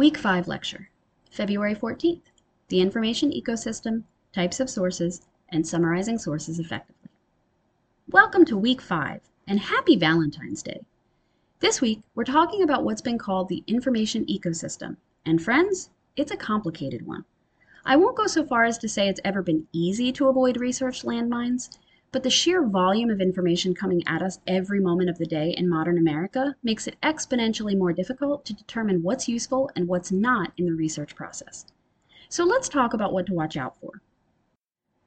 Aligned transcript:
Week 0.00 0.16
5 0.16 0.48
lecture, 0.48 0.88
February 1.30 1.74
14th 1.74 2.22
The 2.68 2.80
Information 2.80 3.30
Ecosystem, 3.32 4.04
Types 4.32 4.58
of 4.58 4.70
Sources, 4.70 5.20
and 5.50 5.68
Summarizing 5.68 6.16
Sources 6.16 6.58
Effectively. 6.58 7.10
Welcome 8.08 8.46
to 8.46 8.56
Week 8.56 8.80
5 8.80 9.20
and 9.46 9.60
happy 9.60 9.96
Valentine's 9.96 10.62
Day. 10.62 10.80
This 11.58 11.82
week, 11.82 12.00
we're 12.14 12.24
talking 12.24 12.62
about 12.62 12.82
what's 12.82 13.02
been 13.02 13.18
called 13.18 13.50
the 13.50 13.62
information 13.66 14.24
ecosystem. 14.24 14.96
And 15.26 15.42
friends, 15.42 15.90
it's 16.16 16.32
a 16.32 16.36
complicated 16.38 17.06
one. 17.06 17.26
I 17.84 17.96
won't 17.96 18.16
go 18.16 18.26
so 18.26 18.42
far 18.42 18.64
as 18.64 18.78
to 18.78 18.88
say 18.88 19.06
it's 19.06 19.20
ever 19.22 19.42
been 19.42 19.66
easy 19.70 20.12
to 20.12 20.28
avoid 20.28 20.56
research 20.56 21.02
landmines, 21.02 21.76
but 22.12 22.24
the 22.24 22.30
sheer 22.30 22.66
volume 22.66 23.08
of 23.08 23.20
information 23.20 23.74
coming 23.74 24.02
at 24.06 24.20
us 24.20 24.40
every 24.46 24.80
moment 24.80 25.08
of 25.08 25.18
the 25.18 25.26
day 25.26 25.54
in 25.56 25.68
modern 25.68 25.96
America 25.96 26.56
makes 26.62 26.86
it 26.86 26.96
exponentially 27.02 27.78
more 27.78 27.92
difficult 27.92 28.44
to 28.44 28.52
determine 28.52 29.02
what's 29.02 29.28
useful 29.28 29.70
and 29.76 29.86
what's 29.86 30.10
not 30.10 30.52
in 30.56 30.66
the 30.66 30.74
research 30.74 31.14
process. 31.14 31.66
So 32.28 32.44
let's 32.44 32.68
talk 32.68 32.94
about 32.94 33.12
what 33.12 33.26
to 33.26 33.34
watch 33.34 33.56
out 33.56 33.76
for. 33.80 34.02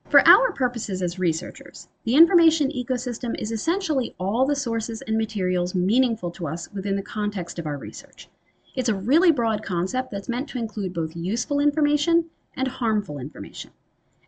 For 0.09 0.25
our 0.27 0.53
purposes 0.53 1.01
as 1.01 1.19
researchers, 1.19 1.87
the 2.03 2.15
information 2.15 2.69
ecosystem 2.69 3.39
is 3.39 3.51
essentially 3.51 4.15
all 4.17 4.45
the 4.45 4.55
sources 4.55 5.01
and 5.01 5.17
materials 5.17 5.73
meaningful 5.73 6.31
to 6.31 6.47
us 6.47 6.71
within 6.71 6.95
the 6.95 7.01
context 7.01 7.59
of 7.59 7.65
our 7.65 7.77
research. 7.77 8.29
It's 8.75 8.89
a 8.89 8.95
really 8.95 9.31
broad 9.31 9.63
concept 9.63 10.11
that's 10.11 10.29
meant 10.29 10.49
to 10.49 10.57
include 10.57 10.93
both 10.93 11.15
useful 11.15 11.59
information 11.59 12.29
and 12.55 12.67
harmful 12.67 13.19
information. 13.19 13.71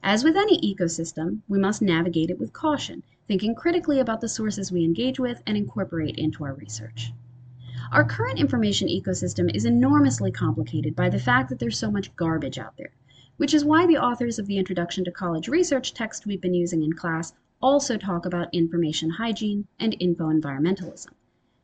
As 0.07 0.23
with 0.23 0.37
any 0.37 0.61
ecosystem, 0.61 1.39
we 1.47 1.57
must 1.57 1.81
navigate 1.81 2.29
it 2.29 2.37
with 2.37 2.53
caution, 2.53 3.01
thinking 3.27 3.55
critically 3.55 3.99
about 3.99 4.21
the 4.21 4.29
sources 4.29 4.71
we 4.71 4.83
engage 4.83 5.19
with 5.19 5.41
and 5.47 5.57
incorporate 5.57 6.15
into 6.15 6.43
our 6.43 6.53
research. 6.53 7.11
Our 7.91 8.05
current 8.05 8.37
information 8.37 8.87
ecosystem 8.87 9.49
is 9.55 9.65
enormously 9.65 10.31
complicated 10.31 10.95
by 10.95 11.09
the 11.09 11.17
fact 11.17 11.49
that 11.49 11.57
there's 11.57 11.79
so 11.79 11.89
much 11.89 12.15
garbage 12.15 12.59
out 12.59 12.77
there, 12.77 12.91
which 13.37 13.51
is 13.51 13.65
why 13.65 13.87
the 13.87 13.97
authors 13.97 14.37
of 14.37 14.45
the 14.45 14.59
Introduction 14.59 15.03
to 15.05 15.11
College 15.11 15.47
Research 15.47 15.91
text 15.95 16.27
we've 16.27 16.39
been 16.39 16.53
using 16.53 16.83
in 16.83 16.93
class 16.93 17.33
also 17.59 17.97
talk 17.97 18.27
about 18.27 18.53
information 18.53 19.09
hygiene 19.09 19.65
and 19.79 19.97
info 19.99 20.25
environmentalism. 20.25 21.13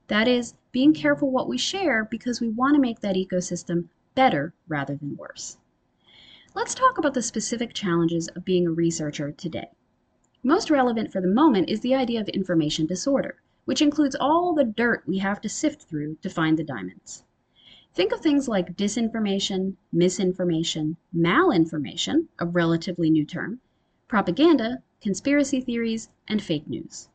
That 0.07 0.27
is, 0.27 0.55
being 0.71 0.95
careful 0.95 1.29
what 1.29 1.47
we 1.47 1.59
share 1.59 2.05
because 2.05 2.41
we 2.41 2.49
want 2.49 2.73
to 2.73 2.81
make 2.81 3.01
that 3.01 3.15
ecosystem 3.15 3.89
better 4.15 4.55
rather 4.67 4.95
than 4.95 5.15
worse. 5.15 5.57
Let's 6.53 6.75
talk 6.75 6.97
about 6.97 7.13
the 7.13 7.21
specific 7.21 7.73
challenges 7.73 8.27
of 8.27 8.43
being 8.43 8.67
a 8.67 8.71
researcher 8.71 9.31
today. 9.31 9.69
Most 10.43 10.69
relevant 10.69 11.09
for 11.09 11.21
the 11.21 11.27
moment 11.29 11.69
is 11.69 11.79
the 11.79 11.95
idea 11.95 12.19
of 12.19 12.27
information 12.27 12.85
disorder, 12.85 13.41
which 13.63 13.81
includes 13.81 14.17
all 14.19 14.53
the 14.53 14.65
dirt 14.65 15.03
we 15.07 15.19
have 15.19 15.39
to 15.41 15.49
sift 15.49 15.83
through 15.83 16.15
to 16.15 16.29
find 16.29 16.59
the 16.59 16.65
diamonds. 16.65 17.23
Think 17.93 18.11
of 18.11 18.19
things 18.19 18.49
like 18.49 18.75
disinformation, 18.75 19.77
misinformation, 19.93 20.97
malinformation, 21.15 22.27
a 22.37 22.45
relatively 22.45 23.09
new 23.09 23.25
term, 23.25 23.61
propaganda, 24.09 24.83
conspiracy 25.01 25.61
theories, 25.61 26.09
and 26.27 26.43
fake 26.43 26.67
news. 26.67 27.07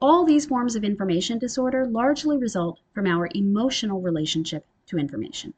All 0.00 0.24
these 0.24 0.46
forms 0.46 0.74
of 0.74 0.82
information 0.82 1.38
disorder 1.38 1.86
largely 1.86 2.36
result 2.36 2.80
from 2.92 3.06
our 3.06 3.28
emotional 3.32 4.00
relationship 4.00 4.66
to 4.86 4.98
information. 4.98 5.54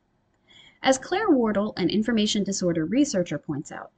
As 0.86 0.98
Claire 0.98 1.30
Wardle, 1.30 1.72
an 1.78 1.88
information 1.88 2.44
disorder 2.44 2.84
researcher, 2.84 3.38
points 3.38 3.72
out, 3.72 3.90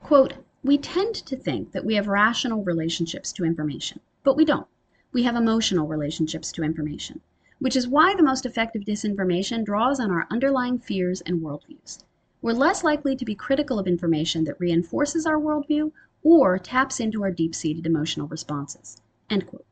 quote, 0.00 0.34
we 0.62 0.78
tend 0.78 1.16
to 1.16 1.34
think 1.34 1.72
that 1.72 1.84
we 1.84 1.96
have 1.96 2.06
rational 2.06 2.62
relationships 2.62 3.32
to 3.32 3.44
information, 3.44 3.98
but 4.22 4.36
we 4.36 4.44
don't. 4.44 4.68
We 5.12 5.24
have 5.24 5.34
emotional 5.34 5.88
relationships 5.88 6.52
to 6.52 6.62
information, 6.62 7.20
which 7.58 7.74
is 7.74 7.88
why 7.88 8.14
the 8.14 8.22
most 8.22 8.46
effective 8.46 8.84
disinformation 8.84 9.64
draws 9.64 9.98
on 9.98 10.12
our 10.12 10.28
underlying 10.30 10.78
fears 10.78 11.20
and 11.22 11.40
worldviews. 11.40 12.04
We're 12.40 12.52
less 12.52 12.84
likely 12.84 13.16
to 13.16 13.24
be 13.24 13.34
critical 13.34 13.80
of 13.80 13.88
information 13.88 14.44
that 14.44 14.60
reinforces 14.60 15.26
our 15.26 15.40
worldview 15.40 15.90
or 16.22 16.60
taps 16.60 17.00
into 17.00 17.24
our 17.24 17.32
deep 17.32 17.56
seated 17.56 17.86
emotional 17.86 18.28
responses. 18.28 19.02
End 19.28 19.48
quote. 19.48 19.66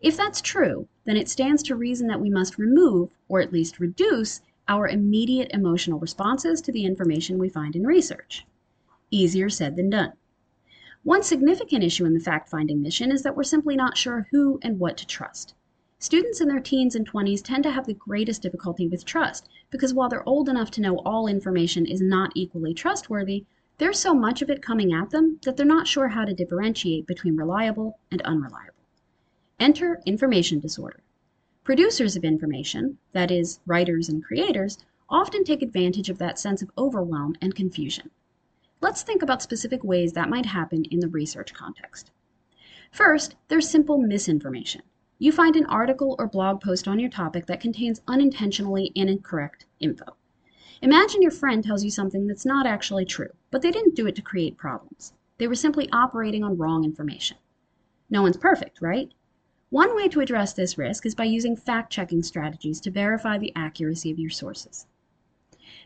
If 0.00 0.16
that's 0.16 0.40
true, 0.40 0.88
then 1.04 1.16
it 1.16 1.28
stands 1.28 1.62
to 1.62 1.76
reason 1.76 2.08
that 2.08 2.20
we 2.20 2.30
must 2.30 2.58
remove, 2.58 3.10
or 3.28 3.40
at 3.40 3.52
least 3.52 3.78
reduce, 3.78 4.40
our 4.68 4.86
immediate 4.86 5.50
emotional 5.52 5.98
responses 5.98 6.60
to 6.60 6.70
the 6.70 6.84
information 6.84 7.38
we 7.38 7.48
find 7.48 7.74
in 7.74 7.86
research. 7.86 8.46
Easier 9.10 9.48
said 9.48 9.76
than 9.76 9.90
done. 9.90 10.12
One 11.02 11.22
significant 11.22 11.82
issue 11.82 12.04
in 12.04 12.12
the 12.12 12.20
fact 12.20 12.50
finding 12.50 12.82
mission 12.82 13.10
is 13.10 13.22
that 13.22 13.34
we're 13.34 13.44
simply 13.44 13.76
not 13.76 13.96
sure 13.96 14.28
who 14.30 14.58
and 14.62 14.78
what 14.78 14.96
to 14.98 15.06
trust. 15.06 15.54
Students 15.98 16.40
in 16.40 16.48
their 16.48 16.60
teens 16.60 16.94
and 16.94 17.10
20s 17.10 17.42
tend 17.42 17.64
to 17.64 17.70
have 17.70 17.86
the 17.86 17.94
greatest 17.94 18.42
difficulty 18.42 18.86
with 18.86 19.04
trust 19.04 19.48
because 19.70 19.94
while 19.94 20.08
they're 20.08 20.28
old 20.28 20.48
enough 20.48 20.70
to 20.72 20.80
know 20.80 20.98
all 20.98 21.26
information 21.26 21.86
is 21.86 22.00
not 22.00 22.32
equally 22.34 22.74
trustworthy, 22.74 23.46
there's 23.78 23.98
so 23.98 24.12
much 24.12 24.42
of 24.42 24.50
it 24.50 24.62
coming 24.62 24.92
at 24.92 25.10
them 25.10 25.38
that 25.44 25.56
they're 25.56 25.64
not 25.64 25.86
sure 25.86 26.08
how 26.08 26.24
to 26.24 26.34
differentiate 26.34 27.06
between 27.06 27.36
reliable 27.36 27.98
and 28.10 28.20
unreliable. 28.22 28.74
Enter 29.58 30.00
information 30.04 30.60
disorder. 30.60 31.00
Producers 31.68 32.16
of 32.16 32.24
information, 32.24 32.96
that 33.12 33.30
is, 33.30 33.60
writers 33.66 34.08
and 34.08 34.24
creators, 34.24 34.78
often 35.10 35.44
take 35.44 35.60
advantage 35.60 36.08
of 36.08 36.16
that 36.16 36.38
sense 36.38 36.62
of 36.62 36.70
overwhelm 36.78 37.36
and 37.42 37.54
confusion. 37.54 38.10
Let's 38.80 39.02
think 39.02 39.22
about 39.22 39.42
specific 39.42 39.84
ways 39.84 40.14
that 40.14 40.30
might 40.30 40.46
happen 40.46 40.86
in 40.86 41.00
the 41.00 41.10
research 41.10 41.52
context. 41.52 42.10
First, 42.90 43.36
there's 43.48 43.68
simple 43.68 43.98
misinformation. 43.98 44.80
You 45.18 45.30
find 45.30 45.56
an 45.56 45.66
article 45.66 46.16
or 46.18 46.26
blog 46.26 46.62
post 46.62 46.88
on 46.88 46.98
your 46.98 47.10
topic 47.10 47.44
that 47.44 47.60
contains 47.60 48.00
unintentionally 48.08 48.90
incorrect 48.94 49.66
info. 49.78 50.16
Imagine 50.80 51.20
your 51.20 51.30
friend 51.30 51.62
tells 51.62 51.84
you 51.84 51.90
something 51.90 52.26
that's 52.26 52.46
not 52.46 52.66
actually 52.66 53.04
true, 53.04 53.34
but 53.50 53.60
they 53.60 53.70
didn't 53.70 53.94
do 53.94 54.06
it 54.06 54.16
to 54.16 54.22
create 54.22 54.56
problems. 54.56 55.12
They 55.36 55.46
were 55.46 55.54
simply 55.54 55.90
operating 55.92 56.42
on 56.42 56.56
wrong 56.56 56.82
information. 56.82 57.36
No 58.08 58.22
one's 58.22 58.38
perfect, 58.38 58.80
right? 58.80 59.12
One 59.70 59.94
way 59.94 60.08
to 60.08 60.20
address 60.20 60.54
this 60.54 60.78
risk 60.78 61.04
is 61.04 61.14
by 61.14 61.24
using 61.24 61.54
fact-checking 61.54 62.22
strategies 62.22 62.80
to 62.80 62.90
verify 62.90 63.36
the 63.36 63.52
accuracy 63.54 64.10
of 64.10 64.18
your 64.18 64.30
sources. 64.30 64.86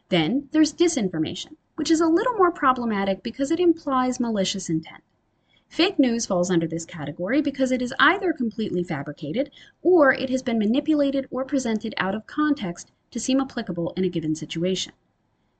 Then 0.08 0.48
there's 0.52 0.72
disinformation, 0.72 1.56
which 1.74 1.90
is 1.90 2.00
a 2.00 2.06
little 2.06 2.34
more 2.34 2.52
problematic 2.52 3.24
because 3.24 3.50
it 3.50 3.58
implies 3.58 4.20
malicious 4.20 4.70
intent. 4.70 5.02
Fake 5.68 5.98
news 5.98 6.26
falls 6.26 6.50
under 6.50 6.68
this 6.68 6.84
category 6.84 7.42
because 7.42 7.72
it 7.72 7.82
is 7.82 7.94
either 7.98 8.32
completely 8.32 8.84
fabricated 8.84 9.50
or 9.82 10.12
it 10.12 10.30
has 10.30 10.42
been 10.42 10.58
manipulated 10.58 11.26
or 11.30 11.44
presented 11.44 11.94
out 11.96 12.14
of 12.14 12.26
context 12.26 12.92
to 13.10 13.18
seem 13.18 13.40
applicable 13.40 13.94
in 13.96 14.04
a 14.04 14.08
given 14.08 14.36
situation. 14.36 14.92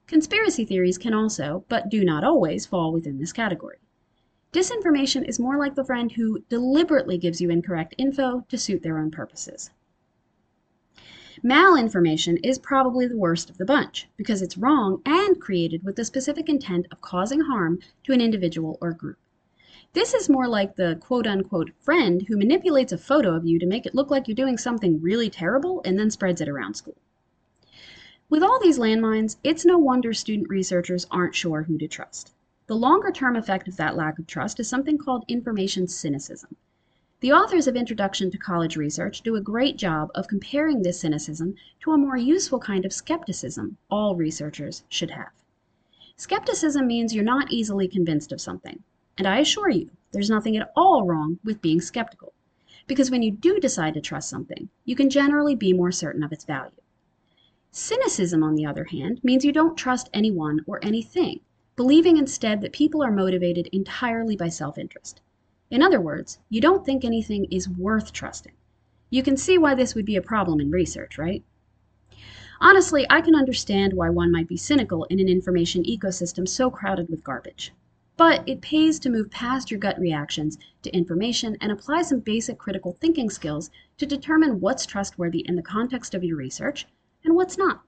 Conspiracy 0.07 0.65
theories 0.65 0.99
can 0.99 1.15
also, 1.15 1.65
but 1.69 1.89
do 1.89 2.05
not 2.05 2.23
always, 2.23 2.67
fall 2.67 2.93
within 2.93 3.19
this 3.19 3.33
category. 3.33 3.79
Disinformation 4.53 5.27
is 5.27 5.41
more 5.41 5.57
like 5.57 5.75
the 5.77 5.85
friend 5.85 6.13
who 6.13 6.41
deliberately 6.51 7.17
gives 7.17 7.41
you 7.41 7.49
incorrect 7.49 7.95
info 7.97 8.45
to 8.51 8.59
suit 8.59 8.83
their 8.83 8.99
own 8.99 9.11
purposes. 9.11 9.71
Malinformation 11.43 12.39
is 12.45 12.59
probably 12.59 13.07
the 13.07 13.17
worst 13.17 13.49
of 13.49 13.57
the 13.57 13.65
bunch 13.65 14.11
because 14.19 14.43
it's 14.43 14.59
wrong 14.59 15.01
and 15.07 15.41
created 15.41 15.83
with 15.85 15.97
the 15.97 16.05
specific 16.05 16.51
intent 16.51 16.87
of 16.93 17.01
causing 17.01 17.41
harm 17.41 17.79
to 18.05 18.13
an 18.13 18.21
individual 18.21 18.77
or 18.83 18.93
group. 18.93 19.17
This 19.95 20.13
is 20.13 20.29
more 20.29 20.47
like 20.47 20.77
the 20.77 20.99
quote 21.01 21.27
unquote 21.27 21.71
friend 21.81 22.27
who 22.29 22.37
manipulates 22.37 22.93
a 22.93 22.99
photo 22.99 23.35
of 23.35 23.47
you 23.47 23.59
to 23.59 23.67
make 23.67 23.87
it 23.87 23.95
look 23.95 24.11
like 24.11 24.29
you're 24.29 24.35
doing 24.35 24.59
something 24.59 25.01
really 25.01 25.31
terrible 25.31 25.81
and 25.87 25.99
then 25.99 26.11
spreads 26.11 26.43
it 26.43 26.49
around 26.49 26.75
school. 26.75 26.99
With 28.29 28.43
all 28.43 28.61
these 28.61 28.79
landmines, 28.79 29.37
it's 29.43 29.65
no 29.65 29.79
wonder 29.79 30.13
student 30.13 30.51
researchers 30.51 31.07
aren't 31.11 31.35
sure 31.35 31.63
who 31.63 31.79
to 31.79 31.89
trust. 31.89 32.35
The 32.73 32.79
longer 32.79 33.13
term 33.13 33.37
effect 33.37 33.69
of 33.69 33.77
that 33.77 33.97
lack 33.97 34.19
of 34.19 34.27
trust 34.27 34.59
is 34.59 34.67
something 34.67 34.97
called 34.97 35.27
information 35.29 35.87
cynicism. 35.87 36.57
The 37.21 37.31
authors 37.31 37.67
of 37.67 37.77
Introduction 37.77 38.31
to 38.31 38.39
College 38.39 38.79
Research 38.79 39.21
do 39.21 39.37
a 39.37 39.43
great 39.43 39.77
job 39.77 40.11
of 40.15 40.27
comparing 40.27 40.81
this 40.81 40.99
cynicism 40.99 41.55
to 41.81 41.93
a 41.93 41.99
more 41.99 42.17
useful 42.17 42.59
kind 42.59 42.87
of 42.87 42.93
skepticism 42.95 43.77
all 43.91 44.17
researchers 44.17 44.85
should 44.89 45.11
have. 45.11 45.33
Skepticism 46.17 46.87
means 46.87 47.15
you're 47.15 47.23
not 47.23 47.53
easily 47.53 47.89
convinced 47.89 48.33
of 48.33 48.41
something, 48.41 48.83
and 49.19 49.27
I 49.27 49.41
assure 49.41 49.69
you, 49.69 49.91
there's 50.13 50.31
nothing 50.31 50.57
at 50.57 50.73
all 50.75 51.05
wrong 51.05 51.41
with 51.45 51.61
being 51.61 51.83
skeptical, 51.83 52.33
because 52.87 53.11
when 53.11 53.21
you 53.21 53.33
do 53.33 53.61
decide 53.61 53.93
to 53.93 54.01
trust 54.01 54.31
something, 54.31 54.71
you 54.87 54.97
can 54.97 55.11
generally 55.11 55.55
be 55.55 55.75
more 55.75 55.93
certain 55.93 56.23
of 56.23 56.33
its 56.33 56.47
value. 56.47 56.81
Cynicism, 57.71 58.43
on 58.43 58.55
the 58.55 58.65
other 58.65 58.85
hand, 58.85 59.21
means 59.23 59.45
you 59.45 59.53
don't 59.53 59.77
trust 59.77 60.09
anyone 60.15 60.65
or 60.67 60.83
anything 60.83 61.41
believing 61.77 62.17
instead 62.17 62.61
that 62.61 62.73
people 62.73 63.03
are 63.03 63.11
motivated 63.11 63.69
entirely 63.73 64.37
by 64.37 64.49
self 64.49 64.77
interest. 64.79 65.21
In 65.71 65.83
other 65.83 66.01
words, 66.01 66.39
you 66.51 66.61
don't 66.61 66.85
think 66.85 67.05
anything 67.05 67.47
is 67.47 67.69
worth 67.69 68.13
trusting. 68.13 68.53
You 69.11 69.23
can 69.23 69.37
see 69.37 69.59
why 69.59 69.75
this 69.75 69.95
would 69.95 70.05
be 70.05 70.17
a 70.17 70.23
problem 70.23 70.61
in 70.61 70.71
research, 70.71 71.19
right? 71.19 71.43
Honestly, 72.61 73.07
I 73.11 73.21
can 73.21 73.35
understand 73.35 73.93
why 73.93 74.09
one 74.11 74.31
might 74.31 74.49
be 74.49 74.57
cynical 74.57 75.05
in 75.05 75.19
an 75.19 75.29
information 75.29 75.83
ecosystem 75.83 76.47
so 76.47 76.71
crowded 76.71 77.09
with 77.09 77.25
garbage. 77.25 77.73
But 78.17 78.47
it 78.47 78.61
pays 78.61 78.99
to 79.01 79.11
move 79.11 79.31
past 79.31 79.71
your 79.71 79.81
gut 79.81 79.99
reactions 79.99 80.59
to 80.83 80.95
information 80.95 81.57
and 81.61 81.73
apply 81.73 82.03
some 82.03 82.21
basic 82.21 82.59
critical 82.59 82.97
thinking 83.01 83.31
skills 83.31 83.71
to 83.97 84.07
determine 84.07 84.61
what's 84.61 84.87
trustworthy 84.87 85.41
in 85.49 85.57
the 85.57 85.63
context 85.63 86.15
of 86.15 86.23
your 86.23 86.37
research 86.37 86.87
and 87.25 87.35
what's 87.35 87.59
not. 87.59 87.83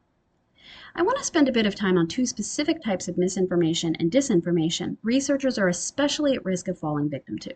I 0.96 1.02
want 1.02 1.18
to 1.18 1.24
spend 1.24 1.48
a 1.48 1.52
bit 1.52 1.66
of 1.66 1.74
time 1.74 1.98
on 1.98 2.06
two 2.06 2.24
specific 2.24 2.80
types 2.80 3.08
of 3.08 3.18
misinformation 3.18 3.96
and 3.96 4.12
disinformation 4.12 4.96
researchers 5.02 5.58
are 5.58 5.66
especially 5.66 6.34
at 6.34 6.44
risk 6.44 6.68
of 6.68 6.78
falling 6.78 7.10
victim 7.10 7.36
to. 7.40 7.52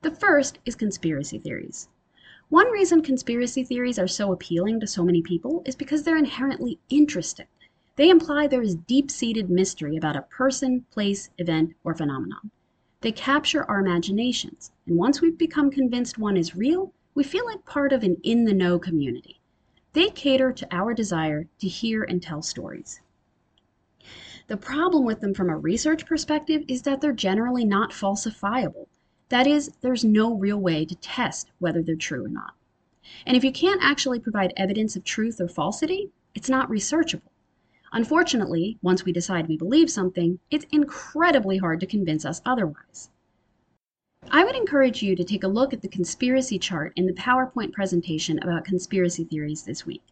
The 0.00 0.10
first 0.10 0.58
is 0.64 0.74
conspiracy 0.74 1.38
theories. 1.38 1.88
One 2.48 2.70
reason 2.70 3.02
conspiracy 3.02 3.62
theories 3.62 3.98
are 3.98 4.08
so 4.08 4.32
appealing 4.32 4.80
to 4.80 4.86
so 4.86 5.04
many 5.04 5.20
people 5.20 5.62
is 5.66 5.76
because 5.76 6.04
they're 6.04 6.16
inherently 6.16 6.78
interesting. 6.88 7.46
They 7.96 8.08
imply 8.08 8.46
there 8.46 8.62
is 8.62 8.74
deep 8.74 9.10
seated 9.10 9.50
mystery 9.50 9.94
about 9.98 10.16
a 10.16 10.22
person, 10.22 10.86
place, 10.90 11.28
event, 11.36 11.74
or 11.84 11.94
phenomenon. 11.94 12.50
They 13.02 13.12
capture 13.12 13.64
our 13.64 13.80
imaginations, 13.80 14.70
and 14.86 14.96
once 14.96 15.20
we've 15.20 15.36
become 15.36 15.70
convinced 15.70 16.16
one 16.16 16.38
is 16.38 16.56
real, 16.56 16.94
we 17.14 17.22
feel 17.22 17.44
like 17.44 17.66
part 17.66 17.92
of 17.92 18.02
an 18.02 18.16
in 18.22 18.46
the 18.46 18.54
know 18.54 18.78
community. 18.78 19.40
They 19.96 20.10
cater 20.10 20.52
to 20.52 20.68
our 20.70 20.92
desire 20.92 21.46
to 21.58 21.66
hear 21.66 22.02
and 22.02 22.22
tell 22.22 22.42
stories. 22.42 23.00
The 24.46 24.58
problem 24.58 25.06
with 25.06 25.20
them 25.22 25.32
from 25.32 25.48
a 25.48 25.56
research 25.56 26.04
perspective 26.04 26.64
is 26.68 26.82
that 26.82 27.00
they're 27.00 27.14
generally 27.14 27.64
not 27.64 27.92
falsifiable. 27.92 28.88
That 29.30 29.46
is, 29.46 29.70
there's 29.80 30.04
no 30.04 30.34
real 30.34 30.58
way 30.58 30.84
to 30.84 30.94
test 30.96 31.50
whether 31.60 31.82
they're 31.82 31.96
true 31.96 32.26
or 32.26 32.28
not. 32.28 32.52
And 33.24 33.38
if 33.38 33.42
you 33.42 33.50
can't 33.50 33.82
actually 33.82 34.20
provide 34.20 34.52
evidence 34.58 34.96
of 34.96 35.04
truth 35.04 35.40
or 35.40 35.48
falsity, 35.48 36.10
it's 36.34 36.50
not 36.50 36.68
researchable. 36.68 37.32
Unfortunately, 37.90 38.76
once 38.82 39.06
we 39.06 39.12
decide 39.12 39.48
we 39.48 39.56
believe 39.56 39.90
something, 39.90 40.40
it's 40.50 40.66
incredibly 40.70 41.56
hard 41.56 41.80
to 41.80 41.86
convince 41.86 42.26
us 42.26 42.42
otherwise. 42.44 43.08
I 44.30 44.44
would 44.44 44.56
encourage 44.56 45.02
you 45.02 45.14
to 45.14 45.24
take 45.24 45.44
a 45.44 45.48
look 45.48 45.72
at 45.72 45.82
the 45.82 45.88
conspiracy 45.88 46.58
chart 46.58 46.92
in 46.96 47.06
the 47.06 47.12
PowerPoint 47.12 47.72
presentation 47.72 48.38
about 48.42 48.64
conspiracy 48.64 49.24
theories 49.24 49.62
this 49.62 49.86
week. 49.86 50.02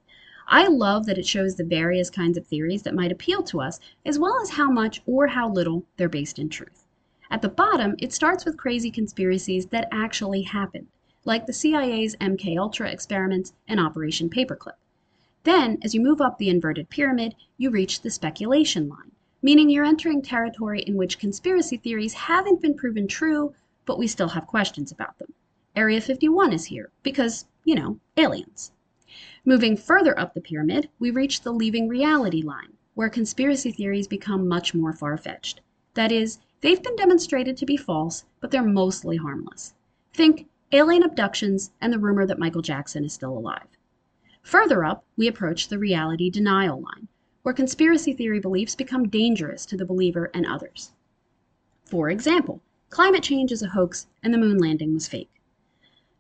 I 0.47 0.69
love 0.69 1.07
that 1.07 1.19
it 1.19 1.27
shows 1.27 1.57
the 1.57 1.65
various 1.65 2.11
kinds 2.11 2.37
of 2.37 2.47
theories 2.47 2.83
that 2.83 2.95
might 2.95 3.11
appeal 3.11 3.43
to 3.45 3.61
us, 3.61 3.81
as 4.07 4.19
well 4.19 4.41
as 4.41 4.51
how 4.51 4.71
much 4.71 5.03
or 5.07 5.27
how 5.27 5.51
little 5.51 5.85
they're 5.97 6.09
based 6.09 6.39
in 6.39 6.49
truth. 6.49 6.85
At 7.31 7.43
the 7.43 7.49
bottom, 7.49 7.97
it 7.99 8.13
starts 8.13 8.45
with 8.45 8.57
crazy 8.57 8.91
conspiracies 8.91 9.67
that 9.67 9.89
actually 9.91 10.43
happened, 10.43 10.87
like 11.25 11.47
the 11.47 11.53
CIA's 11.53 12.15
MK 12.17 12.57
Ultra 12.57 12.91
experiments 12.91 13.53
and 13.67 13.81
Operation 13.81 14.31
Paperclip. 14.31 14.77
Then, 15.43 15.79
as 15.83 15.95
you 15.95 16.01
move 16.01 16.21
up 16.21 16.39
the 16.39 16.51
inverted 16.51 16.89
pyramid, 16.89 17.35
you 17.59 17.71
reach 17.71 18.03
the 18.03 18.11
speculation 18.11 18.89
line, 18.89 19.11
meaning 19.43 19.71
you're 19.71 19.85
entering 19.85 20.23
territory 20.23 20.83
in 20.83 20.97
which 20.97 21.19
conspiracy 21.19 21.79
theories 21.79 22.15
haven't 22.15 22.61
been 22.61 22.75
proven 22.75 23.09
true, 23.09 23.55
but 23.87 23.99
we 23.99 24.07
still 24.07 24.29
have 24.29 24.47
questions 24.47 24.91
about 24.91 25.19
them. 25.19 25.33
Area 25.77 26.01
51 26.01 26.53
is 26.53 26.67
here 26.67 26.91
because, 27.03 27.47
you 27.65 27.75
know, 27.75 27.99
aliens. 28.17 28.73
Moving 29.45 29.77
further 29.77 30.19
up 30.19 30.35
the 30.35 30.41
pyramid, 30.41 30.89
we 30.99 31.11
reach 31.11 31.43
the 31.43 31.53
leaving 31.53 31.89
reality 31.89 32.43
line, 32.43 32.73
where 32.95 33.09
conspiracy 33.09 33.73
theories 33.73 34.09
become 34.09 34.49
much 34.49 34.75
more 34.75 34.93
far 34.93 35.17
fetched. 35.17 35.61
That 35.95 36.11
is, 36.11 36.39
They've 36.65 36.83
been 36.83 36.97
demonstrated 36.97 37.59
to 37.59 37.67
be 37.67 37.77
false, 37.77 38.25
but 38.41 38.51
they're 38.51 38.63
mostly 38.63 39.19
harmless. 39.19 39.75
Think 40.15 40.49
alien 40.73 41.03
abductions 41.03 41.73
and 41.79 41.93
the 41.93 41.99
rumor 41.99 42.25
that 42.25 42.39
Michael 42.39 42.63
Jackson 42.63 43.05
is 43.05 43.13
still 43.13 43.37
alive. 43.37 43.77
Further 44.41 44.83
up, 44.83 45.05
we 45.15 45.29
approach 45.29 45.69
the 45.69 45.79
reality 45.79 46.31
denial 46.31 46.81
line, 46.81 47.09
where 47.43 47.53
conspiracy 47.53 48.15
theory 48.15 48.41
beliefs 48.41 48.75
become 48.75 49.11
dangerous 49.11 49.67
to 49.67 49.77
the 49.77 49.85
believer 49.85 50.31
and 50.33 50.47
others. 50.47 50.93
For 51.85 52.09
example, 52.09 52.63
climate 52.95 53.25
change 53.25 53.51
is 53.51 53.61
a 53.61 53.71
hoax 53.71 54.07
and 54.23 54.33
the 54.33 54.39
moon 54.39 54.57
landing 54.57 54.95
was 54.95 55.09
fake. 55.09 55.43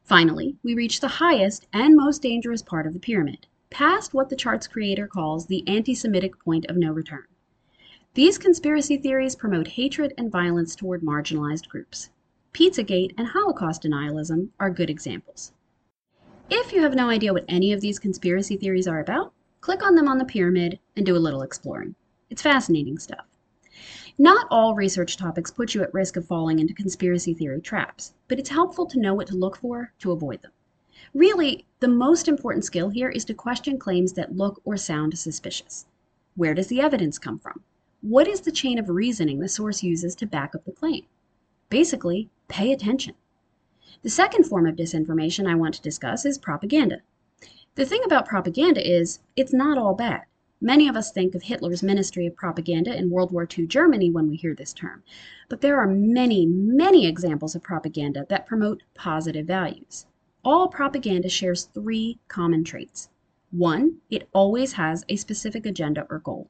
Finally, 0.02 0.56
we 0.64 0.74
reach 0.74 0.98
the 0.98 1.22
highest 1.22 1.68
and 1.72 1.94
most 1.94 2.20
dangerous 2.20 2.62
part 2.62 2.84
of 2.84 2.92
the 2.92 2.98
pyramid, 2.98 3.46
past 3.70 4.12
what 4.12 4.28
the 4.28 4.34
chart's 4.34 4.66
creator 4.66 5.06
calls 5.06 5.46
the 5.46 5.62
anti 5.68 5.94
Semitic 5.94 6.36
point 6.40 6.66
of 6.66 6.76
no 6.76 6.90
return. 6.90 7.26
These 8.14 8.38
conspiracy 8.38 8.96
theories 8.96 9.36
promote 9.36 9.68
hatred 9.68 10.14
and 10.18 10.32
violence 10.32 10.74
toward 10.74 11.02
marginalized 11.02 11.68
groups. 11.68 12.10
Pizzagate 12.52 13.14
and 13.16 13.28
Holocaust 13.28 13.84
denialism 13.84 14.48
are 14.58 14.68
good 14.68 14.90
examples. 14.90 15.52
If 16.50 16.72
you 16.72 16.82
have 16.82 16.96
no 16.96 17.08
idea 17.08 17.32
what 17.32 17.44
any 17.46 17.72
of 17.72 17.82
these 17.82 18.00
conspiracy 18.00 18.56
theories 18.56 18.88
are 18.88 18.98
about, 18.98 19.32
click 19.60 19.86
on 19.86 19.94
them 19.94 20.08
on 20.08 20.18
the 20.18 20.24
pyramid 20.24 20.80
and 20.96 21.06
do 21.06 21.16
a 21.16 21.22
little 21.22 21.42
exploring. 21.42 21.94
It's 22.30 22.42
fascinating 22.42 22.98
stuff. 22.98 23.26
Not 24.19 24.46
all 24.49 24.76
research 24.76 25.16
topics 25.16 25.50
put 25.50 25.75
you 25.75 25.82
at 25.82 25.93
risk 25.93 26.16
of 26.16 26.25
falling 26.25 26.61
into 26.61 26.72
conspiracy 26.72 27.34
theory 27.34 27.61
traps, 27.61 28.14
but 28.28 28.38
it's 28.38 28.50
helpful 28.50 28.87
to 28.87 29.00
know 29.00 29.12
what 29.12 29.26
to 29.26 29.37
look 29.37 29.56
for 29.56 29.93
to 29.99 30.12
avoid 30.12 30.40
them. 30.40 30.52
Really, 31.12 31.66
the 31.81 31.88
most 31.88 32.28
important 32.28 32.64
skill 32.64 32.90
here 32.90 33.08
is 33.08 33.25
to 33.25 33.34
question 33.34 33.76
claims 33.76 34.12
that 34.12 34.37
look 34.37 34.62
or 34.64 34.76
sound 34.76 35.19
suspicious. 35.19 35.87
Where 36.37 36.55
does 36.55 36.69
the 36.69 36.81
evidence 36.81 37.19
come 37.19 37.40
from? 37.40 37.62
What 38.02 38.28
is 38.28 38.43
the 38.43 38.52
chain 38.52 38.78
of 38.78 38.88
reasoning 38.88 39.40
the 39.40 39.49
source 39.49 39.82
uses 39.82 40.14
to 40.17 40.26
back 40.26 40.55
up 40.55 40.64
the 40.64 40.70
claim? 40.70 41.06
Basically, 41.69 42.31
pay 42.46 42.70
attention. 42.70 43.14
The 44.02 44.10
second 44.10 44.44
form 44.44 44.67
of 44.67 44.76
disinformation 44.76 45.49
I 45.50 45.56
want 45.56 45.75
to 45.75 45.82
discuss 45.82 46.25
is 46.25 46.38
propaganda. 46.38 46.99
The 47.75 47.84
thing 47.84 48.02
about 48.05 48.28
propaganda 48.28 48.81
is, 48.88 49.19
it's 49.34 49.52
not 49.52 49.76
all 49.76 49.94
bad. 49.94 50.22
Many 50.66 50.88
of 50.88 50.96
us 50.96 51.12
think 51.12 51.34
of 51.34 51.43
Hitler's 51.43 51.82
Ministry 51.82 52.25
of 52.26 52.37
Propaganda 52.37 52.96
in 52.96 53.11
World 53.11 53.31
War 53.31 53.46
II 53.46 53.66
Germany 53.66 54.11
when 54.11 54.31
we 54.31 54.37
hear 54.37 54.55
this 54.55 54.72
term, 54.72 55.02
but 55.50 55.61
there 55.61 55.78
are 55.78 55.87
many, 55.87 56.46
many 56.46 57.06
examples 57.06 57.55
of 57.55 57.62
propaganda 57.62 58.25
that 58.31 58.46
promote 58.46 58.82
positive 58.94 59.46
values. 59.46 60.06
All 60.43 60.69
propaganda 60.69 61.28
shares 61.28 61.64
three 61.75 62.19
common 62.28 62.64
traits. 62.64 63.11
One, 63.50 63.99
it 64.08 64.26
always 64.32 64.72
has 64.72 65.05
a 65.06 65.16
specific 65.16 65.66
agenda 65.66 66.06
or 66.08 66.19
goal. 66.19 66.49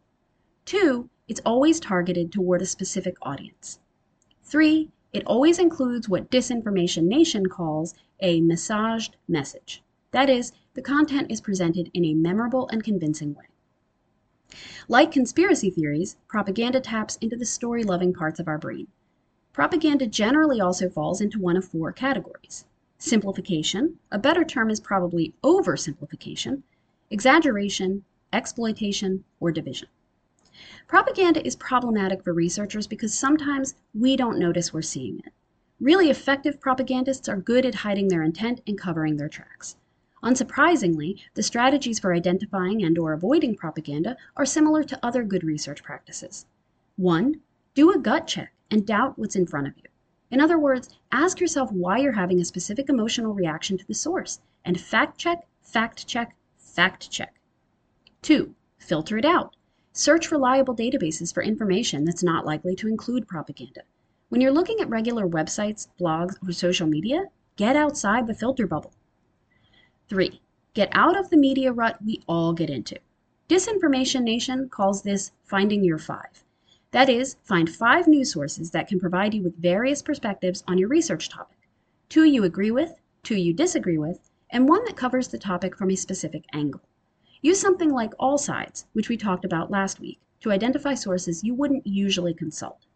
Two, 0.65 1.11
it's 1.27 1.41
always 1.45 1.81
targeted 1.81 2.31
toward 2.31 2.63
a 2.63 2.67
specific 2.67 3.17
audience. 3.21 3.81
Three, 4.45 4.93
it 5.13 5.27
always 5.27 5.59
includes 5.59 6.09
what 6.09 6.31
Disinformation 6.31 7.09
Nation 7.09 7.47
calls 7.47 7.95
a 8.21 8.41
massaged 8.43 9.17
message. 9.27 9.83
That 10.13 10.31
is, 10.31 10.53
the 10.75 10.83
content 10.83 11.33
is 11.33 11.41
presented 11.41 11.91
in 11.93 12.05
a 12.05 12.15
memorable 12.15 12.69
and 12.69 12.85
convincing 12.85 13.35
way. 13.35 13.47
Like 14.89 15.11
conspiracy 15.11 15.71
theories, 15.71 16.17
propaganda 16.29 16.81
taps 16.81 17.17
into 17.17 17.37
the 17.37 17.47
story 17.47 17.83
loving 17.83 18.13
parts 18.13 18.39
of 18.39 18.47
our 18.47 18.59
brain. 18.59 18.89
Propaganda 19.53 20.07
generally 20.07 20.61
also 20.61 20.89
falls 20.89 21.21
into 21.21 21.39
one 21.39 21.57
of 21.57 21.65
four 21.65 21.93
categories 21.93 22.65
simplification, 22.99 23.99
a 24.11 24.19
better 24.19 24.45
term 24.45 24.71
is 24.71 24.81
probably 24.81 25.35
oversimplification, 25.43 26.63
exaggeration, 27.11 28.05
exploitation, 28.33 29.25
or 29.41 29.53
division. 29.53 29.89
Propaganda 30.87 31.45
is 31.47 31.57
problematic 31.57 32.23
for 32.23 32.33
researchers 32.33 32.87
because 32.87 33.13
sometimes 33.13 33.75
we 33.95 34.17
don't 34.17 34.39
notice 34.39 34.73
we're 34.73 34.83
seeing 34.83 35.19
it. 35.21 35.33
Really 35.81 36.11
effective 36.11 36.61
propagandists 36.61 37.29
are 37.29 37.37
good 37.37 37.67
at 37.67 37.75
hiding 37.77 38.09
their 38.09 38.23
intent 38.23 38.61
and 38.67 38.79
covering 38.79 39.17
their 39.17 39.29
tracks. 39.29 39.77
Unsurprisingly, 40.25 41.21
the 41.35 41.43
strategies 41.43 41.99
for 41.99 42.15
identifying 42.15 42.83
and 42.83 42.97
or 42.97 43.13
avoiding 43.13 43.55
propaganda 43.55 44.17
are 44.39 44.47
similar 44.47 44.83
to 44.83 44.99
other 45.05 45.23
good 45.23 45.45
research 45.45 45.83
practices. 45.83 46.47
1. 46.97 47.43
Do 47.75 47.93
a 47.93 47.99
gut 47.99 48.27
check 48.27 48.55
and 48.71 48.87
doubt 48.87 49.19
what's 49.19 49.37
in 49.37 49.47
front 49.47 49.67
of 49.67 49.77
you. 49.77 49.83
In 50.31 50.41
other 50.41 50.59
words, 50.59 50.89
ask 51.13 51.41
yourself 51.41 51.71
why 51.71 51.99
you're 51.99 52.13
having 52.13 52.41
a 52.41 52.45
specific 52.47 52.89
emotional 52.89 53.35
reaction 53.35 53.77
to 53.77 53.87
the 53.87 53.93
source 53.93 54.41
and 54.65 54.81
fact 54.81 55.19
check, 55.19 55.47
fact 55.61 56.07
check, 56.07 56.35
fact 56.57 57.11
check. 57.11 57.35
2. 58.23 58.55
Filter 58.79 59.19
it 59.19 59.27
out. 59.27 59.57
Search 59.93 60.31
reliable 60.31 60.75
databases 60.75 61.35
for 61.35 61.43
information 61.43 62.07
that's 62.07 62.23
not 62.23 62.47
likely 62.47 62.75
to 62.77 62.89
include 62.89 63.29
propaganda. 63.29 63.83
When 64.31 64.41
you're 64.41 64.51
looking 64.53 64.81
at 64.81 64.89
regular 64.89 65.29
websites, 65.29 65.89
blogs, 66.01 66.37
or 66.49 66.53
social 66.53 66.87
media, 66.87 67.27
get 67.57 67.77
outside 67.77 68.27
the 68.27 68.33
filter 68.33 68.67
bubble. 68.67 68.95
3. 70.09 70.41
Get 70.75 70.91
out 70.93 71.19
of 71.19 71.31
the 71.31 71.37
media 71.37 71.73
rut 71.73 71.99
we 72.05 72.23
all 72.29 72.53
get 72.53 72.69
into. 72.69 72.99
Disinformation 73.49 74.23
Nation 74.23 74.69
calls 74.69 75.03
this 75.03 75.33
finding 75.45 75.83
your 75.83 75.99
five. 75.99 76.45
That 76.91 77.09
is, 77.09 77.37
find 77.43 77.69
five 77.69 78.07
news 78.07 78.33
sources 78.33 78.71
that 78.71 78.87
can 78.87 79.01
provide 79.01 79.35
you 79.35 79.43
with 79.43 79.57
various 79.57 80.03
perspectives 80.03 80.63
on 80.69 80.79
your 80.79 80.89
research 80.89 81.29
topic. 81.29 81.57
Two 82.09 82.25
you 82.25 82.45
agree 82.45 82.71
with, 82.71 83.01
two 83.23 83.37
you 83.37 83.53
disagree 83.53 83.99
with, 83.99 84.31
and 84.51 84.69
one 84.69 84.85
that 84.85 84.97
covers 84.97 85.29
the 85.29 85.39
topic 85.39 85.77
from 85.77 85.91
a 85.91 85.97
specific 85.97 86.45
angle. 86.53 86.83
Use 87.41 87.61
something 87.61 87.91
like 87.91 88.13
All 88.19 88.39
Sides, 88.39 88.87
which 88.93 89.09
we 89.09 89.17
talked 89.17 89.45
about 89.45 89.71
last 89.71 90.01
week, 90.01 90.21
to 90.41 90.53
identify 90.53 90.95
sources 90.95 91.43
you 91.43 91.55
wouldn't 91.55 91.87
usually 91.87 92.35
consult. 92.35 92.87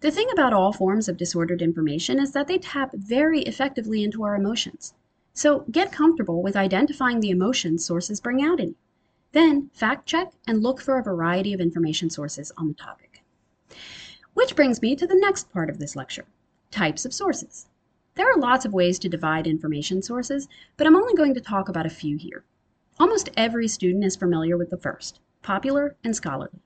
The 0.00 0.10
thing 0.10 0.28
about 0.32 0.52
all 0.52 0.72
forms 0.72 1.08
of 1.08 1.16
disordered 1.16 1.62
information 1.62 2.20
is 2.20 2.32
that 2.32 2.48
they 2.48 2.58
tap 2.58 2.94
very 2.94 3.40
effectively 3.40 4.04
into 4.04 4.22
our 4.22 4.34
emotions. 4.34 4.94
So 5.36 5.64
get 5.70 5.90
comfortable 5.90 6.42
with 6.42 6.54
identifying 6.54 7.18
the 7.18 7.30
emotions 7.30 7.84
sources 7.84 8.20
bring 8.20 8.40
out 8.40 8.60
in 8.60 8.68
you. 8.68 8.76
Then 9.32 9.68
fact 9.74 10.06
check 10.06 10.32
and 10.46 10.62
look 10.62 10.80
for 10.80 10.96
a 10.96 11.02
variety 11.02 11.52
of 11.52 11.60
information 11.60 12.08
sources 12.08 12.52
on 12.56 12.68
the 12.68 12.74
topic. 12.74 13.24
Which 14.34 14.54
brings 14.54 14.80
me 14.80 14.94
to 14.94 15.08
the 15.08 15.16
next 15.16 15.52
part 15.52 15.68
of 15.68 15.80
this 15.80 15.96
lecture, 15.96 16.26
types 16.70 17.04
of 17.04 17.12
sources. 17.12 17.66
There 18.14 18.30
are 18.30 18.38
lots 18.38 18.64
of 18.64 18.72
ways 18.72 18.96
to 19.00 19.08
divide 19.08 19.48
information 19.48 20.02
sources, 20.02 20.46
but 20.76 20.86
I'm 20.86 20.94
only 20.94 21.14
going 21.14 21.34
to 21.34 21.40
talk 21.40 21.68
about 21.68 21.84
a 21.84 21.90
few 21.90 22.16
here. 22.16 22.44
Almost 23.00 23.30
every 23.36 23.66
student 23.66 24.04
is 24.04 24.14
familiar 24.14 24.56
with 24.56 24.70
the 24.70 24.76
first, 24.76 25.18
popular 25.42 25.96
and 26.04 26.14
scholarly. 26.14 26.60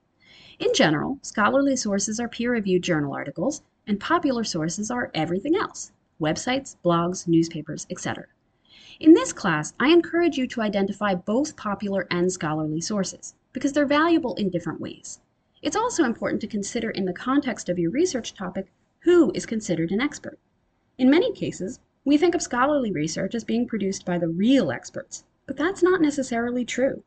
In 0.59 0.75
general, 0.75 1.17
scholarly 1.23 1.75
sources 1.75 2.19
are 2.19 2.29
peer-reviewed 2.29 2.83
journal 2.83 3.13
articles, 3.13 3.63
and 3.87 3.99
popular 3.99 4.43
sources 4.43 4.91
are 4.91 5.09
everything 5.15 5.55
else, 5.55 5.91
websites, 6.21 6.75
blogs, 6.85 7.27
newspapers, 7.27 7.87
etc. 7.89 8.27
In 8.99 9.13
this 9.13 9.31
class, 9.31 9.73
I 9.79 9.93
encourage 9.93 10.37
you 10.37 10.45
to 10.47 10.61
identify 10.61 11.15
both 11.15 11.55
popular 11.55 12.05
and 12.11 12.29
scholarly 12.29 12.81
sources, 12.81 13.33
because 13.53 13.71
they're 13.71 13.85
valuable 13.85 14.35
in 14.35 14.49
different 14.49 14.81
ways. 14.81 15.21
It's 15.61 15.77
also 15.77 16.03
important 16.03 16.41
to 16.41 16.47
consider 16.47 16.89
in 16.89 17.05
the 17.05 17.13
context 17.13 17.69
of 17.69 17.79
your 17.79 17.91
research 17.91 18.33
topic 18.33 18.73
who 18.99 19.31
is 19.33 19.45
considered 19.45 19.91
an 19.91 20.01
expert. 20.01 20.37
In 20.97 21.09
many 21.09 21.31
cases, 21.31 21.79
we 22.03 22.17
think 22.17 22.35
of 22.35 22.41
scholarly 22.41 22.91
research 22.91 23.35
as 23.35 23.45
being 23.45 23.65
produced 23.65 24.05
by 24.05 24.17
the 24.17 24.27
real 24.27 24.69
experts, 24.69 25.23
but 25.45 25.55
that's 25.55 25.81
not 25.81 26.01
necessarily 26.01 26.65
true. 26.65 27.01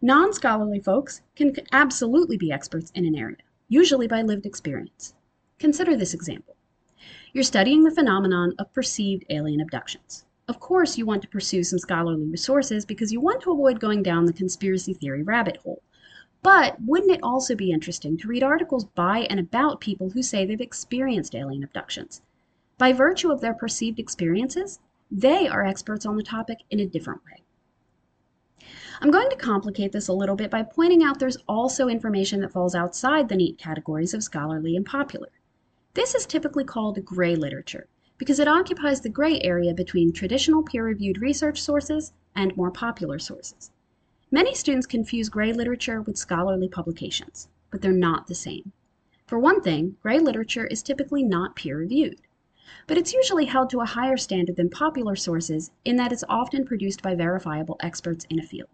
Non 0.00 0.32
scholarly 0.32 0.80
folks 0.80 1.20
can 1.36 1.54
absolutely 1.70 2.36
be 2.36 2.50
experts 2.50 2.90
in 2.96 3.04
an 3.04 3.14
area, 3.14 3.36
usually 3.68 4.08
by 4.08 4.22
lived 4.22 4.44
experience. 4.44 5.14
Consider 5.60 5.96
this 5.96 6.14
example. 6.14 6.56
You're 7.32 7.44
studying 7.44 7.84
the 7.84 7.92
phenomenon 7.92 8.54
of 8.58 8.72
perceived 8.72 9.24
alien 9.30 9.60
abductions. 9.60 10.24
Of 10.48 10.58
course, 10.58 10.98
you 10.98 11.06
want 11.06 11.22
to 11.22 11.28
pursue 11.28 11.62
some 11.62 11.78
scholarly 11.78 12.26
resources 12.26 12.84
because 12.84 13.12
you 13.12 13.20
want 13.20 13.42
to 13.42 13.52
avoid 13.52 13.78
going 13.78 14.02
down 14.02 14.26
the 14.26 14.32
conspiracy 14.32 14.92
theory 14.92 15.22
rabbit 15.22 15.58
hole. 15.58 15.82
But 16.42 16.76
wouldn't 16.82 17.12
it 17.12 17.22
also 17.22 17.54
be 17.54 17.70
interesting 17.70 18.16
to 18.18 18.26
read 18.26 18.42
articles 18.42 18.84
by 18.84 19.20
and 19.30 19.38
about 19.38 19.80
people 19.80 20.10
who 20.10 20.22
say 20.22 20.44
they've 20.44 20.60
experienced 20.60 21.36
alien 21.36 21.62
abductions? 21.62 22.22
By 22.76 22.92
virtue 22.92 23.30
of 23.30 23.40
their 23.40 23.54
perceived 23.54 24.00
experiences, 24.00 24.80
they 25.08 25.46
are 25.46 25.64
experts 25.64 26.04
on 26.04 26.16
the 26.16 26.24
topic 26.24 26.58
in 26.70 26.80
a 26.80 26.86
different 26.86 27.20
way. 27.24 27.44
I'm 29.00 29.12
going 29.12 29.30
to 29.30 29.36
complicate 29.36 29.92
this 29.92 30.08
a 30.08 30.12
little 30.12 30.36
bit 30.36 30.50
by 30.50 30.64
pointing 30.64 31.04
out 31.04 31.20
there's 31.20 31.38
also 31.48 31.86
information 31.86 32.40
that 32.40 32.52
falls 32.52 32.74
outside 32.74 33.28
the 33.28 33.36
neat 33.36 33.58
categories 33.58 34.12
of 34.12 34.24
scholarly 34.24 34.74
and 34.74 34.84
popular. 34.84 35.30
This 35.94 36.16
is 36.16 36.26
typically 36.26 36.64
called 36.64 37.04
gray 37.04 37.36
literature 37.36 37.86
because 38.18 38.38
it 38.38 38.48
occupies 38.48 39.00
the 39.00 39.08
gray 39.08 39.40
area 39.40 39.74
between 39.74 40.12
traditional 40.12 40.62
peer-reviewed 40.62 41.20
research 41.20 41.60
sources 41.60 42.12
and 42.34 42.56
more 42.56 42.70
popular 42.70 43.18
sources. 43.18 43.70
Many 44.30 44.54
students 44.54 44.86
confuse 44.86 45.28
gray 45.28 45.52
literature 45.52 46.00
with 46.00 46.16
scholarly 46.16 46.68
publications, 46.68 47.48
but 47.70 47.82
they're 47.82 47.92
not 47.92 48.26
the 48.26 48.34
same. 48.34 48.72
For 49.26 49.38
one 49.38 49.60
thing, 49.60 49.96
gray 50.02 50.18
literature 50.18 50.66
is 50.66 50.82
typically 50.82 51.22
not 51.22 51.56
peer-reviewed, 51.56 52.20
but 52.86 52.98
it's 52.98 53.12
usually 53.12 53.46
held 53.46 53.70
to 53.70 53.80
a 53.80 53.86
higher 53.86 54.16
standard 54.16 54.56
than 54.56 54.70
popular 54.70 55.16
sources 55.16 55.70
in 55.84 55.96
that 55.96 56.12
it's 56.12 56.24
often 56.28 56.64
produced 56.64 57.02
by 57.02 57.14
verifiable 57.14 57.76
experts 57.80 58.26
in 58.30 58.38
a 58.38 58.42
field. 58.42 58.68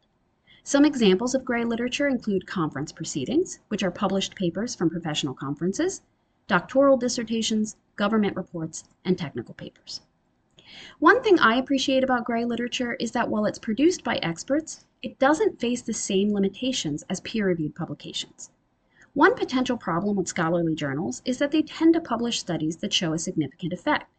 Some 0.62 0.84
examples 0.84 1.34
of 1.34 1.44
gray 1.44 1.64
literature 1.64 2.08
include 2.08 2.46
conference 2.46 2.92
proceedings, 2.92 3.60
which 3.68 3.82
are 3.82 3.90
published 3.90 4.34
papers 4.34 4.74
from 4.74 4.90
professional 4.90 5.34
conferences, 5.34 6.02
doctoral 6.48 6.96
dissertations, 6.96 7.76
government 7.94 8.34
reports, 8.34 8.84
and 9.04 9.16
technical 9.16 9.54
papers. 9.54 10.00
One 10.98 11.22
thing 11.22 11.38
I 11.38 11.56
appreciate 11.56 12.02
about 12.02 12.24
gray 12.24 12.44
literature 12.44 12.94
is 12.94 13.12
that 13.12 13.28
while 13.28 13.44
it's 13.44 13.58
produced 13.58 14.02
by 14.02 14.16
experts, 14.16 14.84
it 15.02 15.18
doesn't 15.18 15.60
face 15.60 15.82
the 15.82 15.92
same 15.92 16.32
limitations 16.32 17.04
as 17.08 17.20
peer-reviewed 17.20 17.74
publications. 17.74 18.50
One 19.14 19.34
potential 19.34 19.76
problem 19.76 20.16
with 20.16 20.28
scholarly 20.28 20.74
journals 20.74 21.22
is 21.24 21.38
that 21.38 21.50
they 21.50 21.62
tend 21.62 21.94
to 21.94 22.00
publish 22.00 22.40
studies 22.40 22.76
that 22.78 22.92
show 22.92 23.12
a 23.12 23.18
significant 23.18 23.72
effect. 23.72 24.10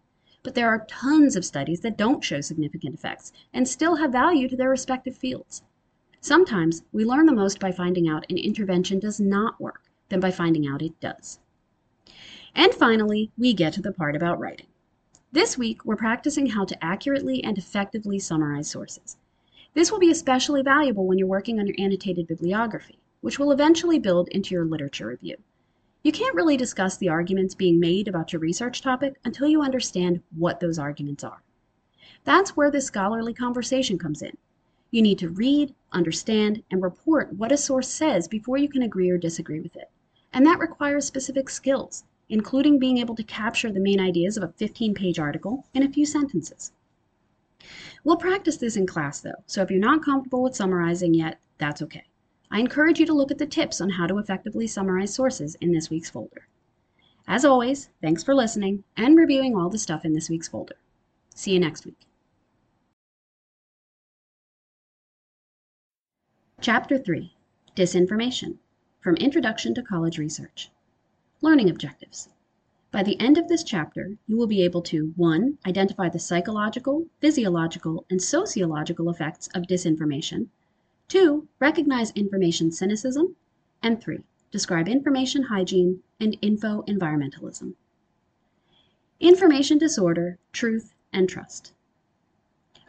But 0.41 0.55
there 0.55 0.69
are 0.69 0.85
tons 0.87 1.35
of 1.35 1.45
studies 1.45 1.81
that 1.81 1.97
don't 1.97 2.23
show 2.23 2.41
significant 2.41 2.95
effects 2.95 3.33
and 3.53 3.67
still 3.67 3.95
have 3.95 4.11
value 4.11 4.47
to 4.47 4.55
their 4.55 4.69
respective 4.69 5.17
fields. 5.17 5.63
Sometimes 6.21 6.83
we 6.91 7.05
learn 7.05 7.25
the 7.25 7.33
most 7.33 7.59
by 7.59 7.71
finding 7.71 8.07
out 8.07 8.25
an 8.29 8.37
intervention 8.37 8.99
does 8.99 9.19
not 9.19 9.59
work 9.59 9.83
than 10.09 10.19
by 10.19 10.31
finding 10.31 10.67
out 10.67 10.81
it 10.81 10.99
does. 10.99 11.39
And 12.55 12.73
finally, 12.73 13.31
we 13.37 13.53
get 13.53 13.73
to 13.73 13.81
the 13.81 13.91
part 13.91 14.15
about 14.15 14.39
writing. 14.39 14.67
This 15.31 15.57
week, 15.57 15.85
we're 15.85 15.95
practicing 15.95 16.47
how 16.47 16.65
to 16.65 16.83
accurately 16.83 17.43
and 17.43 17.57
effectively 17.57 18.17
summarize 18.17 18.69
sources. 18.69 19.17
This 19.75 19.91
will 19.91 19.99
be 19.99 20.09
especially 20.09 20.63
valuable 20.63 21.05
when 21.05 21.19
you're 21.19 21.27
working 21.27 21.59
on 21.59 21.67
your 21.67 21.75
annotated 21.77 22.27
bibliography, 22.27 22.97
which 23.21 23.37
will 23.37 23.51
eventually 23.51 23.99
build 23.99 24.27
into 24.29 24.55
your 24.55 24.65
literature 24.65 25.07
review. 25.07 25.37
You 26.01 26.11
can't 26.11 26.35
really 26.35 26.57
discuss 26.57 26.97
the 26.97 27.09
arguments 27.09 27.53
being 27.53 27.79
made 27.79 28.07
about 28.07 28.33
your 28.33 28.39
research 28.39 28.81
topic 28.81 29.19
until 29.25 29.47
you 29.47 29.61
understand 29.61 30.23
what 30.35 30.59
those 30.59 30.79
arguments 30.79 31.23
are. 31.23 31.43
That's 32.23 32.57
where 32.57 32.71
this 32.71 32.85
scholarly 32.85 33.33
conversation 33.33 33.97
comes 33.97 34.21
in. 34.21 34.37
You 34.91 35.01
need 35.01 35.19
to 35.19 35.29
read, 35.29 35.75
understand, 35.91 36.63
and 36.71 36.81
report 36.81 37.33
what 37.33 37.51
a 37.51 37.57
source 37.57 37.89
says 37.89 38.27
before 38.27 38.57
you 38.57 38.67
can 38.67 38.81
agree 38.81 39.09
or 39.09 39.17
disagree 39.17 39.59
with 39.59 39.75
it. 39.75 39.91
And 40.33 40.45
that 40.45 40.59
requires 40.59 41.05
specific 41.05 41.49
skills, 41.49 42.05
including 42.29 42.79
being 42.79 42.99
able 42.99 43.15
to 43.15 43.23
capture 43.23 43.71
the 43.71 43.79
main 43.79 43.99
ideas 43.99 44.37
of 44.37 44.43
a 44.43 44.53
15 44.53 44.93
page 44.93 45.19
article 45.19 45.65
in 45.73 45.83
a 45.83 45.91
few 45.91 46.05
sentences. 46.05 46.71
We'll 48.03 48.17
practice 48.17 48.57
this 48.57 48.77
in 48.77 48.87
class 48.87 49.19
though, 49.19 49.43
so 49.45 49.61
if 49.61 49.69
you're 49.69 49.79
not 49.79 50.05
comfortable 50.05 50.43
with 50.43 50.55
summarizing 50.55 51.13
yet, 51.13 51.39
that's 51.57 51.81
okay. 51.81 52.05
I 52.51 52.59
encourage 52.59 52.99
you 52.99 53.05
to 53.05 53.13
look 53.13 53.31
at 53.31 53.37
the 53.37 53.45
tips 53.45 53.81
on 53.81 53.89
how 53.89 54.07
to 54.07 54.17
effectively 54.17 54.67
summarize 54.67 55.13
sources 55.13 55.55
in 55.55 55.71
this 55.71 55.89
week's 55.89 56.09
folder. 56.09 56.47
As 57.27 57.45
always, 57.45 57.89
thanks 58.01 58.23
for 58.23 58.33
listening 58.33 58.83
and 58.97 59.17
reviewing 59.17 59.55
all 59.55 59.69
the 59.69 59.77
stuff 59.77 60.05
in 60.05 60.13
this 60.13 60.29
week's 60.29 60.47
folder. 60.47 60.77
See 61.35 61.53
you 61.53 61.59
next 61.59 61.85
week. 61.85 62.07
Chapter 66.61 66.97
3 66.97 67.33
Disinformation 67.75 68.57
From 68.99 69.15
Introduction 69.15 69.73
to 69.75 69.83
College 69.83 70.17
Research. 70.17 70.71
Learning 71.41 71.69
Objectives. 71.69 72.27
By 72.91 73.01
the 73.01 73.17
end 73.17 73.37
of 73.37 73.47
this 73.47 73.63
chapter, 73.63 74.17
you 74.27 74.35
will 74.35 74.45
be 74.45 74.61
able 74.61 74.81
to 74.81 75.13
1. 75.15 75.57
Identify 75.65 76.09
the 76.09 76.19
psychological, 76.19 77.07
physiological, 77.21 78.05
and 78.09 78.21
sociological 78.21 79.09
effects 79.09 79.47
of 79.55 79.63
disinformation, 79.63 80.47
2. 81.07 81.47
Recognize 81.59 82.11
information 82.11 82.73
cynicism, 82.73 83.37
and 83.81 84.01
3. 84.01 84.19
Describe 84.51 84.89
information 84.89 85.43
hygiene 85.43 86.03
and 86.19 86.37
info 86.41 86.81
environmentalism. 86.89 87.75
Information 89.21 89.77
disorder, 89.77 90.37
truth, 90.51 90.93
and 91.13 91.29
trust. 91.29 91.71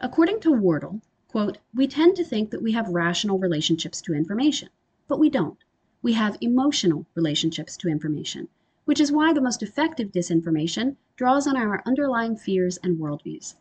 According 0.01 0.41
to 0.41 0.51
Wardle, 0.51 0.99
Quote, 1.29 1.59
we 1.73 1.87
tend 1.87 2.17
to 2.17 2.25
think 2.25 2.49
that 2.49 2.61
we 2.61 2.73
have 2.73 2.89
rational 2.89 3.39
relationships 3.39 4.01
to 4.01 4.13
information, 4.13 4.67
but 5.07 5.19
we 5.19 5.29
don't. 5.29 5.63
We 6.03 6.13
have 6.13 6.37
emotional 6.41 7.05
relationships 7.13 7.77
to 7.77 7.87
information, 7.87 8.47
which 8.85 8.99
is 8.99 9.11
why 9.11 9.33
the 9.33 9.41
most 9.41 9.61
effective 9.61 10.11
disinformation 10.11 10.95
draws 11.15 11.45
on 11.45 11.55
our 11.55 11.83
underlying 11.85 12.35
fears 12.35 12.77
and 12.77 12.97
worldviews. 12.97 13.55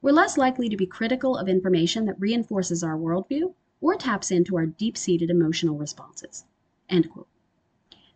We're 0.00 0.12
less 0.12 0.38
likely 0.38 0.68
to 0.68 0.76
be 0.76 0.86
critical 0.86 1.36
of 1.36 1.48
information 1.48 2.04
that 2.04 2.20
reinforces 2.20 2.84
our 2.84 2.96
worldview 2.96 3.54
or 3.80 3.96
taps 3.96 4.30
into 4.30 4.56
our 4.56 4.66
deep 4.66 4.96
seated 4.96 5.30
emotional 5.30 5.76
responses. 5.76 6.44
End 6.88 7.10
quote. 7.10 7.26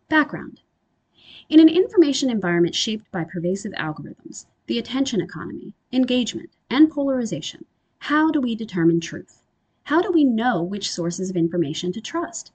Background 0.09 0.61
In 1.49 1.59
an 1.59 1.69
information 1.69 2.31
environment 2.31 2.77
shaped 2.77 3.11
by 3.11 3.25
pervasive 3.25 3.73
algorithms, 3.73 4.47
the 4.67 4.79
attention 4.79 5.21
economy, 5.21 5.75
engagement, 5.93 6.51
and 6.71 6.91
polarization, 6.91 7.65
how 7.99 8.31
do 8.31 8.41
we 8.41 8.55
determine 8.55 9.01
truth? 9.01 9.43
How 9.83 10.01
do 10.01 10.13
we 10.13 10.23
know 10.23 10.63
which 10.63 10.93
sources 10.93 11.29
of 11.29 11.37
information 11.37 11.93
to 11.93 12.01
trust? 12.01 12.53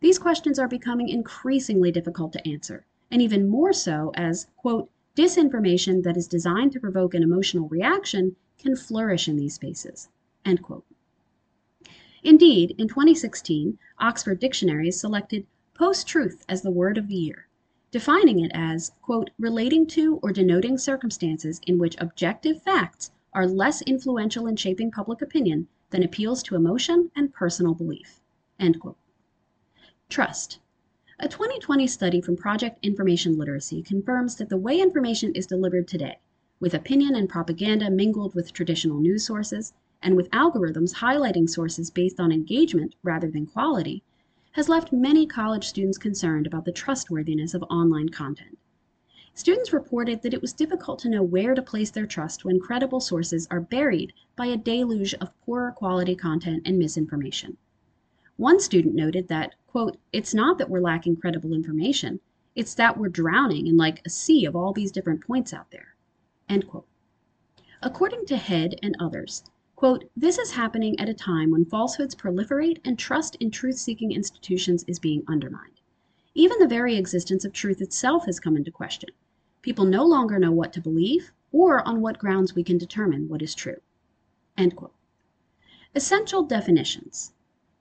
These 0.00 0.18
questions 0.18 0.58
are 0.58 0.68
becoming 0.68 1.08
increasingly 1.08 1.90
difficult 1.90 2.32
to 2.34 2.46
answer, 2.46 2.84
and 3.10 3.22
even 3.22 3.48
more 3.48 3.72
so 3.72 4.12
as, 4.14 4.46
quote, 4.56 4.90
disinformation 5.16 6.02
that 6.02 6.16
is 6.16 6.28
designed 6.28 6.72
to 6.72 6.80
provoke 6.80 7.14
an 7.14 7.22
emotional 7.22 7.68
reaction 7.68 8.36
can 8.58 8.76
flourish 8.76 9.26
in 9.26 9.36
these 9.36 9.54
spaces, 9.54 10.08
end 10.44 10.62
quote. 10.62 10.84
Indeed, 12.22 12.74
in 12.76 12.88
2016, 12.88 13.78
Oxford 13.98 14.38
Dictionaries 14.38 15.00
selected 15.00 15.46
post-truth 15.72 16.44
as 16.48 16.60
the 16.60 16.70
word 16.70 16.98
of 16.98 17.08
the 17.08 17.14
year, 17.14 17.46
defining 17.90 18.40
it 18.40 18.50
as, 18.52 18.92
quote, 19.00 19.30
relating 19.38 19.86
to 19.86 20.16
or 20.22 20.32
denoting 20.32 20.76
circumstances 20.76 21.60
in 21.66 21.78
which 21.78 21.96
objective 21.98 22.60
facts 22.62 23.12
are 23.32 23.46
less 23.46 23.80
influential 23.82 24.46
in 24.46 24.56
shaping 24.56 24.90
public 24.90 25.22
opinion 25.22 25.68
than 25.90 26.02
appeals 26.02 26.42
to 26.42 26.54
emotion 26.54 27.10
and 27.16 27.32
personal 27.32 27.74
belief. 27.74 28.20
Trust. 30.08 30.60
A 31.18 31.28
2020 31.28 31.86
study 31.88 32.20
from 32.20 32.36
Project 32.36 32.78
Information 32.80 33.36
Literacy 33.36 33.82
confirms 33.82 34.36
that 34.36 34.48
the 34.48 34.56
way 34.56 34.80
information 34.80 35.32
is 35.34 35.46
delivered 35.48 35.88
today, 35.88 36.20
with 36.60 36.74
opinion 36.74 37.16
and 37.16 37.28
propaganda 37.28 37.90
mingled 37.90 38.34
with 38.34 38.52
traditional 38.52 39.00
news 39.00 39.26
sources, 39.26 39.74
and 40.00 40.14
with 40.14 40.30
algorithms 40.30 40.94
highlighting 40.94 41.50
sources 41.50 41.90
based 41.90 42.20
on 42.20 42.30
engagement 42.30 42.94
rather 43.02 43.28
than 43.28 43.46
quality, 43.46 44.04
has 44.52 44.68
left 44.68 44.92
many 44.92 45.26
college 45.26 45.66
students 45.66 45.98
concerned 45.98 46.46
about 46.46 46.64
the 46.64 46.72
trustworthiness 46.72 47.52
of 47.52 47.64
online 47.64 48.08
content. 48.08 48.56
students 49.34 49.72
reported 49.72 50.22
that 50.22 50.32
it 50.32 50.40
was 50.40 50.52
difficult 50.52 51.00
to 51.00 51.10
know 51.10 51.22
where 51.22 51.54
to 51.54 51.60
place 51.60 51.90
their 51.90 52.06
trust 52.06 52.44
when 52.44 52.60
credible 52.60 53.00
sources 53.00 53.48
are 53.50 53.60
buried 53.60 54.12
by 54.36 54.46
a 54.46 54.56
deluge 54.56 55.14
of 55.14 55.36
poorer 55.44 55.72
quality 55.72 56.14
content 56.14 56.62
and 56.64 56.78
misinformation. 56.78 57.56
One 58.38 58.60
student 58.60 58.94
noted 58.94 59.28
that, 59.28 59.54
quote, 59.66 59.96
it's 60.12 60.34
not 60.34 60.58
that 60.58 60.68
we're 60.68 60.80
lacking 60.80 61.16
credible 61.16 61.54
information, 61.54 62.20
it's 62.54 62.74
that 62.74 62.98
we're 62.98 63.08
drowning 63.08 63.66
in 63.66 63.78
like 63.78 64.02
a 64.04 64.10
sea 64.10 64.44
of 64.44 64.54
all 64.54 64.74
these 64.74 64.92
different 64.92 65.26
points 65.26 65.54
out 65.54 65.70
there, 65.70 65.94
end 66.48 66.68
quote. 66.68 66.86
According 67.82 68.26
to 68.26 68.36
Head 68.36 68.78
and 68.82 68.94
others, 69.00 69.44
quote, 69.74 70.10
this 70.14 70.36
is 70.38 70.52
happening 70.52 71.00
at 71.00 71.08
a 71.08 71.14
time 71.14 71.50
when 71.50 71.64
falsehoods 71.64 72.14
proliferate 72.14 72.78
and 72.84 72.98
trust 72.98 73.36
in 73.36 73.50
truth 73.50 73.78
seeking 73.78 74.12
institutions 74.12 74.84
is 74.86 74.98
being 74.98 75.22
undermined. 75.26 75.80
Even 76.34 76.58
the 76.58 76.68
very 76.68 76.96
existence 76.96 77.46
of 77.46 77.54
truth 77.54 77.80
itself 77.80 78.26
has 78.26 78.38
come 78.38 78.56
into 78.56 78.70
question. 78.70 79.08
People 79.62 79.86
no 79.86 80.04
longer 80.04 80.38
know 80.38 80.52
what 80.52 80.74
to 80.74 80.80
believe 80.82 81.32
or 81.52 81.86
on 81.88 82.02
what 82.02 82.18
grounds 82.18 82.54
we 82.54 82.62
can 82.62 82.76
determine 82.76 83.28
what 83.28 83.40
is 83.40 83.54
true. 83.54 83.80
End 84.58 84.76
quote. 84.76 84.92
Essential 85.94 86.42
definitions. 86.42 87.32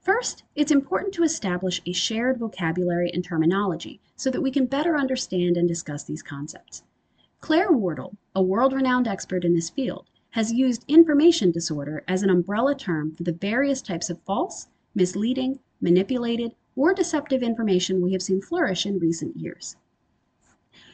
First, 0.06 0.44
it's 0.54 0.72
important 0.72 1.16
to 1.16 1.24
establish 1.24 1.82
a 1.84 1.92
shared 1.92 2.38
vocabulary 2.38 3.10
and 3.12 3.24
terminology 3.24 4.00
so 4.16 4.30
that 4.30 4.42
we 4.42 4.52
can 4.52 4.68
better 4.68 4.96
understand 4.96 5.58
and 5.58 5.68
discuss 5.68 6.04
these 6.04 6.22
concepts. 6.22 6.84
Claire 7.42 7.72
Wardle, 7.72 8.16
a 8.36 8.42
world 8.44 8.72
renowned 8.72 9.08
expert 9.08 9.44
in 9.44 9.56
this 9.56 9.72
field, 9.72 10.06
has 10.30 10.54
used 10.54 10.86
information 10.88 11.50
disorder 11.50 12.04
as 12.08 12.22
an 12.22 12.30
umbrella 12.30 12.76
term 12.76 13.16
for 13.16 13.24
the 13.24 13.32
various 13.32 13.82
types 13.82 14.12
of 14.12 14.22
false, 14.22 14.68
misleading, 14.94 15.60
manipulated, 15.82 16.54
or 16.76 16.94
deceptive 16.94 17.42
information 17.42 18.00
we 18.00 18.12
have 18.12 18.22
seen 18.22 18.44
flourish 18.44 18.86
in 18.86 19.00
recent 19.00 19.36
years. 19.36 19.76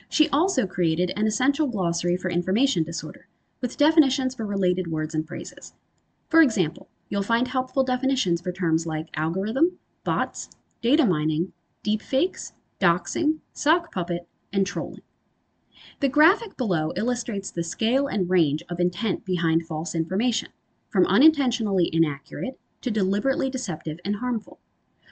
She 0.08 0.30
also 0.30 0.66
created 0.66 1.12
an 1.18 1.28
essential 1.28 1.68
glossary 1.68 2.16
for 2.16 2.30
information 2.30 2.84
disorder, 2.84 3.28
with 3.60 3.76
definitions 3.76 4.36
for 4.36 4.46
related 4.46 4.88
words 4.88 5.14
and 5.14 5.28
phrases. 5.28 5.74
For 6.30 6.42
example, 6.42 6.88
you'll 7.12 7.22
find 7.22 7.50
helpful 7.50 7.84
definitions 7.84 8.40
for 8.40 8.54
terms 8.54 8.86
like 8.86 9.10
algorithm, 9.16 9.78
bots, 10.06 10.50
data 10.82 11.06
mining, 11.06 11.52
deepfakes, 11.84 12.54
doxing, 12.80 13.38
sock 13.52 13.92
puppet, 13.92 14.26
and 14.54 14.66
trolling. 14.66 15.02
The 16.00 16.08
graphic 16.08 16.56
below 16.56 16.94
illustrates 16.96 17.52
the 17.52 17.66
scale 17.66 18.08
and 18.08 18.30
range 18.30 18.64
of 18.70 18.80
intent 18.80 19.26
behind 19.26 19.68
false 19.68 19.94
information, 19.94 20.48
from 20.90 21.06
unintentionally 21.06 21.90
inaccurate 21.92 22.58
to 22.80 22.90
deliberately 22.90 23.50
deceptive 23.50 24.00
and 24.06 24.16
harmful. 24.16 24.60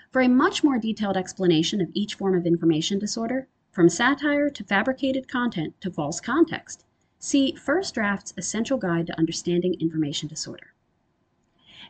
For 0.10 0.22
a 0.22 0.30
much 0.30 0.64
more 0.64 0.80
detailed 0.80 1.18
explanation 1.18 1.82
of 1.82 1.92
each 1.94 2.16
form 2.16 2.34
of 2.34 2.48
information 2.48 2.98
disorder, 2.98 3.50
from 3.72 3.90
satire 3.90 4.50
to 4.50 4.64
fabricated 4.64 5.28
content 5.28 5.80
to 5.82 5.92
false 5.92 6.22
context, 6.22 6.86
see 7.20 7.52
First 7.56 7.94
Draft's 7.94 8.34
Essential 8.38 8.78
Guide 8.78 9.08
to 9.08 9.20
Understanding 9.20 9.76
Information 9.82 10.30
Disorder. 10.30 10.74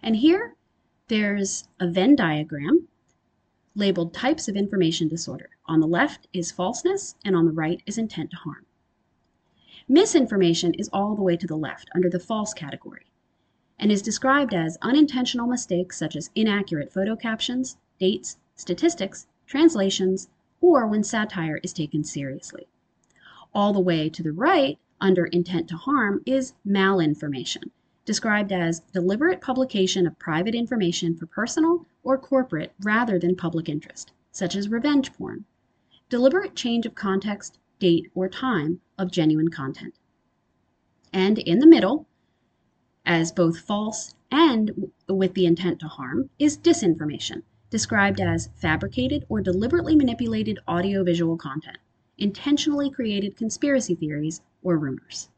And 0.04 0.16
here, 0.16 0.56
there's 1.08 1.68
a 1.80 1.88
Venn 1.88 2.16
diagram 2.16 2.88
labeled 3.76 4.14
Types 4.14 4.48
of 4.48 4.56
Information 4.56 5.08
Disorder. 5.08 5.50
On 5.66 5.80
the 5.80 5.88
left 5.88 6.28
is 6.34 6.52
falseness, 6.52 7.16
and 7.24 7.36
on 7.36 7.46
the 7.46 7.52
right 7.52 7.82
is 7.86 7.98
intent 7.98 8.32
to 8.32 8.38
harm. 8.38 8.66
Misinformation 9.88 10.74
is 10.76 10.90
all 10.94 11.16
the 11.16 11.22
way 11.22 11.38
to 11.38 11.48
the 11.48 11.56
left, 11.56 11.90
under 11.96 12.10
the 12.10 12.20
false 12.20 12.54
category, 12.54 13.08
and 13.80 13.92
is 13.92 14.02
described 14.02 14.54
as 14.54 14.78
unintentional 14.82 15.48
mistakes 15.48 15.98
such 15.98 16.16
as 16.16 16.30
inaccurate 16.36 16.92
photo 16.92 17.16
captions, 17.16 17.78
dates, 18.00 18.38
statistics, 18.56 19.28
translations, 19.48 20.30
or 20.62 20.86
when 20.86 21.04
satire 21.04 21.60
is 21.64 21.74
taken 21.74 22.04
seriously. 22.04 22.68
All 23.54 23.74
the 23.74 23.80
way 23.80 24.10
to 24.10 24.22
the 24.22 24.34
right, 24.34 24.78
under 25.02 25.26
intent 25.26 25.70
to 25.70 25.78
harm, 25.78 26.22
is 26.26 26.54
malinformation, 26.68 27.72
described 28.10 28.52
as 28.52 28.80
deliberate 28.92 29.40
publication 29.40 30.08
of 30.08 30.18
private 30.18 30.56
information 30.56 31.16
for 31.16 31.28
personal 31.28 31.86
or 32.02 32.18
corporate 32.18 32.74
rather 32.82 33.20
than 33.20 33.36
public 33.36 33.70
interest, 33.70 34.12
such 34.32 34.56
as 34.56 34.68
revenge 34.68 35.14
porn, 35.14 35.46
deliberate 36.10 36.56
change 36.56 36.88
of 36.88 36.96
context, 36.96 37.60
date, 37.78 38.10
or 38.16 38.28
time 38.28 38.82
of 38.98 39.12
genuine 39.12 39.50
content. 39.50 39.94
And 41.14 41.38
in 41.38 41.60
the 41.60 41.68
middle, 41.68 42.08
as 43.06 43.32
both 43.32 43.60
false 43.60 44.16
and 44.32 44.92
with 45.08 45.36
the 45.36 45.46
intent 45.46 45.80
to 45.82 45.88
harm, 45.88 46.32
is 46.40 46.58
disinformation, 46.58 47.44
described 47.70 48.20
as 48.20 48.50
fabricated 48.56 49.24
or 49.30 49.40
deliberately 49.40 49.96
manipulated 49.96 50.58
audiovisual 50.68 51.38
content, 51.38 51.78
intentionally 52.18 52.90
created 52.90 53.38
conspiracy 53.38 53.94
theories 53.94 54.42
or 54.64 54.80
rumors. 54.80 55.30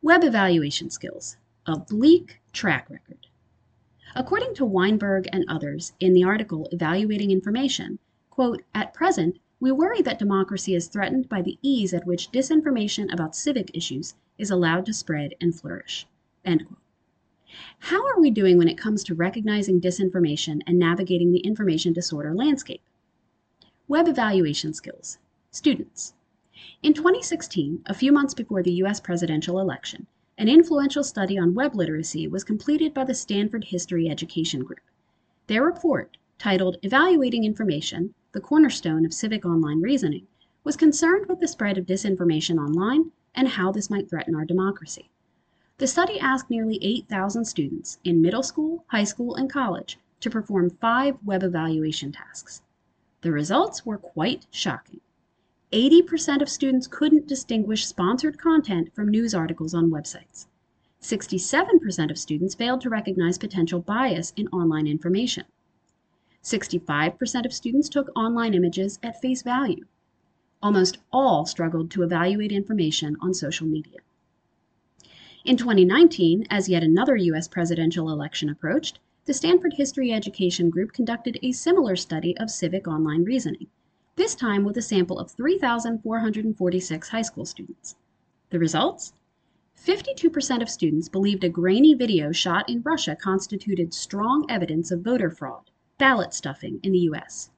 Web 0.00 0.22
evaluation 0.22 0.90
skills, 0.90 1.36
a 1.66 1.76
bleak 1.76 2.40
track 2.52 2.88
record. 2.88 3.26
According 4.14 4.54
to 4.54 4.64
Wineburg 4.64 5.26
and 5.32 5.44
others 5.48 5.92
in 5.98 6.12
the 6.12 6.22
article 6.22 6.68
Evaluating 6.70 7.32
Information, 7.32 7.98
quote, 8.30 8.62
at 8.72 8.94
present, 8.94 9.40
we 9.58 9.72
worry 9.72 10.00
that 10.02 10.20
democracy 10.20 10.72
is 10.76 10.86
threatened 10.86 11.28
by 11.28 11.42
the 11.42 11.58
ease 11.62 11.92
at 11.92 12.06
which 12.06 12.30
disinformation 12.30 13.12
about 13.12 13.34
civic 13.34 13.72
issues 13.74 14.14
is 14.38 14.52
allowed 14.52 14.86
to 14.86 14.92
spread 14.92 15.34
and 15.40 15.58
flourish. 15.58 16.06
End 16.44 16.64
quote. 16.64 16.78
How 17.80 18.06
are 18.06 18.20
we 18.20 18.30
doing 18.30 18.56
when 18.56 18.68
it 18.68 18.78
comes 18.78 19.02
to 19.02 19.16
recognizing 19.16 19.80
disinformation 19.80 20.60
and 20.64 20.78
navigating 20.78 21.32
the 21.32 21.40
information 21.40 21.92
disorder 21.92 22.32
landscape? 22.36 22.82
Web 23.88 24.06
evaluation 24.06 24.72
skills. 24.72 25.18
Students. 25.50 26.14
In 26.80 26.94
2016, 26.94 27.82
a 27.86 27.94
few 27.94 28.12
months 28.12 28.34
before 28.34 28.62
the 28.62 28.74
US 28.84 29.00
presidential 29.00 29.58
election, 29.58 30.06
an 30.36 30.48
influential 30.48 31.02
study 31.02 31.36
on 31.36 31.52
web 31.52 31.74
literacy 31.74 32.28
was 32.28 32.44
completed 32.44 32.94
by 32.94 33.02
the 33.02 33.16
Stanford 33.16 33.64
History 33.64 34.08
Education 34.08 34.62
Group. 34.62 34.82
Their 35.48 35.64
report, 35.64 36.16
titled 36.38 36.76
Evaluating 36.82 37.42
Information 37.42 38.14
The 38.30 38.40
Cornerstone 38.40 39.04
of 39.04 39.12
Civic 39.12 39.44
Online 39.44 39.80
Reasoning, 39.80 40.28
was 40.62 40.76
concerned 40.76 41.26
with 41.26 41.40
the 41.40 41.48
spread 41.48 41.78
of 41.78 41.84
disinformation 41.84 42.64
online 42.64 43.10
and 43.34 43.48
how 43.48 43.72
this 43.72 43.90
might 43.90 44.08
threaten 44.08 44.36
our 44.36 44.44
democracy. 44.44 45.10
The 45.78 45.88
study 45.88 46.20
asked 46.20 46.48
nearly 46.48 46.78
8,000 46.80 47.44
students 47.44 47.98
in 48.04 48.22
middle 48.22 48.44
school, 48.44 48.84
high 48.86 49.02
school, 49.02 49.34
and 49.34 49.50
college 49.50 49.98
to 50.20 50.30
perform 50.30 50.70
five 50.70 51.16
web 51.24 51.42
evaluation 51.42 52.12
tasks. 52.12 52.62
The 53.22 53.32
results 53.32 53.84
were 53.84 53.98
quite 53.98 54.46
shocking. 54.52 55.00
80% 55.72 56.40
of 56.40 56.48
students 56.48 56.86
couldn't 56.86 57.26
distinguish 57.26 57.86
sponsored 57.86 58.38
content 58.38 58.94
from 58.94 59.10
news 59.10 59.34
articles 59.34 59.74
on 59.74 59.90
websites. 59.90 60.46
67% 61.02 62.10
of 62.10 62.16
students 62.16 62.54
failed 62.54 62.80
to 62.80 62.88
recognize 62.88 63.36
potential 63.36 63.80
bias 63.80 64.32
in 64.34 64.48
online 64.48 64.86
information. 64.86 65.44
65% 66.42 67.44
of 67.44 67.52
students 67.52 67.90
took 67.90 68.10
online 68.16 68.54
images 68.54 68.98
at 69.02 69.20
face 69.20 69.42
value. 69.42 69.84
Almost 70.62 70.98
all 71.12 71.44
struggled 71.44 71.90
to 71.90 72.02
evaluate 72.02 72.50
information 72.50 73.16
on 73.20 73.34
social 73.34 73.66
media. 73.66 73.98
In 75.44 75.58
2019, 75.58 76.46
as 76.48 76.70
yet 76.70 76.82
another 76.82 77.16
U.S. 77.16 77.46
presidential 77.46 78.10
election 78.10 78.48
approached, 78.48 78.98
the 79.26 79.34
Stanford 79.34 79.74
History 79.74 80.12
Education 80.12 80.70
Group 80.70 80.94
conducted 80.94 81.38
a 81.42 81.52
similar 81.52 81.94
study 81.94 82.34
of 82.38 82.50
civic 82.50 82.88
online 82.88 83.24
reasoning, 83.24 83.66
this 84.18 84.34
time 84.34 84.64
with 84.64 84.76
a 84.76 84.82
sample 84.82 85.16
of 85.20 85.30
3,446 85.30 87.08
high 87.08 87.22
school 87.22 87.46
students. 87.46 87.94
The 88.50 88.58
results? 88.58 89.12
52% 89.80 90.60
of 90.60 90.68
students 90.68 91.08
believed 91.08 91.44
a 91.44 91.48
grainy 91.48 91.94
video 91.94 92.32
shot 92.32 92.68
in 92.68 92.82
Russia 92.82 93.14
constituted 93.14 93.94
strong 93.94 94.44
evidence 94.48 94.90
of 94.90 95.02
voter 95.02 95.30
fraud, 95.30 95.70
ballot 95.98 96.34
stuffing 96.34 96.80
in 96.82 96.90
the 96.90 96.98
U.S. 97.10 97.50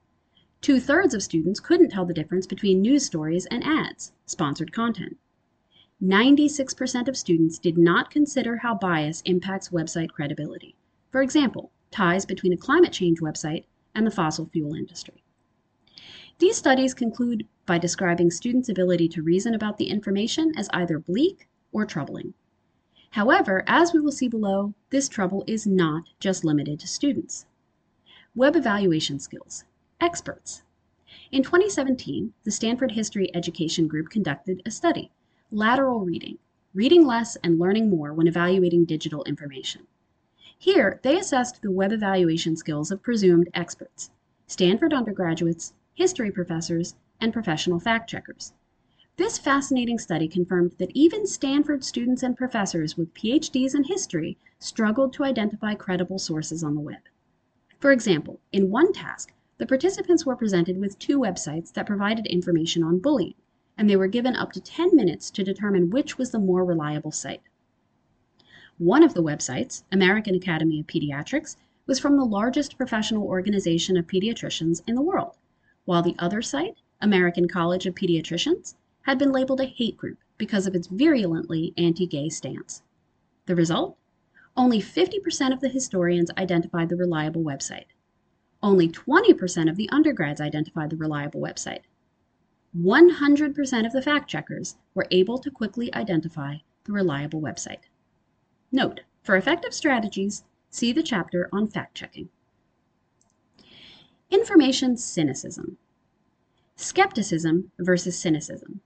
Two 0.60 0.80
thirds 0.80 1.14
of 1.14 1.22
students 1.22 1.60
couldn't 1.60 1.88
tell 1.88 2.04
the 2.04 2.12
difference 2.12 2.46
between 2.46 2.82
news 2.82 3.06
stories 3.06 3.46
and 3.46 3.64
ads, 3.64 4.12
sponsored 4.26 4.70
content. 4.70 5.16
96% 6.02 7.08
of 7.08 7.16
students 7.16 7.58
did 7.58 7.78
not 7.78 8.10
consider 8.10 8.58
how 8.58 8.74
bias 8.74 9.22
impacts 9.24 9.70
website 9.70 10.10
credibility. 10.10 10.76
For 11.10 11.22
example, 11.22 11.72
ties 11.90 12.26
between 12.26 12.52
a 12.52 12.58
climate 12.58 12.92
change 12.92 13.20
website 13.20 13.64
and 13.94 14.06
the 14.06 14.10
fossil 14.10 14.44
fuel 14.52 14.74
industry. 14.74 15.24
These 16.40 16.56
studies 16.56 16.94
conclude 16.94 17.46
by 17.66 17.76
describing 17.76 18.30
students' 18.30 18.70
ability 18.70 19.10
to 19.10 19.22
reason 19.22 19.54
about 19.54 19.76
the 19.76 19.90
information 19.90 20.54
as 20.56 20.70
either 20.72 20.98
bleak 20.98 21.46
or 21.70 21.84
troubling. 21.84 22.32
However, 23.10 23.62
as 23.66 23.92
we 23.92 24.00
will 24.00 24.10
see 24.10 24.26
below, 24.26 24.72
this 24.88 25.06
trouble 25.06 25.44
is 25.46 25.66
not 25.66 26.04
just 26.18 26.42
limited 26.42 26.80
to 26.80 26.88
students. 26.88 27.44
Web 28.34 28.56
evaluation 28.56 29.18
skills. 29.18 29.64
Experts. 30.00 30.62
In 31.30 31.42
2017, 31.42 32.32
the 32.44 32.50
Stanford 32.50 32.92
History 32.92 33.30
Education 33.36 33.86
Group 33.86 34.08
conducted 34.08 34.62
a 34.64 34.70
study 34.70 35.12
Lateral 35.50 36.00
reading, 36.00 36.38
reading 36.72 37.06
less 37.06 37.36
and 37.44 37.58
learning 37.58 37.90
more 37.90 38.14
when 38.14 38.26
evaluating 38.26 38.86
digital 38.86 39.24
information. 39.24 39.86
Here, 40.56 41.00
they 41.02 41.18
assessed 41.18 41.60
the 41.60 41.70
web 41.70 41.92
evaluation 41.92 42.56
skills 42.56 42.90
of 42.90 43.02
presumed 43.02 43.50
experts, 43.52 44.10
Stanford 44.46 44.94
undergraduates, 44.94 45.74
history 45.94 46.30
professors, 46.30 46.94
and 47.20 47.32
professional 47.32 47.78
fact 47.78 48.08
checkers. 48.08 48.52
This 49.16 49.36
fascinating 49.36 49.98
study 49.98 50.28
confirmed 50.28 50.76
that 50.78 50.92
even 50.94 51.26
Stanford 51.26 51.84
students 51.84 52.22
and 52.22 52.36
professors 52.36 52.96
with 52.96 53.12
PhDs 53.12 53.74
in 53.74 53.84
history 53.84 54.38
struggled 54.58 55.12
to 55.12 55.24
identify 55.24 55.74
credible 55.74 56.18
sources 56.18 56.64
on 56.64 56.74
the 56.74 56.80
web. 56.80 57.02
For 57.78 57.92
example, 57.92 58.40
in 58.52 58.70
one 58.70 58.92
task, 58.92 59.32
the 59.58 59.66
participants 59.66 60.24
were 60.24 60.36
presented 60.36 60.78
with 60.78 60.98
two 60.98 61.18
websites 61.18 61.72
that 61.74 61.86
provided 61.86 62.26
information 62.26 62.82
on 62.82 62.98
bullying, 62.98 63.34
and 63.76 63.90
they 63.90 63.96
were 63.96 64.06
given 64.06 64.34
up 64.34 64.52
to 64.52 64.60
10 64.60 64.96
minutes 64.96 65.30
to 65.32 65.44
determine 65.44 65.90
which 65.90 66.16
was 66.16 66.30
the 66.30 66.38
more 66.38 66.64
reliable 66.64 67.10
site. 67.10 67.42
One 68.78 69.02
of 69.02 69.12
the 69.12 69.22
websites, 69.22 69.82
American 69.92 70.34
Academy 70.34 70.80
of 70.80 70.86
Pediatrics, 70.86 71.56
was 71.86 71.98
from 71.98 72.16
the 72.16 72.24
largest 72.24 72.78
professional 72.78 73.24
organization 73.24 73.98
of 73.98 74.06
pediatricians 74.06 74.82
in 74.86 74.94
the 74.94 75.02
world, 75.02 75.36
while 75.84 76.02
the 76.02 76.16
other 76.18 76.42
site, 76.42 76.76
American 77.00 77.48
College 77.48 77.86
of 77.86 77.94
Pediatricians, 77.94 78.74
had 79.02 79.18
been 79.18 79.32
labeled 79.32 79.60
a 79.60 79.64
hate 79.64 79.96
group 79.96 80.18
because 80.36 80.66
of 80.66 80.74
its 80.74 80.86
virulently 80.86 81.72
anti 81.76 82.06
gay 82.06 82.28
stance. 82.28 82.82
The 83.46 83.56
result? 83.56 83.96
Only 84.56 84.80
50% 84.80 85.52
of 85.52 85.60
the 85.60 85.68
historians 85.68 86.30
identified 86.36 86.88
the 86.88 86.96
reliable 86.96 87.42
website. 87.42 87.86
Only 88.62 88.88
20% 88.88 89.70
of 89.70 89.76
the 89.76 89.88
undergrads 89.90 90.40
identified 90.40 90.90
the 90.90 90.96
reliable 90.96 91.40
website. 91.40 91.82
100% 92.76 93.86
of 93.86 93.92
the 93.92 94.02
fact 94.02 94.30
checkers 94.30 94.76
were 94.94 95.06
able 95.10 95.38
to 95.38 95.50
quickly 95.50 95.92
identify 95.94 96.56
the 96.84 96.92
reliable 96.92 97.40
website. 97.40 97.84
Note, 98.70 99.00
for 99.22 99.36
effective 99.36 99.74
strategies, 99.74 100.44
see 100.68 100.92
the 100.92 101.02
chapter 101.02 101.48
on 101.52 101.68
fact 101.68 101.94
checking. 101.94 102.28
Information 104.30 104.96
cynicism. 104.96 105.76
Skepticism 106.76 107.72
versus 107.80 108.16
cynicism. 108.16 108.80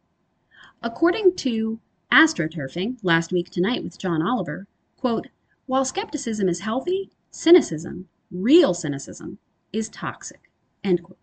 According 0.83 1.37
to 1.37 1.81
Astroturfing, 2.11 2.97
last 3.03 3.31
week 3.31 3.51
tonight 3.51 3.85
with 3.85 3.99
John 3.99 4.23
Oliver, 4.23 4.67
quote, 4.97 5.27
while 5.67 5.85
skepticism 5.85 6.49
is 6.49 6.61
healthy, 6.61 7.11
cynicism, 7.31 8.09
real 8.31 8.73
cynicism, 8.73 9.37
is 9.71 9.91
toxic. 9.91 10.51
End 10.83 11.03
quote. 11.03 11.19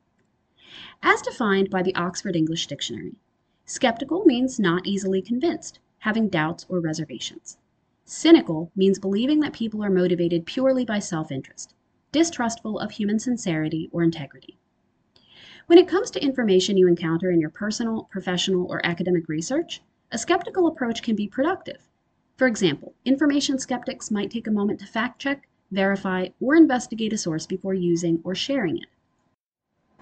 As 1.02 1.24
defined 1.24 1.72
by 1.72 1.82
the 1.82 1.96
Oxford 1.96 2.36
English 2.36 2.68
Dictionary, 2.68 3.16
skeptical 3.66 4.24
means 4.26 4.60
not 4.60 4.86
easily 4.86 5.24
convinced, 5.24 5.80
having 5.98 6.30
doubts 6.30 6.68
or 6.70 6.80
reservations. 6.80 7.58
Cynical 8.06 8.72
means 8.76 9.00
believing 9.00 9.40
that 9.40 9.54
people 9.54 9.84
are 9.84 9.90
motivated 9.90 10.46
purely 10.46 10.86
by 10.86 11.00
self 11.00 11.32
interest, 11.32 11.74
distrustful 12.12 12.80
of 12.80 12.92
human 12.92 13.20
sincerity 13.20 13.90
or 13.92 14.04
integrity. 14.04 14.58
When 15.68 15.78
it 15.78 15.88
comes 15.88 16.12
to 16.12 16.24
information 16.24 16.78
you 16.78 16.88
encounter 16.88 17.32
in 17.32 17.40
your 17.40 17.50
personal, 17.50 18.10
professional, 18.12 18.66
or 18.70 18.86
academic 18.86 19.30
research, 19.30 19.82
a 20.12 20.18
skeptical 20.18 20.68
approach 20.68 21.02
can 21.02 21.16
be 21.16 21.28
productive. 21.28 21.88
For 22.36 22.48
example, 22.48 22.94
information 23.06 23.60
skeptics 23.60 24.12
might 24.12 24.32
take 24.32 24.48
a 24.48 24.52
moment 24.52 24.80
to 24.80 24.86
fact 24.86 25.22
check, 25.22 25.48
verify, 25.72 26.30
or 26.40 26.56
investigate 26.56 27.14
a 27.14 27.18
source 27.18 27.46
before 27.46 27.74
using 27.74 28.20
or 28.24 28.36
sharing 28.36 28.78
it. 28.78 28.90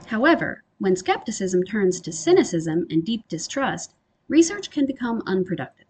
However, 0.07 0.63
when 0.79 0.95
skepticism 0.95 1.63
turns 1.63 2.01
to 2.01 2.11
cynicism 2.11 2.87
and 2.89 3.05
deep 3.05 3.27
distrust, 3.27 3.93
research 4.27 4.71
can 4.71 4.85
become 4.85 5.21
unproductive. 5.27 5.85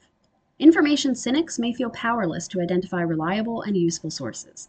Information 0.58 1.16
cynics 1.16 1.58
may 1.58 1.72
feel 1.72 1.92
powerless 1.92 2.48
to 2.50 2.60
identify 2.60 3.02
reliable 3.02 3.62
and 3.62 3.78
useful 3.78 4.12
sources. 4.12 4.68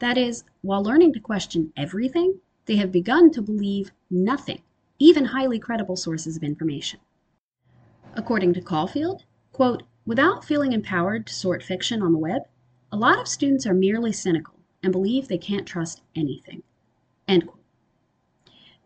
That 0.00 0.16
is, 0.16 0.44
while 0.62 0.82
learning 0.82 1.12
to 1.14 1.20
question 1.20 1.72
everything, 1.76 2.40
they 2.66 2.76
have 2.76 2.92
begun 2.92 3.30
to 3.32 3.42
believe 3.42 3.90
nothing, 4.10 4.62
even 4.98 5.24
highly 5.24 5.58
credible 5.58 5.96
sources 5.96 6.36
of 6.36 6.44
information. 6.44 7.00
According 8.14 8.54
to 8.54 8.60
Caulfield, 8.60 9.24
quote, 9.52 9.82
without 10.06 10.44
feeling 10.44 10.72
empowered 10.72 11.26
to 11.26 11.34
sort 11.34 11.62
fiction 11.62 12.02
on 12.02 12.12
the 12.12 12.18
web, 12.18 12.42
a 12.92 12.96
lot 12.96 13.18
of 13.18 13.28
students 13.28 13.66
are 13.66 13.74
merely 13.74 14.12
cynical 14.12 14.54
and 14.82 14.92
believe 14.92 15.26
they 15.28 15.38
can't 15.38 15.66
trust 15.66 16.02
anything. 16.14 16.62
End 17.26 17.46
quote. 17.46 17.62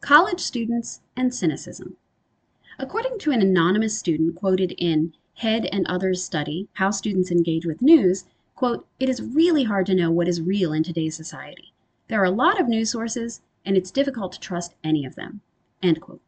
College 0.01 0.41
students 0.41 1.01
and 1.17 1.35
cynicism. 1.35 1.97
According 2.79 3.19
to 3.21 3.31
an 3.31 3.43
anonymous 3.43 3.99
student 3.99 4.35
quoted 4.35 4.73
in 4.79 5.15
Head 5.35 5.67
and 5.67 5.87
Others 5.87 6.25
study, 6.25 6.69
How 6.73 6.91
Students 6.91 7.31
Engage 7.31 7.67
with 7.67 7.83
News, 7.83 8.25
quote, 8.63 8.87
it 9.01 9.09
is 9.09 9.21
really 9.21 9.65
hard 9.65 9.85
to 9.85 9.93
know 9.93 10.09
what 10.09 10.29
is 10.29 10.41
real 10.41 10.73
in 10.73 10.85
today's 10.85 11.17
society. 11.17 11.73
There 12.07 12.21
are 12.21 12.27
a 12.27 12.31
lot 12.31 12.61
of 12.61 12.69
news 12.69 12.93
sources 12.93 13.41
and 13.65 13.77
it's 13.77 13.91
difficult 13.91 14.31
to 14.35 14.39
trust 14.39 14.77
any 14.85 15.05
of 15.05 15.17
them. 15.17 15.41
End 15.83 16.01
quote. 16.01 16.21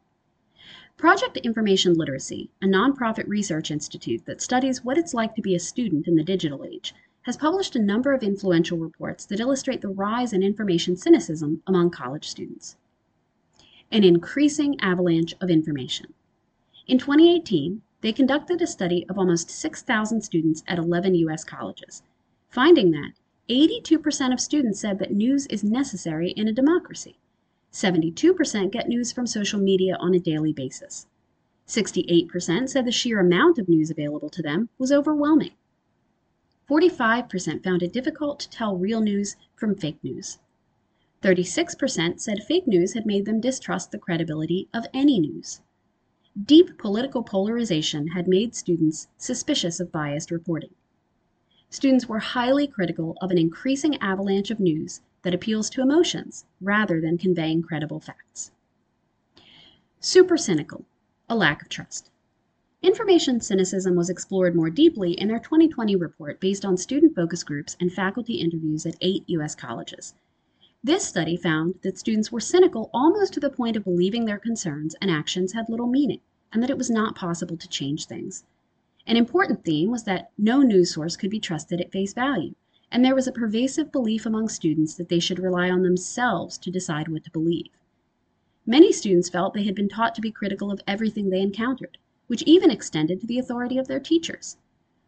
Project 0.97 1.37
Information 1.37 1.93
Literacy, 1.93 2.49
a 2.61 2.65
nonprofit 2.65 3.25
research 3.29 3.71
institute 3.71 4.25
that 4.25 4.41
studies 4.41 4.83
what 4.83 4.97
it's 4.97 5.13
like 5.13 5.33
to 5.35 5.41
be 5.41 5.55
a 5.55 5.59
student 5.59 6.09
in 6.09 6.17
the 6.17 6.25
digital 6.25 6.65
age, 6.65 6.93
has 7.21 7.37
published 7.37 7.73
a 7.73 7.81
number 7.81 8.11
of 8.11 8.21
influential 8.21 8.77
reports 8.77 9.23
that 9.27 9.39
illustrate 9.39 9.79
the 9.79 9.87
rise 9.87 10.33
in 10.33 10.43
information 10.43 10.97
cynicism 10.97 11.63
among 11.65 11.89
college 11.89 12.27
students. 12.27 12.75
An 13.93 14.03
increasing 14.03 14.77
avalanche 14.81 15.33
of 15.39 15.49
information. 15.49 16.13
In 16.85 16.97
2018, 16.97 17.81
they 18.01 18.11
conducted 18.11 18.61
a 18.61 18.67
study 18.67 19.05
of 19.07 19.17
almost 19.17 19.49
6,000 19.49 20.19
students 20.19 20.63
at 20.67 20.77
11 20.77 21.15
U.S. 21.15 21.45
colleges, 21.45 22.03
finding 22.55 22.91
that 22.91 23.11
82% 23.49 24.31
of 24.31 24.39
students 24.39 24.79
said 24.79 24.97
that 24.99 25.11
news 25.11 25.45
is 25.47 25.61
necessary 25.61 26.29
in 26.31 26.47
a 26.47 26.53
democracy. 26.53 27.17
72% 27.73 28.71
get 28.71 28.87
news 28.87 29.11
from 29.11 29.27
social 29.27 29.59
media 29.59 29.97
on 29.99 30.15
a 30.15 30.19
daily 30.19 30.53
basis. 30.53 31.05
68% 31.67 32.69
said 32.69 32.85
the 32.85 32.93
sheer 32.93 33.19
amount 33.19 33.59
of 33.59 33.67
news 33.67 33.91
available 33.91 34.29
to 34.29 34.41
them 34.41 34.69
was 34.77 34.89
overwhelming. 34.89 35.51
45% 36.69 37.61
found 37.61 37.83
it 37.83 37.91
difficult 37.91 38.39
to 38.39 38.49
tell 38.49 38.77
real 38.77 39.01
news 39.01 39.35
from 39.57 39.75
fake 39.75 40.01
news. 40.01 40.37
36% 41.23 42.21
said 42.21 42.41
fake 42.41 42.67
news 42.67 42.93
had 42.93 43.05
made 43.05 43.25
them 43.25 43.41
distrust 43.41 43.91
the 43.91 43.99
credibility 43.99 44.69
of 44.73 44.85
any 44.93 45.19
news. 45.19 45.59
Deep 46.41 46.77
political 46.77 47.21
polarization 47.21 48.07
had 48.07 48.29
made 48.29 48.55
students 48.55 49.09
suspicious 49.17 49.81
of 49.81 49.91
biased 49.91 50.31
reporting. 50.31 50.73
Students 51.75 52.07
were 52.07 52.19
highly 52.19 52.67
critical 52.67 53.17
of 53.19 53.31
an 53.31 53.37
increasing 53.37 53.97
avalanche 53.97 54.49
of 54.49 54.61
news 54.61 55.01
that 55.23 55.33
appeals 55.33 55.69
to 55.71 55.81
emotions 55.81 56.45
rather 56.61 57.01
than 57.01 57.17
conveying 57.17 57.61
credible 57.63 57.99
facts. 57.99 58.51
Super 59.99 60.37
cynical, 60.37 60.85
a 61.27 61.35
lack 61.35 61.61
of 61.61 61.67
trust. 61.67 62.11
Information 62.81 63.41
cynicism 63.41 63.93
was 63.93 64.09
explored 64.09 64.55
more 64.55 64.69
deeply 64.69 65.19
in 65.19 65.27
their 65.27 65.37
2020 65.37 65.97
report 65.97 66.39
based 66.39 66.63
on 66.63 66.77
student 66.77 67.13
focus 67.13 67.43
groups 67.43 67.75
and 67.81 67.91
faculty 67.91 68.35
interviews 68.35 68.85
at 68.85 68.95
eight 69.01 69.25
U.S. 69.27 69.53
colleges. 69.53 70.13
This 70.81 71.05
study 71.05 71.35
found 71.35 71.75
that 71.81 71.97
students 71.97 72.31
were 72.31 72.39
cynical 72.39 72.89
almost 72.93 73.33
to 73.33 73.41
the 73.41 73.49
point 73.49 73.75
of 73.75 73.83
believing 73.83 74.23
their 74.23 74.39
concerns 74.39 74.95
and 75.01 75.11
actions 75.11 75.51
had 75.51 75.67
little 75.67 75.87
meaning, 75.87 76.21
and 76.53 76.63
that 76.63 76.69
it 76.69 76.77
was 76.77 76.89
not 76.89 77.17
possible 77.17 77.57
to 77.57 77.67
change 77.67 78.05
things. 78.05 78.45
An 79.07 79.17
important 79.17 79.63
theme 79.63 79.91
was 79.91 80.03
that 80.05 80.31
no 80.35 80.61
news 80.61 80.93
source 80.93 81.15
could 81.15 81.29
be 81.29 81.39
trusted 81.39 81.79
at 81.79 81.91
face 81.91 82.13
value, 82.13 82.55
and 82.91 83.05
there 83.05 83.13
was 83.13 83.27
a 83.27 83.31
pervasive 83.31 83.91
belief 83.91 84.25
among 84.25 84.49
students 84.49 84.95
that 84.95 85.09
they 85.09 85.19
should 85.19 85.37
rely 85.37 85.69
on 85.69 85.83
themselves 85.83 86.57
to 86.57 86.71
decide 86.71 87.07
what 87.07 87.23
to 87.23 87.29
believe. 87.31 87.69
Many 88.65 88.91
students 88.91 89.29
felt 89.29 89.53
they 89.53 89.65
had 89.65 89.75
been 89.75 89.89
taught 89.89 90.15
to 90.15 90.21
be 90.21 90.31
critical 90.31 90.71
of 90.71 90.81
everything 90.87 91.29
they 91.29 91.41
encountered, 91.41 91.99
which 92.25 92.41
even 92.47 92.71
extended 92.71 93.21
to 93.21 93.27
the 93.27 93.37
authority 93.37 93.77
of 93.77 93.87
their 93.87 93.99
teachers. 93.99 94.57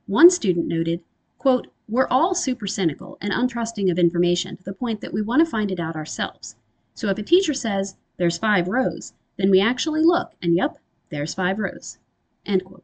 One 0.05 0.29
student 0.29 0.67
noted, 0.67 1.01
quote, 1.39 1.67
We're 1.89 2.07
all 2.07 2.35
super 2.35 2.67
cynical 2.67 3.17
and 3.19 3.33
untrusting 3.33 3.89
of 3.89 3.97
information 3.97 4.57
to 4.57 4.63
the 4.63 4.73
point 4.73 5.01
that 5.01 5.13
we 5.13 5.23
want 5.23 5.39
to 5.39 5.49
find 5.49 5.71
it 5.71 5.79
out 5.79 5.95
ourselves. 5.95 6.55
So 6.93 7.09
if 7.09 7.17
a 7.17 7.23
teacher 7.23 7.55
says, 7.55 7.95
There's 8.17 8.37
five 8.37 8.67
rows, 8.67 9.13
then 9.37 9.49
we 9.49 9.59
actually 9.59 10.03
look, 10.03 10.33
and 10.39 10.55
yep, 10.55 10.77
there's 11.09 11.33
five 11.33 11.57
rows. 11.57 11.97
End 12.45 12.63
quote. 12.63 12.83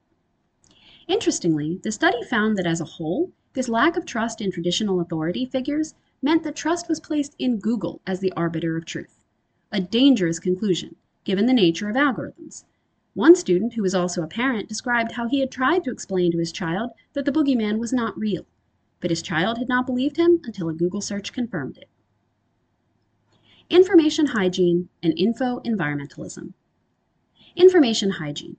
Interestingly, 1.07 1.79
the 1.83 1.91
study 1.91 2.23
found 2.23 2.57
that 2.57 2.65
as 2.65 2.79
a 2.79 2.85
whole, 2.85 3.31
this 3.53 3.67
lack 3.67 3.97
of 3.97 4.05
trust 4.05 4.39
in 4.39 4.51
traditional 4.51 5.01
authority 5.01 5.45
figures 5.45 5.95
meant 6.21 6.43
that 6.43 6.55
trust 6.55 6.87
was 6.87 7.01
placed 7.01 7.35
in 7.37 7.59
Google 7.59 8.01
as 8.07 8.19
the 8.19 8.31
arbiter 8.33 8.77
of 8.77 8.85
truth. 8.85 9.23
A 9.71 9.81
dangerous 9.81 10.39
conclusion, 10.39 10.95
given 11.25 11.45
the 11.45 11.53
nature 11.53 11.89
of 11.89 11.95
algorithms. 11.95 12.63
One 13.15 13.35
student, 13.35 13.73
who 13.73 13.81
was 13.81 13.93
also 13.93 14.23
a 14.23 14.27
parent, 14.27 14.69
described 14.69 15.11
how 15.11 15.27
he 15.27 15.41
had 15.41 15.51
tried 15.51 15.83
to 15.83 15.91
explain 15.91 16.31
to 16.31 16.39
his 16.39 16.51
child 16.51 16.91
that 17.13 17.25
the 17.25 17.31
boogeyman 17.31 17.79
was 17.79 17.91
not 17.91 18.17
real, 18.17 18.45
but 19.01 19.11
his 19.11 19.21
child 19.21 19.57
had 19.57 19.67
not 19.67 19.85
believed 19.85 20.17
him 20.17 20.39
until 20.45 20.69
a 20.69 20.73
Google 20.73 21.01
search 21.01 21.33
confirmed 21.33 21.77
it. 21.77 21.89
Information 23.69 24.27
hygiene 24.27 24.89
and 25.03 25.13
info 25.17 25.59
environmentalism. 25.59 26.53
Information 27.55 28.11
hygiene. 28.11 28.57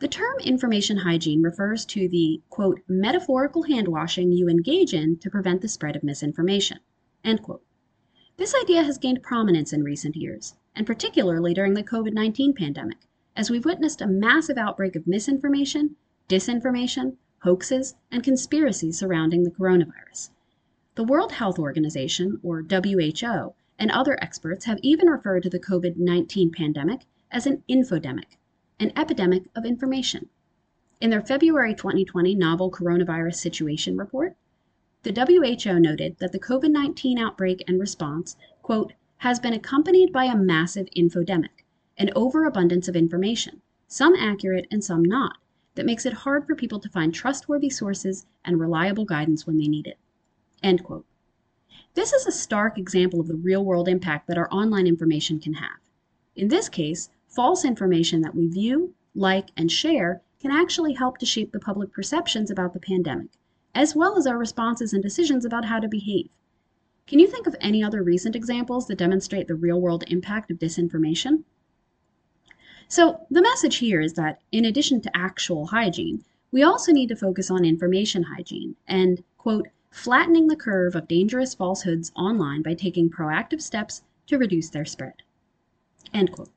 The 0.00 0.06
term 0.06 0.38
information 0.38 0.98
hygiene 0.98 1.42
refers 1.42 1.84
to 1.86 2.08
the, 2.08 2.40
quote, 2.50 2.80
metaphorical 2.86 3.64
hand 3.64 3.88
washing 3.88 4.30
you 4.30 4.48
engage 4.48 4.94
in 4.94 5.16
to 5.18 5.28
prevent 5.28 5.60
the 5.60 5.66
spread 5.66 5.96
of 5.96 6.04
misinformation, 6.04 6.78
end 7.24 7.42
quote. 7.42 7.64
This 8.36 8.54
idea 8.54 8.84
has 8.84 8.96
gained 8.96 9.24
prominence 9.24 9.72
in 9.72 9.82
recent 9.82 10.14
years, 10.14 10.54
and 10.76 10.86
particularly 10.86 11.52
during 11.52 11.74
the 11.74 11.82
COVID 11.82 12.12
19 12.12 12.54
pandemic, 12.54 12.98
as 13.34 13.50
we've 13.50 13.64
witnessed 13.64 14.00
a 14.00 14.06
massive 14.06 14.56
outbreak 14.56 14.94
of 14.94 15.08
misinformation, 15.08 15.96
disinformation, 16.28 17.16
hoaxes, 17.40 17.96
and 18.12 18.22
conspiracies 18.22 18.96
surrounding 18.96 19.42
the 19.42 19.50
coronavirus. 19.50 20.30
The 20.94 21.02
World 21.02 21.32
Health 21.32 21.58
Organization, 21.58 22.38
or 22.44 22.62
WHO, 22.62 23.54
and 23.80 23.90
other 23.90 24.16
experts 24.22 24.66
have 24.66 24.78
even 24.80 25.08
referred 25.08 25.42
to 25.42 25.50
the 25.50 25.58
COVID 25.58 25.96
19 25.96 26.52
pandemic 26.52 27.00
as 27.32 27.48
an 27.48 27.64
infodemic, 27.68 28.37
an 28.80 28.92
epidemic 28.96 29.44
of 29.56 29.64
information. 29.64 30.28
In 31.00 31.10
their 31.10 31.20
February 31.20 31.74
2020 31.74 32.34
Novel 32.34 32.70
Coronavirus 32.70 33.36
Situation 33.36 33.96
Report, 33.96 34.36
the 35.02 35.12
WHO 35.12 35.78
noted 35.78 36.16
that 36.18 36.32
the 36.32 36.38
COVID 36.38 36.70
19 36.70 37.18
outbreak 37.18 37.62
and 37.66 37.80
response, 37.80 38.36
quote, 38.62 38.92
has 39.18 39.40
been 39.40 39.52
accompanied 39.52 40.12
by 40.12 40.24
a 40.24 40.36
massive 40.36 40.88
infodemic, 40.96 41.64
an 41.96 42.10
overabundance 42.14 42.88
of 42.88 42.96
information, 42.96 43.62
some 43.86 44.14
accurate 44.14 44.66
and 44.70 44.84
some 44.84 45.04
not, 45.04 45.38
that 45.74 45.86
makes 45.86 46.04
it 46.04 46.12
hard 46.12 46.46
for 46.46 46.54
people 46.54 46.80
to 46.80 46.88
find 46.88 47.14
trustworthy 47.14 47.70
sources 47.70 48.26
and 48.44 48.60
reliable 48.60 49.04
guidance 49.04 49.46
when 49.46 49.56
they 49.56 49.68
need 49.68 49.86
it. 49.86 49.98
End 50.62 50.82
quote. 50.82 51.06
This 51.94 52.12
is 52.12 52.26
a 52.26 52.32
stark 52.32 52.78
example 52.78 53.20
of 53.20 53.28
the 53.28 53.34
real 53.34 53.64
world 53.64 53.88
impact 53.88 54.26
that 54.26 54.38
our 54.38 54.48
online 54.52 54.86
information 54.86 55.40
can 55.40 55.54
have. 55.54 55.78
In 56.36 56.48
this 56.48 56.68
case, 56.68 57.10
false 57.28 57.64
information 57.64 58.20
that 58.22 58.34
we 58.34 58.48
view, 58.48 58.94
like, 59.14 59.50
and 59.56 59.70
share 59.70 60.22
can 60.40 60.50
actually 60.50 60.94
help 60.94 61.18
to 61.18 61.26
shape 61.26 61.52
the 61.52 61.60
public 61.60 61.92
perceptions 61.92 62.50
about 62.50 62.72
the 62.72 62.80
pandemic, 62.80 63.28
as 63.74 63.94
well 63.94 64.16
as 64.16 64.26
our 64.26 64.38
responses 64.38 64.92
and 64.92 65.02
decisions 65.02 65.44
about 65.44 65.64
how 65.64 65.78
to 65.78 65.88
behave. 65.88 66.30
Can 67.06 67.18
you 67.18 67.26
think 67.26 67.46
of 67.46 67.56
any 67.60 67.82
other 67.82 68.02
recent 68.02 68.36
examples 68.36 68.86
that 68.86 68.98
demonstrate 68.98 69.48
the 69.48 69.54
real 69.54 69.80
world 69.80 70.04
impact 70.08 70.50
of 70.50 70.58
disinformation? 70.58 71.44
So, 72.86 73.26
the 73.30 73.42
message 73.42 73.76
here 73.76 74.00
is 74.00 74.14
that 74.14 74.40
in 74.52 74.64
addition 74.64 75.00
to 75.02 75.16
actual 75.16 75.66
hygiene, 75.66 76.24
we 76.50 76.62
also 76.62 76.92
need 76.92 77.08
to 77.08 77.16
focus 77.16 77.50
on 77.50 77.64
information 77.64 78.22
hygiene 78.22 78.76
and, 78.86 79.22
quote, 79.36 79.68
flattening 79.90 80.48
the 80.48 80.56
curve 80.56 80.94
of 80.94 81.08
dangerous 81.08 81.54
falsehoods 81.54 82.12
online 82.16 82.62
by 82.62 82.74
taking 82.74 83.10
proactive 83.10 83.60
steps 83.60 84.02
to 84.26 84.38
reduce 84.38 84.70
their 84.70 84.84
spread. 84.84 85.22
End 86.14 86.32
quote. 86.32 86.50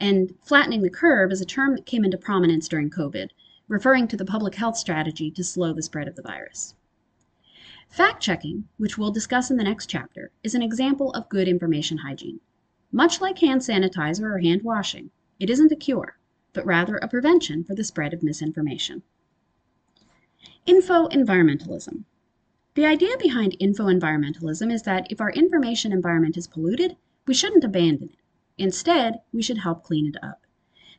And 0.00 0.34
flattening 0.42 0.82
the 0.82 0.90
curve 0.90 1.32
is 1.32 1.40
a 1.40 1.46
term 1.46 1.74
that 1.74 1.86
came 1.86 2.04
into 2.04 2.16
prominence 2.16 2.68
during 2.68 2.90
COVID, 2.90 3.30
referring 3.68 4.08
to 4.08 4.16
the 4.16 4.24
public 4.24 4.54
health 4.54 4.76
strategy 4.76 5.30
to 5.30 5.44
slow 5.44 5.72
the 5.72 5.82
spread 5.82 6.08
of 6.08 6.16
the 6.16 6.22
virus. 6.22 6.74
Fact 7.88 8.22
checking, 8.22 8.68
which 8.78 8.98
we'll 8.98 9.10
discuss 9.10 9.50
in 9.50 9.56
the 9.56 9.64
next 9.64 9.86
chapter, 9.86 10.30
is 10.42 10.54
an 10.54 10.62
example 10.62 11.12
of 11.12 11.28
good 11.28 11.48
information 11.48 11.98
hygiene. 11.98 12.40
Much 12.92 13.20
like 13.20 13.38
hand 13.38 13.60
sanitizer 13.60 14.22
or 14.22 14.38
hand 14.38 14.62
washing, 14.62 15.10
it 15.38 15.50
isn't 15.50 15.72
a 15.72 15.76
cure, 15.76 16.18
but 16.52 16.64
rather 16.66 16.96
a 16.96 17.08
prevention 17.08 17.62
for 17.62 17.74
the 17.74 17.84
spread 17.84 18.12
of 18.12 18.22
misinformation. 18.22 19.02
Info 20.66 21.08
environmentalism. 21.08 22.04
The 22.74 22.86
idea 22.86 23.16
behind 23.18 23.56
info 23.58 23.84
environmentalism 23.86 24.72
is 24.72 24.82
that 24.82 25.06
if 25.10 25.20
our 25.20 25.30
information 25.30 25.92
environment 25.92 26.36
is 26.36 26.46
polluted, 26.46 26.96
we 27.26 27.34
shouldn't 27.34 27.64
abandon 27.64 28.10
it. 28.10 28.18
Instead, 28.58 29.20
we 29.32 29.42
should 29.42 29.58
help 29.58 29.82
clean 29.82 30.06
it 30.06 30.16
up. 30.22 30.46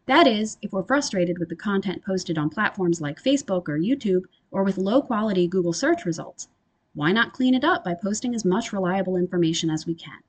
That 0.05 0.27
is, 0.27 0.57
if 0.61 0.71
we're 0.71 0.83
frustrated 0.83 1.37
with 1.37 1.49
the 1.49 1.55
content 1.55 2.05
posted 2.05 2.37
on 2.37 2.49
platforms 2.49 3.01
like 3.01 3.21
Facebook 3.21 3.67
or 3.67 3.79
YouTube, 3.79 4.23
or 4.51 4.63
with 4.63 4.77
low 4.77 5.01
quality 5.01 5.47
Google 5.47 5.73
search 5.73 6.05
results, 6.05 6.47
why 6.93 7.11
not 7.11 7.33
clean 7.33 7.53
it 7.53 7.63
up 7.63 7.83
by 7.83 7.93
posting 7.93 8.33
as 8.33 8.45
much 8.45 8.71
reliable 8.71 9.17
information 9.17 9.69
as 9.69 9.85
we 9.85 9.93
can? 9.93 10.19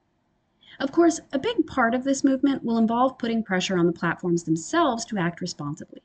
Of 0.80 0.90
course, 0.90 1.20
a 1.32 1.38
big 1.38 1.66
part 1.66 1.94
of 1.94 2.04
this 2.04 2.24
movement 2.24 2.64
will 2.64 2.78
involve 2.78 3.18
putting 3.18 3.42
pressure 3.42 3.76
on 3.76 3.86
the 3.86 3.92
platforms 3.92 4.44
themselves 4.44 5.04
to 5.06 5.18
act 5.18 5.40
responsibly. 5.40 6.02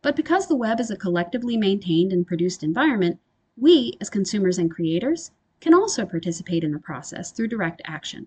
But 0.00 0.16
because 0.16 0.46
the 0.46 0.56
web 0.56 0.80
is 0.80 0.90
a 0.90 0.96
collectively 0.96 1.56
maintained 1.56 2.12
and 2.12 2.26
produced 2.26 2.62
environment, 2.62 3.18
we, 3.56 3.96
as 4.00 4.10
consumers 4.10 4.58
and 4.58 4.70
creators, 4.70 5.30
can 5.60 5.74
also 5.74 6.04
participate 6.04 6.64
in 6.64 6.72
the 6.72 6.78
process 6.78 7.30
through 7.30 7.48
direct 7.48 7.82
action. 7.84 8.26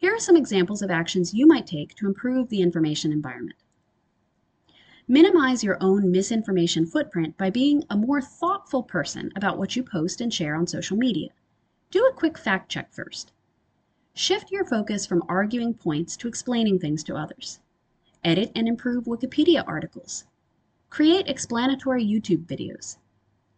Here 0.00 0.14
are 0.14 0.18
some 0.18 0.36
examples 0.36 0.80
of 0.80 0.90
actions 0.90 1.34
you 1.34 1.46
might 1.46 1.66
take 1.66 1.94
to 1.96 2.06
improve 2.06 2.48
the 2.48 2.62
information 2.62 3.12
environment. 3.12 3.58
Minimize 5.06 5.62
your 5.62 5.76
own 5.78 6.10
misinformation 6.10 6.86
footprint 6.86 7.36
by 7.36 7.50
being 7.50 7.84
a 7.90 7.98
more 7.98 8.22
thoughtful 8.22 8.82
person 8.82 9.30
about 9.36 9.58
what 9.58 9.76
you 9.76 9.82
post 9.82 10.22
and 10.22 10.32
share 10.32 10.56
on 10.56 10.66
social 10.66 10.96
media. 10.96 11.28
Do 11.90 12.06
a 12.06 12.14
quick 12.14 12.38
fact 12.38 12.70
check 12.70 12.90
first. 12.90 13.32
Shift 14.14 14.50
your 14.50 14.64
focus 14.64 15.04
from 15.04 15.22
arguing 15.28 15.74
points 15.74 16.16
to 16.16 16.28
explaining 16.28 16.78
things 16.78 17.04
to 17.04 17.14
others. 17.14 17.60
Edit 18.24 18.52
and 18.54 18.66
improve 18.66 19.04
Wikipedia 19.04 19.62
articles. 19.66 20.24
Create 20.88 21.28
explanatory 21.28 22.02
YouTube 22.02 22.46
videos. 22.46 22.96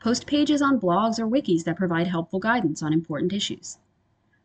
Post 0.00 0.26
pages 0.26 0.60
on 0.60 0.80
blogs 0.80 1.20
or 1.20 1.28
wikis 1.28 1.62
that 1.62 1.76
provide 1.76 2.08
helpful 2.08 2.40
guidance 2.40 2.82
on 2.82 2.92
important 2.92 3.32
issues. 3.32 3.78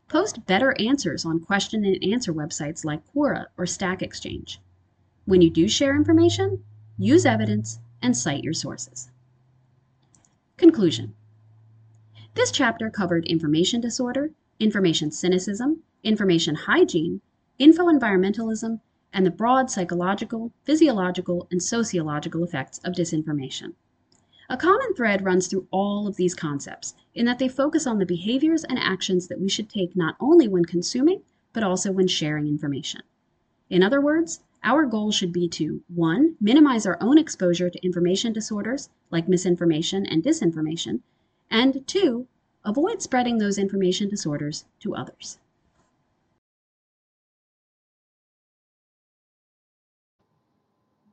Post 0.07 0.45
better 0.45 0.73
answers 0.79 1.25
on 1.25 1.41
question 1.41 1.83
and 1.83 2.01
answer 2.01 2.33
websites 2.33 2.85
like 2.85 3.01
Quora 3.13 3.47
or 3.57 3.65
Stack 3.65 4.01
Exchange. 4.01 4.61
When 5.25 5.41
you 5.41 5.49
do 5.49 5.67
share 5.67 5.97
information, 5.97 6.63
use 6.97 7.25
evidence 7.25 7.79
and 8.01 8.15
cite 8.15 8.41
your 8.41 8.53
sources. 8.53 9.09
Conclusion 10.55 11.13
This 12.35 12.51
chapter 12.51 12.89
covered 12.89 13.25
information 13.25 13.81
disorder, 13.81 14.31
information 14.61 15.11
cynicism, 15.11 15.83
information 16.03 16.55
hygiene, 16.55 17.19
info 17.59 17.87
environmentalism, 17.87 18.79
and 19.11 19.25
the 19.25 19.31
broad 19.31 19.69
psychological, 19.69 20.53
physiological, 20.63 21.49
and 21.51 21.61
sociological 21.61 22.45
effects 22.45 22.79
of 22.85 22.93
disinformation. 22.93 23.73
A 24.49 24.55
common 24.55 24.93
thread 24.93 25.25
runs 25.25 25.47
through 25.47 25.67
all 25.71 26.07
of 26.07 26.15
these 26.15 26.33
concepts 26.33 26.95
in 27.13 27.25
that 27.25 27.37
they 27.37 27.49
focus 27.49 27.85
on 27.85 27.99
the 27.99 28.05
behaviors 28.05 28.63
and 28.63 28.79
actions 28.79 29.27
that 29.27 29.41
we 29.41 29.49
should 29.49 29.69
take 29.69 29.93
not 29.93 30.15
only 30.21 30.47
when 30.47 30.63
consuming, 30.63 31.21
but 31.51 31.63
also 31.63 31.91
when 31.91 32.07
sharing 32.07 32.47
information. 32.47 33.01
In 33.69 33.83
other 33.83 33.99
words, 33.99 34.39
our 34.63 34.85
goal 34.85 35.11
should 35.11 35.33
be 35.33 35.49
to 35.49 35.83
1. 35.93 36.37
minimize 36.39 36.85
our 36.85 36.97
own 37.01 37.17
exposure 37.17 37.69
to 37.69 37.85
information 37.85 38.31
disorders 38.31 38.89
like 39.11 39.27
misinformation 39.27 40.05
and 40.05 40.23
disinformation, 40.23 41.01
and 41.51 41.85
2. 41.85 42.25
avoid 42.63 43.01
spreading 43.01 43.39
those 43.39 43.57
information 43.57 44.07
disorders 44.07 44.63
to 44.79 44.95
others. 44.95 45.39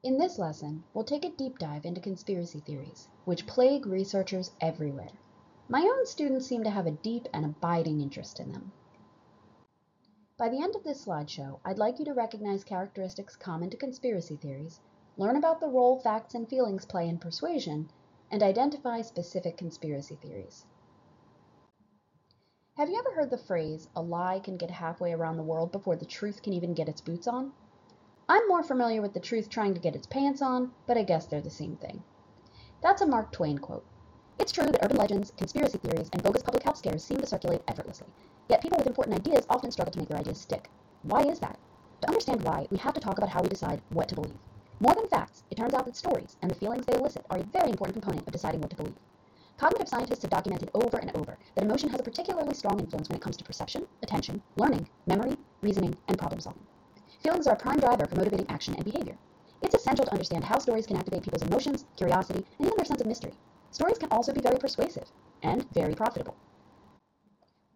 In 0.04 0.18
this 0.18 0.38
lesson, 0.38 0.84
we'll 0.92 1.04
take 1.04 1.24
a 1.24 1.30
deep 1.30 1.58
dive 1.58 1.86
into 1.86 1.98
conspiracy 1.98 2.60
theories, 2.60 3.08
which 3.24 3.46
plague 3.46 3.86
researchers 3.86 4.52
everywhere. 4.60 5.08
My 5.66 5.80
own 5.80 6.04
students 6.04 6.46
seem 6.46 6.62
to 6.64 6.70
have 6.70 6.86
a 6.86 6.90
deep 6.90 7.26
and 7.32 7.42
abiding 7.42 8.02
interest 8.02 8.38
in 8.38 8.52
them. 8.52 8.70
By 10.36 10.50
the 10.50 10.60
end 10.60 10.76
of 10.76 10.84
this 10.84 11.06
slideshow, 11.06 11.58
I'd 11.64 11.78
like 11.78 11.98
you 11.98 12.04
to 12.04 12.12
recognize 12.12 12.64
characteristics 12.64 13.34
common 13.34 13.70
to 13.70 13.78
conspiracy 13.78 14.36
theories, 14.36 14.78
learn 15.16 15.36
about 15.36 15.58
the 15.58 15.68
role 15.68 15.98
facts 15.98 16.34
and 16.34 16.46
feelings 16.46 16.84
play 16.84 17.08
in 17.08 17.16
persuasion, 17.16 17.88
and 18.30 18.42
identify 18.42 19.00
specific 19.00 19.56
conspiracy 19.56 20.16
theories. 20.16 20.66
Have 22.76 22.90
you 22.90 22.98
ever 22.98 23.14
heard 23.14 23.30
the 23.30 23.38
phrase, 23.38 23.88
a 23.96 24.02
lie 24.02 24.38
can 24.38 24.58
get 24.58 24.70
halfway 24.70 25.14
around 25.14 25.38
the 25.38 25.42
world 25.42 25.72
before 25.72 25.96
the 25.96 26.04
truth 26.04 26.42
can 26.42 26.52
even 26.52 26.74
get 26.74 26.90
its 26.90 27.00
boots 27.00 27.26
on? 27.26 27.54
I'm 28.26 28.48
more 28.48 28.62
familiar 28.62 29.02
with 29.02 29.12
the 29.12 29.20
truth 29.20 29.50
trying 29.50 29.74
to 29.74 29.80
get 29.80 29.94
its 29.94 30.06
pants 30.06 30.40
on, 30.40 30.72
but 30.86 30.96
I 30.96 31.02
guess 31.02 31.26
they're 31.26 31.42
the 31.42 31.50
same 31.50 31.76
thing. 31.76 32.02
That's 32.80 33.02
a 33.02 33.06
Mark 33.06 33.32
Twain 33.32 33.58
quote. 33.58 33.84
It's 34.38 34.50
true 34.50 34.64
that 34.64 34.82
urban 34.82 34.96
legends, 34.96 35.32
conspiracy 35.36 35.76
theories, 35.76 36.08
and 36.10 36.22
bogus 36.22 36.42
public 36.42 36.62
health 36.62 36.78
scares 36.78 37.04
seem 37.04 37.18
to 37.20 37.26
circulate 37.26 37.60
effortlessly. 37.68 38.06
Yet 38.48 38.62
people 38.62 38.78
with 38.78 38.86
important 38.86 39.18
ideas 39.18 39.44
often 39.50 39.70
struggle 39.70 39.92
to 39.92 39.98
make 39.98 40.08
their 40.08 40.16
ideas 40.18 40.40
stick. 40.40 40.70
Why 41.02 41.20
is 41.20 41.38
that? 41.40 41.58
To 42.00 42.08
understand 42.08 42.42
why, 42.44 42.66
we 42.70 42.78
have 42.78 42.94
to 42.94 43.00
talk 43.00 43.18
about 43.18 43.28
how 43.28 43.42
we 43.42 43.48
decide 43.50 43.82
what 43.90 44.08
to 44.08 44.14
believe. 44.14 44.38
More 44.80 44.94
than 44.94 45.06
facts, 45.08 45.42
it 45.50 45.56
turns 45.56 45.74
out 45.74 45.84
that 45.84 45.94
stories 45.94 46.38
and 46.40 46.50
the 46.50 46.54
feelings 46.54 46.86
they 46.86 46.96
elicit 46.96 47.26
are 47.28 47.40
a 47.40 47.42
very 47.42 47.68
important 47.68 48.00
component 48.00 48.26
of 48.26 48.32
deciding 48.32 48.62
what 48.62 48.70
to 48.70 48.76
believe. 48.76 48.98
Cognitive 49.58 49.88
scientists 49.88 50.22
have 50.22 50.30
documented 50.30 50.70
over 50.72 50.96
and 50.96 51.14
over 51.14 51.36
that 51.56 51.64
emotion 51.64 51.90
has 51.90 52.00
a 52.00 52.02
particularly 52.02 52.54
strong 52.54 52.80
influence 52.80 53.10
when 53.10 53.16
it 53.16 53.22
comes 53.22 53.36
to 53.36 53.44
perception, 53.44 53.86
attention, 54.02 54.42
learning, 54.56 54.88
memory, 55.06 55.36
reasoning, 55.60 55.94
and 56.08 56.16
problem 56.16 56.40
solving. 56.40 56.64
Feelings 57.24 57.46
are 57.46 57.54
a 57.54 57.56
prime 57.56 57.80
driver 57.80 58.04
for 58.04 58.16
motivating 58.16 58.44
action 58.50 58.74
and 58.74 58.84
behavior. 58.84 59.16
It's 59.62 59.74
essential 59.74 60.04
to 60.04 60.12
understand 60.12 60.44
how 60.44 60.58
stories 60.58 60.86
can 60.86 60.98
activate 60.98 61.22
people's 61.22 61.40
emotions, 61.40 61.86
curiosity, 61.96 62.44
and 62.58 62.66
even 62.66 62.76
their 62.76 62.84
sense 62.84 63.00
of 63.00 63.06
mystery. 63.06 63.32
Stories 63.70 63.96
can 63.96 64.10
also 64.10 64.34
be 64.34 64.42
very 64.42 64.58
persuasive 64.58 65.10
and 65.42 65.66
very 65.72 65.94
profitable. 65.94 66.36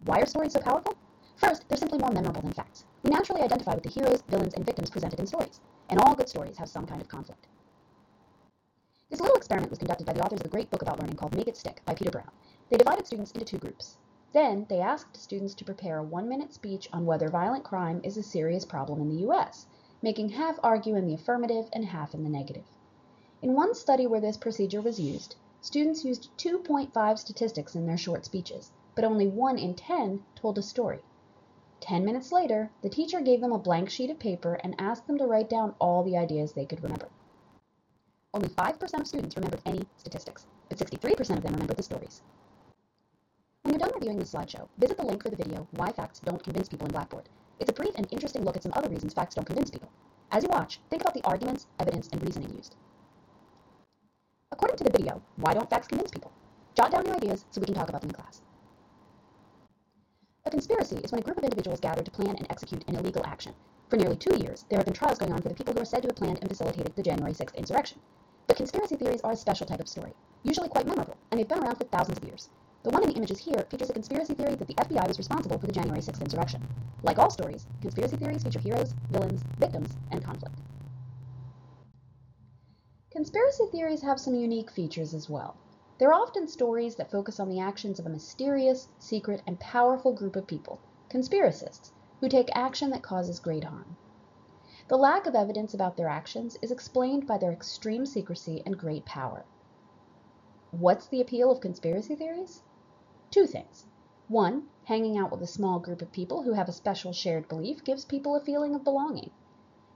Why 0.05 0.21
are 0.21 0.27
stories 0.27 0.53
so 0.53 0.61
powerful? 0.61 0.99
First, 1.37 1.67
they're 1.67 1.79
simply 1.79 1.99
more 1.99 2.11
memorable 2.11 2.43
than 2.43 2.53
facts. 2.53 2.85
We 3.03 3.09
naturally 3.09 3.41
identify 3.41 3.73
with 3.73 3.85
the 3.85 3.89
heroes, 3.89 4.23
villains, 4.29 4.53
and 4.53 4.67
victims 4.67 4.91
presented 4.91 5.19
in 5.19 5.27
stories, 5.27 5.61
and 5.89 5.99
all 5.99 6.15
good 6.15 6.29
stories 6.29 6.59
have 6.59 6.69
some 6.69 6.85
kind 6.85 7.01
of 7.01 7.09
conflict. 7.09 7.47
This 9.09 9.23
little 9.23 9.37
experiment 9.37 9.71
was 9.71 9.79
conducted 9.79 10.07
by 10.07 10.13
the 10.13 10.23
authors 10.23 10.41
of 10.41 10.47
a 10.47 10.51
great 10.51 10.71
book 10.71 10.83
about 10.83 11.01
learning 11.01 11.17
called 11.17 11.35
Make 11.35 11.49
It 11.49 11.57
Stick 11.57 11.81
by 11.87 11.95
Peter 11.95 12.11
Brown. 12.11 12.31
They 12.69 12.77
divided 12.77 13.07
students 13.07 13.33
into 13.33 13.47
two 13.47 13.57
groups. 13.57 13.97
Then 14.33 14.67
they 14.69 14.81
asked 14.81 15.17
students 15.17 15.55
to 15.55 15.65
prepare 15.65 15.97
a 15.97 16.03
one 16.03 16.29
minute 16.29 16.53
speech 16.53 16.87
on 16.93 17.07
whether 17.07 17.31
violent 17.31 17.65
crime 17.65 18.03
is 18.05 18.19
a 18.19 18.23
serious 18.23 18.67
problem 18.67 19.01
in 19.01 19.09
the 19.09 19.27
US. 19.31 19.67
making 20.03 20.29
half 20.29 20.61
argue 20.63 20.97
in 20.97 21.07
the 21.07 21.15
affirmative 21.15 21.71
and 21.73 21.87
half 21.87 22.13
in 22.13 22.25
the 22.25 22.29
negative. 22.29 22.67
In 23.41 23.55
one 23.55 23.75
study 23.75 24.07
where 24.07 24.21
this 24.21 24.37
procedure 24.37 24.83
was 24.83 25.01
used, 25.01 25.37
students 25.63 26.05
used 26.05 26.29
2.5 26.37 27.19
statistics 27.19 27.75
in 27.75 27.87
their 27.87 27.97
short 27.97 28.27
speeches, 28.27 28.71
but 28.95 29.03
only 29.03 29.27
one 29.27 29.57
in 29.57 29.75
10 29.75 30.23
told 30.35 30.59
a 30.59 30.63
story. 30.63 31.01
Ten 31.81 32.05
minutes 32.05 32.31
later, 32.31 32.71
the 32.83 32.91
teacher 32.91 33.23
gave 33.23 33.41
them 33.41 33.53
a 33.53 33.59
blank 33.59 33.89
sheet 33.89 34.11
of 34.11 34.19
paper 34.19 34.55
and 34.63 34.75
asked 34.79 35.07
them 35.07 35.17
to 35.17 35.27
write 35.27 35.49
down 35.49 35.75
all 35.81 36.03
the 36.03 36.19
ideas 36.19 36.53
they 36.53 36.67
could 36.67 36.83
remember. 36.83 37.09
Only 38.35 38.49
5% 38.49 39.01
of 39.01 39.07
students 39.07 39.37
remembered 39.37 39.63
any 39.65 39.87
statistics, 39.97 40.45
but 40.69 40.77
63% 40.77 41.39
of 41.39 41.43
them 41.43 41.55
remembered 41.55 41.79
the 41.79 41.83
stories. 41.83 42.21
When 43.69 43.75
you're 43.75 43.87
done 43.87 44.01
reviewing 44.01 44.19
this 44.19 44.33
slideshow, 44.33 44.67
visit 44.79 44.97
the 44.97 45.05
link 45.05 45.23
for 45.23 45.29
the 45.29 45.37
video, 45.37 45.69
Why 45.73 45.93
Facts 45.93 46.21
Don't 46.21 46.43
Convince 46.43 46.71
People 46.71 46.87
in 46.87 46.93
Blackboard. 46.93 47.29
It's 47.61 47.69
a 47.69 47.75
brief 47.75 47.95
and 47.97 48.09
interesting 48.11 48.43
look 48.43 48.57
at 48.57 48.63
some 48.63 48.73
other 48.75 48.89
reasons 48.89 49.13
facts 49.13 49.35
don't 49.35 49.45
convince 49.45 49.71
people. 49.71 49.91
As 50.31 50.43
you 50.43 50.49
watch, 50.49 50.81
think 50.89 51.03
about 51.03 51.13
the 51.13 51.23
arguments, 51.25 51.67
evidence, 51.79 52.09
and 52.11 52.23
reasoning 52.23 52.55
used. 52.57 52.77
According 54.51 54.79
to 54.79 54.85
the 54.85 54.91
video, 54.91 55.21
why 55.37 55.53
don't 55.53 55.69
facts 55.69 55.87
convince 55.87 56.11
people? 56.11 56.33
Jot 56.77 56.93
down 56.93 57.05
your 57.05 57.17
ideas 57.17 57.45
so 57.51 57.61
we 57.61 57.67
can 57.67 57.75
talk 57.75 57.91
about 57.91 58.01
them 58.01 58.09
in 58.09 58.15
class. 58.15 58.41
A 60.47 60.51
conspiracy 60.51 60.97
is 61.05 61.13
when 61.13 61.21
a 61.21 61.25
group 61.25 61.37
of 61.37 61.45
individuals 61.45 61.79
gather 61.79 62.03
to 62.03 62.11
plan 62.11 62.37
and 62.37 62.47
execute 62.49 62.89
an 62.89 62.97
illegal 62.97 63.27
action. 63.27 63.53
For 63.91 63.99
nearly 63.99 64.17
two 64.17 64.39
years, 64.39 64.65
there 64.71 64.79
have 64.79 64.87
been 64.87 64.95
trials 64.95 65.19
going 65.19 65.35
on 65.35 65.43
for 65.43 65.51
the 65.51 65.55
people 65.55 65.75
who 65.75 65.81
are 65.81 65.85
said 65.85 66.01
to 66.05 66.09
have 66.09 66.17
planned 66.17 66.39
and 66.39 66.49
facilitated 66.49 66.97
the 66.97 67.03
January 67.03 67.35
6th 67.35 67.55
insurrection. 67.55 68.01
But 68.47 68.57
conspiracy 68.57 68.97
theories 68.97 69.21
are 69.21 69.33
a 69.33 69.37
special 69.37 69.67
type 69.67 69.81
of 69.81 69.89
story, 69.89 70.15
usually 70.43 70.71
quite 70.71 70.87
memorable, 70.87 71.19
and 71.31 71.39
they've 71.39 71.47
been 71.47 71.59
around 71.59 71.77
for 71.77 71.85
thousands 71.85 72.17
of 72.17 72.25
years. 72.25 72.49
The 72.89 72.95
one 72.95 73.03
in 73.03 73.11
the 73.11 73.17
images 73.17 73.39
here 73.41 73.67
features 73.69 73.91
a 73.91 73.93
conspiracy 73.93 74.33
theory 74.33 74.55
that 74.55 74.67
the 74.67 74.73
FBI 74.73 75.07
was 75.07 75.19
responsible 75.19 75.59
for 75.59 75.67
the 75.67 75.75
January 75.75 76.01
6th 76.01 76.23
insurrection. 76.23 76.67
Like 77.03 77.19
all 77.19 77.29
stories, 77.29 77.67
conspiracy 77.83 78.17
theories 78.17 78.43
feature 78.43 78.61
heroes, 78.61 78.95
villains, 79.11 79.43
victims, 79.59 79.95
and 80.11 80.25
conflict. 80.25 80.55
Conspiracy 83.11 83.67
theories 83.73 84.01
have 84.01 84.19
some 84.19 84.35
unique 84.35 84.71
features 84.71 85.13
as 85.13 85.29
well. 85.29 85.55
They're 85.99 86.15
often 86.15 86.49
stories 86.49 86.97
that 86.97 87.11
focus 87.11 87.39
on 87.39 87.51
the 87.51 87.61
actions 87.61 87.99
of 87.99 88.07
a 88.07 88.09
mysterious, 88.09 88.89
secret, 88.99 89.43
and 89.47 89.61
powerful 89.61 90.15
group 90.15 90.35
of 90.35 90.47
people, 90.47 90.79
conspiracists, 91.11 91.91
who 92.23 92.29
take 92.31 92.49
action 92.55 92.89
that 92.89 93.03
causes 93.03 93.39
great 93.39 93.65
harm. 93.65 93.99
The 94.89 94.97
lack 94.97 95.27
of 95.27 95.35
evidence 95.35 95.75
about 95.75 95.99
their 95.99 96.09
actions 96.09 96.57
is 96.63 96.71
explained 96.71 97.27
by 97.27 97.37
their 97.37 97.53
extreme 97.53 98.07
secrecy 98.07 98.63
and 98.65 98.79
great 98.79 99.05
power. 99.05 99.45
What's 100.71 101.07
the 101.09 101.21
appeal 101.21 101.51
of 101.51 101.61
conspiracy 101.61 102.15
theories? 102.15 102.63
Two 103.39 103.47
things. 103.47 103.87
One, 104.27 104.69
hanging 104.87 105.17
out 105.17 105.31
with 105.31 105.41
a 105.43 105.47
small 105.47 105.79
group 105.79 106.03
of 106.03 106.11
people 106.11 106.43
who 106.43 106.55
have 106.55 106.69
a 106.69 106.73
special 106.73 107.13
shared 107.13 107.47
belief 107.47 107.85
gives 107.85 108.05
people 108.05 108.35
a 108.35 108.41
feeling 108.41 108.75
of 108.75 108.83
belonging. 108.83 109.31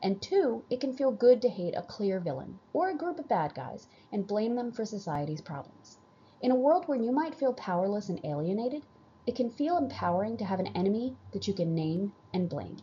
And 0.00 0.22
two, 0.22 0.62
it 0.70 0.80
can 0.80 0.92
feel 0.92 1.10
good 1.10 1.42
to 1.42 1.48
hate 1.48 1.74
a 1.74 1.82
clear 1.82 2.20
villain, 2.20 2.60
or 2.72 2.88
a 2.88 2.96
group 2.96 3.18
of 3.18 3.26
bad 3.26 3.52
guys, 3.52 3.88
and 4.12 4.28
blame 4.28 4.54
them 4.54 4.70
for 4.70 4.84
society's 4.84 5.40
problems. 5.40 5.98
In 6.40 6.52
a 6.52 6.54
world 6.54 6.86
where 6.86 7.02
you 7.02 7.10
might 7.10 7.34
feel 7.34 7.52
powerless 7.52 8.08
and 8.08 8.24
alienated, 8.24 8.84
it 9.26 9.34
can 9.34 9.50
feel 9.50 9.76
empowering 9.76 10.36
to 10.36 10.44
have 10.44 10.60
an 10.60 10.68
enemy 10.68 11.16
that 11.32 11.48
you 11.48 11.52
can 11.52 11.74
name 11.74 12.12
and 12.32 12.48
blame. 12.48 12.76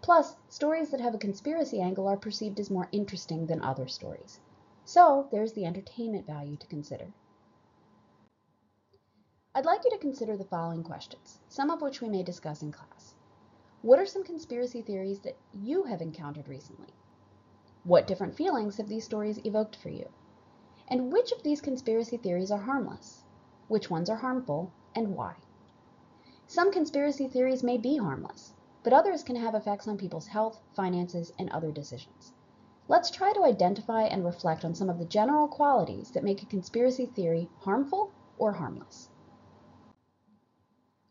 Plus, 0.00 0.36
stories 0.48 0.90
that 0.90 1.00
have 1.00 1.16
a 1.16 1.18
conspiracy 1.18 1.80
angle 1.80 2.06
are 2.06 2.16
perceived 2.16 2.60
as 2.60 2.70
more 2.70 2.88
interesting 2.92 3.46
than 3.46 3.60
other 3.60 3.88
stories. 3.88 4.38
So, 4.84 5.26
there's 5.32 5.54
the 5.54 5.64
entertainment 5.64 6.24
value 6.24 6.56
to 6.58 6.68
consider. 6.68 7.08
I'd 9.54 9.66
like 9.66 9.84
you 9.84 9.90
to 9.90 9.98
consider 9.98 10.34
the 10.34 10.46
following 10.46 10.82
questions, 10.82 11.38
some 11.50 11.68
of 11.68 11.82
which 11.82 12.00
we 12.00 12.08
may 12.08 12.22
discuss 12.22 12.62
in 12.62 12.72
class. 12.72 13.14
What 13.82 13.98
are 13.98 14.06
some 14.06 14.24
conspiracy 14.24 14.80
theories 14.80 15.20
that 15.20 15.36
you 15.52 15.82
have 15.82 16.00
encountered 16.00 16.48
recently? 16.48 16.94
What 17.84 18.06
different 18.06 18.34
feelings 18.34 18.78
have 18.78 18.88
these 18.88 19.04
stories 19.04 19.44
evoked 19.44 19.76
for 19.76 19.90
you? 19.90 20.08
And 20.88 21.12
which 21.12 21.32
of 21.32 21.42
these 21.42 21.60
conspiracy 21.60 22.16
theories 22.16 22.50
are 22.50 22.62
harmless? 22.62 23.24
Which 23.68 23.90
ones 23.90 24.08
are 24.08 24.16
harmful, 24.16 24.72
and 24.94 25.14
why? 25.14 25.34
Some 26.46 26.72
conspiracy 26.72 27.28
theories 27.28 27.62
may 27.62 27.76
be 27.76 27.98
harmless, 27.98 28.54
but 28.82 28.94
others 28.94 29.22
can 29.22 29.36
have 29.36 29.54
effects 29.54 29.86
on 29.86 29.98
people's 29.98 30.28
health, 30.28 30.62
finances, 30.74 31.30
and 31.38 31.50
other 31.50 31.72
decisions. 31.72 32.32
Let's 32.88 33.10
try 33.10 33.34
to 33.34 33.44
identify 33.44 34.04
and 34.04 34.24
reflect 34.24 34.64
on 34.64 34.74
some 34.74 34.88
of 34.88 34.98
the 34.98 35.04
general 35.04 35.46
qualities 35.46 36.10
that 36.12 36.24
make 36.24 36.42
a 36.42 36.46
conspiracy 36.46 37.04
theory 37.04 37.50
harmful 37.58 38.12
or 38.38 38.52
harmless. 38.52 39.10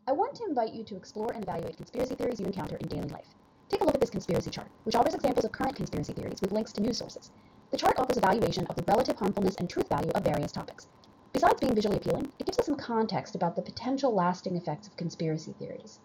I 0.04 0.10
want 0.10 0.34
to 0.34 0.44
invite 0.44 0.72
you 0.72 0.82
to 0.84 0.96
explore 0.96 1.30
and 1.30 1.44
evaluate 1.44 1.76
conspiracy 1.76 2.16
theories 2.16 2.40
you 2.40 2.46
encounter 2.46 2.74
in 2.74 2.88
daily 2.88 3.08
life. 3.08 3.36
Take 3.68 3.82
a 3.82 3.84
look 3.84 3.94
at 3.94 4.00
this 4.00 4.10
conspiracy 4.10 4.50
chart, 4.50 4.66
which 4.82 4.96
offers 4.96 5.14
examples 5.14 5.44
of 5.44 5.52
current 5.52 5.76
conspiracy 5.76 6.12
theories 6.12 6.40
with 6.40 6.50
links 6.50 6.72
to 6.72 6.82
news 6.82 6.98
sources. 6.98 7.30
The 7.70 7.76
chart 7.76 8.00
offers 8.00 8.16
a 8.16 8.26
of 8.26 8.74
the 8.74 8.84
relative 8.88 9.16
harmfulness 9.16 9.54
and 9.54 9.70
truth 9.70 9.88
value 9.88 10.10
of 10.10 10.24
various 10.24 10.50
topics. 10.50 10.88
Besides 11.32 11.60
being 11.60 11.76
visually 11.76 11.98
appealing, 11.98 12.32
it 12.40 12.46
gives 12.46 12.58
us 12.58 12.66
some 12.66 12.74
context 12.74 13.36
about 13.36 13.54
the 13.54 13.62
potential 13.62 14.12
lasting 14.12 14.56
effects 14.56 14.88
of 14.88 14.96
conspiracy 14.96 15.52
theories. 15.52 16.00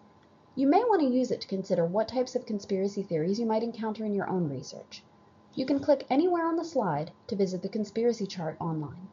You 0.54 0.68
may 0.68 0.84
want 0.84 1.00
to 1.00 1.08
use 1.08 1.32
it 1.32 1.40
to 1.40 1.48
consider 1.48 1.84
what 1.84 2.06
types 2.06 2.36
of 2.36 2.46
conspiracy 2.46 3.02
theories 3.02 3.40
you 3.40 3.46
might 3.46 3.64
encounter 3.64 4.04
in 4.04 4.14
your 4.14 4.30
own 4.30 4.48
research. 4.48 5.02
You 5.56 5.66
can 5.66 5.80
click 5.80 6.06
anywhere 6.08 6.46
on 6.46 6.54
the 6.54 6.64
slide 6.64 7.10
to 7.26 7.34
visit 7.34 7.62
the 7.62 7.68
conspiracy 7.68 8.28
chart 8.28 8.56
online. 8.60 9.08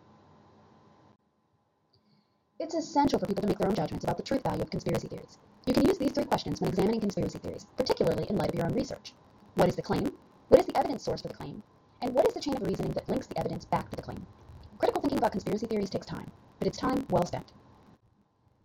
It's 2.58 2.74
essential 2.74 3.20
for 3.20 3.26
people 3.26 3.42
to 3.42 3.48
make 3.50 3.58
their 3.58 3.68
own 3.68 3.76
judgments 3.76 4.06
about 4.06 4.16
the 4.16 4.24
truth 4.24 4.44
value 4.44 4.62
of 4.62 4.70
conspiracy 4.70 5.10
theories. 5.10 5.38
You 5.66 5.74
can 5.74 5.86
use 5.86 5.98
these 5.98 6.14
three 6.14 6.24
questions 6.24 6.62
when 6.62 6.70
examining 6.70 7.02
conspiracy 7.02 7.38
theories, 7.38 7.66
particularly 7.76 8.26
in 8.30 8.38
light 8.38 8.48
of 8.48 8.56
your 8.56 8.66
own 8.66 8.74
research. 8.74 9.14
What 9.56 9.68
is 9.68 9.76
the 9.76 9.82
claim? 9.82 10.16
What 10.48 10.62
is 10.62 10.66
the 10.66 10.78
evidence 10.78 11.04
source 11.04 11.22
for 11.22 11.28
the 11.28 11.34
claim? 11.34 11.64
And 12.02 12.14
what 12.14 12.26
is 12.26 12.34
the 12.34 12.40
chain 12.40 12.56
of 12.56 12.66
reasoning 12.66 12.94
that 12.94 13.10
links 13.10 13.28
the 13.28 13.38
evidence 13.38 13.66
back 13.66 13.90
to 13.90 13.98
the 13.98 14.02
claim? 14.02 14.26
Critical 14.78 15.02
thinking 15.02 15.18
about 15.18 15.34
conspiracy 15.34 15.68
theories 15.68 15.90
takes 15.90 16.06
time, 16.06 16.32
but 16.60 16.68
it's 16.70 16.78
time 16.78 17.06
well 17.10 17.26
spent. 17.26 17.52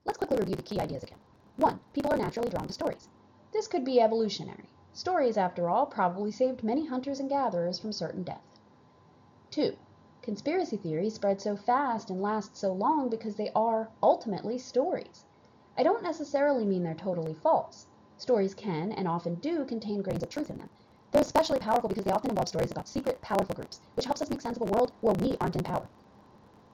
Let's 0.05 0.19
quickly 0.19 0.39
review 0.39 0.55
the 0.55 0.63
key 0.63 0.79
ideas 0.79 1.03
again. 1.03 1.19
1. 1.57 1.81
People 1.93 2.13
are 2.13 2.17
naturally 2.17 2.49
drawn 2.49 2.69
to 2.69 2.73
stories. 2.73 3.09
This 3.53 3.67
could 3.67 3.85
be 3.85 4.01
evolutionary. 4.01 4.71
Stories, 4.93 5.37
after 5.37 5.69
all, 5.69 5.87
probably 5.87 6.31
saved 6.31 6.63
many 6.63 6.87
hunters 6.87 7.19
and 7.19 7.29
gatherers 7.29 7.81
from 7.81 7.91
certain 7.93 8.23
death. 8.23 8.61
2. 9.51 9.77
Conspiracy 10.31 10.77
theories 10.77 11.17
spread 11.17 11.41
so 11.41 11.57
fast 11.57 12.09
and 12.09 12.23
last 12.23 12.57
so 12.57 12.73
long 12.73 13.09
because 13.09 13.35
they 13.35 13.51
are, 13.57 13.91
ultimately, 14.01 14.59
stories. 14.59 15.25
I 15.77 15.83
don't 15.83 16.05
necessarily 16.05 16.65
mean 16.65 16.85
they're 16.85 16.95
totally 16.95 17.35
false. 17.35 17.87
Stories 18.17 18.55
can, 18.55 18.93
and 18.93 19.09
often 19.09 19.35
do, 19.35 19.65
contain 19.65 20.03
grains 20.03 20.23
of 20.23 20.29
truth 20.29 20.49
in 20.49 20.59
them. 20.59 20.71
They're 21.11 21.23
especially 21.23 21.59
powerful 21.59 21.89
because 21.89 22.05
they 22.05 22.13
often 22.13 22.31
involve 22.31 22.47
stories 22.47 22.71
about 22.71 22.87
secret, 22.87 23.21
powerful 23.21 23.57
groups, 23.57 23.81
which 23.97 24.05
helps 24.05 24.23
us 24.23 24.31
make 24.31 24.41
sense 24.41 24.57
of 24.57 24.69
a 24.69 24.71
world 24.71 24.93
where 25.01 25.15
we 25.15 25.37
aren't 25.41 25.57
in 25.57 25.65
power. 25.65 25.89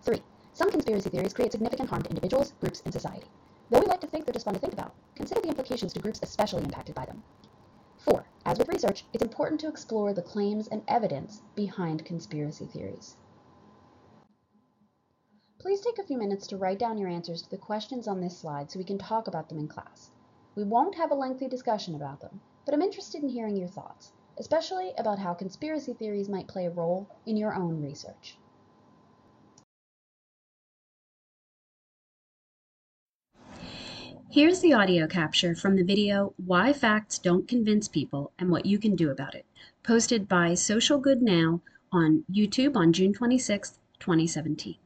3. 0.03 0.23
Some 0.53 0.71
conspiracy 0.71 1.09
theories 1.09 1.33
create 1.33 1.53
significant 1.53 1.89
harm 1.89 2.03
to 2.03 2.11
individuals, 2.11 2.53
groups, 2.61 2.83
and 2.85 2.93
society. 2.93 3.25
Though 3.71 3.81
we 3.81 3.87
like 3.87 4.03
to 4.03 4.07
think 4.07 4.27
they're 4.27 4.35
just 4.35 4.45
fun 4.45 4.53
to 4.53 4.61
think 4.61 4.75
about, 4.75 4.93
consider 5.15 5.41
the 5.41 5.49
implications 5.49 5.95
to 5.95 6.01
groups 6.01 6.21
especially 6.23 6.63
impacted 6.63 6.95
by 6.95 7.07
them. 7.07 7.23
4. 8.05 8.27
As 8.45 8.59
with 8.59 8.69
research, 8.69 9.07
it's 9.15 9.25
important 9.25 9.61
to 9.61 9.69
explore 9.69 10.13
the 10.13 10.21
claims 10.21 10.69
and 10.69 10.83
evidence 10.89 11.41
behind 11.55 12.05
conspiracy 12.05 12.67
theories. 12.67 13.17
Please 15.59 15.81
take 15.81 15.99
a 15.99 16.07
few 16.07 16.19
minutes 16.19 16.47
to 16.47 16.57
write 16.57 16.79
down 16.79 16.99
your 16.99 17.09
answers 17.09 17.41
to 17.41 17.51
the 17.51 17.57
questions 17.57 18.07
on 18.07 18.21
this 18.21 18.39
slide 18.39 18.71
so 18.71 18.79
we 18.79 18.85
can 18.85 18.99
talk 18.99 19.27
about 19.27 19.49
them 19.49 19.59
in 19.59 19.67
class. 19.67 20.11
We 20.55 20.65
won't 20.65 20.97
have 20.97 21.11
a 21.11 21.15
lengthy 21.15 21.49
discussion 21.49 21.95
about 21.95 22.21
them, 22.21 22.41
but 22.67 22.75
I'm 22.75 22.83
interested 22.83 23.23
in 23.23 23.31
hearing 23.31 23.57
your 23.57 23.69
thoughts, 23.69 24.13
especially 24.39 24.93
about 24.99 25.19
how 25.19 25.33
conspiracy 25.33 25.95
theories 25.95 26.29
might 26.29 26.47
play 26.47 26.67
a 26.67 26.71
role 26.71 27.09
in 27.25 27.39
your 27.39 27.55
own 27.55 27.83
research. 27.83 28.37
Here's 34.31 34.61
the 34.61 34.75
audio 34.75 35.07
capture 35.07 35.55
from 35.55 35.77
the 35.77 35.85
video 35.85 36.35
Why 36.37 36.75
Facts 36.75 37.19
Don't 37.19 37.49
Convince 37.49 37.89
People 37.89 38.33
and 38.39 38.51
What 38.51 38.67
You 38.67 38.79
Can 38.79 38.95
Do 38.95 39.11
About 39.11 39.35
It, 39.35 39.47
posted 39.83 40.29
by 40.29 40.53
Social 40.53 40.99
Good 40.99 41.23
Now 41.23 41.63
on 41.91 42.25
YouTube 42.31 42.77
on 42.77 42.93
June 42.93 43.15
26, 43.15 43.79
2017. 43.99 44.77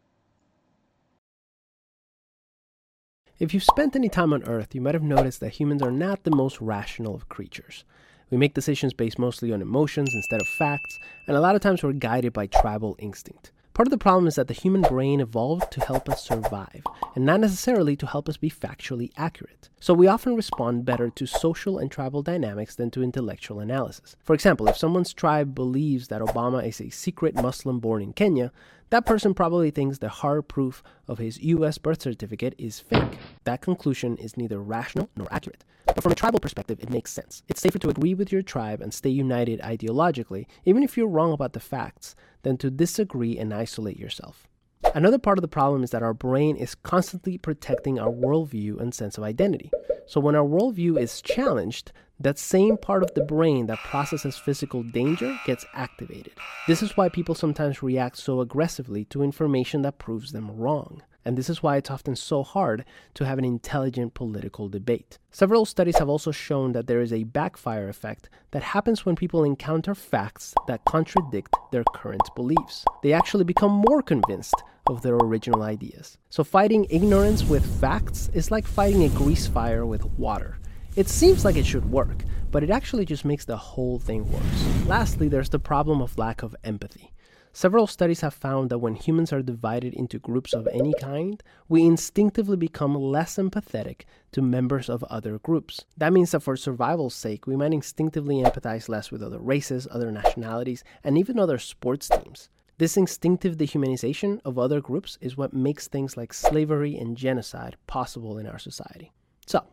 If 3.40 3.54
you've 3.54 3.64
spent 3.64 3.96
any 3.96 4.10
time 4.10 4.34
on 4.34 4.44
Earth, 4.44 4.74
you 4.74 4.82
might 4.82 4.92
have 4.92 5.02
noticed 5.02 5.40
that 5.40 5.54
humans 5.54 5.80
are 5.80 5.90
not 5.90 6.24
the 6.24 6.30
most 6.30 6.60
rational 6.60 7.14
of 7.14 7.30
creatures. 7.30 7.84
We 8.28 8.36
make 8.36 8.52
decisions 8.52 8.92
based 8.92 9.18
mostly 9.18 9.50
on 9.50 9.62
emotions 9.62 10.10
instead 10.14 10.42
of 10.42 10.46
facts, 10.58 10.98
and 11.26 11.34
a 11.34 11.40
lot 11.40 11.54
of 11.54 11.62
times 11.62 11.82
we're 11.82 11.94
guided 11.94 12.34
by 12.34 12.48
tribal 12.48 12.96
instinct. 12.98 13.50
Part 13.72 13.86
of 13.86 13.92
the 13.92 13.96
problem 13.96 14.26
is 14.26 14.34
that 14.34 14.46
the 14.46 14.52
human 14.52 14.82
brain 14.82 15.20
evolved 15.20 15.72
to 15.72 15.80
help 15.80 16.06
us 16.10 16.22
survive, 16.22 16.82
and 17.14 17.24
not 17.24 17.40
necessarily 17.40 17.96
to 17.96 18.06
help 18.06 18.28
us 18.28 18.36
be 18.36 18.50
factually 18.50 19.10
accurate. 19.16 19.70
So 19.80 19.94
we 19.94 20.06
often 20.06 20.36
respond 20.36 20.84
better 20.84 21.08
to 21.08 21.24
social 21.24 21.78
and 21.78 21.90
tribal 21.90 22.22
dynamics 22.22 22.74
than 22.74 22.90
to 22.90 23.02
intellectual 23.02 23.60
analysis. 23.60 24.16
For 24.22 24.34
example, 24.34 24.68
if 24.68 24.76
someone's 24.76 25.14
tribe 25.14 25.54
believes 25.54 26.08
that 26.08 26.20
Obama 26.20 26.62
is 26.66 26.78
a 26.78 26.90
secret 26.90 27.36
Muslim 27.36 27.80
born 27.80 28.02
in 28.02 28.12
Kenya, 28.12 28.52
that 28.90 29.06
person 29.06 29.34
probably 29.34 29.70
thinks 29.70 29.98
the 29.98 30.08
hard 30.08 30.48
proof 30.48 30.82
of 31.06 31.18
his 31.18 31.40
US 31.40 31.78
birth 31.78 32.02
certificate 32.02 32.54
is 32.58 32.80
fake. 32.80 33.18
That 33.44 33.62
conclusion 33.62 34.16
is 34.16 34.36
neither 34.36 34.60
rational 34.60 35.08
nor 35.16 35.32
accurate. 35.32 35.64
But 35.86 36.02
from 36.02 36.12
a 36.12 36.16
tribal 36.16 36.40
perspective, 36.40 36.78
it 36.80 36.90
makes 36.90 37.12
sense. 37.12 37.42
It's 37.48 37.60
safer 37.60 37.78
to 37.78 37.88
agree 37.88 38.14
with 38.14 38.32
your 38.32 38.42
tribe 38.42 38.80
and 38.80 38.92
stay 38.92 39.10
united 39.10 39.60
ideologically, 39.60 40.46
even 40.64 40.82
if 40.82 40.96
you're 40.96 41.08
wrong 41.08 41.32
about 41.32 41.52
the 41.52 41.60
facts, 41.60 42.14
than 42.42 42.56
to 42.58 42.70
disagree 42.70 43.38
and 43.38 43.54
isolate 43.54 43.98
yourself. 43.98 44.48
Another 44.94 45.18
part 45.18 45.38
of 45.38 45.42
the 45.42 45.48
problem 45.48 45.84
is 45.84 45.90
that 45.90 46.02
our 46.02 46.14
brain 46.14 46.56
is 46.56 46.74
constantly 46.74 47.38
protecting 47.38 47.98
our 47.98 48.10
worldview 48.10 48.80
and 48.80 48.92
sense 48.92 49.16
of 49.18 49.24
identity. 49.24 49.70
So 50.06 50.20
when 50.20 50.34
our 50.34 50.44
worldview 50.44 50.98
is 50.98 51.22
challenged, 51.22 51.92
that 52.20 52.38
same 52.38 52.76
part 52.76 53.02
of 53.02 53.14
the 53.14 53.24
brain 53.24 53.66
that 53.66 53.78
processes 53.78 54.36
physical 54.36 54.82
danger 54.82 55.38
gets 55.46 55.64
activated. 55.72 56.34
This 56.68 56.82
is 56.82 56.96
why 56.96 57.08
people 57.08 57.34
sometimes 57.34 57.82
react 57.82 58.18
so 58.18 58.40
aggressively 58.40 59.06
to 59.06 59.22
information 59.22 59.82
that 59.82 59.98
proves 59.98 60.32
them 60.32 60.50
wrong. 60.54 61.02
And 61.24 61.36
this 61.36 61.50
is 61.50 61.62
why 61.62 61.76
it's 61.76 61.90
often 61.90 62.16
so 62.16 62.42
hard 62.42 62.84
to 63.14 63.26
have 63.26 63.38
an 63.38 63.44
intelligent 63.44 64.14
political 64.14 64.68
debate. 64.68 65.18
Several 65.30 65.66
studies 65.66 65.98
have 65.98 66.08
also 66.08 66.30
shown 66.30 66.72
that 66.72 66.86
there 66.86 67.00
is 67.00 67.12
a 67.12 67.24
backfire 67.24 67.88
effect 67.88 68.30
that 68.52 68.62
happens 68.62 69.04
when 69.04 69.16
people 69.16 69.44
encounter 69.44 69.94
facts 69.94 70.54
that 70.66 70.84
contradict 70.86 71.54
their 71.72 71.84
current 71.94 72.22
beliefs. 72.34 72.84
They 73.02 73.12
actually 73.12 73.44
become 73.44 73.84
more 73.88 74.02
convinced 74.02 74.62
of 74.86 75.02
their 75.02 75.14
original 75.14 75.62
ideas. 75.62 76.16
So, 76.30 76.42
fighting 76.42 76.86
ignorance 76.88 77.44
with 77.44 77.80
facts 77.80 78.30
is 78.32 78.50
like 78.50 78.66
fighting 78.66 79.04
a 79.04 79.08
grease 79.10 79.46
fire 79.46 79.84
with 79.84 80.04
water. 80.18 80.58
It 81.00 81.08
seems 81.08 81.46
like 81.46 81.56
it 81.56 81.64
should 81.64 81.90
work, 81.90 82.26
but 82.50 82.62
it 82.62 82.68
actually 82.68 83.06
just 83.06 83.24
makes 83.24 83.46
the 83.46 83.56
whole 83.56 83.98
thing 83.98 84.30
worse. 84.30 84.86
Lastly, 84.86 85.28
there's 85.28 85.48
the 85.48 85.58
problem 85.58 86.02
of 86.02 86.18
lack 86.18 86.42
of 86.42 86.54
empathy. 86.62 87.14
Several 87.54 87.86
studies 87.86 88.20
have 88.20 88.34
found 88.34 88.68
that 88.68 88.80
when 88.80 88.96
humans 88.96 89.32
are 89.32 89.40
divided 89.40 89.94
into 89.94 90.18
groups 90.18 90.52
of 90.52 90.68
any 90.70 90.92
kind, 91.00 91.42
we 91.70 91.86
instinctively 91.86 92.58
become 92.58 92.94
less 92.94 93.36
empathetic 93.36 94.02
to 94.32 94.42
members 94.42 94.90
of 94.90 95.02
other 95.04 95.38
groups. 95.38 95.86
That 95.96 96.12
means 96.12 96.32
that 96.32 96.40
for 96.40 96.54
survival's 96.54 97.14
sake, 97.14 97.46
we 97.46 97.56
might 97.56 97.72
instinctively 97.72 98.42
empathize 98.42 98.90
less 98.90 99.10
with 99.10 99.22
other 99.22 99.38
races, 99.38 99.88
other 99.90 100.12
nationalities, 100.12 100.84
and 101.02 101.16
even 101.16 101.38
other 101.38 101.56
sports 101.56 102.10
teams. 102.10 102.50
This 102.76 102.98
instinctive 102.98 103.56
dehumanization 103.56 104.38
of 104.44 104.58
other 104.58 104.82
groups 104.82 105.16
is 105.22 105.34
what 105.34 105.54
makes 105.54 105.88
things 105.88 106.18
like 106.18 106.34
slavery 106.34 106.94
and 106.98 107.16
genocide 107.16 107.78
possible 107.86 108.36
in 108.36 108.46
our 108.46 108.58
society. 108.58 109.12
So, 109.46 109.64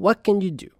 what 0.00 0.24
can 0.24 0.40
you 0.40 0.50
do? 0.50 0.70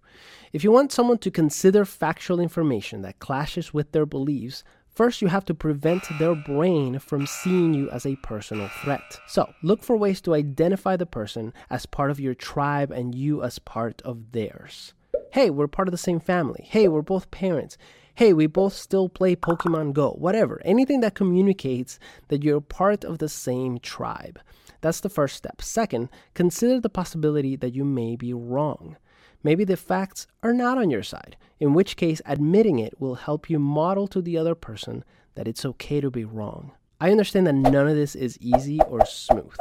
If 0.51 0.63
you 0.63 0.71
want 0.71 0.91
someone 0.91 1.19
to 1.19 1.29
consider 1.29 1.85
factual 1.85 2.39
information 2.39 3.03
that 3.03 3.19
clashes 3.19 3.73
with 3.73 3.91
their 3.91 4.05
beliefs, 4.05 4.63
First, 4.93 5.21
you 5.21 5.29
have 5.29 5.45
to 5.45 5.53
prevent 5.53 6.03
their 6.19 6.35
brain 6.35 6.99
from 6.99 7.25
seeing 7.25 7.73
you 7.73 7.89
as 7.91 8.05
a 8.05 8.17
personal 8.17 8.67
threat. 8.67 9.21
So, 9.25 9.53
look 9.63 9.83
for 9.83 9.95
ways 9.95 10.19
to 10.21 10.33
identify 10.33 10.97
the 10.97 11.05
person 11.05 11.53
as 11.69 11.85
part 11.85 12.11
of 12.11 12.19
your 12.19 12.33
tribe 12.35 12.91
and 12.91 13.15
you 13.15 13.41
as 13.41 13.57
part 13.57 14.01
of 14.01 14.33
theirs. 14.33 14.93
Hey, 15.31 15.49
we're 15.49 15.69
part 15.69 15.87
of 15.87 15.93
the 15.93 15.97
same 15.97 16.19
family. 16.19 16.67
Hey, 16.67 16.89
we're 16.89 17.01
both 17.01 17.31
parents. 17.31 17.77
Hey, 18.15 18.33
we 18.33 18.47
both 18.47 18.73
still 18.73 19.07
play 19.07 19.33
Pokemon 19.33 19.93
Go. 19.93 20.11
Whatever. 20.11 20.61
Anything 20.65 20.99
that 20.99 21.15
communicates 21.15 21.97
that 22.27 22.43
you're 22.43 22.59
part 22.59 23.05
of 23.05 23.19
the 23.19 23.29
same 23.29 23.79
tribe. 23.79 24.41
That's 24.81 24.99
the 24.99 25.09
first 25.09 25.37
step. 25.37 25.61
Second, 25.61 26.09
consider 26.33 26.81
the 26.81 26.89
possibility 26.89 27.55
that 27.55 27.73
you 27.73 27.85
may 27.85 28.17
be 28.17 28.33
wrong. 28.33 28.97
Maybe 29.43 29.63
the 29.63 29.77
facts 29.77 30.27
are 30.43 30.53
not 30.53 30.77
on 30.77 30.89
your 30.89 31.03
side, 31.03 31.35
in 31.59 31.73
which 31.73 31.95
case, 31.95 32.21
admitting 32.25 32.79
it 32.79 32.99
will 32.99 33.15
help 33.15 33.49
you 33.49 33.57
model 33.57 34.07
to 34.09 34.21
the 34.21 34.37
other 34.37 34.55
person 34.55 35.03
that 35.35 35.47
it's 35.47 35.65
okay 35.65 35.99
to 36.01 36.11
be 36.11 36.25
wrong. 36.25 36.71
I 36.99 37.09
understand 37.11 37.47
that 37.47 37.53
none 37.53 37.87
of 37.87 37.95
this 37.95 38.15
is 38.15 38.37
easy 38.39 38.79
or 38.81 39.03
smooth, 39.05 39.57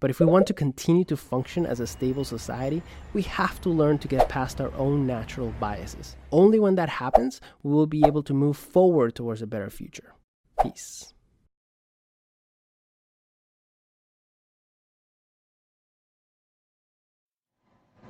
but 0.00 0.10
if 0.10 0.20
we 0.20 0.26
want 0.26 0.46
to 0.48 0.54
continue 0.54 1.04
to 1.04 1.16
function 1.16 1.64
as 1.64 1.80
a 1.80 1.86
stable 1.86 2.24
society, 2.24 2.82
we 3.14 3.22
have 3.22 3.60
to 3.62 3.70
learn 3.70 3.98
to 3.98 4.08
get 4.08 4.28
past 4.28 4.60
our 4.60 4.74
own 4.74 5.06
natural 5.06 5.54
biases. 5.58 6.16
Only 6.30 6.60
when 6.60 6.74
that 6.74 6.90
happens, 6.90 7.40
we 7.62 7.72
will 7.72 7.86
be 7.86 8.04
able 8.06 8.22
to 8.24 8.34
move 8.34 8.56
forward 8.58 9.14
towards 9.14 9.40
a 9.40 9.46
better 9.46 9.70
future. 9.70 10.12
Peace. 10.62 11.14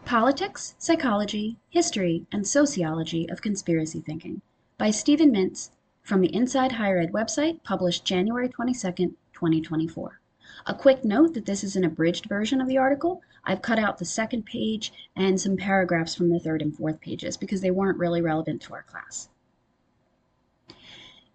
Politics, 0.04 0.74
Psychology, 0.78 1.56
History, 1.70 2.26
and 2.32 2.46
Sociology 2.46 3.28
of 3.30 3.40
Conspiracy 3.40 4.00
Thinking 4.00 4.42
by 4.76 4.90
Stephen 4.90 5.32
Mintz 5.32 5.70
from 6.02 6.20
the 6.20 6.34
Inside 6.34 6.72
Higher 6.72 6.98
Ed 6.98 7.12
website, 7.12 7.62
published 7.62 8.04
January 8.04 8.48
22, 8.48 8.90
2024. 9.32 10.20
A 10.66 10.74
quick 10.74 11.04
note 11.04 11.34
that 11.34 11.46
this 11.46 11.62
is 11.62 11.76
an 11.76 11.84
abridged 11.84 12.26
version 12.26 12.60
of 12.60 12.68
the 12.68 12.76
article. 12.76 13.22
I've 13.44 13.62
cut 13.62 13.78
out 13.78 13.98
the 13.98 14.04
second 14.04 14.44
page 14.44 14.92
and 15.16 15.40
some 15.40 15.56
paragraphs 15.56 16.14
from 16.14 16.30
the 16.30 16.40
third 16.40 16.62
and 16.62 16.76
fourth 16.76 17.00
pages 17.00 17.36
because 17.36 17.60
they 17.60 17.70
weren't 17.70 17.98
really 17.98 18.20
relevant 18.20 18.60
to 18.62 18.74
our 18.74 18.82
class. 18.82 19.28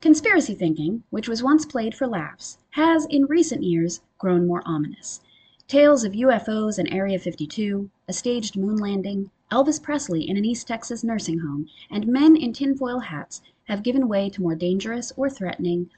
Conspiracy 0.02 0.54
thinking, 0.54 1.04
which 1.10 1.28
was 1.28 1.42
once 1.42 1.66
played 1.66 1.96
for 1.96 2.06
laughs, 2.06 2.60
has 2.72 3.06
in 3.06 3.26
recent 3.26 3.64
years 3.64 4.02
grown 4.18 4.46
more 4.46 4.62
ominous. 4.66 5.22
Tales 5.68 6.06
of 6.06 6.14
UFOs 6.14 6.80
and 6.80 6.88
Area 6.94 7.20
52, 7.20 7.90
a 8.08 8.14
staged 8.14 8.56
moon 8.56 8.78
landing, 8.78 9.32
Elvis 9.52 9.84
Presley 9.84 10.26
in 10.26 10.38
an 10.38 10.46
East 10.46 10.66
Texas 10.66 11.04
nursing 11.04 11.40
home, 11.40 11.68
and 11.92 12.08
men 12.08 12.38
in 12.38 12.54
tinfoil 12.54 13.00
hats 13.00 13.42
have 13.66 13.84
given 13.84 14.08
way 14.08 14.30
to 14.30 14.42
more 14.42 14.56
dangerous 14.56 15.12
or 15.18 15.30
threatening 15.30 15.90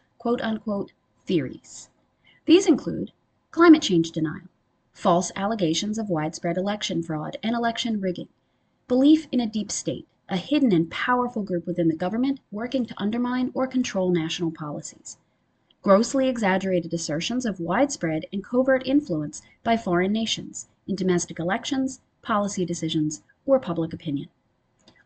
theories. 1.27 1.91
These 2.45 2.65
include 2.65 3.11
climate 3.51 3.83
change 3.83 4.09
denial, 4.09 4.49
false 4.91 5.31
allegations 5.35 5.99
of 5.99 6.09
widespread 6.09 6.57
election 6.57 7.03
fraud 7.03 7.37
and 7.43 7.55
election 7.55 8.01
rigging, 8.01 8.29
belief 8.87 9.27
in 9.31 9.39
a 9.39 9.45
deep 9.45 9.71
state, 9.71 10.07
a 10.27 10.37
hidden 10.37 10.71
and 10.71 10.89
powerful 10.89 11.43
group 11.43 11.67
within 11.67 11.89
the 11.89 11.95
government 11.95 12.39
working 12.51 12.87
to 12.87 12.99
undermine 12.99 13.51
or 13.53 13.67
control 13.67 14.09
national 14.09 14.49
policies 14.49 15.19
grossly 15.81 16.27
exaggerated 16.27 16.93
assertions 16.93 17.45
of 17.45 17.61
widespread 17.61 18.25
and 18.33 18.43
covert 18.43 18.85
influence 18.85 19.41
by 19.63 19.77
foreign 19.77 20.11
nations 20.11 20.67
in 20.87 20.95
domestic 20.95 21.39
elections, 21.39 22.01
policy 22.21 22.65
decisions, 22.65 23.23
or 23.45 23.59
public 23.59 23.93
opinion. 23.93 24.27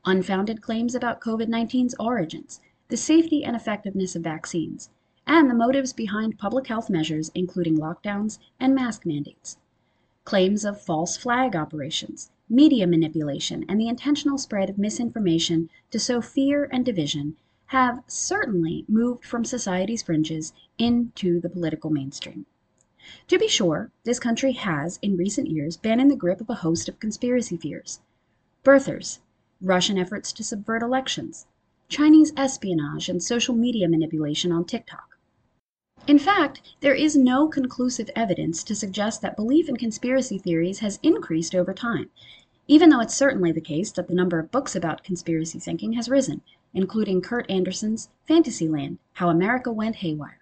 Unfounded 0.06 0.62
claims 0.62 0.96
about 0.96 1.22
COVID 1.22 1.48
19's 1.48 1.96
origins, 2.00 2.60
the 2.90 2.98
safety 2.98 3.44
and 3.44 3.56
effectiveness 3.56 4.16
of 4.16 4.24
vaccines, 4.24 4.90
and 5.28 5.50
the 5.50 5.54
motives 5.54 5.94
behind 5.94 6.40
public 6.40 6.68
health 6.68 6.90
measures, 6.90 7.32
including 7.36 7.78
lockdowns 7.78 8.40
and 8.60 8.74
mask 8.74 9.06
mandates. 9.06 9.58
Claims 10.26 10.66
of 10.66 10.82
false 10.82 11.16
flag 11.16 11.56
operations, 11.56 12.32
media 12.50 12.88
manipulation, 12.88 13.64
and 13.70 13.80
the 13.80 13.88
intentional 13.88 14.38
spread 14.38 14.70
of 14.70 14.78
misinformation 14.78 15.70
to 15.92 16.00
sow 16.00 16.20
fear 16.20 16.68
and 16.72 16.84
division 16.84 17.36
have 17.68 18.04
certainly 18.08 18.86
moved 18.88 19.26
from 19.26 19.46
society's 19.46 20.04
fringes 20.04 20.54
into 20.78 21.40
the 21.40 21.50
political 21.50 21.90
mainstream. 21.90 22.46
To 23.28 23.38
be 23.38 23.48
sure, 23.48 23.92
this 24.04 24.20
country 24.20 24.54
has, 24.54 24.98
in 25.02 25.18
recent 25.18 25.50
years, 25.50 25.76
been 25.76 26.00
in 26.00 26.08
the 26.08 26.16
grip 26.16 26.40
of 26.40 26.50
a 26.50 26.56
host 26.56 26.88
of 26.88 27.00
conspiracy 27.00 27.58
fears. 27.58 28.00
Birthers, 28.64 29.20
Russian 29.62 29.98
efforts 29.98 30.32
to 30.34 30.44
subvert 30.44 30.82
elections, 30.82 31.46
Chinese 31.90 32.32
espionage, 32.38 33.10
and 33.10 33.22
social 33.22 33.56
media 33.56 33.90
manipulation 33.90 34.52
on 34.52 34.66
TikTok. 34.66 35.18
In 36.06 36.20
fact, 36.20 36.62
there 36.82 36.94
is 36.94 37.16
no 37.16 37.48
conclusive 37.48 38.10
evidence 38.16 38.64
to 38.66 38.76
suggest 38.76 39.22
that 39.22 39.38
belief 39.38 39.70
in 39.70 39.78
conspiracy 39.78 40.38
theories 40.38 40.80
has 40.80 41.00
increased 41.02 41.56
over 41.56 41.74
time, 41.74 42.10
even 42.68 42.90
though 42.90 43.00
it's 43.00 43.16
certainly 43.16 43.52
the 43.52 43.62
case 43.62 43.92
that 43.92 44.08
the 44.08 44.14
number 44.14 44.40
of 44.40 44.52
books 44.52 44.76
about 44.76 45.04
conspiracy 45.04 45.60
thinking 45.60 45.94
has 45.94 46.10
risen, 46.10 46.42
including 46.74 47.22
Kurt 47.22 47.50
Andersen's 47.50 48.10
Fantasyland 48.26 48.98
How 49.14 49.30
America 49.30 49.72
Went 49.72 49.98
Haywire, 49.98 50.40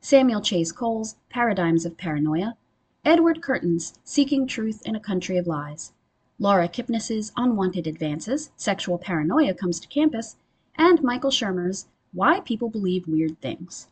Samuel 0.00 0.40
Chase 0.40 0.72
Coale's 0.72 1.16
Paradigms 1.28 1.84
of 1.84 1.96
Paranoia, 1.96 2.56
Edward 3.04 3.40
Curtin's 3.40 3.98
Seeking 4.04 4.46
Truth 4.46 4.82
in 4.86 4.94
a 4.94 5.00
Country 5.00 5.36
of 5.36 5.46
Lies, 5.46 5.92
Laura 6.38 6.68
Kipnis's 6.68 7.32
Unwanted 7.36 7.86
Advances 7.86 8.50
Sexual 8.56 8.98
Paranoia 8.98 9.54
Comes 9.54 9.78
to 9.80 9.88
Campus, 9.88 10.36
and 10.76 11.02
Michael 11.02 11.30
Shermer's 11.30 11.86
Why 12.12 12.40
People 12.40 12.68
Believe 12.68 13.06
Weird 13.06 13.40
Things. 13.40 13.88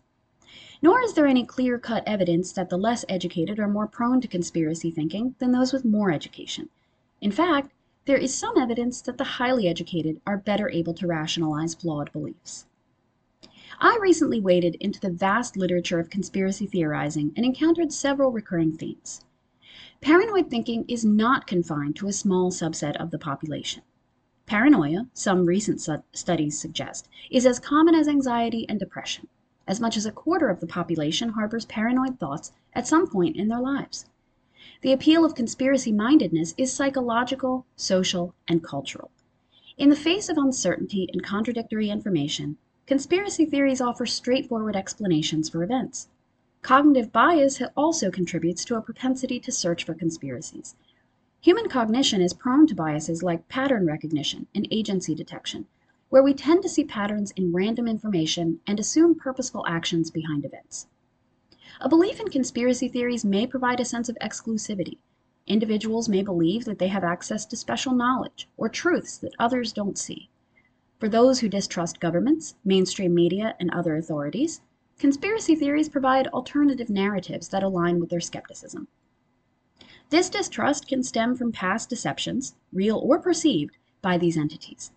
Nor 0.82 1.00
is 1.02 1.14
there 1.14 1.26
any 1.26 1.44
clear 1.44 1.78
cut 1.78 2.02
evidence 2.06 2.52
that 2.52 2.70
the 2.70 2.78
less 2.78 3.04
educated 3.08 3.58
are 3.58 3.68
more 3.68 3.86
prone 3.86 4.20
to 4.20 4.28
conspiracy 4.28 4.90
thinking 4.90 5.34
than 5.38 5.52
those 5.52 5.72
with 5.72 5.84
more 5.84 6.10
education. 6.10 6.70
In 7.20 7.30
fact, 7.30 7.72
there 8.06 8.16
is 8.16 8.34
some 8.34 8.56
evidence 8.56 9.00
that 9.02 9.18
the 9.18 9.24
highly 9.24 9.68
educated 9.68 10.20
are 10.26 10.36
better 10.36 10.68
able 10.70 10.94
to 10.94 11.06
rationalize 11.06 11.74
flawed 11.74 12.12
beliefs. 12.12 12.66
I 13.78 13.98
recently 14.00 14.40
waded 14.40 14.74
into 14.76 15.00
the 15.00 15.10
vast 15.10 15.56
literature 15.56 15.98
of 15.98 16.10
conspiracy 16.10 16.66
theorizing 16.66 17.32
and 17.36 17.46
encountered 17.46 17.92
several 17.92 18.32
recurring 18.32 18.76
themes. 18.76 19.24
Paranoid 20.00 20.50
thinking 20.50 20.84
is 20.88 21.04
not 21.04 21.46
confined 21.46 21.96
to 21.96 22.08
a 22.08 22.12
small 22.12 22.50
subset 22.50 22.96
of 22.96 23.10
the 23.10 23.18
population. 23.18 23.82
Paranoia, 24.46 25.06
some 25.12 25.46
recent 25.46 25.80
studies 26.12 26.58
suggest, 26.58 27.08
is 27.30 27.46
as 27.46 27.60
common 27.60 27.94
as 27.94 28.08
anxiety 28.08 28.66
and 28.68 28.80
depression. 28.80 29.28
As 29.68 29.80
much 29.80 29.96
as 29.96 30.04
a 30.04 30.10
quarter 30.10 30.48
of 30.48 30.60
the 30.60 30.66
population 30.66 31.28
harbors 31.28 31.66
paranoid 31.66 32.18
thoughts 32.18 32.50
at 32.72 32.88
some 32.88 33.08
point 33.08 33.36
in 33.36 33.48
their 33.48 33.60
lives. 33.60 34.06
The 34.82 34.92
appeal 34.92 35.26
of 35.26 35.34
conspiracy 35.34 35.92
mindedness 35.92 36.54
is 36.56 36.72
psychological, 36.72 37.66
social, 37.76 38.34
and 38.48 38.64
cultural. 38.64 39.10
In 39.76 39.90
the 39.90 39.96
face 39.96 40.30
of 40.30 40.38
uncertainty 40.38 41.06
and 41.12 41.22
contradictory 41.22 41.90
information, 41.90 42.56
conspiracy 42.86 43.44
theories 43.44 43.82
offer 43.82 44.06
straightforward 44.06 44.76
explanations 44.76 45.50
for 45.50 45.62
events. 45.62 46.08
Cognitive 46.62 47.12
bias 47.12 47.60
also 47.76 48.10
contributes 48.10 48.64
to 48.64 48.76
a 48.76 48.80
propensity 48.80 49.38
to 49.40 49.52
search 49.52 49.84
for 49.84 49.92
conspiracies. 49.92 50.74
Human 51.42 51.68
cognition 51.68 52.22
is 52.22 52.32
prone 52.32 52.66
to 52.66 52.74
biases 52.74 53.22
like 53.22 53.48
pattern 53.48 53.86
recognition 53.86 54.46
and 54.54 54.66
agency 54.70 55.14
detection, 55.14 55.66
where 56.08 56.22
we 56.22 56.32
tend 56.32 56.62
to 56.62 56.70
see 56.70 56.84
patterns 56.84 57.32
in 57.32 57.52
random 57.52 57.86
information 57.86 58.60
and 58.66 58.80
assume 58.80 59.14
purposeful 59.14 59.66
actions 59.68 60.10
behind 60.10 60.46
events. 60.46 60.86
A 61.82 61.88
belief 61.88 62.20
in 62.20 62.28
conspiracy 62.28 62.88
theories 62.88 63.24
may 63.24 63.46
provide 63.46 63.80
a 63.80 63.86
sense 63.86 64.10
of 64.10 64.18
exclusivity. 64.20 64.98
Individuals 65.46 66.10
may 66.10 66.22
believe 66.22 66.66
that 66.66 66.78
they 66.78 66.88
have 66.88 67.02
access 67.02 67.46
to 67.46 67.56
special 67.56 67.94
knowledge 67.94 68.46
or 68.58 68.68
truths 68.68 69.16
that 69.16 69.32
others 69.38 69.72
don't 69.72 69.96
see. 69.96 70.28
For 70.98 71.08
those 71.08 71.40
who 71.40 71.48
distrust 71.48 71.98
governments, 71.98 72.54
mainstream 72.66 73.14
media, 73.14 73.56
and 73.58 73.70
other 73.70 73.96
authorities, 73.96 74.60
conspiracy 74.98 75.54
theories 75.54 75.88
provide 75.88 76.26
alternative 76.26 76.90
narratives 76.90 77.48
that 77.48 77.62
align 77.62 77.98
with 77.98 78.10
their 78.10 78.20
skepticism. 78.20 78.86
This 80.10 80.28
distrust 80.28 80.86
can 80.86 81.02
stem 81.02 81.34
from 81.34 81.50
past 81.50 81.88
deceptions, 81.88 82.56
real 82.74 82.98
or 82.98 83.18
perceived, 83.18 83.78
by 84.02 84.18
these 84.18 84.36
entities. 84.36 84.90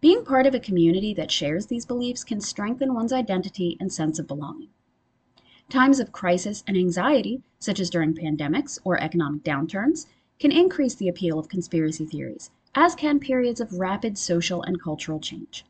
Being 0.00 0.24
part 0.24 0.46
of 0.46 0.54
a 0.54 0.60
community 0.60 1.14
that 1.14 1.32
shares 1.32 1.66
these 1.66 1.84
beliefs 1.84 2.22
can 2.22 2.40
strengthen 2.40 2.94
one's 2.94 3.12
identity 3.12 3.76
and 3.80 3.92
sense 3.92 4.20
of 4.20 4.28
belonging. 4.28 4.68
Times 5.68 6.00
of 6.00 6.12
crisis 6.12 6.64
and 6.66 6.76
anxiety, 6.76 7.42
such 7.58 7.80
as 7.80 7.90
during 7.90 8.14
pandemics 8.14 8.78
or 8.84 9.00
economic 9.00 9.42
downturns, 9.42 10.06
can 10.38 10.50
increase 10.50 10.94
the 10.94 11.08
appeal 11.08 11.38
of 11.38 11.48
conspiracy 11.48 12.04
theories, 12.04 12.50
as 12.74 12.94
can 12.94 13.20
periods 13.20 13.60
of 13.60 13.78
rapid 13.78 14.18
social 14.18 14.62
and 14.62 14.82
cultural 14.82 15.20
change. 15.20 15.64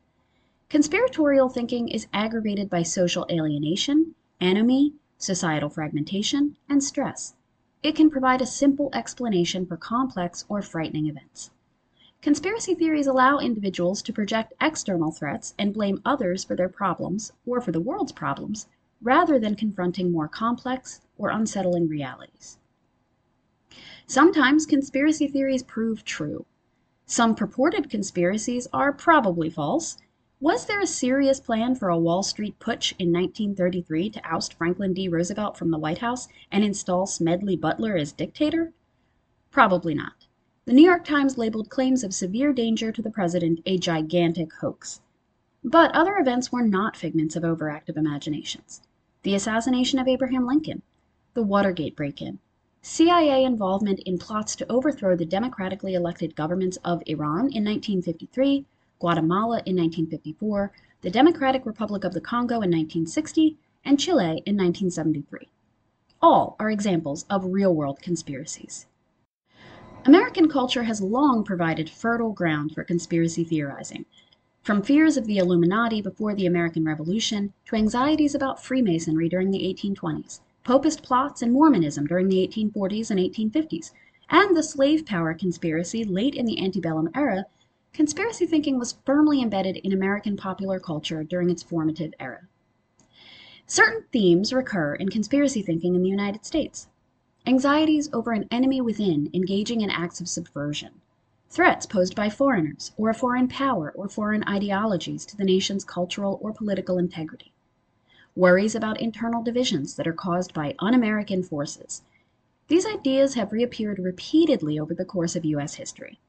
Conspiratorial 0.69 1.49
thinking 1.49 1.87
is 1.87 2.07
aggravated 2.11 2.69
by 2.69 2.81
social 2.81 3.27
alienation, 3.29 4.15
anomie, 4.41 4.93
societal 5.19 5.69
fragmentation, 5.69 6.57
and 6.67 6.83
stress. 6.83 7.35
It 7.83 7.95
can 7.95 8.09
provide 8.09 8.41
a 8.41 8.45
simple 8.45 8.89
explanation 8.93 9.65
for 9.65 9.77
complex 9.77 10.45
or 10.49 10.61
frightening 10.61 11.07
events. 11.07 11.51
Conspiracy 12.21 12.73
theories 12.73 13.05
allow 13.05 13.37
individuals 13.37 14.01
to 14.01 14.13
project 14.13 14.53
external 14.61 15.11
threats 15.11 15.53
and 15.59 15.73
blame 15.73 16.01
others 16.05 16.43
for 16.43 16.55
their 16.55 16.69
problems 16.69 17.33
or 17.45 17.61
for 17.61 17.71
the 17.71 17.81
world's 17.81 18.13
problems, 18.13 18.67
rather 19.03 19.37
than 19.37 19.55
confronting 19.55 20.11
more 20.11 20.27
complex 20.27 21.01
or 21.17 21.29
unsettling 21.29 21.87
realities. 21.87 22.57
Sometimes 24.07 24.65
conspiracy 24.65 25.27
theories 25.27 25.63
prove 25.63 26.03
true. 26.03 26.45
Some 27.05 27.35
purported 27.35 27.89
conspiracies 27.89 28.67
are 28.73 28.93
probably 28.93 29.49
false. 29.49 29.97
Was 30.39 30.65
there 30.65 30.81
a 30.81 30.87
serious 30.87 31.39
plan 31.39 31.75
for 31.75 31.89
a 31.89 31.97
Wall 31.97 32.23
Street 32.23 32.57
putsch 32.59 32.93
in 32.97 33.11
1933 33.11 34.09
to 34.09 34.25
oust 34.25 34.53
Franklin 34.53 34.93
D. 34.93 35.07
Roosevelt 35.07 35.57
from 35.57 35.71
the 35.71 35.77
White 35.77 35.99
House 35.99 36.27
and 36.51 36.63
install 36.63 37.05
Smedley 37.05 37.55
Butler 37.55 37.95
as 37.95 38.11
dictator? 38.11 38.73
Probably 39.51 39.93
not. 39.93 40.27
The 40.65 40.73
New 40.73 40.85
York 40.85 41.03
Times 41.03 41.37
labeled 41.37 41.69
claims 41.69 42.03
of 42.03 42.13
severe 42.13 42.53
danger 42.53 42.91
to 42.91 43.01
the 43.01 43.11
president 43.11 43.59
a 43.65 43.77
gigantic 43.77 44.53
hoax. 44.53 45.01
But 45.63 45.93
other 45.93 46.17
events 46.17 46.51
were 46.51 46.65
not 46.65 46.97
figments 46.97 47.35
of 47.35 47.43
overactive 47.43 47.95
imaginations. 47.95 48.81
The 49.23 49.35
assassination 49.35 49.99
of 49.99 50.07
Abraham 50.09 50.45
Lincoln, 50.45 50.81
the 51.33 51.43
Watergate 51.43 51.95
break 51.95 52.21
in, 52.21 52.39
CIA 52.81 53.45
involvement 53.45 54.01
in 54.01 54.17
plots 54.17 54.53
to 54.57 54.69
overthrow 54.69 55.15
the 55.15 55.23
democratically 55.23 55.93
elected 55.93 56.35
governments 56.35 56.77
of 56.83 57.01
Iran 57.05 57.47
in 57.47 57.63
1953, 57.63 58.65
Guatemala 58.99 59.61
in 59.65 59.77
1954, 59.77 60.73
the 61.03 61.09
Democratic 61.09 61.65
Republic 61.65 62.03
of 62.03 62.13
the 62.13 62.19
Congo 62.19 62.55
in 62.55 62.69
1960, 62.69 63.57
and 63.85 63.97
Chile 63.97 64.43
in 64.45 64.57
1973. 64.57 65.47
All 66.21 66.57
are 66.59 66.69
examples 66.69 67.25
of 67.29 67.45
real 67.45 67.73
world 67.73 68.01
conspiracies. 68.01 68.87
American 70.03 70.49
culture 70.49 70.83
has 70.83 71.01
long 71.01 71.45
provided 71.45 71.89
fertile 71.89 72.33
ground 72.33 72.73
for 72.73 72.83
conspiracy 72.83 73.45
theorizing, 73.45 74.05
from 74.63 74.81
fears 74.81 75.17
of 75.17 75.25
the 75.25 75.37
Illuminati 75.37 76.01
before 76.01 76.33
the 76.33 76.45
American 76.45 76.85
Revolution 76.85 77.51
to 77.65 77.75
anxieties 77.75 78.33
about 78.33 78.63
Freemasonry 78.63 79.27
during 79.27 79.51
the 79.51 79.59
1820s, 79.59 80.39
Popist 80.65 81.03
plots 81.03 81.41
and 81.41 81.51
Mormonism 81.51 82.07
during 82.07 82.29
the 82.29 82.47
1840s 82.47 83.11
and 83.11 83.19
1850s, 83.19 83.91
and 84.29 84.55
the 84.55 84.63
slave 84.63 85.05
power 85.05 85.33
conspiracy 85.33 86.05
late 86.05 86.33
in 86.33 86.45
the 86.45 86.63
antebellum 86.63 87.09
era, 87.13 87.45
conspiracy 87.91 88.45
thinking 88.45 88.79
was 88.79 88.95
firmly 89.05 89.41
embedded 89.41 89.75
in 89.77 89.91
American 89.91 90.37
popular 90.37 90.79
culture 90.79 91.25
during 91.25 91.49
its 91.49 91.61
formative 91.61 92.13
era. 92.17 92.47
Certain 93.67 94.05
themes 94.13 94.53
recur 94.53 94.95
in 94.95 95.09
conspiracy 95.09 95.61
thinking 95.61 95.93
in 95.93 96.03
the 96.03 96.09
United 96.09 96.45
States 96.45 96.87
anxieties 97.45 98.09
over 98.13 98.31
an 98.31 98.47
enemy 98.49 98.79
within 98.79 99.29
engaging 99.33 99.81
in 99.81 99.89
acts 99.89 100.21
of 100.21 100.29
subversion, 100.29 101.01
threats 101.53 101.85
posed 101.85 102.15
by 102.15 102.31
foreigners 102.31 102.91
or 102.97 103.11
a 103.11 103.13
foreign 103.13 103.47
power 103.47 103.93
or 103.95 104.09
foreign 104.09 104.43
ideologies 104.47 105.23
to 105.23 105.37
the 105.37 105.43
nation's 105.43 105.85
cultural 105.85 106.39
or 106.41 106.51
political 106.51 106.97
integrity, 106.97 107.53
worries 108.35 108.73
about 108.73 108.99
internal 108.99 109.43
divisions 109.43 109.95
that 109.95 110.07
are 110.07 110.13
caused 110.13 110.51
by 110.51 110.73
un 110.79 110.95
American 110.95 111.43
forces. 111.43 112.01
These 112.69 112.87
ideas 112.87 113.35
have 113.35 113.51
reappeared 113.51 113.99
repeatedly 113.99 114.79
over 114.79 114.95
the 114.95 115.05
course 115.05 115.35
of 115.35 115.45
U.S. 115.45 115.75
history. 115.75 116.19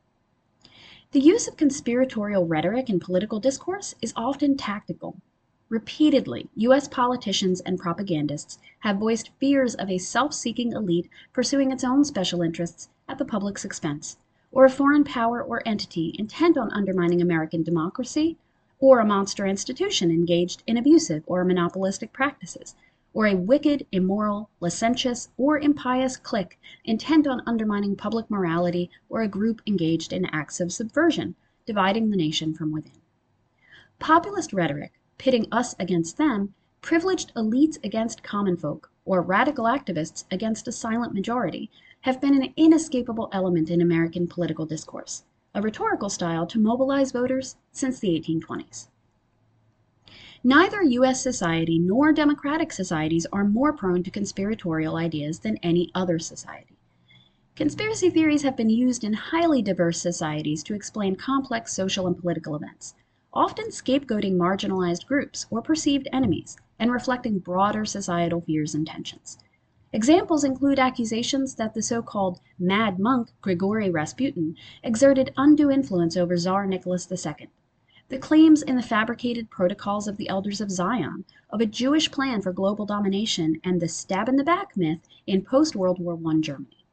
The 1.12 1.20
use 1.20 1.48
of 1.48 1.56
conspiratorial 1.56 2.46
rhetoric 2.46 2.90
in 2.90 3.00
political 3.00 3.40
discourse 3.40 3.94
is 4.02 4.12
often 4.14 4.58
tactical 4.58 5.16
Repeatedly, 5.70 6.50
U.S. 6.56 6.86
politicians 6.86 7.62
and 7.62 7.78
propagandists 7.78 8.58
have 8.80 8.98
voiced 8.98 9.30
fears 9.40 9.74
of 9.74 9.90
a 9.90 9.96
self 9.96 10.34
seeking 10.34 10.72
elite 10.72 11.08
pursuing 11.32 11.72
its 11.72 11.82
own 11.82 12.04
special 12.04 12.42
interests 12.42 12.90
at 13.08 13.16
the 13.16 13.24
public's 13.24 13.64
expense, 13.64 14.18
or 14.54 14.64
a 14.64 14.70
foreign 14.70 15.02
power 15.02 15.42
or 15.42 15.66
entity 15.66 16.14
intent 16.16 16.56
on 16.56 16.70
undermining 16.70 17.20
American 17.20 17.64
democracy, 17.64 18.38
or 18.78 19.00
a 19.00 19.04
monster 19.04 19.44
institution 19.44 20.12
engaged 20.12 20.62
in 20.64 20.76
abusive 20.76 21.24
or 21.26 21.44
monopolistic 21.44 22.12
practices, 22.12 22.76
or 23.12 23.26
a 23.26 23.34
wicked, 23.34 23.84
immoral, 23.90 24.48
licentious, 24.60 25.28
or 25.36 25.58
impious 25.58 26.16
clique 26.16 26.56
intent 26.84 27.26
on 27.26 27.42
undermining 27.46 27.96
public 27.96 28.30
morality, 28.30 28.88
or 29.08 29.22
a 29.22 29.28
group 29.28 29.60
engaged 29.66 30.12
in 30.12 30.24
acts 30.26 30.60
of 30.60 30.72
subversion, 30.72 31.34
dividing 31.66 32.10
the 32.10 32.16
nation 32.16 32.54
from 32.54 32.70
within. 32.70 33.00
Populist 33.98 34.52
rhetoric 34.52 34.92
pitting 35.18 35.48
us 35.50 35.74
against 35.80 36.16
them, 36.16 36.54
privileged 36.80 37.34
elites 37.34 37.82
against 37.82 38.22
common 38.22 38.56
folk, 38.56 38.88
or 39.04 39.20
radical 39.20 39.64
activists 39.64 40.24
against 40.30 40.68
a 40.68 40.72
silent 40.72 41.12
majority, 41.12 41.70
have 42.04 42.20
been 42.20 42.34
an 42.34 42.52
inescapable 42.58 43.30
element 43.32 43.70
in 43.70 43.80
American 43.80 44.28
political 44.28 44.66
discourse, 44.66 45.22
a 45.54 45.62
rhetorical 45.62 46.10
style 46.10 46.46
to 46.46 46.58
mobilize 46.58 47.12
voters 47.12 47.56
since 47.72 47.98
the 47.98 48.08
1820s. 48.08 48.88
Neither 50.44 50.82
U.S. 50.82 51.22
society 51.22 51.78
nor 51.78 52.12
democratic 52.12 52.72
societies 52.72 53.24
are 53.32 53.42
more 53.42 53.72
prone 53.72 54.02
to 54.02 54.10
conspiratorial 54.10 54.96
ideas 54.96 55.38
than 55.38 55.56
any 55.62 55.90
other 55.94 56.18
society. 56.18 56.76
Conspiracy 57.56 58.10
theories 58.10 58.42
have 58.42 58.54
been 58.54 58.68
used 58.68 59.02
in 59.02 59.14
highly 59.14 59.62
diverse 59.62 59.98
societies 59.98 60.62
to 60.64 60.74
explain 60.74 61.16
complex 61.16 61.72
social 61.72 62.06
and 62.06 62.18
political 62.18 62.54
events, 62.54 62.94
often 63.32 63.68
scapegoating 63.68 64.36
marginalized 64.36 65.06
groups 65.06 65.46
or 65.48 65.62
perceived 65.62 66.06
enemies 66.12 66.58
and 66.78 66.92
reflecting 66.92 67.38
broader 67.38 67.86
societal 67.86 68.42
fears 68.42 68.74
and 68.74 68.86
tensions. 68.86 69.38
Examples 69.94 70.42
include 70.42 70.80
accusations 70.80 71.54
that 71.54 71.72
the 71.72 71.80
so 71.80 72.02
called 72.02 72.40
mad 72.58 72.98
monk 72.98 73.30
Grigory 73.40 73.88
Rasputin 73.88 74.56
exerted 74.82 75.32
undue 75.36 75.70
influence 75.70 76.16
over 76.16 76.36
Tsar 76.36 76.66
Nicholas 76.66 77.08
II, 77.08 77.48
the 78.08 78.18
claims 78.18 78.60
in 78.60 78.74
the 78.74 78.82
fabricated 78.82 79.50
protocols 79.50 80.08
of 80.08 80.16
the 80.16 80.28
Elders 80.28 80.60
of 80.60 80.72
Zion 80.72 81.24
of 81.48 81.60
a 81.60 81.66
Jewish 81.66 82.10
plan 82.10 82.42
for 82.42 82.52
global 82.52 82.84
domination, 82.84 83.60
and 83.62 83.80
the 83.80 83.86
stab 83.86 84.28
in 84.28 84.34
the 84.34 84.42
back 84.42 84.76
myth 84.76 85.06
in 85.28 85.42
post 85.42 85.76
World 85.76 86.00
War 86.00 86.18
I 86.26 86.40
Germany. 86.40 86.84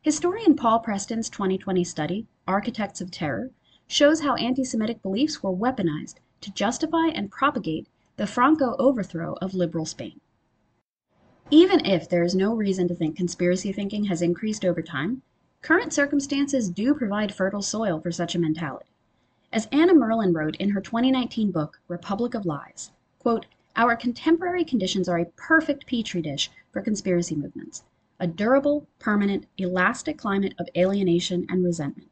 Historian 0.00 0.56
Paul 0.56 0.78
Preston's 0.78 1.28
2020 1.28 1.84
study, 1.84 2.26
Architects 2.48 3.02
of 3.02 3.10
Terror, 3.10 3.50
shows 3.86 4.22
how 4.22 4.36
anti 4.36 4.64
Semitic 4.64 5.02
beliefs 5.02 5.42
were 5.42 5.52
weaponized 5.52 6.14
to 6.40 6.50
justify 6.50 7.08
and 7.08 7.30
propagate 7.30 7.88
the 8.16 8.26
Franco 8.26 8.74
overthrow 8.78 9.34
of 9.42 9.52
liberal 9.52 9.84
Spain. 9.84 10.18
Even 11.50 11.84
if 11.84 12.08
there 12.08 12.22
is 12.22 12.34
no 12.34 12.54
reason 12.54 12.88
to 12.88 12.94
think 12.94 13.16
conspiracy 13.16 13.72
thinking 13.72 14.04
has 14.04 14.22
increased 14.22 14.64
over 14.64 14.80
time, 14.80 15.22
current 15.60 15.92
circumstances 15.92 16.70
do 16.70 16.94
provide 16.94 17.34
fertile 17.34 17.62
soil 17.62 18.00
for 18.00 18.10
such 18.10 18.34
a 18.34 18.38
mentality. 18.38 18.90
As 19.52 19.66
Anna 19.72 19.92
Merlan 19.92 20.34
wrote 20.34 20.56
in 20.56 20.70
her 20.70 20.80
2019 20.80 21.50
book, 21.50 21.80
Republic 21.88 22.34
of 22.34 22.46
Lies, 22.46 22.90
quote, 23.18 23.46
our 23.76 23.96
contemporary 23.96 24.64
conditions 24.64 25.08
are 25.08 25.18
a 25.18 25.26
perfect 25.36 25.86
petri 25.86 26.22
dish 26.22 26.50
for 26.70 26.80
conspiracy 26.80 27.34
movements, 27.34 27.84
a 28.20 28.26
durable, 28.26 28.86
permanent, 28.98 29.46
elastic 29.58 30.16
climate 30.16 30.54
of 30.58 30.68
alienation 30.76 31.46
and 31.48 31.64
resentment. 31.64 32.08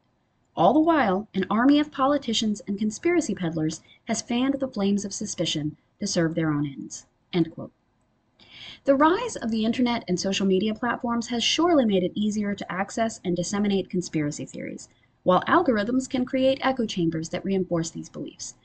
All 0.55 0.73
the 0.73 0.79
while, 0.79 1.27
an 1.33 1.45
army 1.49 1.79
of 1.79 1.91
politicians 1.91 2.61
and 2.67 2.77
conspiracy 2.77 3.33
peddlers 3.33 3.81
has 4.05 4.21
fanned 4.21 4.59
the 4.59 4.67
flames 4.67 5.05
of 5.05 5.13
suspicion 5.13 5.77
to 5.99 6.07
serve 6.07 6.35
their 6.35 6.51
own 6.51 6.65
ends. 6.65 7.05
The 8.83 8.95
rise 8.95 9.35
of 9.35 9.51
the 9.51 9.63
internet 9.63 10.03
and 10.07 10.19
social 10.19 10.47
media 10.47 10.73
platforms 10.73 11.27
has 11.27 11.43
surely 11.43 11.85
made 11.85 12.01
it 12.01 12.13
easier 12.15 12.55
to 12.55 12.71
access 12.71 13.21
and 13.23 13.35
disseminate 13.35 13.91
conspiracy 13.91 14.43
theories, 14.43 14.89
while 15.21 15.43
algorithms 15.47 16.09
can 16.09 16.25
create 16.25 16.57
echo 16.63 16.87
chambers 16.87 17.29
that 17.29 17.45
reinforce 17.45 17.91
these 17.91 18.09
beliefs. 18.09 18.55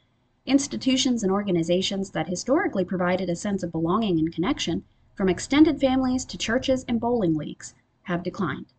Institutions 0.46 1.22
and 1.22 1.30
organizations 1.30 2.12
that 2.12 2.30
historically 2.30 2.82
provided 2.82 3.28
a 3.28 3.36
sense 3.36 3.62
of 3.62 3.72
belonging 3.72 4.18
and 4.18 4.32
connection, 4.32 4.84
from 5.12 5.28
extended 5.28 5.78
families 5.78 6.24
to 6.24 6.38
churches 6.38 6.86
and 6.88 6.98
bowling 6.98 7.34
leagues, 7.34 7.74
have 8.04 8.22
declined. 8.22 8.72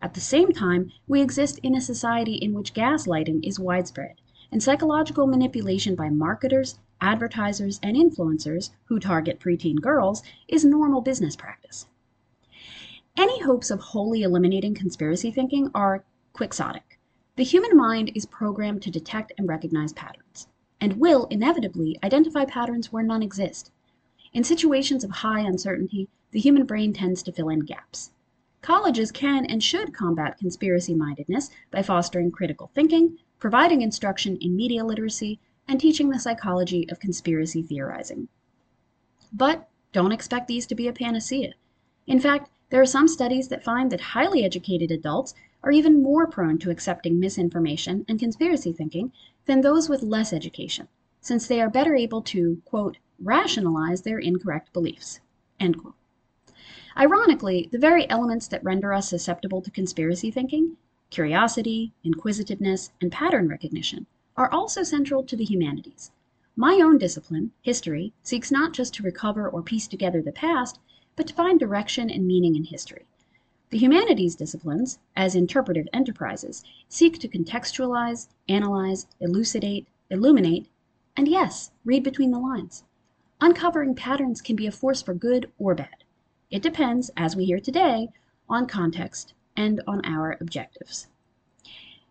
At 0.00 0.14
the 0.14 0.20
same 0.20 0.52
time, 0.52 0.92
we 1.08 1.20
exist 1.20 1.58
in 1.64 1.74
a 1.74 1.80
society 1.80 2.34
in 2.34 2.52
which 2.52 2.72
gaslighting 2.72 3.44
is 3.44 3.58
widespread, 3.58 4.20
and 4.52 4.62
psychological 4.62 5.26
manipulation 5.26 5.96
by 5.96 6.08
marketers, 6.08 6.78
advertisers, 7.04 7.78
and 7.82 7.96
influencers 7.96 8.70
who 8.86 8.98
target 8.98 9.38
preteen 9.38 9.78
girls 9.78 10.22
is 10.48 10.64
normal 10.64 11.02
business 11.02 11.36
practice. 11.36 11.86
Any 13.16 13.42
hopes 13.42 13.70
of 13.70 13.78
wholly 13.78 14.22
eliminating 14.22 14.74
conspiracy 14.74 15.30
thinking 15.30 15.70
are 15.74 16.02
quixotic. 16.32 16.98
The 17.36 17.44
human 17.44 17.76
mind 17.76 18.10
is 18.14 18.24
programmed 18.26 18.82
to 18.82 18.90
detect 18.90 19.32
and 19.36 19.46
recognize 19.46 19.92
patterns, 19.92 20.48
and 20.80 20.98
will 20.98 21.26
inevitably 21.26 21.98
identify 22.02 22.46
patterns 22.46 22.90
where 22.90 23.04
none 23.04 23.22
exist. 23.22 23.70
In 24.32 24.42
situations 24.42 25.04
of 25.04 25.10
high 25.10 25.40
uncertainty, 25.40 26.08
the 26.30 26.40
human 26.40 26.64
brain 26.64 26.92
tends 26.92 27.22
to 27.24 27.32
fill 27.32 27.50
in 27.50 27.60
gaps. 27.60 28.12
Colleges 28.62 29.12
can 29.12 29.44
and 29.44 29.62
should 29.62 29.92
combat 29.92 30.38
conspiracy 30.38 30.94
mindedness 30.94 31.50
by 31.70 31.82
fostering 31.82 32.30
critical 32.30 32.70
thinking, 32.74 33.18
providing 33.38 33.82
instruction 33.82 34.38
in 34.38 34.56
media 34.56 34.82
literacy, 34.82 35.38
and 35.66 35.80
teaching 35.80 36.10
the 36.10 36.18
psychology 36.18 36.88
of 36.90 37.00
conspiracy 37.00 37.62
theorizing. 37.62 38.28
But 39.32 39.68
don't 39.92 40.12
expect 40.12 40.48
these 40.48 40.66
to 40.66 40.74
be 40.74 40.88
a 40.88 40.92
panacea. 40.92 41.54
In 42.06 42.20
fact, 42.20 42.50
there 42.70 42.80
are 42.82 42.86
some 42.86 43.08
studies 43.08 43.48
that 43.48 43.64
find 43.64 43.90
that 43.90 44.00
highly 44.00 44.44
educated 44.44 44.90
adults 44.90 45.34
are 45.62 45.70
even 45.70 46.02
more 46.02 46.26
prone 46.26 46.58
to 46.58 46.70
accepting 46.70 47.18
misinformation 47.18 48.04
and 48.08 48.18
conspiracy 48.18 48.72
thinking 48.72 49.12
than 49.46 49.60
those 49.60 49.88
with 49.88 50.02
less 50.02 50.32
education, 50.32 50.88
since 51.20 51.46
they 51.46 51.60
are 51.60 51.70
better 51.70 51.94
able 51.94 52.20
to, 52.20 52.60
quote, 52.64 52.98
rationalize 53.18 54.02
their 54.02 54.18
incorrect 54.18 54.72
beliefs, 54.72 55.20
end 55.58 55.78
quote. 55.78 55.94
Ironically, 56.96 57.68
the 57.72 57.78
very 57.78 58.08
elements 58.10 58.46
that 58.48 58.62
render 58.62 58.92
us 58.92 59.08
susceptible 59.08 59.62
to 59.62 59.70
conspiracy 59.70 60.30
thinking, 60.30 60.76
curiosity, 61.10 61.92
inquisitiveness, 62.04 62.92
and 63.00 63.10
pattern 63.10 63.48
recognition, 63.48 64.06
are 64.36 64.50
also 64.52 64.82
central 64.82 65.22
to 65.22 65.36
the 65.36 65.44
humanities. 65.44 66.10
My 66.56 66.80
own 66.82 66.98
discipline, 66.98 67.52
history, 67.62 68.12
seeks 68.22 68.50
not 68.50 68.72
just 68.72 68.94
to 68.94 69.02
recover 69.02 69.48
or 69.48 69.62
piece 69.62 69.88
together 69.88 70.22
the 70.22 70.32
past, 70.32 70.78
but 71.16 71.26
to 71.26 71.34
find 71.34 71.58
direction 71.58 72.10
and 72.10 72.26
meaning 72.26 72.56
in 72.56 72.64
history. 72.64 73.06
The 73.70 73.78
humanities 73.78 74.36
disciplines, 74.36 74.98
as 75.16 75.34
interpretive 75.34 75.88
enterprises, 75.92 76.62
seek 76.88 77.18
to 77.18 77.28
contextualize, 77.28 78.28
analyze, 78.48 79.06
elucidate, 79.20 79.86
illuminate, 80.10 80.68
and 81.16 81.26
yes, 81.26 81.72
read 81.84 82.02
between 82.02 82.30
the 82.30 82.38
lines. 82.38 82.84
Uncovering 83.40 83.94
patterns 83.94 84.40
can 84.40 84.54
be 84.54 84.66
a 84.66 84.72
force 84.72 85.02
for 85.02 85.14
good 85.14 85.50
or 85.58 85.74
bad. 85.74 86.04
It 86.50 86.62
depends, 86.62 87.10
as 87.16 87.34
we 87.34 87.46
hear 87.46 87.58
today, 87.58 88.08
on 88.48 88.66
context 88.66 89.34
and 89.56 89.80
on 89.86 90.04
our 90.04 90.36
objectives. 90.40 91.08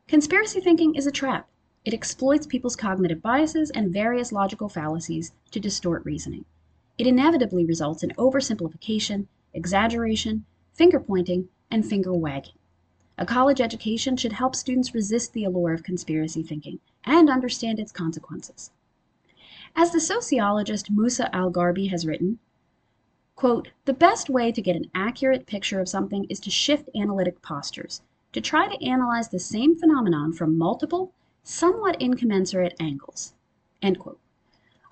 Conspiracy 0.08 0.60
thinking 0.60 0.96
is 0.96 1.08
a 1.08 1.12
trap. 1.12 1.48
It 1.86 1.94
exploits 1.94 2.48
people's 2.48 2.78
cognitive 2.78 3.22
biases 3.22 3.70
and 3.70 3.92
various 3.92 4.32
logical 4.32 4.70
fallacies 4.70 5.34
to 5.52 5.60
distort 5.60 6.06
reasoning. 6.06 6.46
It 6.98 7.08
inevitably 7.08 7.66
results 7.66 8.04
in 8.04 8.12
oversimplification, 8.12 9.28
exaggeration, 9.54 10.46
finger 10.74 11.00
pointing, 11.00 11.50
and 11.70 11.86
finger 11.86 12.14
wagging. 12.14 12.54
A 13.18 13.26
college 13.26 13.60
education 13.60 14.16
should 14.16 14.32
help 14.32 14.56
students 14.56 14.96
resist 14.96 15.34
the 15.34 15.44
allure 15.44 15.74
of 15.74 15.84
conspiracy 15.84 16.42
thinking 16.42 16.80
and 17.04 17.30
understand 17.30 17.80
its 17.80 17.92
consequences. 17.92 18.72
As 19.76 19.92
the 19.92 20.00
sociologist 20.00 20.90
Musa 20.90 21.36
al-Gharbi 21.36 21.90
has 21.90 22.08
written, 22.08 22.40
quote, 23.36 23.72
the 23.84 23.94
best 23.94 24.30
way 24.30 24.54
to 24.54 24.62
get 24.62 24.78
an 24.78 24.90
accurate 24.96 25.46
picture 25.48 25.82
of 25.82 25.90
something 25.90 26.24
is 26.30 26.40
to 26.40 26.50
shift 26.50 26.90
analytic 26.96 27.42
postures, 27.42 28.02
to 28.32 28.40
try 28.40 28.68
to 28.68 28.86
analyze 28.86 29.28
the 29.28 29.40
same 29.40 29.78
phenomenon 29.78 30.32
from 30.32 30.58
multiple 30.58 31.12
somewhat 31.46 32.02
incommensurate 32.02 32.74
angles. 32.80 33.34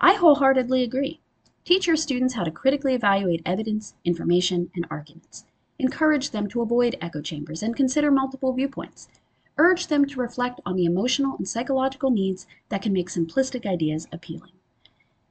I 0.01 0.15
wholeheartedly 0.15 0.83
agree. 0.83 1.21
Teach 1.63 1.87
your 1.87 1.95
students 1.95 2.33
how 2.33 2.43
to 2.43 2.51
critically 2.51 2.93
evaluate 2.93 3.41
evidence, 3.45 3.93
information, 4.03 4.69
and 4.75 4.85
arguments. 4.91 5.45
Encourage 5.79 6.31
them 6.31 6.49
to 6.49 6.61
avoid 6.61 6.97
echo 6.99 7.21
chambers 7.21 7.63
and 7.63 7.73
consider 7.73 8.11
multiple 8.11 8.51
viewpoints. 8.51 9.07
Urge 9.57 9.87
them 9.87 10.05
to 10.05 10.19
reflect 10.19 10.59
on 10.65 10.75
the 10.75 10.83
emotional 10.83 11.37
and 11.37 11.47
psychological 11.47 12.11
needs 12.11 12.45
that 12.67 12.81
can 12.81 12.91
make 12.91 13.09
simplistic 13.09 13.65
ideas 13.65 14.09
appealing. 14.11 14.51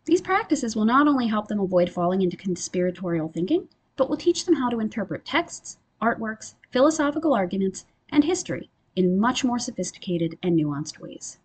These 0.07 0.23
practices 0.23 0.75
will 0.75 0.87
not 0.87 1.07
only 1.07 1.27
help 1.27 1.49
them 1.49 1.61
avoid 1.61 1.91
falling 1.91 2.23
into 2.23 2.39
conspiratorial 2.39 3.29
thinking, 3.29 3.68
but 3.97 4.09
will 4.09 4.16
teach 4.16 4.47
them 4.47 4.55
how 4.55 4.71
to 4.71 4.81
interpret 4.81 5.27
texts, 5.27 5.77
artworks, 6.01 6.55
philosophical 6.71 7.35
arguments, 7.35 7.85
and 8.09 8.25
history 8.25 8.71
in 9.01 9.18
much 9.18 9.42
more 9.42 9.59
sophisticated 9.59 10.38
and 10.42 10.59
nuanced 10.59 10.98
ways. 11.01 11.38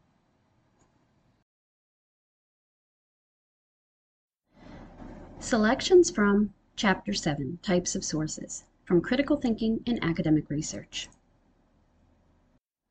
Selections 5.39 6.11
from 6.11 6.53
Chapter 6.75 7.13
7 7.13 7.59
Types 7.61 7.95
of 7.95 8.03
Sources 8.03 8.65
from 8.83 8.99
Critical 8.99 9.37
Thinking 9.37 9.81
in 9.85 10.03
Academic 10.03 10.49
Research. 10.49 11.07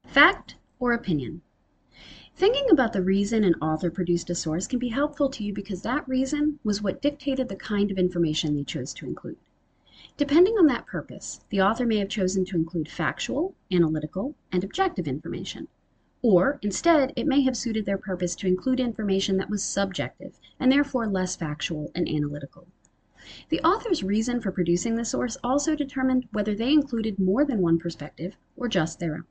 Fact 0.07 0.55
or 0.79 0.95
opinion? 0.95 1.43
Thinking 2.35 2.71
about 2.71 2.95
the 2.95 3.03
reason 3.03 3.45
an 3.45 3.57
author 3.57 3.91
produced 3.91 4.31
a 4.31 4.35
source 4.35 4.67
can 4.67 4.79
be 4.79 4.89
helpful 4.89 5.29
to 5.29 5.45
you 5.45 5.53
because 5.53 5.83
that 5.83 6.09
reason 6.09 6.59
was 6.65 6.81
what 6.81 7.03
dictated 7.03 7.51
the 7.51 7.57
kind 7.57 7.91
of 7.91 7.99
information 7.99 8.57
they 8.57 8.65
chose 8.65 8.95
to 8.95 9.07
include. 9.07 9.37
Depending 10.17 10.55
on 10.59 10.67
that 10.67 10.87
purpose, 10.87 11.41
the 11.51 11.61
author 11.61 11.85
may 11.85 11.97
have 11.97 12.09
chosen 12.09 12.45
to 12.45 12.57
include 12.57 12.89
factual, 12.89 13.57
analytical, 13.73 14.37
and 14.53 14.63
objective 14.63 15.09
information. 15.09 15.67
Or, 16.23 16.61
instead, 16.63 17.13
it 17.17 17.27
may 17.27 17.43
have 17.43 17.57
suited 17.57 17.85
their 17.85 17.99
purpose 17.99 18.37
to 18.37 18.47
include 18.47 18.79
information 18.79 19.39
that 19.39 19.51
was 19.51 19.65
subjective 19.65 20.39
and 20.61 20.71
therefore 20.71 21.09
less 21.09 21.35
factual 21.35 21.91
and 21.97 22.09
analytical. 22.09 22.69
The 23.49 23.61
author's 23.63 24.05
reason 24.05 24.41
for 24.41 24.53
producing 24.53 24.95
the 24.95 25.05
source 25.05 25.37
also 25.43 25.75
determined 25.75 26.29
whether 26.31 26.55
they 26.55 26.73
included 26.73 27.19
more 27.19 27.45
than 27.45 27.61
one 27.61 27.81
perspective 27.81 28.37
or 28.57 28.69
just 28.69 29.01
their 29.01 29.15
own. 29.17 29.25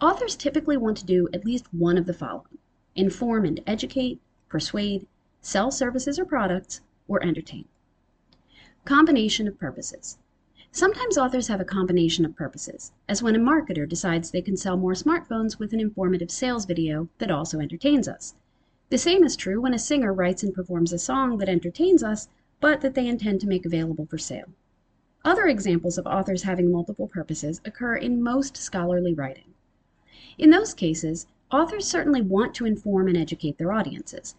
Authors 0.00 0.36
typically 0.36 0.78
want 0.78 0.96
to 0.96 1.04
do 1.04 1.28
at 1.34 1.44
least 1.44 1.66
one 1.74 1.98
of 1.98 2.06
the 2.06 2.14
following 2.14 2.56
inform 2.94 3.44
and 3.44 3.60
educate, 3.66 4.20
persuade, 4.48 5.06
sell 5.42 5.70
services 5.70 6.18
or 6.18 6.24
products, 6.24 6.80
or 7.06 7.22
entertain. 7.22 7.66
Combination 8.88 9.46
of 9.46 9.58
purposes. 9.58 10.16
Sometimes 10.72 11.18
authors 11.18 11.48
have 11.48 11.60
a 11.60 11.64
combination 11.66 12.24
of 12.24 12.34
purposes, 12.34 12.90
as 13.06 13.22
when 13.22 13.36
a 13.36 13.38
marketer 13.38 13.86
decides 13.86 14.30
they 14.30 14.40
can 14.40 14.56
sell 14.56 14.78
more 14.78 14.94
smartphones 14.94 15.58
with 15.58 15.74
an 15.74 15.78
informative 15.78 16.30
sales 16.30 16.64
video 16.64 17.10
that 17.18 17.30
also 17.30 17.60
entertains 17.60 18.08
us. 18.08 18.34
The 18.88 18.96
same 18.96 19.24
is 19.24 19.36
true 19.36 19.60
when 19.60 19.74
a 19.74 19.78
singer 19.78 20.10
writes 20.10 20.42
and 20.42 20.54
performs 20.54 20.94
a 20.94 20.98
song 20.98 21.36
that 21.36 21.50
entertains 21.50 22.02
us, 22.02 22.28
but 22.62 22.80
that 22.80 22.94
they 22.94 23.06
intend 23.06 23.42
to 23.42 23.46
make 23.46 23.66
available 23.66 24.06
for 24.06 24.16
sale. 24.16 24.48
Other 25.22 25.48
examples 25.48 25.98
of 25.98 26.06
authors 26.06 26.44
having 26.44 26.72
multiple 26.72 27.08
purposes 27.08 27.60
occur 27.66 27.96
in 27.96 28.22
most 28.22 28.56
scholarly 28.56 29.12
writing. 29.12 29.52
In 30.38 30.48
those 30.48 30.72
cases, 30.72 31.26
authors 31.52 31.86
certainly 31.86 32.22
want 32.22 32.54
to 32.54 32.64
inform 32.64 33.08
and 33.08 33.18
educate 33.18 33.58
their 33.58 33.70
audiences, 33.74 34.34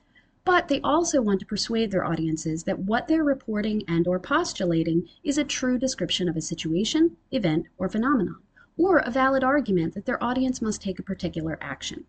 but 0.46 0.68
they 0.68 0.82
also 0.82 1.22
want 1.22 1.40
to 1.40 1.46
persuade 1.46 1.92
their 1.92 2.06
audiences 2.06 2.64
that 2.64 2.80
what 2.80 3.08
they're 3.08 3.24
reporting 3.24 3.84
and 3.88 4.08
or 4.08 4.20
postulating 4.20 5.08
is 5.24 5.38
a 5.38 5.44
true 5.44 5.78
description 5.78 6.28
of 6.28 6.36
a 6.36 6.42
situation, 6.42 7.16
event, 7.32 7.68
or 7.78 7.88
phenomenon, 7.88 8.42
or 8.78 8.98
a 8.98 9.12
valid 9.12 9.44
argument 9.44 9.94
that 9.94 10.06
their 10.06 10.24
audience 10.24 10.62
must 10.62 10.82
take 10.82 10.98
a 10.98 11.04
particular 11.04 11.58
action. 11.62 12.06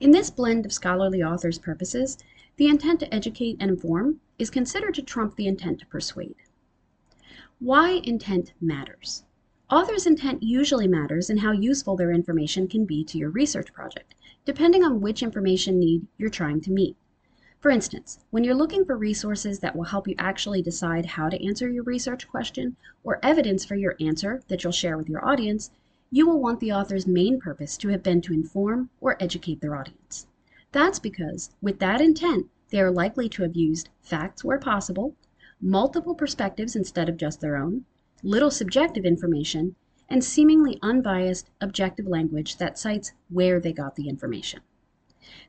In 0.00 0.10
this 0.10 0.30
blend 0.30 0.66
of 0.66 0.72
scholarly 0.72 1.22
authors' 1.22 1.58
purposes, 1.58 2.18
the 2.56 2.68
intent 2.68 3.00
to 3.00 3.14
educate 3.14 3.56
and 3.58 3.70
inform 3.70 4.20
is 4.38 4.50
considered 4.50 4.94
to 4.94 5.02
trump 5.02 5.36
the 5.36 5.46
intent 5.46 5.80
to 5.80 5.86
persuade. 5.86 6.36
Why 7.58 8.00
intent 8.04 8.52
matters. 8.60 9.24
Authors' 9.70 10.06
intent 10.06 10.42
usually 10.42 10.86
matters 10.86 11.30
in 11.30 11.38
how 11.38 11.52
useful 11.52 11.96
their 11.96 12.12
information 12.12 12.68
can 12.68 12.84
be 12.84 13.02
to 13.04 13.18
your 13.18 13.30
research 13.30 13.72
project, 13.72 14.14
depending 14.44 14.84
on 14.84 15.00
which 15.00 15.22
information 15.22 15.78
need 15.78 16.06
you're 16.18 16.28
trying 16.28 16.60
to 16.60 16.70
meet. 16.70 16.96
For 17.64 17.70
instance, 17.70 18.18
when 18.28 18.44
you're 18.44 18.54
looking 18.54 18.84
for 18.84 18.94
resources 18.94 19.60
that 19.60 19.74
will 19.74 19.84
help 19.84 20.06
you 20.06 20.14
actually 20.18 20.60
decide 20.60 21.06
how 21.06 21.30
to 21.30 21.42
answer 21.42 21.66
your 21.66 21.82
research 21.84 22.28
question 22.28 22.76
or 23.02 23.18
evidence 23.22 23.64
for 23.64 23.74
your 23.74 23.96
answer 23.98 24.42
that 24.48 24.62
you'll 24.62 24.70
share 24.70 24.98
with 24.98 25.08
your 25.08 25.26
audience, 25.26 25.70
you 26.10 26.28
will 26.28 26.42
want 26.42 26.60
the 26.60 26.72
author's 26.72 27.06
main 27.06 27.40
purpose 27.40 27.78
to 27.78 27.88
have 27.88 28.02
been 28.02 28.20
to 28.20 28.34
inform 28.34 28.90
or 29.00 29.16
educate 29.18 29.62
their 29.62 29.76
audience. 29.76 30.26
That's 30.72 30.98
because, 30.98 31.52
with 31.62 31.78
that 31.78 32.02
intent, 32.02 32.48
they 32.68 32.82
are 32.82 32.90
likely 32.90 33.30
to 33.30 33.42
have 33.44 33.56
used 33.56 33.88
facts 34.02 34.44
where 34.44 34.58
possible, 34.58 35.14
multiple 35.58 36.14
perspectives 36.14 36.76
instead 36.76 37.08
of 37.08 37.16
just 37.16 37.40
their 37.40 37.56
own, 37.56 37.86
little 38.22 38.50
subjective 38.50 39.06
information, 39.06 39.74
and 40.10 40.22
seemingly 40.22 40.78
unbiased, 40.82 41.48
objective 41.62 42.06
language 42.06 42.58
that 42.58 42.78
cites 42.78 43.12
where 43.30 43.58
they 43.58 43.72
got 43.72 43.96
the 43.96 44.10
information. 44.10 44.60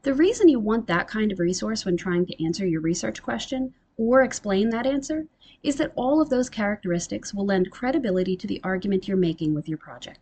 The 0.04 0.14
reason 0.14 0.50
you 0.50 0.60
want 0.60 0.88
that 0.88 1.08
kind 1.08 1.32
of 1.32 1.40
resource 1.40 1.86
when 1.86 1.98
trying 1.98 2.26
to 2.28 2.44
answer 2.44 2.66
your 2.66 2.82
research 2.82 3.22
question 3.22 3.74
or 3.98 4.24
explain 4.24 4.70
that 4.70 4.86
answer 4.86 5.28
is 5.64 5.78
that 5.78 5.94
all 5.96 6.22
of 6.22 6.30
those 6.30 6.50
characteristics 6.50 7.34
will 7.34 7.46
lend 7.46 7.72
credibility 7.72 8.36
to 8.38 8.48
the 8.48 8.62
argument 8.64 9.08
you're 9.08 9.18
making 9.18 9.54
with 9.54 9.68
your 9.68 9.78
project. 9.78 10.20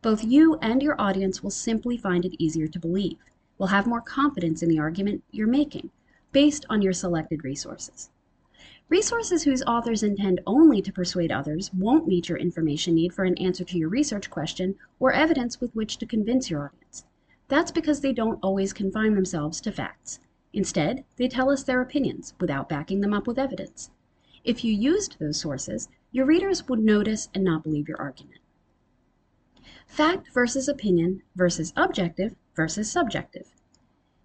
Both 0.00 0.24
you 0.24 0.56
and 0.62 0.82
your 0.82 1.00
audience 1.00 1.42
will 1.42 1.50
simply 1.50 1.96
find 1.96 2.24
it 2.24 2.36
easier 2.38 2.68
to 2.68 2.78
believe, 2.78 3.18
will 3.58 3.66
have 3.66 3.86
more 3.86 4.00
confidence 4.00 4.62
in 4.62 4.68
the 4.68 4.78
argument 4.78 5.24
you're 5.32 5.48
making 5.48 5.90
based 6.30 6.64
on 6.70 6.82
your 6.82 6.92
selected 6.92 7.42
resources. 7.42 8.10
Resources 8.88 9.42
whose 9.42 9.62
authors 9.64 10.02
intend 10.02 10.40
only 10.46 10.80
to 10.80 10.92
persuade 10.92 11.32
others 11.32 11.72
won't 11.74 12.06
meet 12.06 12.28
your 12.28 12.38
information 12.38 12.94
need 12.94 13.12
for 13.12 13.24
an 13.24 13.36
answer 13.38 13.64
to 13.64 13.76
your 13.76 13.88
research 13.88 14.30
question 14.30 14.76
or 14.98 15.12
evidence 15.12 15.60
with 15.60 15.74
which 15.74 15.98
to 15.98 16.06
convince 16.06 16.48
your 16.48 16.66
audience. 16.66 17.04
That's 17.48 17.70
because 17.72 18.00
they 18.00 18.12
don't 18.12 18.38
always 18.42 18.72
confine 18.72 19.14
themselves 19.14 19.60
to 19.62 19.72
facts. 19.72 20.20
Instead, 20.52 21.04
they 21.16 21.28
tell 21.28 21.50
us 21.50 21.62
their 21.62 21.80
opinions 21.80 22.34
without 22.38 22.68
backing 22.68 23.00
them 23.00 23.14
up 23.14 23.26
with 23.26 23.38
evidence. 23.38 23.90
If 24.44 24.64
you 24.64 24.72
used 24.72 25.16
those 25.18 25.40
sources, 25.40 25.88
your 26.12 26.26
readers 26.26 26.68
would 26.68 26.78
notice 26.78 27.28
and 27.34 27.44
not 27.44 27.62
believe 27.62 27.88
your 27.88 28.00
argument. 28.00 28.40
Fact 29.86 30.28
versus 30.32 30.68
opinion 30.68 31.22
versus 31.34 31.72
objective 31.76 32.34
versus 32.54 32.90
subjective. 32.90 33.54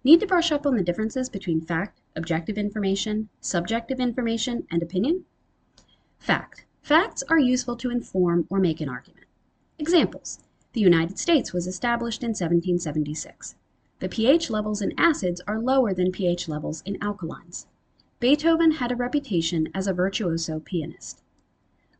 Need 0.02 0.20
to 0.20 0.26
brush 0.26 0.52
up 0.52 0.66
on 0.66 0.76
the 0.76 0.82
differences 0.82 1.30
between 1.30 1.62
fact, 1.62 2.02
objective 2.14 2.58
information, 2.58 3.30
subjective 3.40 4.00
information, 4.00 4.66
and 4.70 4.82
opinion? 4.82 5.24
Fact. 6.18 6.66
Facts 6.82 7.22
are 7.30 7.38
useful 7.38 7.76
to 7.76 7.90
inform 7.90 8.46
or 8.50 8.60
make 8.60 8.82
an 8.82 8.90
argument. 8.90 9.26
Examples. 9.78 10.40
The 10.74 10.80
United 10.80 11.20
States 11.20 11.52
was 11.52 11.68
established 11.68 12.24
in 12.24 12.30
1776. 12.30 13.54
The 14.00 14.08
pH 14.08 14.50
levels 14.50 14.82
in 14.82 14.92
acids 14.98 15.40
are 15.46 15.60
lower 15.60 15.94
than 15.94 16.10
pH 16.10 16.48
levels 16.48 16.82
in 16.84 16.98
alkalines. 16.98 17.66
Beethoven 18.18 18.72
had 18.72 18.90
a 18.90 18.96
reputation 18.96 19.68
as 19.72 19.86
a 19.86 19.92
virtuoso 19.92 20.58
pianist. 20.58 21.22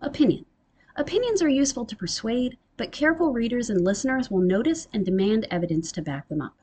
Opinion. 0.01 0.45
Opinions 0.97 1.41
are 1.41 1.49
useful 1.49 1.85
to 1.85 1.95
persuade, 1.95 2.59
but 2.77 2.91
careful 2.91 3.33
readers 3.33 3.71
and 3.71 3.85
listeners 3.85 4.29
will 4.29 4.41
notice 4.41 4.89
and 4.93 5.05
demand 5.05 5.47
evidence 5.53 5.93
to 5.93 6.03
back 6.03 6.29
them 6.29 6.41
up. 6.41 6.57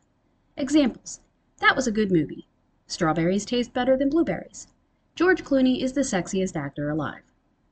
Examples. 0.57 1.22
That 1.59 1.78
was 1.78 1.88
a 1.88 1.93
good 1.93 2.12
movie. 2.12 2.45
Strawberries 2.88 3.45
taste 3.45 3.72
better 3.72 3.95
than 3.95 4.09
blueberries. 4.09 4.68
George 5.16 5.45
Clooney 5.45 5.82
is 5.82 5.93
the 5.93 6.01
sexiest 6.01 6.57
actor 6.57 6.89
alive. 6.89 7.24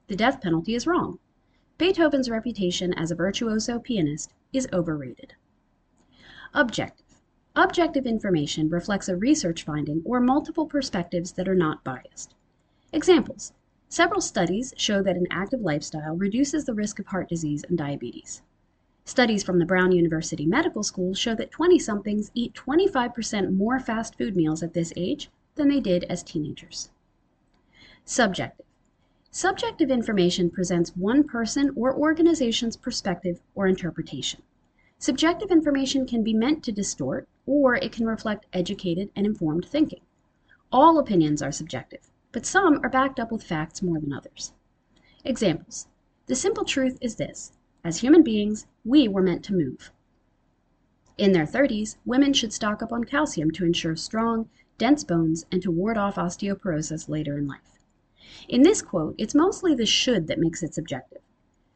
The 0.07 0.15
death 0.15 0.39
penalty 0.39 0.75
is 0.75 0.87
wrong. 0.87 1.19
Beethoven's 1.79 2.29
reputation 2.29 2.93
as 2.95 3.09
a 3.09 3.15
virtuoso 3.15 3.79
pianist 3.79 4.33
is 4.51 4.67
overrated. 4.73 5.33
Objective. 6.53 7.21
Objective 7.55 8.05
information 8.05 8.67
reflects 8.69 9.07
a 9.07 9.15
research 9.15 9.63
finding 9.63 10.01
or 10.03 10.19
multiple 10.19 10.65
perspectives 10.65 11.31
that 11.31 11.47
are 11.47 11.55
not 11.55 11.81
biased. 11.85 12.35
Examples. 12.91 13.53
Several 13.87 14.19
studies 14.19 14.73
show 14.75 15.01
that 15.01 15.15
an 15.15 15.25
active 15.31 15.61
lifestyle 15.61 16.17
reduces 16.17 16.65
the 16.65 16.73
risk 16.73 16.99
of 16.99 17.05
heart 17.05 17.29
disease 17.29 17.63
and 17.69 17.77
diabetes. 17.77 18.41
Studies 19.05 19.41
from 19.41 19.57
the 19.57 19.65
Brown 19.65 19.93
University 19.93 20.45
Medical 20.45 20.83
School 20.83 21.13
show 21.13 21.33
that 21.35 21.49
20 21.49 21.79
somethings 21.79 22.29
eat 22.33 22.53
25% 22.55 23.55
more 23.55 23.79
fast 23.79 24.17
food 24.17 24.35
meals 24.35 24.61
at 24.61 24.73
this 24.73 24.91
age 24.97 25.29
than 25.55 25.69
they 25.69 25.79
did 25.79 26.03
as 26.09 26.23
teenagers. 26.23 26.89
Subjective. 28.03 28.65
Subjective 29.31 29.91
information 29.91 30.49
presents 30.49 30.95
one 30.95 31.23
person 31.23 31.71
or 31.75 31.95
organization's 31.95 32.75
perspective 32.75 33.39
or 33.53 33.67
interpretation. 33.67 34.41
Subjective 34.97 35.51
information 35.51 36.07
can 36.07 36.23
be 36.23 36.33
meant 36.33 36.63
to 36.63 36.71
distort, 36.71 37.27
or 37.45 37.75
it 37.75 37.91
can 37.91 38.07
reflect 38.07 38.47
educated 38.53 39.11
and 39.15 39.27
informed 39.27 39.65
thinking. 39.65 40.01
All 40.71 40.97
opinions 40.97 41.43
are 41.43 41.51
subjective, 41.51 42.09
but 42.31 42.47
some 42.47 42.79
are 42.83 42.89
backed 42.89 43.19
up 43.19 43.31
with 43.31 43.43
facts 43.43 43.83
more 43.83 43.99
than 43.99 44.13
others. 44.13 44.53
Examples. 45.23 45.87
The 46.25 46.35
simple 46.35 46.65
truth 46.65 46.97
is 46.99 47.17
this. 47.17 47.51
As 47.83 47.99
human 47.99 48.23
beings, 48.23 48.65
we 48.83 49.07
were 49.07 49.21
meant 49.21 49.45
to 49.45 49.53
move. 49.53 49.91
In 51.19 51.33
their 51.33 51.45
30s, 51.45 51.97
women 52.03 52.33
should 52.33 52.51
stock 52.51 52.81
up 52.81 52.91
on 52.91 53.03
calcium 53.03 53.51
to 53.51 53.65
ensure 53.65 53.95
strong, 53.95 54.49
dense 54.79 55.03
bones 55.03 55.45
and 55.51 55.61
to 55.61 55.69
ward 55.69 55.99
off 55.99 56.15
osteoporosis 56.15 57.07
later 57.07 57.37
in 57.37 57.45
life. 57.45 57.78
In 58.47 58.63
this 58.63 58.81
quote, 58.81 59.15
it's 59.17 59.35
mostly 59.35 59.75
the 59.75 59.85
should 59.85 60.27
that 60.27 60.39
makes 60.39 60.63
it 60.63 60.73
subjective. 60.73 61.21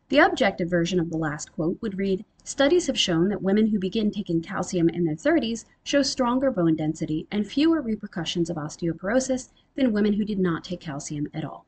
The 0.10 0.20
objective 0.20 0.70
version 0.70 1.00
of 1.00 1.10
the 1.10 1.18
last 1.18 1.52
quote 1.52 1.82
would 1.82 1.98
read 1.98 2.26
Studies 2.44 2.88
have 2.88 3.00
shown 3.00 3.30
that 3.30 3.42
women 3.42 3.68
who 3.68 3.80
begin 3.80 4.12
taking 4.12 4.42
calcium 4.42 4.90
in 4.90 5.06
their 5.06 5.16
30s 5.16 5.66
show 5.84 6.02
stronger 6.02 6.52
bone 6.52 6.76
density 6.76 7.26
and 7.32 7.48
fewer 7.48 7.82
repercussions 7.82 8.50
of 8.50 8.58
osteoporosis 8.58 9.50
than 9.76 9.94
women 9.94 10.14
who 10.14 10.26
did 10.26 10.40
not 10.40 10.64
take 10.64 10.82
calcium 10.82 11.28
at 11.34 11.46
all. 11.46 11.66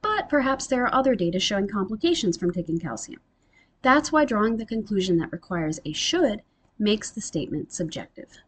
But 0.00 0.28
perhaps 0.28 0.66
there 0.66 0.84
are 0.84 0.94
other 0.94 1.14
data 1.14 1.40
showing 1.40 1.68
complications 1.68 2.36
from 2.36 2.52
taking 2.52 2.78
calcium. 2.78 3.20
That's 3.82 4.10
why 4.10 4.24
drawing 4.24 4.56
the 4.56 4.64
conclusion 4.64 5.18
that 5.18 5.32
requires 5.32 5.80
a 5.84 5.92
should 5.92 6.42
makes 6.78 7.10
the 7.10 7.20
statement 7.20 7.72
subjective. 7.72 8.38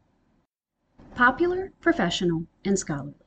Popular, 1.15 1.73
professional, 1.81 2.47
and 2.65 2.79
scholarly. 2.79 3.20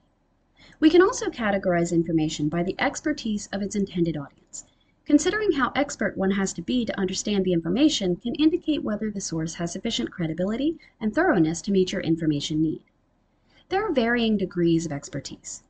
We 0.80 0.90
can 0.90 1.02
also 1.02 1.30
categorize 1.30 1.94
information 1.94 2.50
by 2.50 2.64
the 2.64 2.76
expertise 2.80 3.48
of 3.52 3.62
its 3.62 3.76
intended 3.76 4.18
audience. 4.18 4.66
Considering 5.06 5.52
how 5.52 5.72
expert 5.76 6.18
one 6.18 6.32
has 6.32 6.54
to 6.54 6.62
be 6.62 6.86
to 6.86 7.00
understand 7.00 7.44
the 7.44 7.54
information 7.54 8.16
can 8.16 8.36
indicate 8.36 8.84
whether 8.84 9.12
the 9.12 9.20
source 9.20 9.56
has 9.56 9.72
sufficient 9.72 10.12
credibility 10.12 10.80
and 11.02 11.14
thoroughness 11.14 11.62
to 11.62 11.72
meet 11.72 11.92
your 11.92 12.02
information 12.02 12.62
need. 12.62 12.82
There 13.70 13.86
are 13.86 13.92
varying 13.92 14.38
degrees 14.38 14.86
of 14.86 14.92
expertise. 14.92 15.64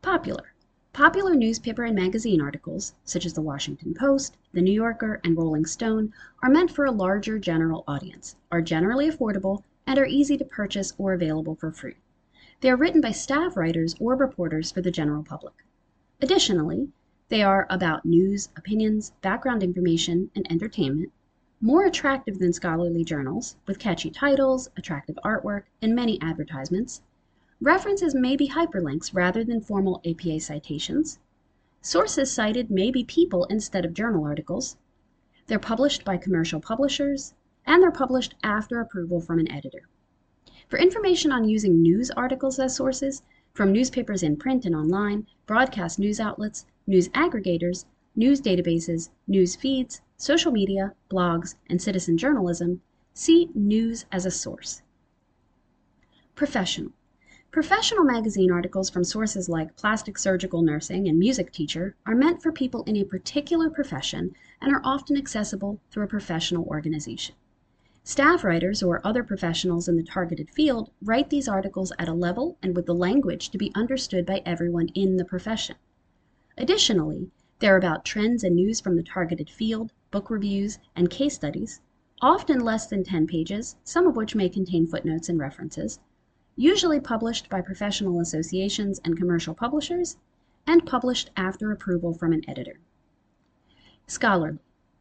Popular. 0.00 0.52
Popular 0.92 1.34
newspaper 1.34 1.84
and 1.84 1.94
magazine 1.94 2.40
articles, 2.40 2.94
such 3.04 3.26
as 3.26 3.34
the 3.34 3.42
Washington 3.42 3.94
Post, 3.94 4.36
the 4.52 4.62
New 4.62 4.72
Yorker, 4.72 5.20
and 5.24 5.36
Rolling 5.36 5.66
Stone, 5.66 6.12
are 6.42 6.50
meant 6.50 6.70
for 6.70 6.84
a 6.84 6.90
larger 6.90 7.38
general 7.38 7.84
audience, 7.86 8.36
are 8.50 8.62
generally 8.62 9.10
affordable, 9.10 9.62
and 9.86 9.98
are 9.98 10.06
easy 10.06 10.36
to 10.36 10.44
purchase 10.44 10.92
or 10.98 11.12
available 11.12 11.54
for 11.54 11.70
free. 11.70 11.96
They 12.60 12.70
are 12.70 12.76
written 12.76 13.00
by 13.00 13.12
staff 13.12 13.56
writers 13.56 13.94
or 14.00 14.16
reporters 14.16 14.72
for 14.72 14.80
the 14.80 14.90
general 14.90 15.22
public. 15.22 15.64
Additionally, 16.20 16.88
they 17.28 17.40
are 17.40 17.68
about 17.70 18.04
news, 18.04 18.48
opinions, 18.56 19.12
background 19.20 19.62
information, 19.62 20.32
and 20.34 20.44
entertainment, 20.50 21.12
more 21.60 21.84
attractive 21.84 22.40
than 22.40 22.52
scholarly 22.52 23.04
journals, 23.04 23.54
with 23.66 23.78
catchy 23.78 24.10
titles, 24.10 24.70
attractive 24.76 25.16
artwork, 25.24 25.64
and 25.80 25.94
many 25.94 26.20
advertisements. 26.20 27.02
References 27.60 28.12
may 28.12 28.34
be 28.34 28.48
hyperlinks 28.48 29.14
rather 29.14 29.44
than 29.44 29.60
formal 29.60 30.00
APA 30.04 30.40
citations. 30.40 31.20
Sources 31.80 32.32
cited 32.32 32.72
may 32.72 32.90
be 32.90 33.04
people 33.04 33.44
instead 33.44 33.84
of 33.84 33.94
journal 33.94 34.24
articles. 34.24 34.76
They're 35.46 35.60
published 35.60 36.04
by 36.04 36.16
commercial 36.16 36.60
publishers, 36.60 37.34
and 37.64 37.80
they're 37.80 37.92
published 37.92 38.34
after 38.42 38.80
approval 38.80 39.20
from 39.20 39.38
an 39.38 39.48
editor. 39.48 39.88
For 40.68 40.78
information 40.78 41.32
on 41.32 41.48
using 41.48 41.80
news 41.80 42.10
articles 42.10 42.58
as 42.58 42.76
sources, 42.76 43.22
from 43.54 43.72
newspapers 43.72 44.22
in 44.22 44.36
print 44.36 44.66
and 44.66 44.76
online, 44.76 45.26
broadcast 45.46 45.98
news 45.98 46.20
outlets, 46.20 46.66
news 46.86 47.08
aggregators, 47.08 47.86
news 48.14 48.38
databases, 48.42 49.08
news 49.26 49.56
feeds, 49.56 50.02
social 50.18 50.52
media, 50.52 50.92
blogs, 51.10 51.54
and 51.70 51.80
citizen 51.80 52.18
journalism, 52.18 52.82
see 53.14 53.48
News 53.54 54.04
as 54.12 54.26
a 54.26 54.30
Source. 54.30 54.82
Professional. 56.34 56.92
Professional 57.50 58.04
magazine 58.04 58.50
articles 58.50 58.90
from 58.90 59.04
sources 59.04 59.48
like 59.48 59.74
Plastic 59.74 60.18
Surgical 60.18 60.60
Nursing 60.60 61.08
and 61.08 61.18
Music 61.18 61.50
Teacher 61.50 61.96
are 62.04 62.14
meant 62.14 62.42
for 62.42 62.52
people 62.52 62.82
in 62.82 62.96
a 62.96 63.04
particular 63.04 63.70
profession 63.70 64.34
and 64.60 64.74
are 64.74 64.82
often 64.84 65.16
accessible 65.16 65.80
through 65.90 66.04
a 66.04 66.08
professional 66.08 66.64
organization. 66.66 67.34
Staff 68.08 68.42
writers 68.42 68.82
or 68.82 69.06
other 69.06 69.22
professionals 69.22 69.86
in 69.86 69.98
the 69.98 70.02
targeted 70.02 70.48
field 70.48 70.90
write 71.02 71.28
these 71.28 71.46
articles 71.46 71.92
at 71.98 72.08
a 72.08 72.14
level 72.14 72.56
and 72.62 72.74
with 72.74 72.86
the 72.86 72.94
language 72.94 73.50
to 73.50 73.58
be 73.58 73.70
understood 73.74 74.24
by 74.24 74.40
everyone 74.46 74.88
in 74.94 75.18
the 75.18 75.26
profession. 75.26 75.76
Additionally, 76.56 77.30
They're 77.58 77.76
about 77.76 78.06
trends 78.06 78.42
and 78.42 78.56
news 78.56 78.80
from 78.80 78.96
the 78.96 79.02
targeted 79.02 79.50
field, 79.50 79.92
book 80.10 80.30
reviews, 80.30 80.78
and 80.96 81.10
case 81.10 81.34
studies, 81.34 81.82
often 82.22 82.60
less 82.60 82.86
than 82.86 83.04
10 83.04 83.26
pages, 83.26 83.76
some 83.84 84.06
of 84.06 84.16
which 84.16 84.34
may 84.34 84.48
contain 84.48 84.86
footnotes 84.86 85.28
and 85.28 85.38
references, 85.38 85.98
usually 86.56 87.00
published 87.00 87.50
by 87.50 87.60
professional 87.60 88.20
associations 88.20 89.02
and 89.04 89.18
commercial 89.18 89.52
publishers, 89.52 90.16
and 90.66 90.86
published 90.86 91.28
after 91.36 91.70
approval 91.72 92.14
from 92.14 92.32
an 92.32 92.48
editor. 92.48 92.80
Scholarly. 94.06 94.60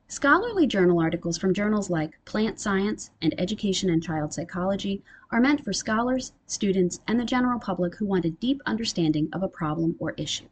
Scholarly 0.09 0.67
journal 0.67 1.01
articles 1.01 1.37
from 1.37 1.53
journals 1.53 1.89
like 1.89 2.17
Plant 2.23 2.61
Science 2.61 3.11
and 3.21 3.37
Education 3.37 3.89
and 3.89 4.01
Child 4.01 4.33
Psychology 4.33 5.03
are 5.31 5.41
meant 5.41 5.65
for 5.65 5.73
scholars, 5.73 6.31
students, 6.45 7.01
and 7.05 7.19
the 7.19 7.25
general 7.25 7.59
public 7.59 7.95
who 7.95 8.05
want 8.05 8.23
a 8.23 8.29
deep 8.29 8.61
understanding 8.65 9.27
of 9.33 9.43
a 9.43 9.49
problem 9.49 9.97
or 9.99 10.11
issue. 10.11 10.45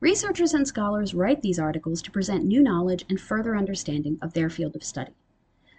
Researchers 0.00 0.54
and 0.54 0.66
scholars 0.66 1.12
write 1.12 1.42
these 1.42 1.58
articles 1.58 2.00
to 2.00 2.10
present 2.10 2.46
new 2.46 2.62
knowledge 2.62 3.04
and 3.10 3.20
further 3.20 3.54
understanding 3.54 4.18
of 4.22 4.32
their 4.32 4.48
field 4.48 4.74
of 4.74 4.82
study. 4.82 5.12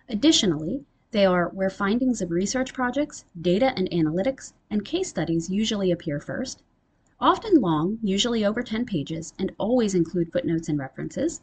Additionally, 0.07 0.85
they 1.09 1.25
are 1.25 1.49
where 1.49 1.71
findings 1.71 2.21
of 2.21 2.29
research 2.29 2.75
projects, 2.75 3.25
data 3.41 3.73
and 3.75 3.89
analytics, 3.89 4.53
and 4.69 4.85
case 4.85 5.09
studies 5.09 5.49
usually 5.49 5.89
appear 5.89 6.19
first, 6.19 6.61
often 7.19 7.59
long, 7.59 7.97
usually 8.03 8.45
over 8.45 8.61
10 8.61 8.85
pages, 8.85 9.33
and 9.39 9.51
always 9.57 9.95
include 9.95 10.31
footnotes 10.31 10.69
and 10.69 10.77
references, 10.77 11.41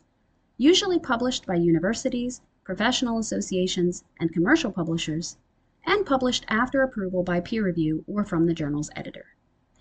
usually 0.58 0.98
published 0.98 1.46
by 1.46 1.54
universities, 1.54 2.40
professional 2.64 3.18
associations, 3.18 4.04
and 4.18 4.32
commercial 4.32 4.72
publishers, 4.72 5.36
and 5.84 6.06
published 6.06 6.44
after 6.48 6.82
approval 6.82 7.22
by 7.22 7.40
peer 7.40 7.64
review 7.64 8.04
or 8.06 8.24
from 8.24 8.46
the 8.46 8.54
journal's 8.54 8.90
editor. 8.96 9.26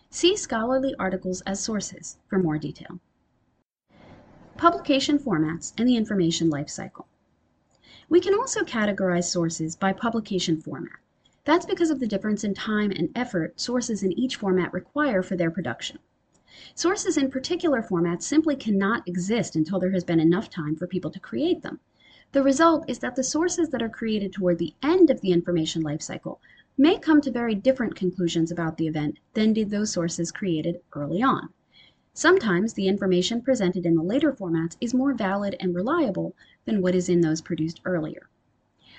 See 0.09 0.35
scholarly 0.37 0.93
articles 0.99 1.41
as 1.41 1.59
sources 1.59 2.17
for 2.27 2.39
more 2.39 2.57
detail. 2.57 2.99
Publication 4.57 5.17
formats 5.19 5.73
and 5.77 5.87
the 5.87 5.97
information 5.97 6.49
life 6.49 6.69
cycle. 6.69 7.07
We 8.07 8.21
can 8.21 8.33
also 8.33 8.63
categorize 8.63 9.25
sources 9.25 9.75
by 9.75 9.93
publication 9.93 10.61
format. 10.61 10.99
That's 11.43 11.65
because 11.65 11.89
of 11.89 11.99
the 11.99 12.07
difference 12.07 12.43
in 12.43 12.53
time 12.53 12.91
and 12.91 13.09
effort 13.15 13.59
sources 13.59 14.03
in 14.03 14.17
each 14.17 14.35
format 14.35 14.73
require 14.73 15.23
for 15.23 15.35
their 15.35 15.51
production. 15.51 15.99
Sources 16.77 17.15
in 17.15 17.31
particular 17.31 17.81
formats 17.81 18.23
simply 18.23 18.55
cannot 18.55 19.07
exist 19.07 19.55
until 19.55 19.79
there 19.79 19.91
has 19.91 20.03
been 20.03 20.19
enough 20.19 20.49
time 20.49 20.75
for 20.75 20.87
people 20.87 21.09
to 21.09 21.19
create 21.19 21.61
them. 21.61 21.79
The 22.33 22.43
result 22.43 22.83
is 22.89 22.99
that 22.99 23.15
the 23.15 23.23
sources 23.23 23.69
that 23.69 23.81
are 23.81 23.87
created 23.87 24.33
toward 24.33 24.57
the 24.57 24.73
end 24.83 25.09
of 25.09 25.21
the 25.21 25.31
information 25.31 25.81
life 25.81 26.01
cycle 26.01 26.41
may 26.77 26.99
come 26.99 27.21
to 27.21 27.31
very 27.31 27.55
different 27.55 27.95
conclusions 27.95 28.51
about 28.51 28.75
the 28.75 28.87
event 28.87 29.19
than 29.33 29.53
did 29.53 29.69
those 29.69 29.93
sources 29.93 30.33
created 30.33 30.81
early 30.93 31.23
on. 31.23 31.47
Sometimes 32.13 32.73
the 32.73 32.89
information 32.89 33.41
presented 33.41 33.85
in 33.85 33.95
the 33.95 34.03
later 34.03 34.33
formats 34.33 34.75
is 34.81 34.93
more 34.93 35.13
valid 35.13 35.55
and 35.61 35.73
reliable 35.73 36.35
than 36.65 36.81
what 36.81 36.93
is 36.93 37.07
in 37.07 37.21
those 37.21 37.41
produced 37.41 37.79
earlier. 37.85 38.27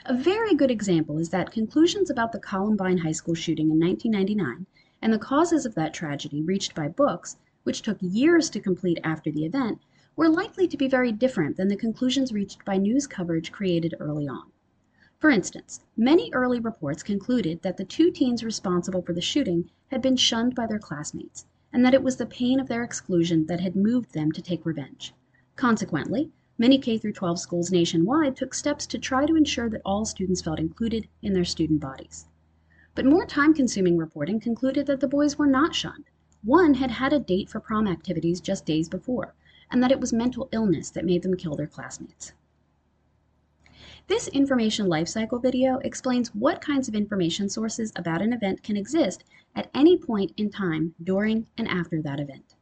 A 0.06 0.16
very 0.16 0.54
good 0.54 0.70
example 0.70 1.18
is 1.18 1.28
that 1.28 1.50
conclusions 1.50 2.08
about 2.08 2.32
the 2.32 2.38
Columbine 2.38 2.98
High 2.98 3.12
School 3.12 3.34
shooting 3.34 3.70
in 3.70 3.78
1999 3.78 4.66
and 5.02 5.12
the 5.12 5.18
causes 5.18 5.66
of 5.66 5.74
that 5.74 5.92
tragedy 5.92 6.42
reached 6.42 6.74
by 6.74 6.88
books, 6.88 7.36
which 7.66 7.82
took 7.82 7.98
years 8.00 8.48
to 8.48 8.60
complete 8.60 9.00
after 9.02 9.28
the 9.28 9.44
event, 9.44 9.80
were 10.14 10.28
likely 10.28 10.68
to 10.68 10.76
be 10.76 10.86
very 10.86 11.10
different 11.10 11.56
than 11.56 11.66
the 11.66 11.74
conclusions 11.74 12.32
reached 12.32 12.64
by 12.64 12.76
news 12.76 13.08
coverage 13.08 13.50
created 13.50 13.92
early 13.98 14.28
on. 14.28 14.52
For 15.18 15.30
instance, 15.30 15.80
many 15.96 16.30
early 16.32 16.60
reports 16.60 17.02
concluded 17.02 17.62
that 17.62 17.76
the 17.76 17.84
two 17.84 18.12
teens 18.12 18.44
responsible 18.44 19.02
for 19.02 19.12
the 19.12 19.20
shooting 19.20 19.68
had 19.88 20.00
been 20.00 20.16
shunned 20.16 20.54
by 20.54 20.68
their 20.68 20.78
classmates, 20.78 21.44
and 21.72 21.84
that 21.84 21.92
it 21.92 22.04
was 22.04 22.18
the 22.18 22.26
pain 22.26 22.60
of 22.60 22.68
their 22.68 22.84
exclusion 22.84 23.46
that 23.46 23.58
had 23.58 23.74
moved 23.74 24.14
them 24.14 24.30
to 24.30 24.40
take 24.40 24.64
revenge. 24.64 25.12
Consequently, 25.56 26.30
many 26.58 26.78
K 26.78 26.98
12 26.98 27.40
schools 27.40 27.72
nationwide 27.72 28.36
took 28.36 28.54
steps 28.54 28.86
to 28.86 28.98
try 28.98 29.26
to 29.26 29.34
ensure 29.34 29.68
that 29.70 29.82
all 29.84 30.04
students 30.04 30.40
felt 30.40 30.60
included 30.60 31.08
in 31.20 31.32
their 31.32 31.44
student 31.44 31.80
bodies. 31.80 32.26
But 32.94 33.06
more 33.06 33.26
time 33.26 33.54
consuming 33.54 33.96
reporting 33.96 34.38
concluded 34.38 34.86
that 34.86 35.00
the 35.00 35.08
boys 35.08 35.36
were 35.36 35.48
not 35.48 35.74
shunned. 35.74 36.04
One 36.46 36.74
had 36.74 36.92
had 36.92 37.12
a 37.12 37.18
date 37.18 37.48
for 37.50 37.58
prom 37.58 37.88
activities 37.88 38.40
just 38.40 38.64
days 38.64 38.88
before, 38.88 39.34
and 39.68 39.82
that 39.82 39.90
it 39.90 39.98
was 39.98 40.12
mental 40.12 40.48
illness 40.52 40.90
that 40.90 41.04
made 41.04 41.22
them 41.22 41.36
kill 41.36 41.56
their 41.56 41.66
classmates. 41.66 42.34
This 44.06 44.28
information 44.28 44.86
lifecycle 44.86 45.42
video 45.42 45.78
explains 45.78 46.32
what 46.36 46.60
kinds 46.60 46.86
of 46.86 46.94
information 46.94 47.48
sources 47.48 47.92
about 47.96 48.22
an 48.22 48.32
event 48.32 48.62
can 48.62 48.76
exist 48.76 49.24
at 49.56 49.68
any 49.74 49.98
point 49.98 50.34
in 50.36 50.48
time 50.48 50.94
during 51.02 51.48
and 51.58 51.66
after 51.66 52.00
that 52.02 52.20
event. 52.20 52.54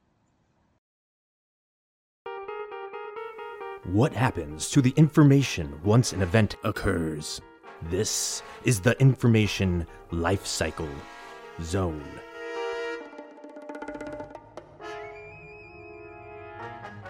What 3.93 4.15
happens 4.15 4.71
to 4.71 4.81
the 4.81 4.95
information 4.97 5.79
once 5.85 6.15
an 6.15 6.23
event 6.23 6.57
occurs? 6.65 7.43
This 7.91 8.43
is 8.65 8.81
the 8.81 8.99
information 8.99 9.87
life 10.11 10.47
cycle 10.47 10.89
zone. 11.61 12.03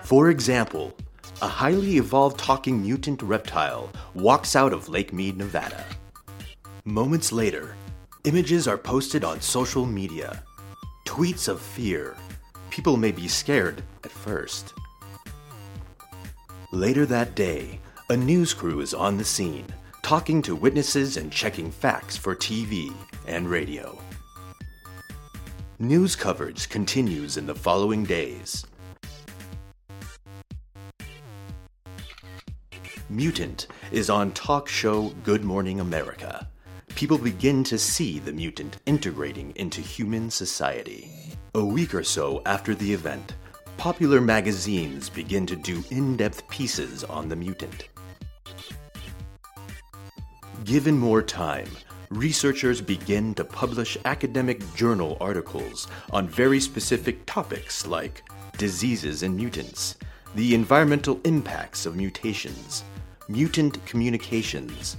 For 0.05 0.29
example, 0.29 0.95
a 1.41 1.49
highly 1.49 1.97
evolved 1.97 2.39
talking 2.39 2.83
mutant 2.83 3.23
reptile 3.23 3.91
walks 4.13 4.55
out 4.55 4.75
of 4.75 4.91
Lake 4.91 5.15
Mead, 5.15 5.39
Nevada. 5.39 5.83
Moments 6.85 7.33
later, 7.33 7.75
images 8.25 8.69
are 8.69 8.77
posted 8.77 9.25
on 9.25 9.41
social 9.41 9.87
media. 9.87 10.43
Tweets 11.07 11.49
of 11.49 11.59
fear. 11.59 12.15
People 12.69 12.99
may 12.99 13.13
be 13.13 13.27
scared 13.27 13.83
at 14.05 14.11
first. 14.11 14.75
Later 16.71 17.07
that 17.07 17.35
day, 17.35 17.81
a 18.11 18.17
news 18.17 18.53
crew 18.53 18.81
is 18.81 18.93
on 18.93 19.17
the 19.17 19.25
scene, 19.25 19.65
talking 20.03 20.43
to 20.43 20.55
witnesses 20.55 21.17
and 21.17 21.33
checking 21.33 21.71
facts 21.71 22.15
for 22.15 22.37
TV 22.37 22.93
and 23.27 23.49
radio. 23.49 23.99
News 25.79 26.15
coverage 26.15 26.69
continues 26.69 27.39
in 27.39 27.47
the 27.47 27.55
following 27.55 28.05
days. 28.05 28.67
Mutant 33.15 33.69
is 33.93 34.11
on 34.11 34.33
talk 34.33 34.67
show 34.67 35.11
Good 35.23 35.45
Morning 35.45 35.79
America. 35.79 36.49
People 36.97 37.17
begin 37.17 37.63
to 37.63 37.79
see 37.79 38.19
the 38.19 38.33
mutant 38.33 38.79
integrating 38.87 39.53
into 39.55 39.81
human 39.81 40.29
society. 40.29 41.13
A 41.55 41.65
week 41.65 41.95
or 41.95 42.03
so 42.03 42.43
after 42.45 42.75
the 42.75 42.93
event, 42.93 43.37
popular 43.77 44.21
magazines 44.21 45.09
begin 45.09 45.47
to 45.47 45.55
do 45.55 45.85
in 45.93 46.17
depth 46.17 46.49
pieces 46.49 47.05
on 47.05 47.29
the 47.29 47.37
mutant. 47.37 47.89
Given 50.65 50.99
more 50.99 51.23
time, 51.23 51.69
researchers 52.11 52.81
begin 52.81 53.33
to 53.35 53.45
publish 53.45 53.97
academic 54.07 54.61
journal 54.75 55.17
articles 55.21 55.87
on 56.11 56.27
very 56.27 56.59
specific 56.59 57.25
topics 57.27 57.87
like 57.87 58.25
diseases 58.59 59.23
in 59.23 59.37
mutants, 59.37 59.95
the 60.35 60.53
environmental 60.53 61.21
impacts 61.23 61.87
of 61.87 61.95
mutations, 61.95 62.83
mutant 63.29 63.85
communications, 63.87 64.97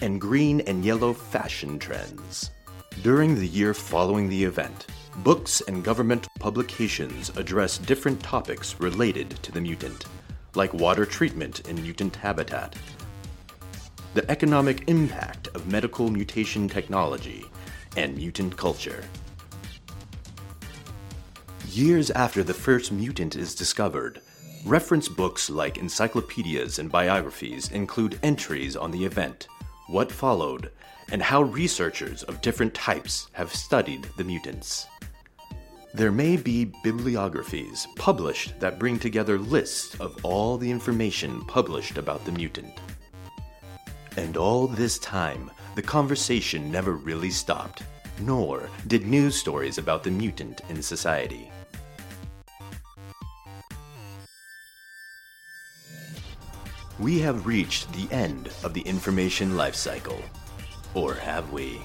and 0.00 0.20
green 0.20 0.60
and 0.62 0.84
yellow 0.84 1.12
fashion 1.12 1.78
trends. 1.78 2.50
During 3.02 3.34
the 3.34 3.46
year 3.46 3.74
following 3.74 4.28
the 4.28 4.44
event, 4.44 4.86
books 5.18 5.60
and 5.68 5.84
government 5.84 6.26
publications 6.38 7.30
address 7.36 7.78
different 7.78 8.22
topics 8.22 8.80
related 8.80 9.30
to 9.42 9.52
the 9.52 9.60
mutant, 9.60 10.06
like 10.54 10.72
water 10.74 11.04
treatment 11.04 11.68
in 11.68 11.82
mutant 11.82 12.16
habitat, 12.16 12.74
the 14.14 14.28
economic 14.30 14.88
impact 14.88 15.48
of 15.54 15.70
medical 15.70 16.10
mutation 16.10 16.68
technology, 16.68 17.44
and 17.96 18.16
mutant 18.16 18.56
culture. 18.56 19.04
Years 21.68 22.10
after 22.10 22.42
the 22.42 22.54
first 22.54 22.90
mutant 22.90 23.36
is 23.36 23.54
discovered, 23.54 24.20
Reference 24.64 25.08
books 25.08 25.48
like 25.48 25.78
encyclopedias 25.78 26.78
and 26.78 26.90
biographies 26.90 27.70
include 27.70 28.18
entries 28.22 28.76
on 28.76 28.90
the 28.90 29.04
event, 29.04 29.48
what 29.86 30.12
followed, 30.12 30.70
and 31.10 31.22
how 31.22 31.42
researchers 31.42 32.22
of 32.24 32.40
different 32.42 32.74
types 32.74 33.28
have 33.32 33.54
studied 33.54 34.06
the 34.16 34.24
mutants. 34.24 34.86
There 35.94 36.12
may 36.12 36.36
be 36.36 36.72
bibliographies 36.84 37.86
published 37.96 38.60
that 38.60 38.78
bring 38.78 38.98
together 38.98 39.38
lists 39.38 39.94
of 40.00 40.22
all 40.24 40.58
the 40.58 40.70
information 40.70 41.44
published 41.46 41.96
about 41.96 42.24
the 42.24 42.32
mutant. 42.32 42.74
And 44.16 44.36
all 44.36 44.66
this 44.66 44.98
time, 44.98 45.50
the 45.76 45.82
conversation 45.82 46.70
never 46.70 46.92
really 46.92 47.30
stopped, 47.30 47.84
nor 48.20 48.68
did 48.86 49.06
news 49.06 49.36
stories 49.36 49.78
about 49.78 50.04
the 50.04 50.10
mutant 50.10 50.60
in 50.68 50.82
society. 50.82 51.50
We 56.98 57.20
have 57.20 57.46
reached 57.46 57.92
the 57.92 58.12
end 58.12 58.50
of 58.64 58.74
the 58.74 58.80
information 58.80 59.56
life 59.56 59.76
cycle. 59.76 60.20
Or 60.94 61.14
have 61.14 61.52
we? 61.52 61.80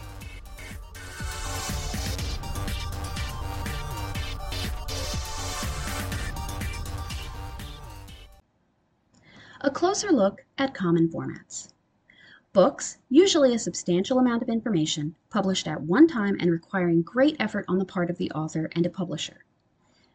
A 9.61 9.69
closer 9.69 10.11
look 10.11 10.43
at 10.57 10.73
common 10.73 11.07
formats. 11.09 11.73
Books, 12.51 12.97
usually 13.09 13.53
a 13.53 13.59
substantial 13.59 14.17
amount 14.17 14.41
of 14.41 14.49
information, 14.49 15.15
published 15.29 15.67
at 15.67 15.81
one 15.81 16.07
time 16.07 16.37
and 16.39 16.49
requiring 16.49 17.03
great 17.03 17.35
effort 17.39 17.65
on 17.67 17.77
the 17.77 17.85
part 17.85 18.09
of 18.09 18.17
the 18.17 18.31
author 18.31 18.67
and 18.75 18.87
a 18.87 18.89
publisher. 18.89 19.45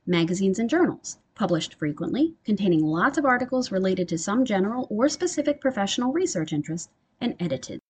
Magazines 0.06 0.58
and 0.58 0.68
journals, 0.68 1.18
published 1.38 1.74
frequently, 1.74 2.34
containing 2.44 2.84
lots 2.84 3.16
of 3.16 3.24
articles 3.24 3.70
related 3.70 4.08
to 4.08 4.18
some 4.18 4.44
general 4.44 4.88
or 4.90 5.08
specific 5.08 5.60
professional 5.60 6.12
research 6.12 6.52
interest, 6.52 6.90
and 7.20 7.36
edited. 7.38 7.80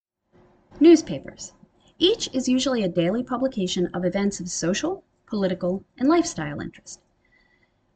Newspapers. 0.80 1.54
Each 1.98 2.28
is 2.34 2.46
usually 2.46 2.82
a 2.82 2.88
daily 2.88 3.22
publication 3.22 3.86
of 3.94 4.04
events 4.04 4.38
of 4.38 4.50
social, 4.50 5.02
political, 5.24 5.82
and 5.96 6.10
lifestyle 6.10 6.60
interest. 6.60 7.00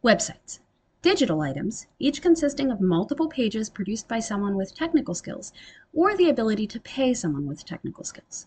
Websites. 0.03 0.61
Digital 1.03 1.42
items, 1.42 1.86
each 1.98 2.22
consisting 2.22 2.70
of 2.70 2.80
multiple 2.80 3.28
pages 3.28 3.68
produced 3.68 4.09
by 4.09 4.20
someone 4.20 4.57
with 4.57 4.74
technical 4.74 5.14
skills 5.14 5.53
or 5.92 6.16
the 6.16 6.30
ability 6.30 6.66
to 6.66 6.80
pay 6.80 7.12
someone 7.12 7.46
with 7.46 7.66
technical 7.66 8.05
skills. 8.05 8.46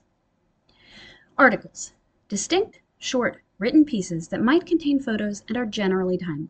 Articles. 1.38 1.94
Distinct, 2.30 2.80
short, 2.98 3.44
written 3.60 3.86
pieces 3.86 4.30
that 4.30 4.42
might 4.42 4.66
contain 4.66 5.00
photos 5.00 5.44
and 5.48 5.56
are 5.56 5.68
generally 5.68 6.18
timely. 6.18 6.50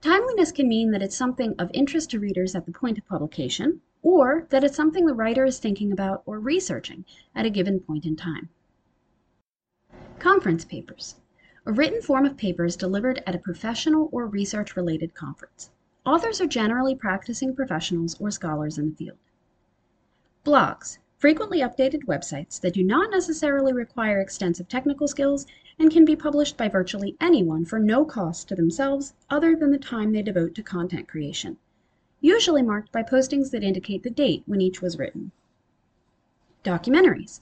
Timeliness 0.00 0.50
can 0.50 0.66
mean 0.66 0.92
that 0.92 1.02
it's 1.02 1.16
something 1.16 1.54
of 1.58 1.70
interest 1.74 2.10
to 2.10 2.18
readers 2.18 2.54
at 2.54 2.64
the 2.64 2.72
point 2.72 2.96
of 2.96 3.06
publication, 3.06 3.82
or 4.02 4.46
that 4.48 4.64
it's 4.64 4.76
something 4.76 5.04
the 5.04 5.12
writer 5.12 5.44
is 5.44 5.58
thinking 5.58 5.92
about 5.92 6.22
or 6.24 6.40
researching 6.40 7.04
at 7.34 7.44
a 7.44 7.50
given 7.50 7.80
point 7.80 8.06
in 8.06 8.16
time. 8.16 8.48
Conference 10.18 10.64
papers. 10.64 11.16
A 11.66 11.72
written 11.72 12.00
form 12.00 12.24
of 12.24 12.38
papers 12.38 12.76
delivered 12.76 13.22
at 13.26 13.34
a 13.34 13.38
professional 13.38 14.08
or 14.10 14.26
research 14.26 14.74
related 14.74 15.14
conference. 15.14 15.70
Authors 16.06 16.40
are 16.40 16.46
generally 16.46 16.94
practicing 16.94 17.54
professionals 17.54 18.18
or 18.18 18.30
scholars 18.30 18.78
in 18.78 18.88
the 18.88 18.96
field. 18.96 19.18
Blogs. 20.46 20.96
Frequently 21.18 21.60
updated 21.60 22.04
websites 22.06 22.58
that 22.62 22.72
do 22.72 22.82
not 22.82 23.10
necessarily 23.10 23.74
require 23.74 24.22
extensive 24.22 24.66
technical 24.66 25.06
skills 25.06 25.46
and 25.80 25.90
can 25.90 26.04
be 26.04 26.14
published 26.14 26.58
by 26.58 26.68
virtually 26.68 27.16
anyone 27.22 27.64
for 27.64 27.78
no 27.78 28.04
cost 28.04 28.46
to 28.46 28.54
themselves 28.54 29.14
other 29.30 29.56
than 29.56 29.70
the 29.70 29.78
time 29.78 30.12
they 30.12 30.20
devote 30.20 30.54
to 30.54 30.62
content 30.62 31.08
creation, 31.08 31.56
usually 32.20 32.60
marked 32.60 32.92
by 32.92 33.02
postings 33.02 33.50
that 33.50 33.64
indicate 33.64 34.02
the 34.02 34.10
date 34.10 34.42
when 34.44 34.60
each 34.60 34.82
was 34.82 34.98
written. 34.98 35.32
Documentaries. 36.62 37.40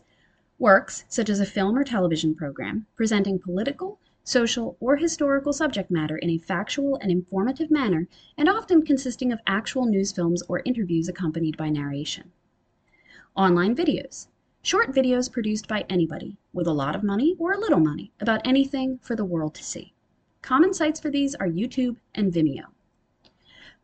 Works, 0.56 1.04
such 1.08 1.28
as 1.28 1.40
a 1.40 1.46
film 1.46 1.76
or 1.76 1.82
television 1.82 2.32
program, 2.32 2.86
presenting 2.94 3.40
political, 3.40 3.98
social, 4.22 4.76
or 4.78 4.94
historical 4.94 5.52
subject 5.52 5.90
matter 5.90 6.16
in 6.16 6.30
a 6.30 6.38
factual 6.38 6.94
and 7.02 7.10
informative 7.10 7.72
manner, 7.72 8.06
and 8.36 8.48
often 8.48 8.86
consisting 8.86 9.32
of 9.32 9.40
actual 9.48 9.84
news 9.84 10.12
films 10.12 10.42
or 10.42 10.62
interviews 10.64 11.08
accompanied 11.08 11.56
by 11.56 11.70
narration. 11.70 12.30
Online 13.34 13.74
videos. 13.74 14.28
Short 14.62 14.92
videos 14.92 15.30
produced 15.30 15.68
by 15.68 15.86
anybody, 15.88 16.36
with 16.52 16.66
a 16.66 16.72
lot 16.72 16.96
of 16.96 17.02
money 17.02 17.36
or 17.38 17.52
a 17.52 17.60
little 17.60 17.78
money, 17.78 18.12
about 18.20 18.46
anything 18.46 18.98
for 18.98 19.14
the 19.14 19.24
world 19.24 19.54
to 19.54 19.64
see. 19.64 19.94
Common 20.42 20.74
sites 20.74 20.98
for 21.00 21.10
these 21.10 21.34
are 21.36 21.46
YouTube 21.46 21.96
and 22.14 22.32
Vimeo. 22.32 22.66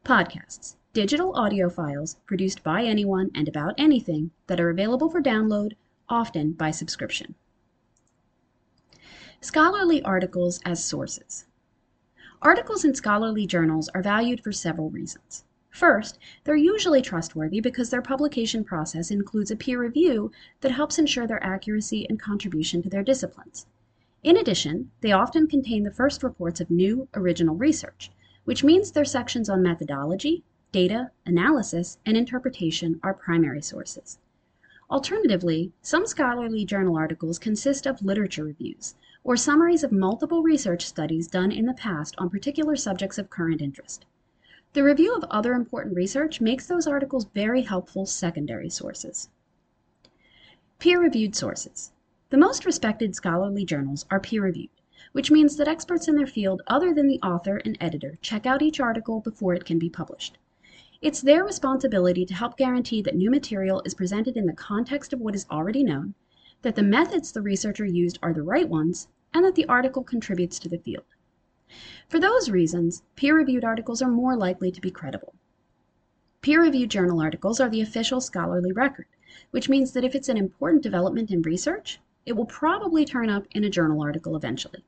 Podcasts. 0.04 0.76
Digital 0.92 1.34
audio 1.36 1.70
files 1.70 2.16
produced 2.26 2.62
by 2.62 2.84
anyone 2.84 3.30
and 3.34 3.48
about 3.48 3.74
anything 3.78 4.30
that 4.46 4.60
are 4.60 4.70
available 4.70 5.08
for 5.08 5.22
download, 5.22 5.72
often 6.08 6.52
by 6.52 6.70
subscription. 6.70 7.34
Scholarly 9.40 10.02
articles 10.02 10.60
as 10.64 10.84
sources. 10.84 11.46
Articles 12.42 12.84
in 12.84 12.94
scholarly 12.94 13.46
journals 13.46 13.88
are 13.94 14.02
valued 14.02 14.42
for 14.42 14.52
several 14.52 14.90
reasons. 14.90 15.43
First, 15.74 16.20
they're 16.44 16.54
usually 16.54 17.02
trustworthy 17.02 17.60
because 17.60 17.90
their 17.90 18.00
publication 18.00 18.62
process 18.62 19.10
includes 19.10 19.50
a 19.50 19.56
peer 19.56 19.80
review 19.80 20.30
that 20.60 20.70
helps 20.70 21.00
ensure 21.00 21.26
their 21.26 21.42
accuracy 21.42 22.06
and 22.08 22.16
contribution 22.16 22.80
to 22.82 22.88
their 22.88 23.02
disciplines. 23.02 23.66
In 24.22 24.36
addition, 24.36 24.92
they 25.00 25.10
often 25.10 25.48
contain 25.48 25.82
the 25.82 25.90
first 25.90 26.22
reports 26.22 26.60
of 26.60 26.70
new, 26.70 27.08
original 27.14 27.56
research, 27.56 28.12
which 28.44 28.62
means 28.62 28.92
their 28.92 29.04
sections 29.04 29.48
on 29.48 29.64
methodology, 29.64 30.44
data, 30.70 31.10
analysis, 31.26 31.98
and 32.06 32.16
interpretation 32.16 33.00
are 33.02 33.12
primary 33.12 33.60
sources. 33.60 34.20
Alternatively, 34.92 35.72
some 35.82 36.06
scholarly 36.06 36.64
journal 36.64 36.96
articles 36.96 37.40
consist 37.40 37.84
of 37.84 38.00
literature 38.00 38.44
reviews, 38.44 38.94
or 39.24 39.36
summaries 39.36 39.82
of 39.82 39.90
multiple 39.90 40.44
research 40.44 40.86
studies 40.86 41.26
done 41.26 41.50
in 41.50 41.66
the 41.66 41.74
past 41.74 42.14
on 42.16 42.30
particular 42.30 42.76
subjects 42.76 43.18
of 43.18 43.28
current 43.28 43.60
interest. 43.60 44.06
The 44.74 44.82
review 44.82 45.14
of 45.14 45.22
other 45.30 45.52
important 45.52 45.94
research 45.94 46.40
makes 46.40 46.66
those 46.66 46.88
articles 46.88 47.26
very 47.32 47.62
helpful 47.62 48.06
secondary 48.06 48.68
sources. 48.68 49.28
Peer-reviewed 50.80 51.36
sources. 51.36 51.92
The 52.30 52.38
most 52.38 52.66
respected 52.66 53.14
scholarly 53.14 53.64
journals 53.64 54.04
are 54.10 54.18
peer-reviewed, 54.18 54.70
which 55.12 55.30
means 55.30 55.54
that 55.56 55.68
experts 55.68 56.08
in 56.08 56.16
their 56.16 56.26
field 56.26 56.60
other 56.66 56.92
than 56.92 57.06
the 57.06 57.20
author 57.20 57.58
and 57.58 57.78
editor 57.80 58.18
check 58.20 58.46
out 58.46 58.62
each 58.62 58.80
article 58.80 59.20
before 59.20 59.54
it 59.54 59.64
can 59.64 59.78
be 59.78 59.88
published. 59.88 60.38
It's 61.00 61.20
their 61.20 61.44
responsibility 61.44 62.26
to 62.26 62.34
help 62.34 62.56
guarantee 62.56 63.00
that 63.02 63.14
new 63.14 63.30
material 63.30 63.80
is 63.84 63.94
presented 63.94 64.36
in 64.36 64.46
the 64.46 64.54
context 64.54 65.12
of 65.12 65.20
what 65.20 65.36
is 65.36 65.46
already 65.52 65.84
known, 65.84 66.14
that 66.62 66.74
the 66.74 66.82
methods 66.82 67.30
the 67.30 67.42
researcher 67.42 67.86
used 67.86 68.18
are 68.24 68.34
the 68.34 68.42
right 68.42 68.68
ones, 68.68 69.06
and 69.32 69.44
that 69.44 69.54
the 69.54 69.66
article 69.66 70.02
contributes 70.02 70.58
to 70.58 70.68
the 70.68 70.78
field. 70.78 71.04
For 72.08 72.20
those 72.20 72.50
reasons, 72.50 73.02
peer-reviewed 73.16 73.64
articles 73.64 74.02
are 74.02 74.10
more 74.10 74.36
likely 74.36 74.70
to 74.70 74.80
be 74.80 74.90
credible. 74.90 75.34
Peer-reviewed 76.42 76.90
journal 76.90 77.20
articles 77.20 77.58
are 77.58 77.70
the 77.70 77.80
official 77.80 78.20
scholarly 78.20 78.70
record, 78.70 79.06
which 79.50 79.68
means 79.68 79.92
that 79.92 80.04
if 80.04 80.14
it's 80.14 80.28
an 80.28 80.36
important 80.36 80.82
development 80.82 81.30
in 81.30 81.42
research, 81.42 82.00
it 82.26 82.34
will 82.34 82.46
probably 82.46 83.04
turn 83.04 83.30
up 83.30 83.46
in 83.52 83.64
a 83.64 83.70
journal 83.70 84.02
article 84.02 84.36
eventually. 84.36 84.84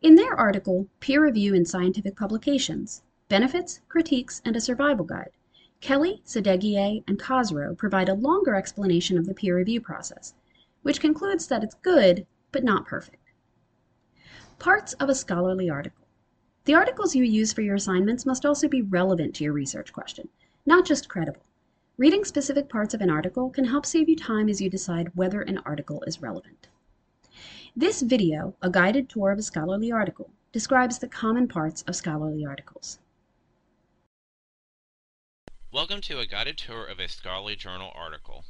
In 0.00 0.14
their 0.14 0.34
article, 0.34 0.88
Peer 1.00 1.22
Review 1.22 1.54
in 1.54 1.64
Scientific 1.64 2.16
Publications, 2.16 3.02
Benefits, 3.28 3.80
Critiques, 3.88 4.40
and 4.44 4.56
a 4.56 4.60
Survival 4.60 5.04
Guide, 5.04 5.32
Kelly, 5.80 6.22
Sadeghieh, 6.24 7.04
and 7.06 7.18
Khosrow 7.18 7.76
provide 7.76 8.08
a 8.08 8.14
longer 8.14 8.54
explanation 8.54 9.18
of 9.18 9.26
the 9.26 9.34
peer 9.34 9.56
review 9.56 9.80
process, 9.80 10.34
which 10.82 11.00
concludes 11.00 11.46
that 11.48 11.62
it's 11.62 11.74
good, 11.74 12.26
but 12.52 12.64
not 12.64 12.86
perfect. 12.86 13.17
Parts 14.58 14.92
of 14.94 15.08
a 15.08 15.14
scholarly 15.14 15.70
article. 15.70 16.04
The 16.64 16.74
articles 16.74 17.14
you 17.14 17.22
use 17.22 17.52
for 17.52 17.62
your 17.62 17.76
assignments 17.76 18.26
must 18.26 18.44
also 18.44 18.66
be 18.66 18.82
relevant 18.82 19.36
to 19.36 19.44
your 19.44 19.52
research 19.52 19.92
question, 19.92 20.28
not 20.66 20.84
just 20.84 21.08
credible. 21.08 21.44
Reading 21.96 22.24
specific 22.24 22.68
parts 22.68 22.92
of 22.92 23.00
an 23.00 23.08
article 23.08 23.50
can 23.50 23.66
help 23.66 23.86
save 23.86 24.08
you 24.08 24.16
time 24.16 24.48
as 24.48 24.60
you 24.60 24.68
decide 24.68 25.14
whether 25.14 25.42
an 25.42 25.58
article 25.58 26.02
is 26.08 26.20
relevant. 26.20 26.66
This 27.76 28.02
video, 28.02 28.56
a 28.60 28.68
guided 28.68 29.08
tour 29.08 29.30
of 29.30 29.38
a 29.38 29.42
scholarly 29.42 29.92
article, 29.92 30.28
describes 30.50 30.98
the 30.98 31.06
common 31.06 31.46
parts 31.46 31.82
of 31.82 31.94
scholarly 31.94 32.44
articles. 32.44 32.98
Welcome 35.70 36.00
to 36.00 36.18
a 36.18 36.26
guided 36.26 36.58
tour 36.58 36.84
of 36.84 36.98
a 36.98 37.08
scholarly 37.08 37.54
journal 37.54 37.92
article. 37.94 38.44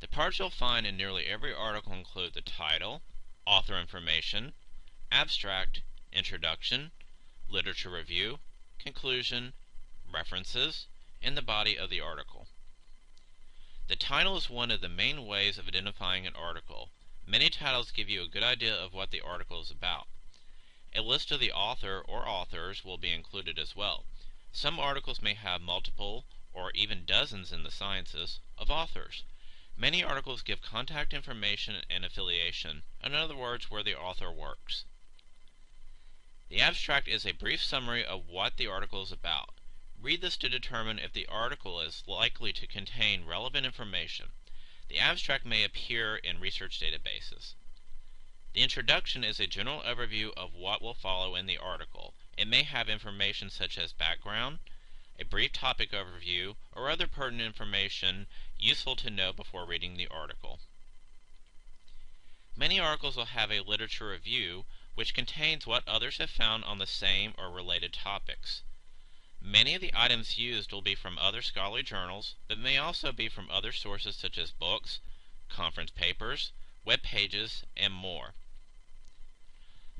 The 0.00 0.08
parts 0.08 0.38
you'll 0.38 0.48
find 0.48 0.86
in 0.86 0.96
nearly 0.96 1.26
every 1.26 1.52
article 1.52 1.92
include 1.92 2.32
the 2.32 2.40
title, 2.40 3.02
author 3.46 3.78
information, 3.78 4.54
abstract, 5.14 5.80
introduction, 6.12 6.90
literature 7.48 7.88
review, 7.88 8.40
conclusion, 8.80 9.52
references, 10.12 10.88
and 11.22 11.36
the 11.36 11.42
body 11.42 11.78
of 11.78 11.88
the 11.88 12.00
article. 12.00 12.48
The 13.86 13.94
title 13.94 14.36
is 14.36 14.50
one 14.50 14.72
of 14.72 14.80
the 14.80 14.88
main 14.88 15.24
ways 15.24 15.56
of 15.56 15.68
identifying 15.68 16.26
an 16.26 16.34
article. 16.34 16.90
Many 17.24 17.48
titles 17.48 17.92
give 17.92 18.08
you 18.08 18.24
a 18.24 18.28
good 18.28 18.42
idea 18.42 18.74
of 18.74 18.92
what 18.92 19.12
the 19.12 19.20
article 19.20 19.60
is 19.62 19.70
about. 19.70 20.08
A 20.92 21.00
list 21.00 21.30
of 21.30 21.38
the 21.38 21.52
author 21.52 22.00
or 22.00 22.28
authors 22.28 22.84
will 22.84 22.98
be 22.98 23.12
included 23.12 23.56
as 23.56 23.76
well. 23.76 24.06
Some 24.50 24.80
articles 24.80 25.22
may 25.22 25.34
have 25.34 25.62
multiple, 25.62 26.26
or 26.52 26.72
even 26.72 27.06
dozens 27.06 27.52
in 27.52 27.62
the 27.62 27.70
sciences, 27.70 28.40
of 28.58 28.68
authors. 28.68 29.22
Many 29.76 30.02
articles 30.02 30.42
give 30.42 30.60
contact 30.60 31.14
information 31.14 31.84
and 31.88 32.04
affiliation, 32.04 32.82
in 33.00 33.14
other 33.14 33.36
words, 33.36 33.70
where 33.70 33.84
the 33.84 33.96
author 33.96 34.32
works. 34.32 34.84
The 36.50 36.60
abstract 36.60 37.08
is 37.08 37.24
a 37.24 37.32
brief 37.32 37.62
summary 37.62 38.04
of 38.04 38.26
what 38.26 38.58
the 38.58 38.66
article 38.66 39.02
is 39.02 39.10
about. 39.10 39.54
Read 39.98 40.20
this 40.20 40.36
to 40.36 40.50
determine 40.50 40.98
if 40.98 41.14
the 41.14 41.26
article 41.26 41.80
is 41.80 42.06
likely 42.06 42.52
to 42.52 42.66
contain 42.66 43.24
relevant 43.24 43.64
information. 43.64 44.32
The 44.88 44.98
abstract 44.98 45.46
may 45.46 45.64
appear 45.64 46.16
in 46.16 46.40
research 46.40 46.78
databases. 46.78 47.54
The 48.52 48.60
introduction 48.60 49.24
is 49.24 49.40
a 49.40 49.46
general 49.46 49.80
overview 49.80 50.34
of 50.34 50.52
what 50.52 50.82
will 50.82 50.92
follow 50.92 51.34
in 51.34 51.46
the 51.46 51.56
article. 51.56 52.14
It 52.36 52.46
may 52.46 52.64
have 52.64 52.90
information 52.90 53.48
such 53.48 53.78
as 53.78 53.94
background, 53.94 54.58
a 55.18 55.24
brief 55.24 55.54
topic 55.54 55.92
overview, 55.92 56.56
or 56.72 56.90
other 56.90 57.06
pertinent 57.06 57.46
information 57.46 58.26
useful 58.58 58.96
to 58.96 59.08
know 59.08 59.32
before 59.32 59.64
reading 59.64 59.96
the 59.96 60.08
article. 60.08 60.60
Many 62.54 62.78
articles 62.78 63.16
will 63.16 63.24
have 63.24 63.50
a 63.50 63.60
literature 63.60 64.10
review, 64.10 64.66
which 64.94 65.14
contains 65.14 65.66
what 65.66 65.86
others 65.88 66.18
have 66.18 66.30
found 66.30 66.64
on 66.64 66.78
the 66.78 66.86
same 66.86 67.34
or 67.36 67.50
related 67.50 67.92
topics. 67.92 68.62
Many 69.40 69.74
of 69.74 69.80
the 69.80 69.92
items 69.92 70.38
used 70.38 70.72
will 70.72 70.82
be 70.82 70.94
from 70.94 71.18
other 71.18 71.42
scholarly 71.42 71.82
journals, 71.82 72.36
but 72.48 72.58
may 72.58 72.78
also 72.78 73.12
be 73.12 73.28
from 73.28 73.50
other 73.50 73.72
sources 73.72 74.16
such 74.16 74.38
as 74.38 74.52
books, 74.52 75.00
conference 75.48 75.90
papers, 75.90 76.52
web 76.84 77.02
pages, 77.02 77.64
and 77.76 77.92
more. 77.92 78.34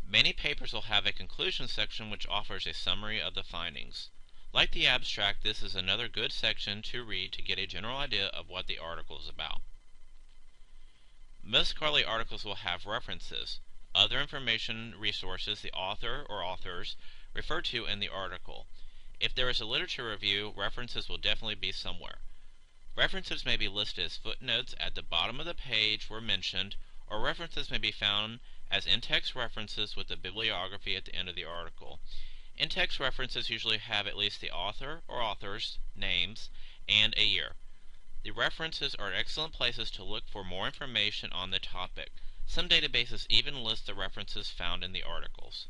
Many 0.02 0.32
papers 0.32 0.72
will 0.72 0.82
have 0.82 1.06
a 1.06 1.12
conclusion 1.12 1.66
section 1.66 2.08
which 2.10 2.26
offers 2.26 2.66
a 2.66 2.72
summary 2.72 3.20
of 3.20 3.34
the 3.34 3.42
findings. 3.42 4.10
Like 4.52 4.70
the 4.70 4.86
abstract, 4.86 5.42
this 5.42 5.62
is 5.62 5.74
another 5.74 6.08
good 6.08 6.32
section 6.32 6.82
to 6.82 7.02
read 7.02 7.32
to 7.32 7.42
get 7.42 7.58
a 7.58 7.66
general 7.66 7.98
idea 7.98 8.28
of 8.28 8.48
what 8.48 8.66
the 8.68 8.78
article 8.78 9.18
is 9.18 9.28
about. 9.28 9.62
Most 11.42 11.70
scholarly 11.70 12.04
articles 12.04 12.44
will 12.44 12.54
have 12.56 12.86
references, 12.86 13.60
other 13.94 14.20
information 14.20 14.94
resources 14.98 15.60
the 15.60 15.72
author 15.72 16.26
or 16.28 16.42
authors 16.42 16.96
refer 17.34 17.62
to 17.62 17.86
in 17.86 18.00
the 18.00 18.08
article. 18.08 18.66
If 19.20 19.34
there 19.34 19.48
is 19.48 19.60
a 19.60 19.66
literature 19.66 20.10
review, 20.10 20.52
references 20.56 21.08
will 21.08 21.18
definitely 21.18 21.54
be 21.54 21.72
somewhere. 21.72 22.18
References 22.96 23.44
may 23.44 23.56
be 23.56 23.68
listed 23.68 24.04
as 24.04 24.16
footnotes 24.16 24.74
at 24.78 24.94
the 24.94 25.02
bottom 25.02 25.40
of 25.40 25.46
the 25.46 25.54
page 25.54 26.10
where 26.10 26.20
mentioned, 26.20 26.76
or 27.06 27.20
references 27.20 27.70
may 27.70 27.78
be 27.78 27.92
found 27.92 28.40
as 28.70 28.86
in-text 28.86 29.34
references 29.34 29.96
with 29.96 30.08
the 30.08 30.16
bibliography 30.16 30.96
at 30.96 31.04
the 31.04 31.14
end 31.14 31.28
of 31.28 31.34
the 31.34 31.44
article. 31.44 32.00
In-text 32.56 33.00
references 33.00 33.50
usually 33.50 33.78
have 33.78 34.06
at 34.06 34.16
least 34.16 34.40
the 34.40 34.50
author 34.50 35.02
or 35.08 35.20
authors' 35.20 35.78
names 35.94 36.50
and 36.88 37.14
a 37.16 37.24
year. 37.24 37.56
The 38.22 38.30
references 38.30 38.94
are 38.94 39.12
excellent 39.12 39.52
places 39.52 39.90
to 39.92 40.04
look 40.04 40.28
for 40.28 40.44
more 40.44 40.66
information 40.66 41.32
on 41.32 41.50
the 41.50 41.58
topic. 41.58 42.10
Some 42.46 42.68
databases 42.68 43.26
even 43.30 43.64
list 43.64 43.86
the 43.86 43.94
references 43.94 44.50
found 44.50 44.84
in 44.84 44.92
the 44.92 45.02
articles. 45.02 45.68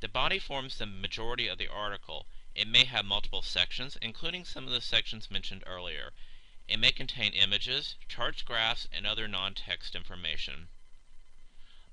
The 0.00 0.08
body 0.08 0.40
forms 0.40 0.76
the 0.76 0.86
majority 0.86 1.46
of 1.46 1.56
the 1.56 1.68
article. 1.68 2.26
It 2.56 2.66
may 2.66 2.84
have 2.84 3.04
multiple 3.04 3.42
sections, 3.42 3.96
including 4.02 4.44
some 4.44 4.64
of 4.66 4.72
the 4.72 4.80
sections 4.80 5.30
mentioned 5.30 5.62
earlier. 5.64 6.12
It 6.66 6.78
may 6.78 6.90
contain 6.90 7.32
images, 7.32 7.94
charts, 8.08 8.42
graphs, 8.42 8.88
and 8.90 9.06
other 9.06 9.28
non-text 9.28 9.94
information. 9.94 10.68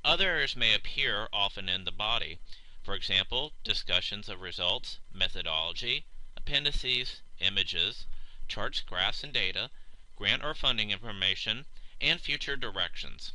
Other 0.03 0.29
areas 0.29 0.55
may 0.55 0.73
appear 0.73 1.29
often 1.31 1.69
in 1.69 1.83
the 1.83 1.91
body. 1.91 2.39
For 2.81 2.95
example, 2.95 3.53
discussions 3.63 4.27
of 4.27 4.41
results, 4.41 4.99
methodology, 5.11 6.07
appendices, 6.35 7.21
images, 7.39 8.07
charts, 8.47 8.79
graphs, 8.79 9.23
and 9.23 9.31
data, 9.31 9.69
grant 10.15 10.43
or 10.43 10.55
funding 10.55 10.89
information, 10.89 11.67
and 12.01 12.19
future 12.19 12.57
directions. 12.57 13.33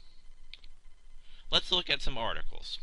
Let's 1.55 1.71
look 1.71 1.89
at 1.89 2.03
some 2.03 2.19
articles. 2.19 2.81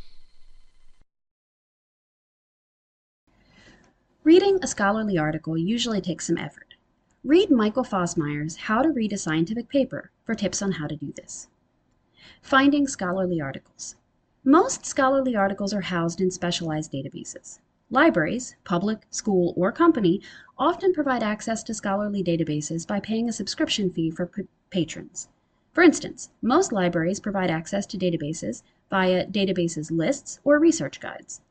Reading 4.23 4.59
a 4.61 4.67
scholarly 4.67 5.17
article 5.17 5.57
usually 5.57 5.99
takes 5.99 6.27
some 6.27 6.37
effort. 6.37 6.75
Read 7.21 7.51
Michael 7.51 7.83
Fossmeyer's 7.83 8.55
How 8.55 8.81
to 8.81 8.87
Read 8.87 9.11
a 9.11 9.17
Scientific 9.17 9.67
Paper 9.67 10.09
for 10.23 10.35
tips 10.35 10.61
on 10.61 10.71
how 10.71 10.87
to 10.87 10.95
do 10.95 11.11
this. 11.11 11.49
Finding 12.41 12.87
scholarly 12.87 13.41
articles. 13.41 13.97
Most 14.45 14.85
scholarly 14.85 15.35
articles 15.35 15.73
are 15.73 15.81
housed 15.81 16.21
in 16.21 16.31
specialized 16.31 16.93
databases. 16.93 17.59
Libraries, 17.89 18.55
public, 18.63 18.99
school, 19.09 19.53
or 19.57 19.73
company, 19.73 20.21
often 20.57 20.93
provide 20.93 21.23
access 21.23 21.61
to 21.63 21.73
scholarly 21.73 22.23
databases 22.23 22.87
by 22.87 23.01
paying 23.01 23.27
a 23.27 23.33
subscription 23.33 23.91
fee 23.91 24.09
for 24.09 24.31
patrons. 24.69 25.27
For 25.73 25.83
instance, 25.83 26.29
most 26.41 26.73
libraries 26.73 27.21
provide 27.21 27.49
access 27.49 27.85
to 27.87 27.97
databases 27.97 28.61
via 28.89 29.25
databases 29.25 29.89
lists 29.89 30.39
or 30.43 30.59
research 30.59 30.99
guides. 30.99 31.41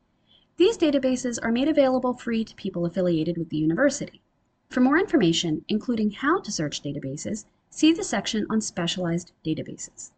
These 0.57 0.77
databases 0.77 1.39
are 1.41 1.51
made 1.51 1.67
available 1.67 2.13
free 2.13 2.43
to 2.45 2.55
people 2.55 2.85
affiliated 2.85 3.35
with 3.35 3.49
the 3.49 3.57
university. 3.57 4.21
For 4.69 4.79
more 4.79 4.99
information, 4.99 5.65
including 5.67 6.11
how 6.11 6.39
to 6.41 6.51
search 6.51 6.83
databases, 6.83 7.45
see 7.71 7.93
the 7.93 8.03
section 8.03 8.45
on 8.49 8.61
specialized 8.61 9.31
databases. 9.43 10.11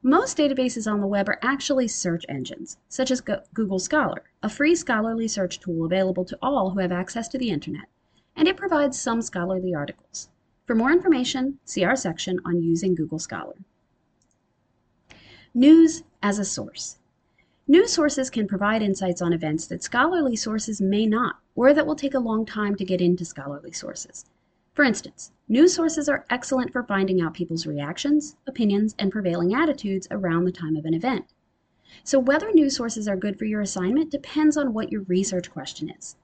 Most 0.00 0.38
databases 0.38 0.90
on 0.90 1.00
the 1.00 1.06
web 1.08 1.28
are 1.28 1.40
actually 1.42 1.88
search 1.88 2.24
engines, 2.28 2.76
such 2.88 3.10
as 3.10 3.20
Google 3.20 3.80
Scholar, 3.80 4.22
a 4.42 4.48
free 4.48 4.76
scholarly 4.76 5.26
search 5.26 5.58
tool 5.58 5.84
available 5.84 6.24
to 6.26 6.38
all 6.40 6.70
who 6.70 6.78
have 6.78 6.92
access 6.92 7.26
to 7.28 7.38
the 7.38 7.50
internet, 7.50 7.88
and 8.36 8.46
it 8.46 8.56
provides 8.56 8.98
some 8.98 9.22
scholarly 9.22 9.74
articles. 9.74 10.28
For 10.66 10.74
more 10.74 10.92
information, 10.92 11.58
see 11.66 11.84
our 11.84 11.94
section 11.94 12.40
on 12.46 12.62
using 12.62 12.94
Google 12.94 13.18
Scholar. 13.18 13.56
News 15.52 16.04
as 16.22 16.38
a 16.38 16.44
source. 16.44 16.96
News 17.68 17.92
sources 17.92 18.30
can 18.30 18.48
provide 18.48 18.80
insights 18.80 19.20
on 19.20 19.34
events 19.34 19.66
that 19.66 19.82
scholarly 19.82 20.36
sources 20.36 20.80
may 20.80 21.06
not, 21.06 21.36
or 21.54 21.74
that 21.74 21.86
will 21.86 21.94
take 21.94 22.14
a 22.14 22.18
long 22.18 22.46
time 22.46 22.76
to 22.76 22.84
get 22.84 23.02
into 23.02 23.26
scholarly 23.26 23.72
sources. 23.72 24.24
For 24.72 24.84
instance, 24.84 25.32
news 25.48 25.74
sources 25.74 26.08
are 26.08 26.24
excellent 26.30 26.72
for 26.72 26.82
finding 26.82 27.20
out 27.20 27.34
people's 27.34 27.66
reactions, 27.66 28.36
opinions, 28.46 28.94
and 28.98 29.12
prevailing 29.12 29.54
attitudes 29.54 30.08
around 30.10 30.44
the 30.44 30.52
time 30.52 30.76
of 30.76 30.86
an 30.86 30.94
event. 30.94 31.26
So 32.04 32.18
whether 32.18 32.50
news 32.52 32.74
sources 32.74 33.06
are 33.06 33.16
good 33.16 33.38
for 33.38 33.44
your 33.44 33.60
assignment 33.60 34.10
depends 34.10 34.56
on 34.56 34.72
what 34.72 34.90
your 34.90 35.02
research 35.02 35.50
question 35.50 35.90
is. 35.90 36.16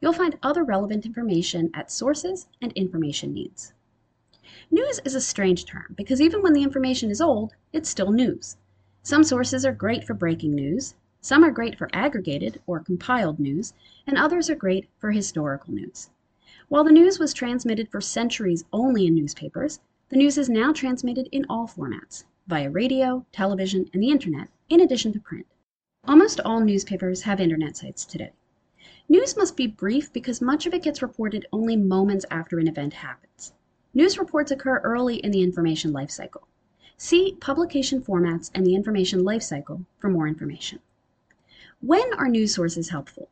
You'll 0.00 0.12
find 0.12 0.38
other 0.40 0.62
relevant 0.62 1.04
information 1.04 1.70
at 1.74 1.90
sources 1.90 2.46
and 2.62 2.70
information 2.72 3.34
needs. 3.34 3.72
News 4.70 5.00
is 5.02 5.14
a 5.14 5.20
strange 5.20 5.64
term 5.64 5.94
because 5.96 6.20
even 6.20 6.42
when 6.42 6.52
the 6.52 6.62
information 6.62 7.10
is 7.10 7.22
old, 7.22 7.54
it's 7.72 7.88
still 7.88 8.10
news. 8.10 8.58
Some 9.02 9.24
sources 9.24 9.64
are 9.64 9.72
great 9.72 10.04
for 10.04 10.12
breaking 10.12 10.54
news, 10.54 10.94
some 11.22 11.42
are 11.42 11.50
great 11.50 11.78
for 11.78 11.88
aggregated 11.94 12.60
or 12.66 12.78
compiled 12.80 13.40
news, 13.40 13.72
and 14.06 14.18
others 14.18 14.50
are 14.50 14.54
great 14.54 14.86
for 14.98 15.12
historical 15.12 15.72
news. 15.72 16.10
While 16.68 16.84
the 16.84 16.92
news 16.92 17.18
was 17.18 17.32
transmitted 17.32 17.88
for 17.88 18.02
centuries 18.02 18.66
only 18.70 19.06
in 19.06 19.14
newspapers, 19.14 19.80
the 20.10 20.18
news 20.18 20.36
is 20.36 20.50
now 20.50 20.74
transmitted 20.74 21.30
in 21.32 21.46
all 21.48 21.66
formats, 21.66 22.24
via 22.46 22.68
radio, 22.68 23.24
television, 23.32 23.88
and 23.94 24.02
the 24.02 24.10
internet, 24.10 24.48
in 24.68 24.82
addition 24.82 25.14
to 25.14 25.20
print. 25.20 25.46
Almost 26.04 26.40
all 26.40 26.60
newspapers 26.60 27.22
have 27.22 27.40
internet 27.40 27.78
sites 27.78 28.04
today. 28.04 28.32
News 29.08 29.34
must 29.34 29.56
be 29.56 29.66
brief 29.66 30.12
because 30.12 30.42
much 30.42 30.66
of 30.66 30.74
it 30.74 30.82
gets 30.82 31.00
reported 31.00 31.46
only 31.54 31.74
moments 31.74 32.26
after 32.30 32.58
an 32.58 32.68
event 32.68 32.92
happens. 32.92 33.54
News 33.94 34.18
reports 34.18 34.50
occur 34.50 34.78
early 34.80 35.16
in 35.16 35.30
the 35.30 35.42
information 35.42 35.92
life 35.92 36.10
cycle. 36.10 36.46
See 36.98 37.36
Publication 37.40 38.02
Formats 38.02 38.50
and 38.54 38.66
the 38.66 38.74
Information 38.74 39.20
Lifecycle 39.20 39.86
for 39.98 40.10
more 40.10 40.28
information. 40.28 40.80
When 41.80 42.12
are 42.14 42.28
news 42.28 42.54
sources 42.54 42.90
helpful? 42.90 43.30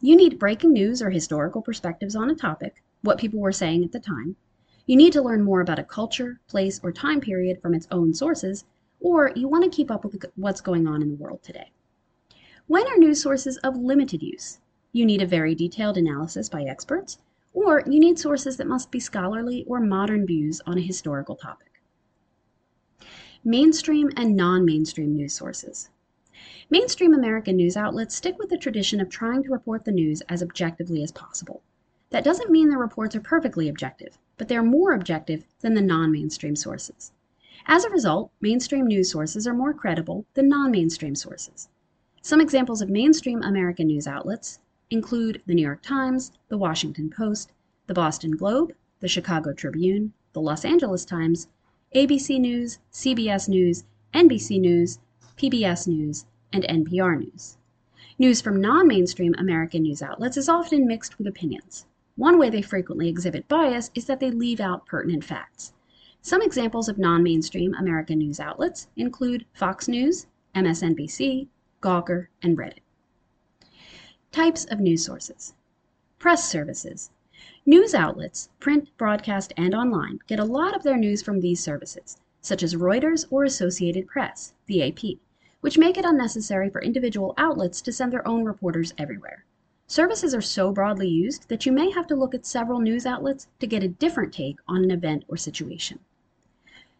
You 0.00 0.16
need 0.16 0.38
breaking 0.38 0.72
news 0.72 1.02
or 1.02 1.10
historical 1.10 1.60
perspectives 1.60 2.16
on 2.16 2.30
a 2.30 2.34
topic, 2.34 2.82
what 3.02 3.18
people 3.18 3.40
were 3.40 3.52
saying 3.52 3.84
at 3.84 3.92
the 3.92 4.00
time. 4.00 4.36
You 4.86 4.96
need 4.96 5.12
to 5.12 5.22
learn 5.22 5.42
more 5.42 5.60
about 5.60 5.78
a 5.78 5.84
culture, 5.84 6.40
place, 6.48 6.80
or 6.82 6.92
time 6.92 7.20
period 7.20 7.60
from 7.60 7.74
its 7.74 7.86
own 7.90 8.14
sources, 8.14 8.64
or 9.00 9.32
you 9.36 9.48
want 9.48 9.64
to 9.64 9.76
keep 9.76 9.90
up 9.90 10.02
with 10.02 10.24
what's 10.36 10.62
going 10.62 10.86
on 10.86 11.02
in 11.02 11.10
the 11.10 11.22
world 11.22 11.42
today. 11.42 11.72
When 12.68 12.86
are 12.86 12.96
news 12.96 13.20
sources 13.20 13.58
of 13.58 13.76
limited 13.76 14.22
use? 14.22 14.60
You 14.92 15.04
need 15.04 15.20
a 15.20 15.26
very 15.26 15.54
detailed 15.54 15.98
analysis 15.98 16.48
by 16.48 16.62
experts, 16.62 17.18
or 17.52 17.82
you 17.86 18.00
need 18.00 18.18
sources 18.18 18.56
that 18.56 18.66
must 18.66 18.90
be 18.90 19.00
scholarly 19.00 19.64
or 19.66 19.80
modern 19.80 20.26
views 20.26 20.60
on 20.66 20.78
a 20.78 20.82
historical 20.82 21.36
topic 21.36 21.70
mainstream 23.44 24.10
and 24.16 24.36
non-mainstream 24.36 25.14
news 25.14 25.32
sources. 25.32 25.88
Mainstream 26.68 27.14
American 27.14 27.56
news 27.56 27.76
outlets 27.76 28.14
stick 28.14 28.38
with 28.38 28.50
the 28.50 28.58
tradition 28.58 29.00
of 29.00 29.08
trying 29.08 29.42
to 29.42 29.50
report 29.50 29.84
the 29.84 29.92
news 29.92 30.20
as 30.28 30.42
objectively 30.42 31.02
as 31.02 31.10
possible. 31.10 31.62
That 32.10 32.24
doesn't 32.24 32.50
mean 32.50 32.68
their 32.68 32.78
reports 32.78 33.16
are 33.16 33.20
perfectly 33.20 33.68
objective, 33.68 34.18
but 34.36 34.48
they 34.48 34.56
are 34.56 34.62
more 34.62 34.92
objective 34.92 35.44
than 35.60 35.74
the 35.74 35.80
non-mainstream 35.80 36.54
sources. 36.54 37.12
As 37.66 37.84
a 37.84 37.90
result, 37.90 38.30
mainstream 38.40 38.86
news 38.86 39.10
sources 39.10 39.46
are 39.46 39.54
more 39.54 39.72
credible 39.72 40.26
than 40.34 40.48
non-mainstream 40.48 41.14
sources. 41.14 41.68
Some 42.20 42.40
examples 42.40 42.82
of 42.82 42.90
mainstream 42.90 43.42
American 43.42 43.86
news 43.86 44.06
outlets 44.06 44.60
include 44.90 45.40
the 45.46 45.54
New 45.54 45.62
York 45.62 45.82
Times, 45.82 46.32
the 46.48 46.58
Washington 46.58 47.10
Post, 47.10 47.52
the 47.86 47.94
Boston 47.94 48.32
Globe, 48.32 48.72
the 49.00 49.08
Chicago 49.08 49.52
Tribune, 49.52 50.12
the 50.32 50.40
Los 50.40 50.64
Angeles 50.64 51.04
Times, 51.04 51.48
ABC 51.94 52.38
News, 52.38 52.78
CBS 52.92 53.48
News, 53.48 53.84
NBC 54.12 54.60
News, 54.60 54.98
PBS 55.36 55.88
News, 55.88 56.26
and 56.52 56.64
NPR 56.64 57.18
News. 57.18 57.56
News 58.18 58.40
from 58.40 58.60
non-mainstream 58.60 59.34
American 59.38 59.82
news 59.82 60.02
outlets 60.02 60.36
is 60.36 60.48
often 60.48 60.86
mixed 60.86 61.16
with 61.16 61.26
opinions. 61.26 61.86
One 62.16 62.38
way 62.38 62.50
they 62.50 62.60
frequently 62.60 63.08
exhibit 63.08 63.48
bias 63.48 63.90
is 63.94 64.04
that 64.06 64.20
they 64.20 64.30
leave 64.30 64.60
out 64.60 64.84
pertinent 64.84 65.24
facts. 65.24 65.72
Some 66.20 66.42
examples 66.42 66.88
of 66.88 66.98
non-mainstream 66.98 67.72
American 67.74 68.18
news 68.18 68.38
outlets 68.38 68.88
include 68.94 69.46
Fox 69.54 69.88
News, 69.88 70.26
MSNBC, 70.54 71.48
Gawker, 71.80 72.26
and 72.42 72.58
Reddit. 72.58 72.80
Types 74.32 74.64
of 74.66 74.78
news 74.78 75.04
sources. 75.04 75.54
Press 76.18 76.48
services, 76.48 77.10
News 77.66 77.94
outlets, 77.94 78.48
print, 78.60 78.88
broadcast, 78.96 79.52
and 79.56 79.74
online, 79.74 80.18
get 80.26 80.38
a 80.38 80.44
lot 80.44 80.76
of 80.76 80.82
their 80.82 80.96
news 80.96 81.22
from 81.22 81.40
these 81.40 81.62
services, 81.62 82.16
such 82.40 82.62
as 82.62 82.74
Reuters 82.74 83.26
or 83.30 83.44
Associated 83.44 84.06
Press, 84.06 84.52
the 84.66 84.82
AP, 84.82 85.18
which 85.62 85.78
make 85.78 85.98
it 85.98 86.04
unnecessary 86.04 86.70
for 86.70 86.80
individual 86.80 87.34
outlets 87.36 87.80
to 87.80 87.92
send 87.92 88.12
their 88.12 88.26
own 88.28 88.44
reporters 88.44 88.94
everywhere. 88.96 89.44
Services 89.86 90.34
are 90.34 90.40
so 90.40 90.70
broadly 90.70 91.08
used 91.08 91.48
that 91.48 91.66
you 91.66 91.72
may 91.72 91.90
have 91.90 92.06
to 92.06 92.14
look 92.14 92.34
at 92.34 92.46
several 92.46 92.78
news 92.78 93.06
outlets 93.06 93.48
to 93.58 93.66
get 93.66 93.82
a 93.82 93.88
different 93.88 94.32
take 94.32 94.58
on 94.68 94.84
an 94.84 94.90
event 94.90 95.24
or 95.28 95.36
situation. 95.36 95.98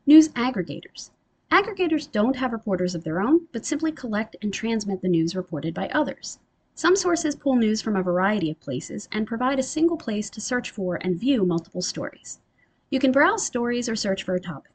News 0.04 0.30
aggregators. 0.30 1.10
Aggregators 1.52 2.10
don't 2.10 2.36
have 2.36 2.52
reporters 2.52 2.94
of 2.94 3.04
their 3.04 3.20
own, 3.20 3.46
but 3.52 3.64
simply 3.64 3.92
collect 3.92 4.36
and 4.42 4.52
transmit 4.52 5.00
the 5.00 5.08
news 5.08 5.36
reported 5.36 5.74
by 5.74 5.88
others. 5.88 6.38
Some 6.80 6.96
sources 6.96 7.36
pull 7.36 7.56
news 7.56 7.82
from 7.82 7.94
a 7.94 8.02
variety 8.02 8.50
of 8.50 8.58
places 8.58 9.06
and 9.12 9.26
provide 9.26 9.58
a 9.58 9.62
single 9.62 9.98
place 9.98 10.30
to 10.30 10.40
search 10.40 10.70
for 10.70 10.96
and 11.02 11.20
view 11.20 11.44
multiple 11.44 11.82
stories. 11.82 12.40
You 12.88 12.98
can 12.98 13.12
browse 13.12 13.44
stories 13.44 13.86
or 13.86 13.94
search 13.94 14.22
for 14.22 14.34
a 14.34 14.40
topic. 14.40 14.72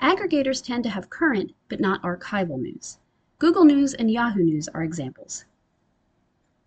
Aggregators 0.00 0.64
tend 0.64 0.84
to 0.84 0.90
have 0.90 1.10
current, 1.10 1.50
but 1.68 1.80
not 1.80 2.00
archival 2.02 2.60
news. 2.60 3.00
Google 3.40 3.64
News 3.64 3.92
and 3.92 4.08
Yahoo 4.08 4.44
News 4.44 4.68
are 4.68 4.84
examples. 4.84 5.44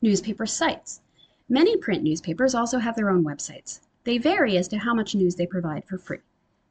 Newspaper 0.02 0.46
sites. 0.46 1.00
Many 1.48 1.78
print 1.78 2.04
newspapers 2.04 2.54
also 2.54 2.80
have 2.80 2.98
their 2.98 3.10
own 3.10 3.24
websites. 3.24 3.80
They 4.04 4.18
vary 4.18 4.58
as 4.58 4.68
to 4.68 4.78
how 4.80 4.94
much 4.94 5.16
news 5.16 5.36
they 5.36 5.48
provide 5.48 5.86
for 5.86 5.98
free. 5.98 6.20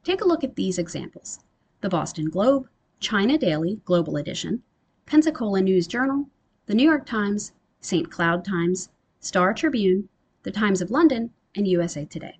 Take 0.03 0.21
a 0.21 0.27
look 0.27 0.43
at 0.43 0.55
these 0.55 0.77
examples. 0.77 1.39
The 1.81 1.89
Boston 1.89 2.29
Globe, 2.29 2.69
China 2.99 3.35
Daily 3.35 3.81
Global 3.83 4.17
Edition, 4.17 4.61
Pensacola 5.07 5.59
News 5.59 5.87
Journal, 5.87 6.29
the 6.67 6.75
New 6.75 6.87
York 6.87 7.07
Times, 7.07 7.51
St. 7.85 8.09
Cloud 8.09 8.43
Times, 8.43 8.89
Star 9.19 9.53
Tribune, 9.53 10.09
the 10.41 10.49
Times 10.49 10.81
of 10.81 10.89
London, 10.89 11.29
and 11.55 11.67
USA 11.67 12.03
Today. 12.03 12.39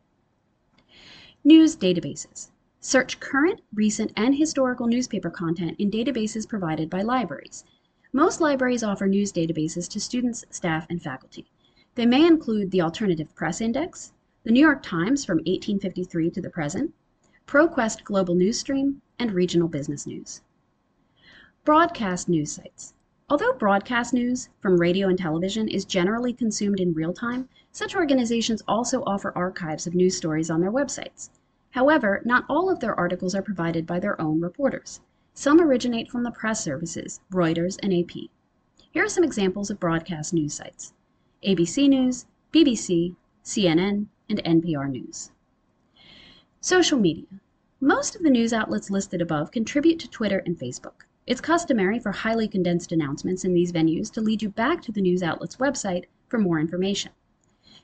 News 1.43 1.77
databases. 1.77 2.49
Search 2.79 3.19
current, 3.19 3.61
recent, 3.71 4.11
and 4.17 4.33
historical 4.33 4.87
newspaper 4.87 5.29
content 5.29 5.75
in 5.77 5.91
databases 5.91 6.49
provided 6.49 6.89
by 6.89 7.03
libraries. 7.03 7.63
Most 8.11 8.41
libraries 8.41 8.81
offer 8.81 9.05
news 9.05 9.31
databases 9.31 9.87
to 9.89 9.99
students, 9.99 10.45
staff, 10.49 10.87
and 10.89 10.99
faculty. 10.99 11.45
They 11.93 12.07
may 12.07 12.25
include 12.25 12.71
the 12.71 12.81
Alternative 12.81 13.33
Press 13.35 13.61
Index, 13.61 14.13
the 14.45 14.51
New 14.51 14.61
York 14.61 14.81
Times 14.81 15.25
from 15.25 15.37
1853 15.37 16.31
to 16.31 16.41
the 16.41 16.49
present, 16.49 16.91
ProQuest 17.45 18.03
Global 18.03 18.33
News 18.33 18.59
Stream, 18.59 19.03
and 19.19 19.31
Regional 19.31 19.67
Business 19.67 20.07
News. 20.07 20.41
Broadcast 21.63 22.27
news 22.27 22.51
sites. 22.51 22.94
Although 23.27 23.53
broadcast 23.53 24.13
news 24.13 24.49
from 24.59 24.79
radio 24.79 25.07
and 25.07 25.17
television 25.17 25.67
is 25.67 25.83
generally 25.83 26.31
consumed 26.31 26.79
in 26.79 26.93
real 26.93 27.11
time, 27.11 27.49
such 27.71 27.95
organizations 27.95 28.61
also 28.67 29.01
offer 29.07 29.35
archives 29.35 29.87
of 29.87 29.95
news 29.95 30.15
stories 30.15 30.51
on 30.51 30.61
their 30.61 30.71
websites. 30.71 31.31
However, 31.71 32.21
not 32.23 32.45
all 32.47 32.69
of 32.69 32.81
their 32.81 32.93
articles 32.93 33.33
are 33.33 33.41
provided 33.41 33.87
by 33.87 33.99
their 33.99 34.21
own 34.21 34.41
reporters. 34.41 35.01
Some 35.33 35.59
originate 35.59 36.11
from 36.11 36.21
the 36.21 36.29
press 36.29 36.63
services, 36.63 37.19
Reuters 37.31 37.79
and 37.81 37.91
AP. 37.91 38.29
Here 38.91 39.03
are 39.03 39.09
some 39.09 39.23
examples 39.23 39.71
of 39.71 39.79
broadcast 39.79 40.31
news 40.31 40.53
sites 40.53 40.93
ABC 41.43 41.89
News, 41.89 42.27
BBC, 42.53 43.15
CNN, 43.43 44.05
and 44.29 44.43
NPR 44.43 44.87
News. 44.87 45.31
Social 46.61 46.99
media. 46.99 47.25
Most 47.81 48.15
of 48.15 48.21
the 48.21 48.29
news 48.29 48.53
outlets 48.53 48.91
listed 48.91 49.19
above 49.19 49.49
contribute 49.49 49.97
to 50.01 50.09
Twitter 50.09 50.43
and 50.45 50.59
Facebook. 50.59 51.07
It's 51.27 51.41
customary 51.41 51.97
for 51.97 52.11
highly 52.11 52.47
condensed 52.47 52.91
announcements 52.91 53.43
in 53.43 53.55
these 53.55 53.71
venues 53.71 54.11
to 54.11 54.21
lead 54.21 54.43
you 54.43 54.49
back 54.49 54.83
to 54.83 54.91
the 54.91 55.01
news 55.01 55.23
outlet's 55.23 55.55
website 55.55 56.03
for 56.27 56.37
more 56.37 56.59
information. 56.59 57.13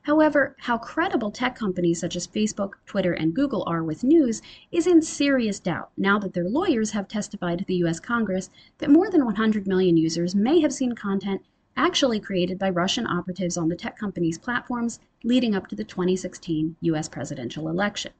However, 0.03 0.55
how 0.59 0.77
credible 0.77 1.31
tech 1.31 1.55
companies 1.55 1.99
such 1.99 2.15
as 2.15 2.27
Facebook, 2.27 2.73
Twitter, 2.85 3.13
and 3.13 3.33
Google 3.33 3.63
are 3.65 3.83
with 3.83 4.03
news 4.03 4.43
is 4.71 4.85
in 4.85 5.01
serious 5.01 5.59
doubt 5.59 5.89
now 5.97 6.19
that 6.19 6.35
their 6.35 6.47
lawyers 6.47 6.91
have 6.91 7.07
testified 7.07 7.57
to 7.57 7.65
the 7.65 7.77
US 7.77 7.99
Congress 7.99 8.51
that 8.77 8.91
more 8.91 9.09
than 9.09 9.25
100 9.25 9.65
million 9.65 9.97
users 9.97 10.35
may 10.35 10.59
have 10.59 10.71
seen 10.71 10.93
content 10.93 11.41
actually 11.75 12.19
created 12.19 12.59
by 12.59 12.69
Russian 12.69 13.07
operatives 13.07 13.57
on 13.57 13.69
the 13.69 13.75
tech 13.75 13.97
companies' 13.97 14.37
platforms 14.37 14.99
leading 15.23 15.55
up 15.55 15.65
to 15.65 15.75
the 15.75 15.83
2016 15.83 16.75
US 16.81 17.09
presidential 17.09 17.69
election. 17.69 18.11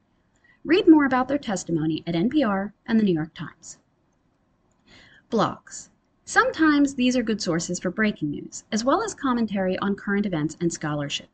Read 0.64 0.88
more 0.88 1.04
about 1.04 1.28
their 1.28 1.38
testimony 1.38 2.02
at 2.08 2.16
NPR 2.16 2.72
and 2.86 2.98
the 2.98 3.04
New 3.04 3.14
York 3.14 3.34
Times. 3.34 3.78
Blogs. 5.32 5.88
Sometimes 6.26 6.94
these 6.94 7.16
are 7.16 7.22
good 7.22 7.40
sources 7.40 7.80
for 7.80 7.90
breaking 7.90 8.32
news, 8.32 8.64
as 8.70 8.84
well 8.84 9.02
as 9.02 9.14
commentary 9.14 9.78
on 9.78 9.96
current 9.96 10.26
events 10.26 10.58
and 10.60 10.70
scholarship. 10.70 11.30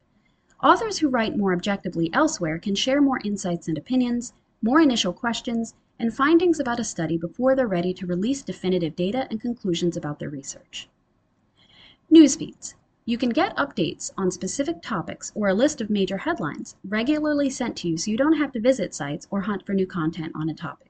Authors 0.63 0.99
who 0.99 1.09
write 1.09 1.37
more 1.37 1.53
objectively 1.53 2.09
elsewhere 2.13 2.61
can 2.61 2.77
share 2.77 3.01
more 3.01 3.19
insights 3.25 3.67
and 3.67 3.77
opinions, 3.77 4.35
more 4.63 4.81
initial 4.81 5.13
questions, 5.13 5.75
and 5.99 6.15
findings 6.15 6.61
about 6.61 6.79
a 6.79 6.85
study 6.85 7.19
before 7.19 7.57
they're 7.57 7.67
ready 7.67 7.93
to 7.95 8.07
release 8.07 8.41
definitive 8.41 8.95
data 8.95 9.27
and 9.31 9.41
conclusions 9.41 9.97
about 9.97 10.21
their 10.21 10.31
research. 10.31 10.89
News 12.09 12.37
feeds. 12.37 12.77
You 13.05 13.19
can 13.19 13.31
get 13.31 13.57
updates 13.57 14.13
on 14.17 14.31
specific 14.31 14.81
topics 14.81 15.33
or 15.35 15.49
a 15.49 15.55
list 15.55 15.81
of 15.81 15.91
major 15.91 16.19
headlines 16.19 16.77
regularly 16.85 17.51
sent 17.51 17.77
to 17.79 17.89
you 17.89 17.97
so 17.97 18.13
you 18.13 18.17
don't 18.17 18.39
have 18.39 18.53
to 18.53 18.61
visit 18.61 18.95
sites 18.95 19.27
or 19.33 19.41
hunt 19.41 19.67
for 19.67 19.75
new 19.75 19.89
content 19.89 20.31
on 20.37 20.49
a 20.49 20.55
topic. 20.55 20.88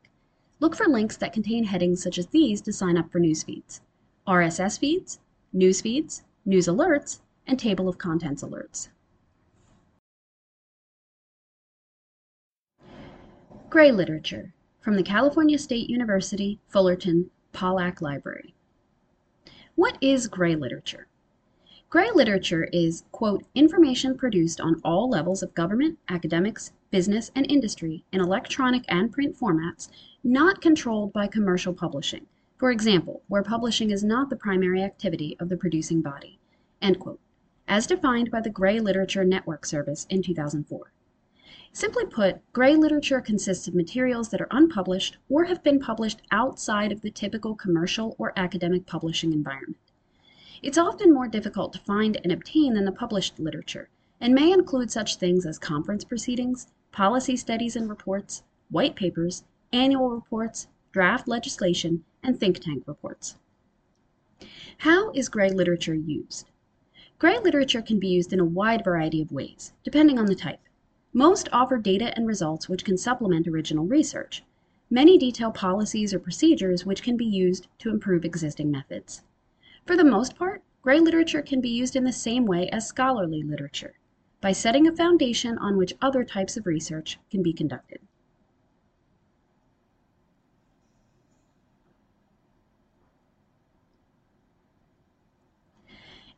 Look 0.61 0.75
for 0.75 0.89
links 0.89 1.17
that 1.19 1.33
contain 1.33 1.65
headings 1.65 2.03
such 2.03 2.19
as 2.19 2.27
these 2.27 2.61
to 2.63 2.73
sign 2.73 2.97
up 2.97 3.13
for 3.13 3.21
news 3.21 3.45
feeds. 3.45 3.81
RSS 4.27 4.79
feeds, 4.79 5.21
news 5.53 5.81
feeds, 5.81 6.25
news 6.45 6.67
alerts, 6.67 7.21
and 7.47 7.59
table 7.59 7.89
of 7.89 7.99
contents 7.99 8.43
alerts. 8.43 8.89
Gray 13.71 13.93
Literature 13.93 14.53
from 14.81 14.97
the 14.97 15.03
California 15.03 15.59
State 15.59 15.89
University 15.89 16.59
Fullerton 16.69 17.31
Pollak 17.53 18.01
Library. 18.01 18.55
What 19.75 19.97
is 20.01 20.27
gray 20.27 20.57
literature? 20.57 21.07
Gray 21.91 22.11
literature 22.11 22.65
is, 22.73 23.05
quote, 23.13 23.45
information 23.55 24.19
produced 24.19 24.61
on 24.61 24.81
all 24.85 25.09
levels 25.09 25.43
of 25.43 25.55
government, 25.55 25.99
academics, 26.09 26.73
business, 26.91 27.31
and 27.35 27.51
industry 27.51 28.05
in 28.13 28.21
electronic 28.21 28.85
and 28.89 29.13
print 29.13 29.37
formats 29.39 29.89
not 30.25 30.61
controlled 30.61 31.13
by 31.13 31.27
commercial 31.27 31.75
publishing, 31.75 32.27
for 32.57 32.71
example, 32.71 33.23
where 33.29 33.43
publishing 33.43 33.91
is 33.91 34.03
not 34.03 34.31
the 34.31 34.37
primary 34.37 34.83
activity 34.83 35.37
of 35.39 35.49
the 35.49 35.57
producing 35.57 36.01
body, 36.01 36.39
as 37.69 37.87
defined 37.87 38.31
by 38.31 38.41
the 38.41 38.51
Gray 38.51 38.81
Literature 38.81 39.25
Network 39.25 39.67
Service 39.67 40.07
in 40.11 40.23
2004. 40.23 40.93
Simply 41.73 42.07
put, 42.07 42.41
gray 42.53 42.75
literature 42.75 43.21
consists 43.21 43.69
of 43.69 43.75
materials 43.75 44.31
that 44.31 44.41
are 44.41 44.49
unpublished 44.51 45.19
or 45.29 45.45
have 45.45 45.63
been 45.63 45.79
published 45.79 46.23
outside 46.33 46.91
of 46.91 47.03
the 47.03 47.11
typical 47.11 47.55
commercial 47.55 48.17
or 48.19 48.33
academic 48.37 48.87
publishing 48.87 49.33
environment. 49.33 49.77
It's 50.63 50.79
often 50.79 51.13
more 51.13 51.29
difficult 51.29 51.73
to 51.75 51.79
find 51.79 52.19
and 52.25 52.33
obtain 52.33 52.75
than 52.75 52.85
the 52.85 52.91
published 52.91 53.39
literature, 53.39 53.91
and 54.21 54.35
may 54.35 54.51
include 54.51 54.91
such 54.91 55.17
things 55.17 55.47
as 55.47 55.59
conference 55.59 56.05
proceedings, 56.05 56.67
policy 56.99 57.37
studies 57.37 57.77
and 57.77 57.89
reports, 57.89 58.43
white 58.71 58.97
papers, 58.97 59.45
annual 59.73 60.11
reports, 60.11 60.67
draft 60.91 61.29
legislation, 61.29 62.03
and 62.25 62.41
think 62.41 62.59
tank 62.59 62.83
reports. 62.89 63.37
How 64.79 65.13
is 65.13 65.29
gray 65.29 65.49
literature 65.49 65.95
used? 65.95 66.51
Gray 67.21 67.39
literature 67.39 67.83
can 67.83 68.01
be 68.01 68.09
used 68.09 68.33
in 68.33 68.41
a 68.41 68.45
wide 68.45 68.83
variety 68.83 69.23
of 69.23 69.31
ways, 69.31 69.73
depending 69.85 70.19
on 70.19 70.27
the 70.27 70.35
type. 70.35 70.59
Most 71.13 71.49
offer 71.53 71.79
data 71.79 72.13
and 72.17 72.27
results 72.27 72.69
which 72.69 72.85
can 72.85 72.99
supplement 72.99 73.47
original 73.47 73.87
research. 73.87 74.43
Many 74.91 75.17
detail 75.17 75.53
policies 75.53 76.13
or 76.13 76.19
procedures 76.19 76.85
which 76.85 77.05
can 77.05 77.17
be 77.17 77.27
used 77.27 77.69
to 77.79 77.91
improve 77.91 78.25
existing 78.25 78.73
methods. 78.73 79.23
For 79.87 79.97
the 79.97 80.03
most 80.03 80.35
part, 80.35 80.65
gray 80.83 80.99
literature 80.99 81.43
can 81.43 81.61
be 81.61 81.71
used 81.71 81.95
in 81.95 82.03
the 82.03 82.13
same 82.13 82.45
way 82.45 82.69
as 82.71 82.89
scholarly 82.89 83.45
literature, 83.45 83.95
by 84.41 84.53
setting 84.53 84.87
a 84.87 84.95
foundation 84.95 85.59
on 85.59 85.77
which 85.77 85.95
other 86.01 86.25
types 86.25 86.57
of 86.57 86.67
research 86.67 87.19
can 87.31 87.43
be 87.43 87.53
conducted. 87.53 88.01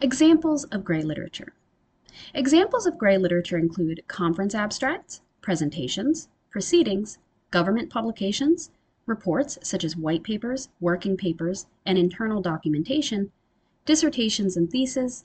Examples 0.01 0.64
of 0.64 0.82
gray 0.82 1.02
literature. 1.02 1.52
Examples 2.32 2.86
of 2.86 2.97
gray 2.97 3.18
literature 3.18 3.59
include 3.59 4.02
conference 4.09 4.55
abstracts, 4.55 5.20
presentations, 5.43 6.28
proceedings, 6.51 7.18
government 7.51 7.90
publications, 7.90 8.70
reports 9.05 9.59
such 9.62 9.85
as 9.85 9.97
white 9.97 10.22
papers, 10.22 10.70
working 10.81 11.18
papers, 11.18 11.66
and 11.85 11.98
internal 11.98 12.40
documentation, 12.40 13.31
dissertations 13.85 14.56
and 14.56 14.70
theses, 14.70 15.24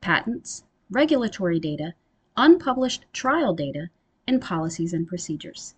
patents, 0.00 0.64
regulatory 0.90 1.60
data, 1.60 1.94
unpublished 2.36 3.04
trial 3.12 3.54
data, 3.54 3.90
and 4.26 4.40
policies 4.40 4.92
and 4.92 5.06
procedures. 5.06 5.74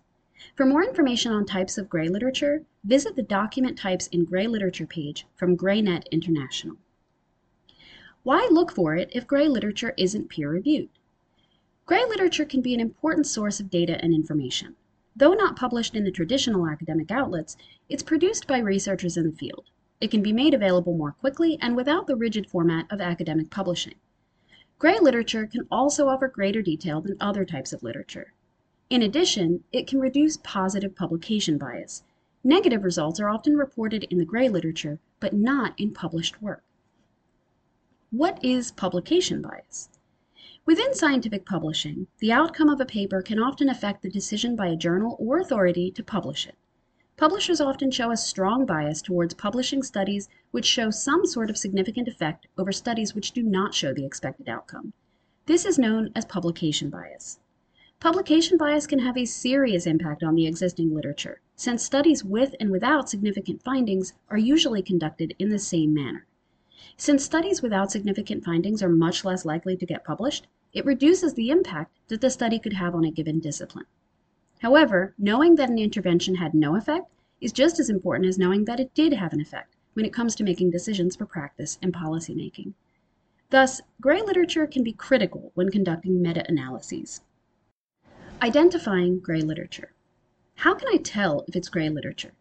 For 0.55 0.65
more 0.65 0.83
information 0.83 1.31
on 1.31 1.45
types 1.45 1.77
of 1.77 1.89
gray 1.89 2.09
literature, 2.09 2.63
visit 2.83 3.15
the 3.15 3.23
Document 3.23 3.77
Types 3.77 4.07
in 4.07 4.25
Gray 4.25 4.47
Literature 4.47 4.87
page 4.87 5.25
from 5.35 5.57
GreyNet 5.57 6.09
International. 6.11 6.77
Why 8.23 8.47
look 8.51 8.71
for 8.71 8.95
it 8.95 9.09
if 9.13 9.27
gray 9.27 9.47
literature 9.47 9.93
isn't 9.97 10.29
peer-reviewed? 10.29 10.89
Gray 11.85 12.05
literature 12.05 12.45
can 12.45 12.61
be 12.61 12.73
an 12.73 12.79
important 12.79 13.25
source 13.25 13.59
of 13.59 13.69
data 13.69 13.97
and 14.03 14.13
information. 14.13 14.75
Though 15.15 15.33
not 15.33 15.55
published 15.55 15.95
in 15.95 16.03
the 16.03 16.11
traditional 16.11 16.67
academic 16.67 17.09
outlets, 17.09 17.57
it's 17.89 18.03
produced 18.03 18.45
by 18.45 18.59
researchers 18.59 19.17
in 19.17 19.23
the 19.29 19.35
field. 19.35 19.65
It 19.99 20.11
can 20.11 20.21
be 20.21 20.33
made 20.33 20.53
available 20.53 20.95
more 20.95 21.13
quickly 21.13 21.57
and 21.61 21.75
without 21.75 22.05
the 22.05 22.15
rigid 22.15 22.47
format 22.47 22.85
of 22.91 23.01
academic 23.01 23.49
publishing. 23.49 23.95
Gray 24.79 24.99
literature 24.99 25.47
can 25.47 25.67
also 25.71 26.07
offer 26.07 26.27
greater 26.27 26.61
detail 26.61 27.01
than 27.01 27.17
other 27.19 27.43
types 27.43 27.73
of 27.73 27.81
literature. 27.81 28.33
In 28.91 29.01
addition, 29.01 29.63
it 29.71 29.87
can 29.87 29.99
reduce 29.99 30.37
positive 30.37 30.95
publication 30.95 31.57
bias. 31.57 32.03
Negative 32.43 32.83
results 32.83 33.19
are 33.19 33.27
often 33.27 33.57
reported 33.57 34.03
in 34.11 34.19
the 34.19 34.25
gray 34.25 34.47
literature, 34.49 34.99
but 35.19 35.33
not 35.33 35.73
in 35.79 35.95
published 35.95 36.43
work. 36.43 36.63
What 38.11 38.37
is 38.45 38.71
publication 38.71 39.41
bias? 39.41 39.89
Within 40.63 40.93
scientific 40.93 41.43
publishing, 41.43 42.05
the 42.19 42.31
outcome 42.31 42.69
of 42.69 42.79
a 42.79 42.85
paper 42.85 43.23
can 43.23 43.39
often 43.39 43.69
affect 43.69 44.03
the 44.03 44.11
decision 44.11 44.55
by 44.55 44.67
a 44.67 44.75
journal 44.75 45.17
or 45.19 45.39
authority 45.39 45.89
to 45.89 46.03
publish 46.03 46.45
it. 46.45 46.55
Publishers 47.17 47.59
often 47.59 47.89
show 47.89 48.11
a 48.11 48.15
strong 48.15 48.63
bias 48.67 49.01
towards 49.01 49.33
publishing 49.33 49.81
studies 49.81 50.29
which 50.51 50.67
show 50.67 50.91
some 50.91 51.25
sort 51.25 51.49
of 51.49 51.57
significant 51.57 52.07
effect 52.07 52.45
over 52.59 52.71
studies 52.71 53.15
which 53.15 53.31
do 53.31 53.41
not 53.41 53.73
show 53.73 53.91
the 53.91 54.05
expected 54.05 54.47
outcome. 54.47 54.93
This 55.47 55.65
is 55.65 55.79
known 55.79 56.11
as 56.15 56.25
publication 56.25 56.91
bias. 56.91 57.39
Publication 57.99 58.55
bias 58.55 58.85
can 58.85 58.99
have 58.99 59.17
a 59.17 59.25
serious 59.25 59.87
impact 59.87 60.21
on 60.21 60.35
the 60.35 60.45
existing 60.45 60.93
literature, 60.93 61.41
since 61.55 61.83
studies 61.83 62.23
with 62.23 62.53
and 62.59 62.69
without 62.69 63.09
significant 63.09 63.63
findings 63.63 64.13
are 64.29 64.37
usually 64.37 64.83
conducted 64.83 65.33
in 65.39 65.49
the 65.49 65.57
same 65.57 65.95
manner. 65.95 66.27
Since 66.97 67.25
studies 67.25 67.63
without 67.63 67.91
significant 67.91 68.45
findings 68.45 68.83
are 68.83 68.89
much 68.89 69.25
less 69.25 69.43
likely 69.43 69.75
to 69.75 69.87
get 69.87 70.05
published, 70.05 70.45
it 70.71 70.85
reduces 70.85 71.33
the 71.33 71.49
impact 71.49 71.97
that 72.09 72.21
the 72.21 72.29
study 72.29 72.59
could 72.59 72.73
have 72.73 72.93
on 72.93 73.05
a 73.05 73.09
given 73.09 73.39
discipline. 73.39 73.87
However, 74.59 75.13
knowing 75.17 75.55
that 75.55 75.69
an 75.69 75.77
intervention 75.77 76.35
had 76.35 76.53
no 76.53 76.75
effect 76.75 77.11
is 77.39 77.51
just 77.51 77.79
as 77.79 77.89
important 77.89 78.27
as 78.27 78.39
knowing 78.39 78.65
that 78.65 78.79
it 78.79 78.93
did 78.93 79.13
have 79.13 79.33
an 79.33 79.39
effect 79.39 79.75
when 79.93 80.05
it 80.05 80.13
comes 80.13 80.35
to 80.35 80.43
making 80.43 80.71
decisions 80.71 81.15
for 81.15 81.25
practice 81.25 81.77
and 81.81 81.93
policy 81.93 82.33
making. 82.33 82.73
Thus, 83.49 83.81
gray 84.01 84.21
literature 84.21 84.67
can 84.67 84.83
be 84.83 84.93
critical 84.93 85.51
when 85.53 85.69
conducting 85.69 86.21
meta-analyses. 86.21 87.21
Identifying 88.41 89.19
gray 89.19 89.41
literature. 89.41 89.93
How 90.55 90.73
can 90.73 90.87
I 90.87 90.97
tell 90.97 91.45
if 91.47 91.55
it's 91.55 91.69
gray 91.69 91.89
literature? 91.89 92.33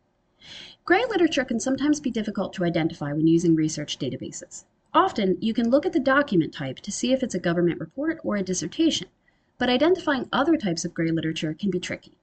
Gray 0.85 1.05
literature 1.05 1.45
can 1.45 1.61
sometimes 1.61 2.01
be 2.01 2.11
difficult 2.11 2.53
to 2.55 2.65
identify 2.65 3.13
when 3.13 3.27
using 3.27 3.55
research 3.55 3.99
databases. 3.99 4.65
Often, 4.95 5.39
you 5.41 5.53
can 5.53 5.69
look 5.69 5.85
at 5.85 5.93
the 5.93 6.01
document 6.01 6.55
type 6.55 6.81
to 6.81 6.93
see 6.93 7.13
if 7.13 7.23
it's 7.23 7.35
a 7.35 7.39
government 7.39 7.81
report 7.81 8.21
or 8.25 8.37
a 8.37 8.43
dissertation, 8.43 9.09
but 9.59 9.69
identifying 9.69 10.29
other 10.33 10.57
types 10.57 10.85
of 10.85 10.93
gray 10.93 11.11
literature 11.11 11.55
can 11.55 11.71
be 11.71 11.81
tricky. 11.81 12.19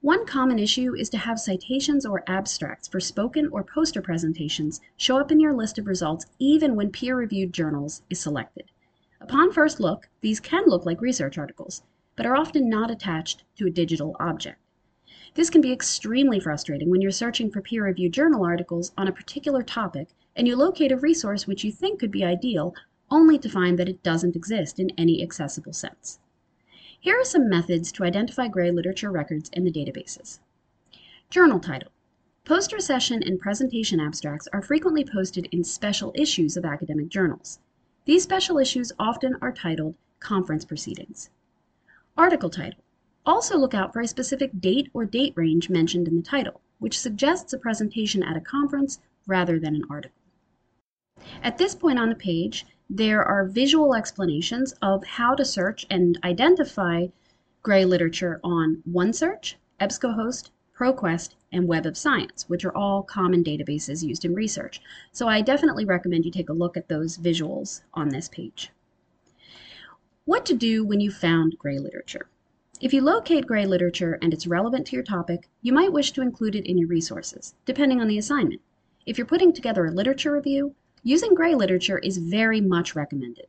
One 0.00 0.26
common 0.26 0.58
issue 0.58 0.96
is 0.96 1.08
to 1.10 1.18
have 1.18 1.38
citations 1.38 2.04
or 2.04 2.24
abstracts 2.26 2.88
for 2.88 2.98
spoken 2.98 3.48
or 3.52 3.62
poster 3.62 4.02
presentations 4.02 4.80
show 4.96 5.18
up 5.18 5.30
in 5.30 5.38
your 5.38 5.52
list 5.52 5.78
of 5.78 5.86
results 5.86 6.26
even 6.38 6.74
when 6.74 6.90
peer-reviewed 6.90 7.52
journals 7.52 8.02
is 8.10 8.18
selected. 8.18 8.70
Upon 9.20 9.52
first 9.52 9.78
look, 9.78 10.08
these 10.20 10.40
can 10.40 10.64
look 10.66 10.84
like 10.84 11.00
research 11.00 11.38
articles, 11.38 11.82
but 12.16 12.26
are 12.26 12.34
often 12.34 12.68
not 12.68 12.90
attached 12.90 13.44
to 13.58 13.66
a 13.66 13.70
digital 13.70 14.16
object. 14.18 14.58
This 15.34 15.50
can 15.50 15.60
be 15.60 15.72
extremely 15.72 16.40
frustrating 16.40 16.90
when 16.90 17.00
you're 17.00 17.12
searching 17.12 17.50
for 17.50 17.60
peer-reviewed 17.60 18.12
journal 18.12 18.44
articles 18.44 18.92
on 18.98 19.06
a 19.06 19.12
particular 19.12 19.62
topic 19.62 20.08
and 20.34 20.48
you 20.48 20.56
locate 20.56 20.90
a 20.90 20.96
resource 20.96 21.46
which 21.46 21.62
you 21.62 21.70
think 21.70 22.00
could 22.00 22.10
be 22.10 22.24
ideal, 22.24 22.74
only 23.10 23.38
to 23.38 23.48
find 23.48 23.78
that 23.78 23.88
it 23.88 24.02
doesn't 24.02 24.34
exist 24.34 24.80
in 24.80 24.90
any 24.98 25.22
accessible 25.22 25.72
sense. 25.72 26.18
Here 27.02 27.20
are 27.20 27.24
some 27.24 27.48
methods 27.48 27.90
to 27.92 28.04
identify 28.04 28.46
gray 28.46 28.70
literature 28.70 29.10
records 29.10 29.50
in 29.52 29.64
the 29.64 29.72
databases. 29.72 30.38
Journal 31.30 31.58
title. 31.58 31.90
Poster 32.44 32.78
session 32.78 33.24
and 33.24 33.40
presentation 33.40 33.98
abstracts 33.98 34.46
are 34.52 34.62
frequently 34.62 35.04
posted 35.04 35.48
in 35.50 35.64
special 35.64 36.12
issues 36.14 36.56
of 36.56 36.64
academic 36.64 37.08
journals. 37.08 37.58
These 38.04 38.22
special 38.22 38.56
issues 38.56 38.92
often 39.00 39.34
are 39.42 39.50
titled 39.50 39.96
Conference 40.20 40.64
Proceedings. 40.64 41.28
Article 42.16 42.50
title. 42.50 42.84
Also 43.26 43.58
look 43.58 43.74
out 43.74 43.92
for 43.92 44.00
a 44.00 44.06
specific 44.06 44.60
date 44.60 44.88
or 44.94 45.04
date 45.04 45.32
range 45.34 45.68
mentioned 45.68 46.06
in 46.06 46.14
the 46.14 46.22
title, 46.22 46.60
which 46.78 47.00
suggests 47.00 47.52
a 47.52 47.58
presentation 47.58 48.22
at 48.22 48.36
a 48.36 48.40
conference 48.40 49.00
rather 49.26 49.58
than 49.58 49.74
an 49.74 49.82
article. 49.90 50.14
At 51.42 51.58
this 51.58 51.74
point 51.74 51.98
on 51.98 52.10
the 52.10 52.14
page, 52.14 52.64
there 52.94 53.24
are 53.24 53.46
visual 53.46 53.94
explanations 53.94 54.74
of 54.82 55.02
how 55.02 55.34
to 55.34 55.46
search 55.46 55.86
and 55.88 56.18
identify 56.24 57.06
gray 57.62 57.86
literature 57.86 58.38
on 58.44 58.82
OneSearch, 58.86 59.54
EBSCOhost, 59.80 60.50
ProQuest, 60.76 61.30
and 61.50 61.66
Web 61.66 61.86
of 61.86 61.96
Science, 61.96 62.50
which 62.50 62.66
are 62.66 62.76
all 62.76 63.02
common 63.02 63.42
databases 63.42 64.02
used 64.02 64.26
in 64.26 64.34
research. 64.34 64.82
So 65.10 65.26
I 65.26 65.40
definitely 65.40 65.86
recommend 65.86 66.26
you 66.26 66.30
take 66.30 66.50
a 66.50 66.52
look 66.52 66.76
at 66.76 66.88
those 66.88 67.16
visuals 67.16 67.80
on 67.94 68.10
this 68.10 68.28
page. 68.28 68.70
What 70.26 70.44
to 70.44 70.54
do 70.54 70.84
when 70.84 71.00
you 71.00 71.10
found 71.10 71.56
gray 71.58 71.78
literature. 71.78 72.28
If 72.82 72.92
you 72.92 73.00
locate 73.00 73.46
gray 73.46 73.64
literature 73.64 74.18
and 74.20 74.34
it's 74.34 74.46
relevant 74.46 74.86
to 74.88 74.96
your 74.96 75.02
topic, 75.02 75.48
you 75.62 75.72
might 75.72 75.94
wish 75.94 76.12
to 76.12 76.20
include 76.20 76.56
it 76.56 76.66
in 76.66 76.76
your 76.76 76.88
resources, 76.88 77.54
depending 77.64 78.02
on 78.02 78.08
the 78.08 78.18
assignment. 78.18 78.60
If 79.06 79.16
you're 79.16 79.26
putting 79.26 79.54
together 79.54 79.86
a 79.86 79.90
literature 79.90 80.32
review, 80.32 80.74
using 81.02 81.34
gray 81.34 81.54
literature 81.54 81.98
is 81.98 82.18
very 82.18 82.60
much 82.60 82.94
recommended. 82.94 83.46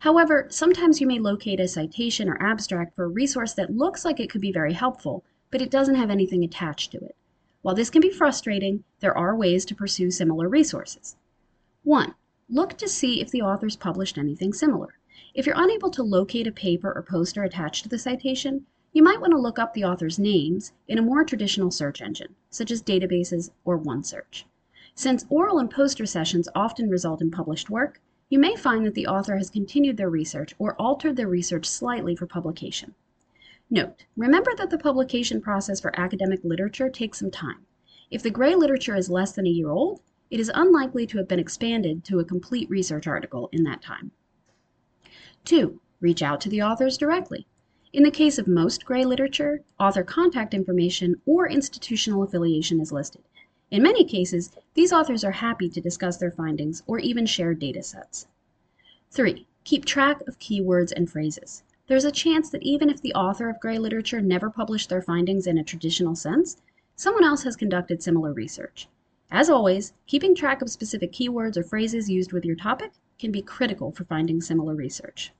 However, 0.00 0.46
sometimes 0.50 1.00
you 1.00 1.06
may 1.06 1.20
locate 1.20 1.60
a 1.60 1.68
citation 1.68 2.28
or 2.28 2.42
abstract 2.42 2.96
for 2.96 3.04
a 3.04 3.08
resource 3.08 3.54
that 3.54 3.76
looks 3.76 4.04
like 4.04 4.18
it 4.18 4.30
could 4.30 4.40
be 4.40 4.50
very 4.50 4.72
helpful, 4.72 5.24
but 5.52 5.62
it 5.62 5.70
doesn't 5.70 5.94
have 5.94 6.10
anything 6.10 6.42
attached 6.42 6.90
to 6.90 6.98
it. 6.98 7.14
While 7.62 7.76
this 7.76 7.90
can 7.90 8.02
be 8.02 8.10
frustrating, 8.10 8.82
there 8.98 9.16
are 9.16 9.36
ways 9.36 9.64
to 9.66 9.76
pursue 9.76 10.10
similar 10.10 10.48
resources. 10.48 11.16
1. 11.84 12.14
Look 12.48 12.76
to 12.78 12.88
see 12.88 13.20
if 13.20 13.30
the 13.30 13.42
authors 13.42 13.76
published 13.76 14.18
anything 14.18 14.52
similar. 14.52 14.98
If 15.34 15.46
you're 15.46 15.54
unable 15.56 15.90
to 15.90 16.02
locate 16.02 16.48
a 16.48 16.52
paper 16.52 16.92
or 16.92 17.02
poster 17.02 17.44
attached 17.44 17.84
to 17.84 17.88
the 17.88 17.98
citation, 17.98 18.66
you 18.92 19.04
might 19.04 19.20
want 19.20 19.32
to 19.32 19.38
look 19.38 19.58
up 19.58 19.72
the 19.72 19.84
author's 19.84 20.18
names 20.18 20.72
in 20.88 20.98
a 20.98 21.02
more 21.02 21.24
traditional 21.24 21.70
search 21.70 22.02
engine, 22.02 22.34
such 22.50 22.72
as 22.72 22.82
databases 22.82 23.50
or 23.64 23.78
OneSearch. 23.78 24.42
Since 24.94 25.24
oral 25.30 25.58
and 25.58 25.70
poster 25.70 26.04
sessions 26.04 26.48
often 26.54 26.90
result 26.90 27.22
in 27.22 27.30
published 27.30 27.70
work, 27.70 28.00
you 28.28 28.38
may 28.38 28.56
find 28.56 28.84
that 28.84 28.94
the 28.94 29.06
author 29.06 29.36
has 29.36 29.50
continued 29.50 29.96
their 29.96 30.10
research 30.10 30.54
or 30.58 30.74
altered 30.80 31.16
their 31.16 31.28
research 31.28 31.66
slightly 31.66 32.14
for 32.14 32.26
publication. 32.26 32.94
Note, 33.70 34.04
remember 34.16 34.54
that 34.56 34.68
the 34.68 34.78
publication 34.78 35.40
process 35.40 35.80
for 35.80 35.98
academic 35.98 36.44
literature 36.44 36.90
takes 36.90 37.18
some 37.18 37.30
time. 37.30 37.64
If 38.10 38.22
the 38.22 38.30
gray 38.30 38.54
literature 38.54 38.94
is 38.94 39.08
less 39.08 39.32
than 39.32 39.46
a 39.46 39.50
year 39.50 39.70
old, 39.70 40.02
it 40.30 40.38
is 40.38 40.50
unlikely 40.54 41.06
to 41.06 41.18
have 41.18 41.28
been 41.28 41.38
expanded 41.38 42.04
to 42.04 42.18
a 42.18 42.24
complete 42.24 42.68
research 42.68 43.06
article 43.06 43.48
in 43.52 43.64
that 43.64 43.80
time. 43.80 44.10
2. 45.44 45.80
Reach 46.00 46.22
out 46.22 46.40
to 46.42 46.48
the 46.50 46.62
authors 46.62 46.98
directly. 46.98 47.46
In 47.92 48.02
the 48.02 48.10
case 48.10 48.38
of 48.38 48.46
most 48.46 48.84
gray 48.84 49.04
literature, 49.04 49.62
author 49.78 50.04
contact 50.04 50.54
information 50.54 51.20
or 51.26 51.48
institutional 51.48 52.22
affiliation 52.22 52.80
is 52.80 52.92
listed. 52.92 53.22
In 53.72 53.82
many 53.82 54.04
cases, 54.04 54.52
these 54.74 54.92
authors 54.92 55.24
are 55.24 55.30
happy 55.30 55.66
to 55.70 55.80
discuss 55.80 56.18
their 56.18 56.30
findings 56.30 56.82
or 56.86 56.98
even 56.98 57.24
share 57.24 57.54
data 57.54 57.82
sets. 57.82 58.26
3. 59.12 59.46
Keep 59.64 59.86
track 59.86 60.20
of 60.28 60.38
keywords 60.38 60.92
and 60.94 61.10
phrases. 61.10 61.62
There's 61.86 62.04
a 62.04 62.12
chance 62.12 62.50
that 62.50 62.62
even 62.62 62.90
if 62.90 63.00
the 63.00 63.14
author 63.14 63.48
of 63.48 63.60
gray 63.60 63.78
literature 63.78 64.20
never 64.20 64.50
published 64.50 64.90
their 64.90 65.00
findings 65.00 65.46
in 65.46 65.56
a 65.56 65.64
traditional 65.64 66.14
sense, 66.14 66.60
someone 66.96 67.24
else 67.24 67.44
has 67.44 67.56
conducted 67.56 68.02
similar 68.02 68.34
research. 68.34 68.88
As 69.30 69.48
always, 69.48 69.94
keeping 70.06 70.34
track 70.34 70.60
of 70.60 70.68
specific 70.68 71.10
keywords 71.10 71.56
or 71.56 71.62
phrases 71.62 72.10
used 72.10 72.34
with 72.34 72.44
your 72.44 72.56
topic 72.56 72.92
can 73.18 73.32
be 73.32 73.40
critical 73.40 73.90
for 73.90 74.04
finding 74.04 74.42
similar 74.42 74.74
research. 74.74 75.32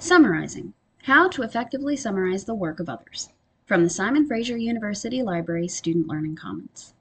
Summarizing. 0.00 0.74
How 1.04 1.28
to 1.28 1.42
effectively 1.42 1.94
summarize 1.94 2.46
the 2.46 2.54
work 2.56 2.80
of 2.80 2.88
others. 2.88 3.28
From 3.66 3.82
the 3.82 3.88
Simon 3.88 4.26
Fraser 4.26 4.58
University 4.58 5.22
Library 5.22 5.68
Student 5.68 6.06
Learning 6.06 6.36
Commons. 6.36 6.92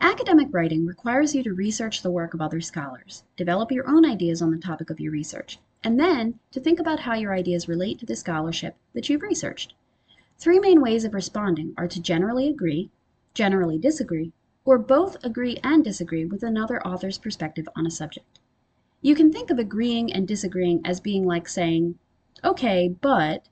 Academic 0.00 0.48
writing 0.50 0.86
requires 0.86 1.34
you 1.34 1.42
to 1.42 1.52
research 1.52 2.00
the 2.00 2.10
work 2.10 2.32
of 2.32 2.40
other 2.40 2.62
scholars, 2.62 3.24
develop 3.36 3.70
your 3.70 3.86
own 3.86 4.06
ideas 4.06 4.40
on 4.40 4.50
the 4.50 4.56
topic 4.56 4.88
of 4.88 4.98
your 4.98 5.12
research, 5.12 5.58
and 5.84 6.00
then 6.00 6.38
to 6.52 6.58
think 6.58 6.80
about 6.80 7.00
how 7.00 7.12
your 7.12 7.34
ideas 7.34 7.68
relate 7.68 7.98
to 7.98 8.06
the 8.06 8.16
scholarship 8.16 8.76
that 8.94 9.10
you've 9.10 9.20
researched. 9.20 9.74
Three 10.38 10.58
main 10.58 10.80
ways 10.80 11.04
of 11.04 11.12
responding 11.12 11.74
are 11.76 11.86
to 11.86 12.00
generally 12.00 12.48
agree, 12.48 12.90
generally 13.34 13.76
disagree, 13.76 14.32
or 14.64 14.78
both 14.78 15.22
agree 15.22 15.58
and 15.62 15.84
disagree 15.84 16.24
with 16.24 16.42
another 16.42 16.80
author's 16.86 17.18
perspective 17.18 17.68
on 17.76 17.86
a 17.86 17.90
subject. 17.90 18.40
You 19.02 19.14
can 19.14 19.30
think 19.30 19.50
of 19.50 19.58
agreeing 19.58 20.14
and 20.14 20.26
disagreeing 20.26 20.80
as 20.82 20.98
being 20.98 21.26
like 21.26 21.46
saying, 21.46 21.98
okay, 22.42 22.88
but 22.88 23.50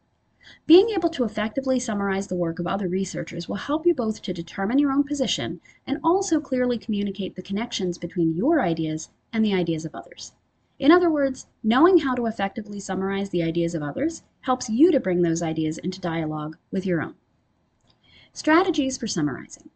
being 0.66 0.90
able 0.90 1.10
to 1.10 1.24
effectively 1.24 1.78
summarize 1.78 2.26
the 2.26 2.34
work 2.34 2.58
of 2.58 2.66
other 2.66 2.88
researchers 2.88 3.48
will 3.48 3.56
help 3.56 3.86
you 3.86 3.94
both 3.94 4.22
to 4.22 4.32
determine 4.32 4.78
your 4.78 4.92
own 4.92 5.04
position 5.04 5.60
and 5.86 5.98
also 6.02 6.40
clearly 6.40 6.78
communicate 6.78 7.36
the 7.36 7.42
connections 7.42 7.98
between 7.98 8.34
your 8.34 8.62
ideas 8.62 9.10
and 9.32 9.44
the 9.44 9.54
ideas 9.54 9.84
of 9.84 9.94
others. 9.94 10.32
In 10.78 10.90
other 10.90 11.10
words, 11.10 11.46
knowing 11.62 11.98
how 11.98 12.14
to 12.14 12.26
effectively 12.26 12.80
summarize 12.80 13.30
the 13.30 13.42
ideas 13.42 13.74
of 13.74 13.82
others 13.82 14.22
helps 14.40 14.70
you 14.70 14.90
to 14.90 14.98
bring 14.98 15.22
those 15.22 15.42
ideas 15.42 15.76
into 15.76 16.00
dialogue 16.00 16.56
with 16.70 16.86
your 16.86 17.02
own. 17.02 17.14
Strategies 18.32 18.96
for 18.96 19.06
summarizing. 19.06 19.68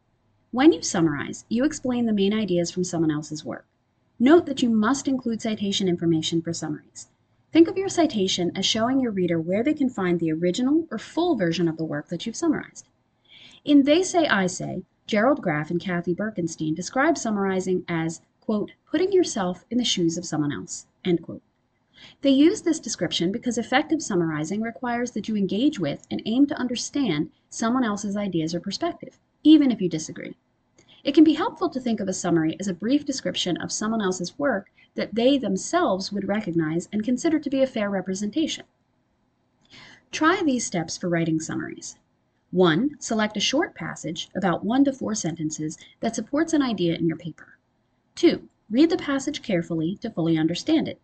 When 0.50 0.72
you 0.72 0.80
summarize, 0.80 1.44
you 1.48 1.64
explain 1.64 2.06
the 2.06 2.12
main 2.12 2.32
ideas 2.32 2.70
from 2.70 2.84
someone 2.84 3.10
else's 3.10 3.44
work. 3.44 3.66
Note 4.18 4.46
that 4.46 4.62
you 4.62 4.70
must 4.70 5.08
include 5.08 5.42
citation 5.42 5.88
information 5.88 6.40
for 6.40 6.52
summaries. 6.52 7.08
Think 7.54 7.68
of 7.68 7.78
your 7.78 7.88
citation 7.88 8.50
as 8.56 8.66
showing 8.66 8.98
your 8.98 9.12
reader 9.12 9.38
where 9.38 9.62
they 9.62 9.74
can 9.74 9.88
find 9.88 10.18
the 10.18 10.32
original 10.32 10.88
or 10.90 10.98
full 10.98 11.36
version 11.36 11.68
of 11.68 11.76
the 11.76 11.84
work 11.84 12.08
that 12.08 12.26
you've 12.26 12.34
summarized. 12.34 12.88
In 13.64 13.84
They 13.84 14.02
Say, 14.02 14.26
I 14.26 14.48
Say, 14.48 14.82
Gerald 15.06 15.40
Graff 15.40 15.70
and 15.70 15.80
Cathy 15.80 16.16
Birkenstein 16.16 16.74
describe 16.74 17.16
summarizing 17.16 17.84
as, 17.86 18.20
quote, 18.40 18.72
putting 18.90 19.12
yourself 19.12 19.64
in 19.70 19.78
the 19.78 19.84
shoes 19.84 20.18
of 20.18 20.24
someone 20.24 20.50
else, 20.50 20.86
end 21.04 21.22
quote. 21.22 21.42
They 22.22 22.30
use 22.30 22.62
this 22.62 22.80
description 22.80 23.30
because 23.30 23.56
effective 23.56 24.02
summarizing 24.02 24.60
requires 24.60 25.12
that 25.12 25.28
you 25.28 25.36
engage 25.36 25.78
with 25.78 26.08
and 26.10 26.20
aim 26.26 26.46
to 26.48 26.58
understand 26.58 27.30
someone 27.50 27.84
else's 27.84 28.16
ideas 28.16 28.52
or 28.52 28.58
perspective, 28.58 29.20
even 29.44 29.70
if 29.70 29.80
you 29.80 29.88
disagree. 29.88 30.34
It 31.04 31.14
can 31.14 31.22
be 31.22 31.34
helpful 31.34 31.68
to 31.68 31.78
think 31.78 32.00
of 32.00 32.08
a 32.08 32.12
summary 32.12 32.56
as 32.58 32.66
a 32.66 32.74
brief 32.74 33.04
description 33.04 33.56
of 33.58 33.70
someone 33.70 34.02
else's 34.02 34.36
work 34.40 34.72
that 34.94 35.14
they 35.14 35.38
themselves 35.38 36.12
would 36.12 36.28
recognize 36.28 36.88
and 36.92 37.04
consider 37.04 37.38
to 37.38 37.50
be 37.50 37.62
a 37.62 37.66
fair 37.66 37.90
representation. 37.90 38.64
Try 40.12 40.42
these 40.44 40.64
steps 40.64 40.96
for 40.96 41.08
writing 41.08 41.40
summaries. 41.40 41.96
1. 42.52 42.96
Select 43.00 43.36
a 43.36 43.40
short 43.40 43.74
passage, 43.74 44.28
about 44.36 44.64
1 44.64 44.84
to 44.84 44.92
4 44.92 45.14
sentences, 45.14 45.76
that 45.98 46.14
supports 46.14 46.52
an 46.52 46.62
idea 46.62 46.94
in 46.94 47.08
your 47.08 47.16
paper. 47.16 47.58
2. 48.14 48.48
Read 48.70 48.90
the 48.90 48.96
passage 48.96 49.42
carefully 49.42 49.96
to 49.96 50.10
fully 50.10 50.38
understand 50.38 50.86
it. 50.86 51.00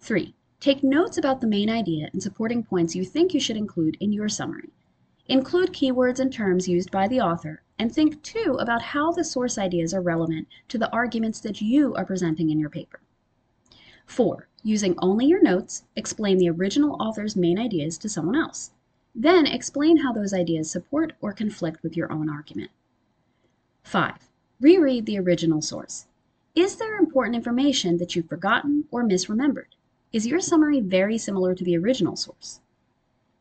3. 0.00 0.34
Take 0.58 0.82
notes 0.82 1.16
about 1.16 1.40
the 1.40 1.46
main 1.46 1.70
idea 1.70 2.08
and 2.12 2.22
supporting 2.22 2.64
points 2.64 2.96
you 2.96 3.04
think 3.04 3.32
you 3.32 3.40
should 3.40 3.56
include 3.56 3.96
in 4.00 4.12
your 4.12 4.28
summary. 4.28 4.70
Include 5.28 5.72
keywords 5.72 6.18
and 6.18 6.32
terms 6.32 6.68
used 6.68 6.90
by 6.90 7.06
the 7.06 7.20
author, 7.20 7.62
and 7.78 7.92
think 7.92 8.22
too 8.22 8.56
about 8.58 8.82
how 8.82 9.12
the 9.12 9.24
source 9.24 9.58
ideas 9.58 9.94
are 9.94 10.02
relevant 10.02 10.48
to 10.68 10.76
the 10.76 10.90
arguments 10.90 11.40
that 11.40 11.60
you 11.60 11.94
are 11.94 12.04
presenting 12.04 12.50
in 12.50 12.58
your 12.58 12.68
paper. 12.68 13.00
4. 14.06 14.48
Using 14.62 14.94
only 14.98 15.26
your 15.26 15.42
notes, 15.42 15.84
explain 15.96 16.38
the 16.38 16.50
original 16.50 16.96
author's 17.00 17.36
main 17.36 17.58
ideas 17.58 17.98
to 17.98 18.08
someone 18.08 18.36
else. 18.36 18.70
Then 19.14 19.46
explain 19.46 19.98
how 19.98 20.12
those 20.12 20.34
ideas 20.34 20.70
support 20.70 21.12
or 21.20 21.32
conflict 21.32 21.82
with 21.82 21.96
your 21.96 22.10
own 22.10 22.28
argument. 22.28 22.70
5. 23.82 24.30
Reread 24.60 25.06
the 25.06 25.18
original 25.18 25.60
source. 25.60 26.06
Is 26.54 26.76
there 26.76 26.96
important 26.96 27.36
information 27.36 27.98
that 27.98 28.14
you've 28.14 28.28
forgotten 28.28 28.84
or 28.90 29.04
misremembered? 29.04 29.74
Is 30.12 30.26
your 30.26 30.40
summary 30.40 30.80
very 30.80 31.18
similar 31.18 31.54
to 31.54 31.64
the 31.64 31.76
original 31.76 32.16
source? 32.16 32.60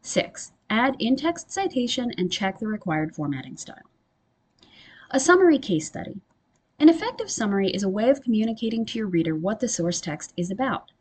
6. 0.01 0.51
Add 0.69 0.95
in-text 0.99 1.51
citation 1.51 2.11
and 2.17 2.31
check 2.31 2.59
the 2.59 2.67
required 2.67 3.15
formatting 3.15 3.57
style. 3.57 3.89
A 5.11 5.19
summary 5.19 5.59
case 5.59 5.85
study. 5.85 6.21
An 6.83 6.89
effective 6.89 7.31
summary 7.31 7.69
is 7.69 7.83
a 7.83 7.87
way 7.87 8.09
of 8.09 8.21
communicating 8.21 8.85
to 8.87 8.97
your 8.97 9.07
reader 9.07 9.37
what 9.37 9.61
the 9.61 9.69
source 9.69 10.01
text 10.01 10.33
is 10.35 10.51
about. 10.51 10.91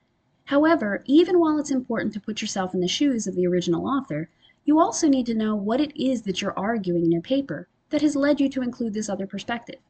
However, 0.44 1.02
even 1.06 1.40
while 1.40 1.58
it's 1.58 1.72
important 1.72 2.14
to 2.14 2.20
put 2.20 2.40
yourself 2.40 2.72
in 2.72 2.78
the 2.78 2.86
shoes 2.86 3.26
of 3.26 3.34
the 3.34 3.48
original 3.48 3.88
author, 3.88 4.30
you 4.64 4.78
also 4.78 5.08
need 5.08 5.26
to 5.26 5.34
know 5.34 5.56
what 5.56 5.80
it 5.80 6.00
is 6.00 6.22
that 6.22 6.40
you're 6.40 6.56
arguing 6.56 7.02
in 7.02 7.10
your 7.10 7.20
paper 7.20 7.66
that 7.90 8.00
has 8.00 8.14
led 8.14 8.40
you 8.40 8.48
to 8.50 8.62
include 8.62 8.94
this 8.94 9.08
other 9.08 9.26
perspective. 9.26 9.80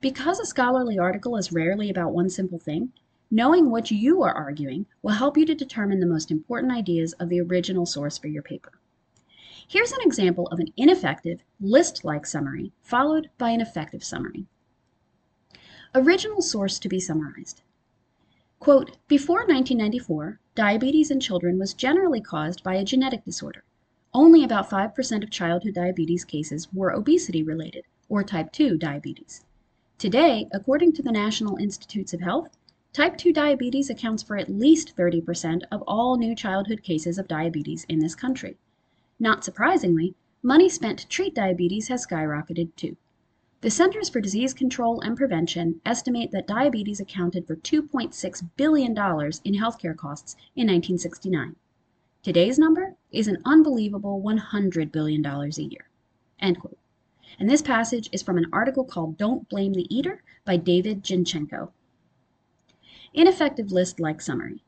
Because 0.00 0.40
a 0.40 0.44
scholarly 0.44 0.98
article 0.98 1.36
is 1.36 1.52
rarely 1.52 1.90
about 1.90 2.12
one 2.12 2.28
simple 2.28 2.58
thing, 2.58 2.90
knowing 3.30 3.70
what 3.70 3.92
you 3.92 4.24
are 4.24 4.34
arguing 4.34 4.86
will 5.00 5.12
help 5.12 5.36
you 5.36 5.46
to 5.46 5.54
determine 5.54 6.00
the 6.00 6.06
most 6.06 6.32
important 6.32 6.72
ideas 6.72 7.12
of 7.20 7.28
the 7.28 7.40
original 7.40 7.86
source 7.86 8.18
for 8.18 8.26
your 8.26 8.42
paper. 8.42 8.72
Here's 9.68 9.92
an 9.92 10.02
example 10.02 10.48
of 10.48 10.58
an 10.58 10.72
ineffective, 10.76 11.44
list-like 11.60 12.26
summary 12.26 12.72
followed 12.82 13.30
by 13.38 13.50
an 13.50 13.60
effective 13.60 14.02
summary. 14.02 14.48
Original 15.92 16.40
source 16.40 16.78
to 16.78 16.88
be 16.88 17.00
summarized. 17.00 17.62
Quote, 18.60 18.96
before 19.08 19.38
1994, 19.38 20.38
diabetes 20.54 21.10
in 21.10 21.18
children 21.18 21.58
was 21.58 21.74
generally 21.74 22.20
caused 22.20 22.62
by 22.62 22.74
a 22.74 22.84
genetic 22.84 23.24
disorder. 23.24 23.64
Only 24.14 24.44
about 24.44 24.70
5% 24.70 25.24
of 25.24 25.30
childhood 25.30 25.74
diabetes 25.74 26.24
cases 26.24 26.72
were 26.72 26.92
obesity 26.92 27.42
related, 27.42 27.86
or 28.08 28.22
type 28.22 28.52
2 28.52 28.78
diabetes. 28.78 29.44
Today, 29.98 30.46
according 30.52 30.92
to 30.92 31.02
the 31.02 31.10
National 31.10 31.56
Institutes 31.56 32.14
of 32.14 32.20
Health, 32.20 32.56
type 32.92 33.18
2 33.18 33.32
diabetes 33.32 33.90
accounts 33.90 34.22
for 34.22 34.36
at 34.36 34.48
least 34.48 34.96
30% 34.96 35.64
of 35.72 35.82
all 35.88 36.16
new 36.16 36.36
childhood 36.36 36.84
cases 36.84 37.18
of 37.18 37.26
diabetes 37.26 37.84
in 37.88 37.98
this 37.98 38.14
country. 38.14 38.56
Not 39.18 39.42
surprisingly, 39.42 40.14
money 40.40 40.68
spent 40.68 41.00
to 41.00 41.08
treat 41.08 41.34
diabetes 41.34 41.88
has 41.88 42.06
skyrocketed 42.06 42.76
too. 42.76 42.96
The 43.62 43.70
Centers 43.70 44.08
for 44.08 44.22
Disease 44.22 44.54
Control 44.54 45.02
and 45.02 45.18
Prevention 45.18 45.82
estimate 45.84 46.30
that 46.30 46.46
diabetes 46.46 46.98
accounted 46.98 47.46
for 47.46 47.56
$2.6 47.56 48.48
billion 48.56 48.92
in 48.92 48.94
healthcare 48.94 49.94
costs 49.94 50.34
in 50.56 50.66
1969. 50.66 51.56
Today's 52.22 52.58
number 52.58 52.94
is 53.12 53.28
an 53.28 53.36
unbelievable 53.44 54.22
$100 54.22 54.90
billion 54.90 55.26
a 55.26 55.46
year. 55.58 55.90
End 56.40 56.58
quote. 56.58 56.78
And 57.38 57.50
this 57.50 57.60
passage 57.60 58.08
is 58.12 58.22
from 58.22 58.38
an 58.38 58.46
article 58.50 58.82
called 58.82 59.18
Don't 59.18 59.46
Blame 59.50 59.74
the 59.74 59.94
Eater 59.94 60.22
by 60.46 60.56
David 60.56 61.02
Zinczenko. 61.02 61.70
Ineffective 63.12 63.70
list 63.72 64.00
like 64.00 64.22
summary. 64.22 64.62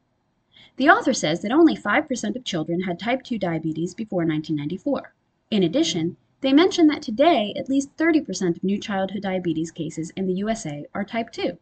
The 0.76 0.90
author 0.90 1.14
says 1.14 1.40
that 1.40 1.52
only 1.52 1.76
5% 1.76 2.36
of 2.36 2.44
children 2.44 2.82
had 2.82 2.98
type 2.98 3.22
2 3.22 3.38
diabetes 3.38 3.94
before 3.94 4.26
1994. 4.26 5.14
In 5.50 5.62
addition, 5.62 6.18
they 6.42 6.52
mention 6.52 6.88
that 6.88 7.02
today 7.02 7.54
at 7.56 7.68
least 7.68 7.96
30% 7.96 8.56
of 8.56 8.64
new 8.64 8.78
childhood 8.78 9.22
diabetes 9.22 9.70
cases 9.70 10.10
in 10.16 10.26
the 10.26 10.34
USA 10.34 10.84
are 10.92 11.04
type 11.04 11.30
2. 11.30 11.56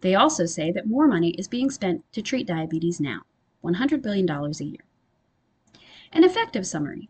They 0.00 0.16
also 0.16 0.46
say 0.46 0.72
that 0.72 0.88
more 0.88 1.06
money 1.06 1.30
is 1.30 1.46
being 1.46 1.70
spent 1.70 2.04
to 2.12 2.20
treat 2.20 2.46
diabetes 2.46 3.00
now, 3.00 3.22
$100 3.64 4.02
billion 4.02 4.28
a 4.28 4.64
year. 4.64 4.84
An 6.12 6.24
effective 6.24 6.66
summary. 6.66 7.08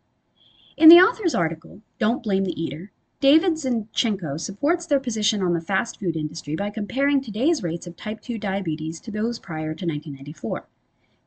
In 0.76 0.90
the 0.90 1.00
author's 1.00 1.34
article, 1.34 1.80
Don't 1.98 2.22
Blame 2.22 2.44
the 2.44 2.62
Eater, 2.62 2.92
David 3.18 3.54
Zinczenko 3.54 4.38
supports 4.38 4.84
their 4.84 5.00
position 5.00 5.42
on 5.42 5.54
the 5.54 5.60
fast 5.62 5.98
food 5.98 6.16
industry 6.16 6.54
by 6.54 6.68
comparing 6.68 7.22
today's 7.22 7.62
rates 7.62 7.86
of 7.86 7.96
type 7.96 8.20
2 8.20 8.36
diabetes 8.36 9.00
to 9.00 9.10
those 9.10 9.38
prior 9.38 9.74
to 9.74 9.86
1994. 9.86 10.68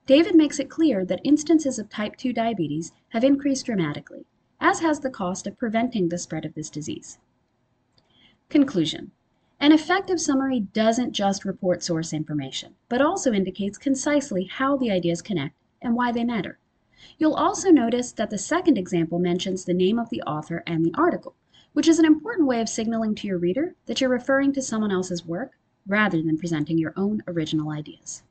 David 0.05 0.35
makes 0.35 0.59
it 0.59 0.69
clear 0.69 1.03
that 1.03 1.19
instances 1.23 1.79
of 1.79 1.89
type 1.89 2.15
2 2.15 2.31
diabetes 2.31 2.91
have 3.09 3.23
increased 3.23 3.65
dramatically, 3.65 4.27
as 4.59 4.79
has 4.79 4.99
the 4.99 5.09
cost 5.09 5.47
of 5.47 5.57
preventing 5.57 6.09
the 6.09 6.17
spread 6.17 6.45
of 6.45 6.53
this 6.53 6.69
disease. 6.69 7.17
Conclusion. 8.49 9.11
An 9.59 9.71
effective 9.71 10.21
summary 10.21 10.61
doesn't 10.61 11.11
just 11.11 11.45
report 11.45 11.83
source 11.83 12.13
information, 12.13 12.75
but 12.87 13.01
also 13.01 13.33
indicates 13.33 13.77
concisely 13.77 14.45
how 14.45 14.77
the 14.77 14.89
ideas 14.89 15.21
connect 15.21 15.55
and 15.81 15.95
why 15.95 16.11
they 16.11 16.23
matter. 16.23 16.59
You'll 17.17 17.33
also 17.33 17.69
notice 17.69 18.11
that 18.13 18.29
the 18.29 18.37
second 18.37 18.77
example 18.77 19.19
mentions 19.19 19.65
the 19.65 19.73
name 19.73 19.99
of 19.99 20.09
the 20.09 20.21
author 20.23 20.63
and 20.65 20.85
the 20.85 20.93
article, 20.95 21.35
which 21.73 21.87
is 21.87 21.99
an 21.99 22.05
important 22.05 22.47
way 22.47 22.61
of 22.61 22.69
signaling 22.69 23.15
to 23.15 23.27
your 23.27 23.37
reader 23.37 23.75
that 23.85 24.01
you're 24.01 24.09
referring 24.09 24.53
to 24.53 24.61
someone 24.61 24.91
else's 24.91 25.25
work 25.25 25.51
rather 25.87 26.21
than 26.21 26.37
presenting 26.37 26.77
your 26.77 26.93
own 26.97 27.21
original 27.27 27.71
ideas. 27.71 28.23